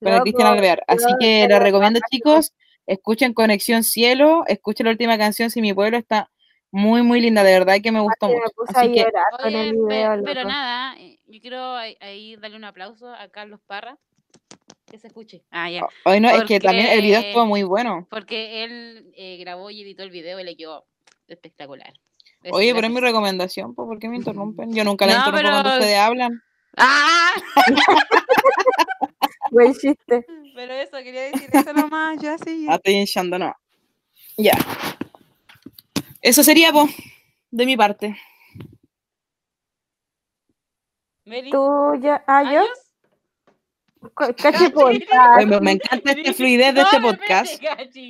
Con 0.02 0.14
el 0.14 0.22
Cristian 0.22 0.48
Alvear. 0.48 0.84
Así 0.88 1.06
que 1.20 1.48
verdad 1.48 1.60
recomiendo, 1.60 2.00
chicos, 2.12 2.52
escuchen 2.88 3.34
Conexión 3.34 3.84
Cielo, 3.84 4.44
escuchen 4.48 4.86
la 4.86 4.92
última 4.92 5.18
canción, 5.20 5.52
Si 5.52 5.62
mi 5.62 5.74
pueblo 5.74 5.98
está 5.98 6.32
muy, 6.72 7.04
muy 7.04 7.22
linda, 7.22 7.44
de 7.44 7.54
verdad 7.54 7.78
que 7.82 7.92
me 7.92 8.02
gustó 8.02 8.28
me 8.28 8.34
mucho. 8.34 8.52
Así 8.68 8.92
que, 8.92 9.06
Oye, 9.46 9.72
video, 9.72 10.24
pero 10.26 10.44
nada, 10.44 10.98
eh, 11.00 11.20
yo 11.28 11.40
quiero 11.40 11.76
ahí, 11.76 12.36
darle 12.38 12.58
un 12.58 12.66
aplauso 12.66 13.08
a 13.08 13.30
Carlos 13.30 13.62
Parra. 13.68 13.98
Que 14.86 15.00
se 15.00 15.08
escuche. 15.08 15.44
Ah, 15.52 15.70
ya. 15.70 15.88
hoy 16.06 16.20
no, 16.20 16.30
es 16.30 16.44
que 16.44 16.60
también 16.60 16.88
el 16.88 17.02
video 17.02 17.20
estuvo 17.20 17.46
muy 17.46 17.64
bueno. 17.64 18.08
Porque 18.10 18.64
él 18.64 19.12
eh, 19.16 19.38
grabó 19.38 19.70
y 19.72 19.82
editó 19.82 20.04
el 20.04 20.12
video 20.12 20.40
y 20.40 20.44
le 20.44 20.56
quedó 20.56 20.86
espectacular. 21.28 21.94
Oye, 22.52 22.76
pero 22.76 22.88
es 22.88 22.94
mi 22.94 23.00
recomendación, 23.00 23.74
¿por 23.74 23.98
qué 24.00 24.08
me 24.08 24.18
interrumpen? 24.18 24.74
Yo 24.74 24.84
nunca 24.84 25.06
la 25.06 25.14
No, 25.14 25.20
interrumpo 25.20 25.50
cuando 25.50 25.70
ustedes 25.70 25.98
hablan. 25.98 26.44
¡Ah! 26.78 27.32
Buen 29.52 29.74
chiste. 29.74 30.26
Pero 30.54 30.74
eso, 30.74 30.98
quería 30.98 31.24
decir 31.24 31.50
eso 31.52 31.74
nomás, 31.74 32.20
ya 32.20 32.38
sí. 32.38 32.66
Ah, 32.70 32.76
estoy 32.76 32.94
hinchando, 32.96 33.40
no. 33.40 33.54
Ya. 34.38 34.54
Eso 36.22 36.44
sería, 36.44 36.72
pues, 36.72 36.94
de 37.52 37.66
mi 37.66 37.78
parte. 37.78 38.18
Tú 41.52 41.96
ya. 42.02 42.24
Ah, 42.28 42.44
yo. 42.44 42.60
¿adiós? 42.60 42.85
Me, 45.46 45.60
me 45.62 45.72
encanta 45.74 46.12
esta 46.12 46.34
fluidez 46.34 46.74
de 46.76 46.82
este 46.82 47.00
No, 47.00 47.08
podcast. 47.12 47.62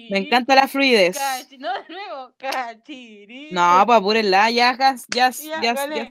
Me 0.10 0.18
encanta 0.20 0.56
la 0.56 0.68
fluidez. 0.68 1.18
cachi- 1.18 1.58
No, 1.58 1.72
de 1.74 1.90
nuevo. 1.90 2.34
No, 3.52 3.84
pues 3.86 3.98
apúrenla, 4.00 4.50
ya, 4.52 4.78
ya, 4.78 4.96
ya, 5.10 5.32
Ya, 5.32 5.62
ya, 5.62 5.74
ya. 5.88 6.10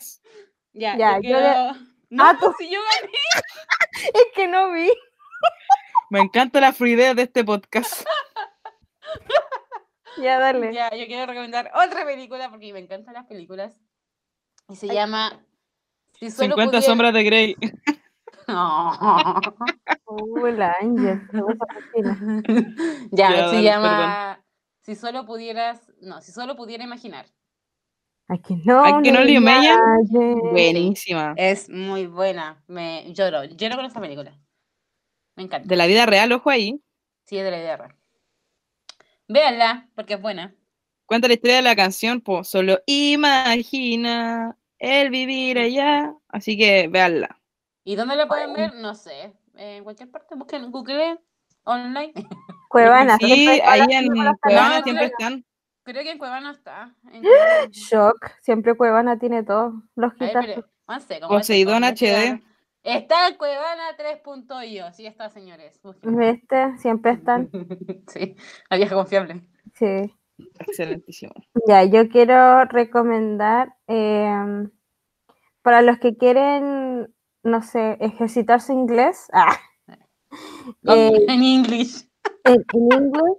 Ya, 0.73 0.97
Ya, 0.97 1.17
yo 1.21 1.29
yo 1.31 1.37
le- 1.41 1.43
quiero- 1.43 1.77
No, 2.11 2.25
Ah, 2.25 2.37
tú- 2.41 2.55
si 2.59 2.71
yo 2.71 2.81
gané. 3.01 3.13
Es 4.15 4.27
que 4.35 4.47
no 4.49 4.73
vi. 4.73 4.91
Me 6.11 6.21
encanta 6.21 6.61
la 6.61 6.73
fluidez 6.73 7.15
de 7.17 7.23
este 7.23 7.45
podcast. 7.45 8.05
Ya, 10.17 10.39
dale. 10.39 10.73
Ya, 10.73 10.91
yo 10.95 11.07
quiero 11.07 11.27
recomendar 11.27 11.73
otra 11.75 12.05
película 12.05 12.49
porque 12.49 12.73
me 12.73 12.79
encantan 12.79 13.15
las 13.15 13.27
películas. 13.27 13.75
Y 14.69 14.77
se 14.77 14.89
Ay. 14.89 14.95
llama 14.97 15.45
Si 16.21 16.31
solo 16.31 16.51
50 16.51 16.71
pudiera- 16.71 16.87
sombras 16.87 17.15
de 17.15 17.25
Grey. 17.25 17.57
No. 18.49 18.93
Uh, 20.07 20.47
la 20.47 20.77
gusta 20.83 21.67
Cristina. 21.67 22.43
ya, 23.11 23.31
Ya, 23.31 23.49
se 23.49 23.57
dale, 23.57 23.63
llama 23.63 24.45
Si 24.83 24.95
solo 24.95 25.25
pudieras, 25.25 25.93
no, 26.01 26.21
si 26.21 26.31
solo 26.31 26.55
pudiera 26.55 26.85
imaginar. 26.85 27.27
Ay, 28.29 28.39
que 28.41 28.57
no. 28.65 28.85
Ay, 28.85 29.03
que 29.03 29.11
no 29.11 29.21
le. 29.23 29.41
Buenísima. 30.53 31.35
Es 31.37 31.69
muy 31.69 32.07
buena. 32.07 32.63
Me 32.69 33.13
lloro, 33.13 33.45
lloro 33.45 33.77
con 33.77 33.87
esta 33.87 34.01
película. 34.01 34.39
Me 35.37 35.45
encanta. 35.45 35.67
De 35.67 35.77
la 35.77 35.87
vida 35.87 36.07
real, 36.07 36.31
ojo 36.33 36.51
ahí. 36.51 36.81
Sí, 37.25 37.39
es 37.39 37.45
de 37.45 37.51
la 37.51 37.59
idea 37.59 37.77
real. 37.77 37.97
Véanla, 39.27 39.89
porque 39.95 40.15
es 40.15 40.23
buena. 40.23 40.55
Cuenta 41.07 41.29
la 41.29 41.35
historia 41.35 41.57
de 41.57 41.63
la 41.63 41.77
canción, 41.77 42.21
pues 42.21 42.49
solo 42.49 42.79
imagina 42.87 44.57
el 44.79 45.11
vivir 45.11 45.59
allá. 45.59 46.15
Así 46.29 46.57
que 46.57 46.89
véanla. 46.89 47.41
¿Y 47.85 47.97
dónde 47.97 48.17
la 48.17 48.27
pueden 48.27 48.53
ver? 48.55 48.75
No 48.75 48.95
sé. 48.95 49.33
En 49.55 49.85
cualquier 49.85 50.11
parte, 50.11 50.35
busquen 50.35 50.71
Google 50.71 51.21
online. 51.65 52.13
Cuevana. 52.69 53.19
Sí, 53.19 53.49
ahí 53.65 53.83
en 53.91 54.09
Cuevana 54.41 54.83
siempre 54.83 55.07
están. 55.07 55.45
Creo 55.85 56.03
que 56.03 56.11
en 56.11 56.19
Cuevana 56.19 56.51
está. 56.51 56.95
En 57.13 57.23
Cuevana. 57.23 57.69
Shock. 57.71 58.31
Siempre 58.41 58.75
Cuevana 58.75 59.19
tiene 59.19 59.43
todo. 59.43 59.83
Los 59.95 60.15
quitas. 60.15 60.45
pero, 60.47 60.67
no 60.89 61.01
sé, 61.01 61.21
como 61.21 61.37
Poseidón 61.37 61.85
HD. 61.85 62.43
Está 62.83 63.29
en 63.29 63.37
Cuevana 63.37 63.97
3.io. 63.97 64.93
Sí 64.93 65.07
está, 65.07 65.31
señores. 65.31 65.81
Busquen. 65.83 66.17
¿Viste? 66.17 66.77
Siempre 66.79 67.13
están. 67.13 67.51
sí, 68.09 68.37
la 68.69 68.77
vieja 68.77 68.95
confiable. 68.95 69.43
Sí. 69.75 70.15
Excelentísimo. 70.59 71.33
Ya, 71.67 71.85
yo 71.85 72.09
quiero 72.09 72.65
recomendar 72.65 73.75
em, 73.87 74.71
para 75.63 75.81
los 75.81 75.99
que 75.99 76.17
quieren, 76.17 77.15
no 77.45 77.63
sé, 77.63 77.97
ejercitarse 78.01 78.73
inglés. 78.73 79.29
Ah, 80.87 80.95
eh, 80.97 81.25
En 81.29 81.43
English. 81.43 82.09
en, 82.45 82.65
en 82.73 82.83
inglés, 83.05 83.37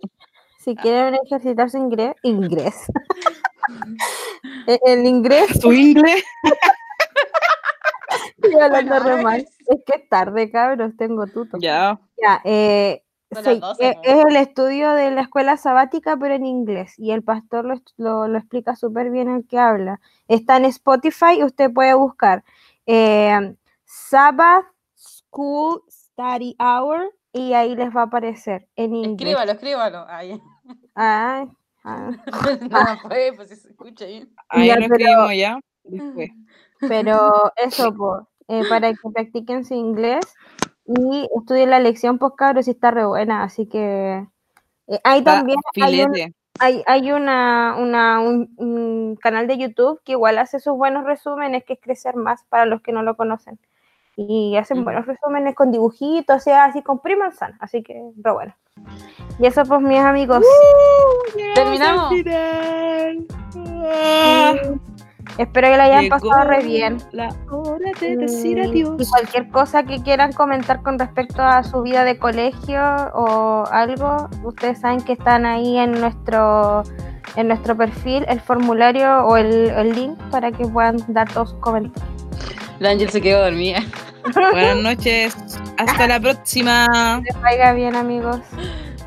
si 0.60 0.76
quieren 0.78 1.16
ejercitarse 1.26 1.78
inglés, 1.78 2.16
inglés. 2.24 2.86
E- 4.68 4.80
el 4.86 5.06
inglés, 5.06 5.48
¿Su 5.60 5.74
inglés? 5.74 6.24
estoy 8.38 8.62
hablando 8.62 8.96
Bueno, 8.96 9.18
re 9.18 9.24
mal. 9.24 9.40
es- 9.42 9.58
que 9.86 10.02
es 10.02 10.10
tarde, 10.10 10.50
cabros, 10.52 10.96
tengo 10.98 11.28
tuto. 11.28 11.58
Ya. 11.60 12.00
Ya, 12.22 12.42
eh, 12.46 13.04
Son 13.34 13.44
se- 13.44 13.50
las 13.52 13.60
12, 13.62 13.88
e- 13.90 13.94
po. 13.96 14.02
es 14.04 14.26
el 14.26 14.36
estudio 14.38 14.92
de 14.94 15.12
la 15.12 15.22
escuela 15.22 15.58
sabática, 15.58 16.16
pero 16.18 16.34
en 16.36 16.46
inglés. 16.46 16.94
Y 16.98 17.12
el 17.12 17.24
pastor 17.24 17.66
lo- 17.98 18.28
lo 18.28 18.38
explica 18.38 18.76
súper 18.76 19.10
bien 19.12 19.30
el 19.30 19.46
que 19.48 19.58
habla. 19.60 20.00
Está 20.28 20.58
en 20.58 20.66
Spotify, 20.66 21.44
usted 21.44 21.72
puede 21.74 21.94
buscar 21.94 22.44
eh, 22.88 23.56
Sabbath 23.86 24.66
School 24.96 25.82
Study 25.90 26.56
Hour 26.60 27.12
y 27.34 27.54
ahí 27.54 27.76
les 27.76 27.96
va 27.96 28.02
a 28.02 28.06
aparecer 28.06 28.68
en 28.76 28.96
inglés. 28.96 29.30
Escríbalo, 29.36 29.52
escríbalo. 29.52 30.06
Ay, 30.08 30.42
Ay, 30.96 31.48
ah, 31.84 32.12
no 33.04 33.10
puede, 33.10 33.34
pues 33.34 33.50
si 33.50 33.56
se 33.58 33.70
escucha 33.70 34.06
bien. 34.06 34.34
Ahí 34.50 34.68
Ya, 34.68 34.76
lo 34.76 34.88
pero- 34.88 34.96
escribimos 34.96 35.36
ya. 35.36 35.60
Después. 35.84 36.30
pero 36.80 37.52
eso, 37.58 37.94
po, 37.94 38.28
eh, 38.48 38.64
para 38.70 38.92
que 38.94 39.10
practiquen 39.14 39.66
su 39.66 39.74
inglés 39.76 40.26
y 40.86 41.28
estudien 41.38 41.70
la 41.70 41.80
lección, 41.80 42.18
pues 42.18 42.34
cabros, 42.38 42.68
y 42.68 42.72
está 42.72 42.92
re 42.92 43.06
buena. 43.06 43.44
Así 43.44 43.68
que 43.68 44.26
eh, 44.88 45.00
ahí 45.04 45.24
también 45.24 45.58
hay 45.82 46.02
un. 46.04 46.34
Hay, 46.58 46.84
hay 46.88 47.12
una, 47.12 47.76
una- 47.78 48.22
un, 48.22 48.54
un 48.56 49.18
canal 49.18 49.46
de 49.46 49.58
YouTube 49.58 50.00
que 50.06 50.14
igual 50.14 50.38
hace 50.38 50.62
sus 50.62 50.78
buenos 50.78 51.04
resúmenes, 51.04 51.66
que 51.66 51.74
es 51.74 51.80
Crecer 51.82 52.16
Más 52.16 52.46
para 52.46 52.66
los 52.66 52.82
que 52.82 52.94
no 52.94 53.04
lo 53.04 53.18
conocen. 53.18 53.60
Y 54.18 54.56
hacen 54.58 54.84
buenos 54.84 55.06
resúmenes 55.06 55.56
con 55.56 55.72
dibujitos, 55.72 56.38
o 56.38 56.40
sea, 56.40 56.66
así 56.66 56.82
con 56.82 57.00
prima 57.00 57.26
manzana. 57.26 57.58
Así 57.60 57.84
que, 57.84 58.02
pero 58.24 58.36
bueno. 58.36 58.54
Y 59.40 59.46
eso, 59.46 59.64
pues, 59.66 59.82
mis 59.82 60.00
amigos. 60.00 60.44
Terminamos. 61.54 62.10
final. 62.10 63.26
Ah, 63.88 64.54
Espero 65.38 65.68
que 65.68 65.78
la 65.78 65.84
hayan 65.84 66.04
llegó 66.04 66.18
pasado 66.18 66.50
re 66.50 66.64
bien. 66.64 66.98
La 67.12 67.28
hora 67.52 67.92
de 68.00 68.16
decir 68.16 68.58
Y- 68.58 68.62
adiós. 68.62 68.96
Y 69.02 69.10
cualquier 69.10 69.50
cosa 69.50 69.84
que 69.84 70.02
quieran 70.02 70.32
comentar 70.32 70.82
con 70.82 70.98
respecto 70.98 71.42
a 71.42 71.62
su 71.64 71.82
vida 71.82 72.06
de 72.06 72.18
colegio 72.18 72.82
o 73.14 73.66
algo, 73.70 74.30
ustedes 74.44 74.80
saben 74.80 75.02
que 75.02 75.14
están 75.14 75.46
ahí 75.46 75.78
en 75.78 75.92
nuestro 76.00 76.84
en 77.36 77.50
nuestro 77.50 77.76
perfil 77.76 78.24
el 78.30 78.40
formulario 78.40 79.26
o 79.26 79.36
el, 79.36 79.70
el 79.72 79.94
link 79.94 80.18
para 80.32 80.54
que 80.54 80.66
puedan 80.68 80.96
dar 81.10 81.30
todos 81.30 81.50
sus 81.50 81.60
comentarios. 81.60 82.15
La 82.80 82.90
Ángel 82.90 83.10
se 83.10 83.22
quedó 83.22 83.44
dormida. 83.44 83.84
Buenas 84.52 84.78
noches. 84.78 85.36
Hasta 85.78 86.08
la 86.08 86.20
próxima. 86.20 87.22
Que 87.24 87.38
vaya 87.40 87.74
bien, 87.74 87.96
amigos. 87.96 88.40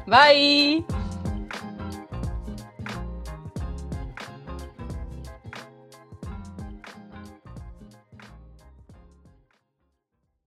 Bye. 0.06 0.84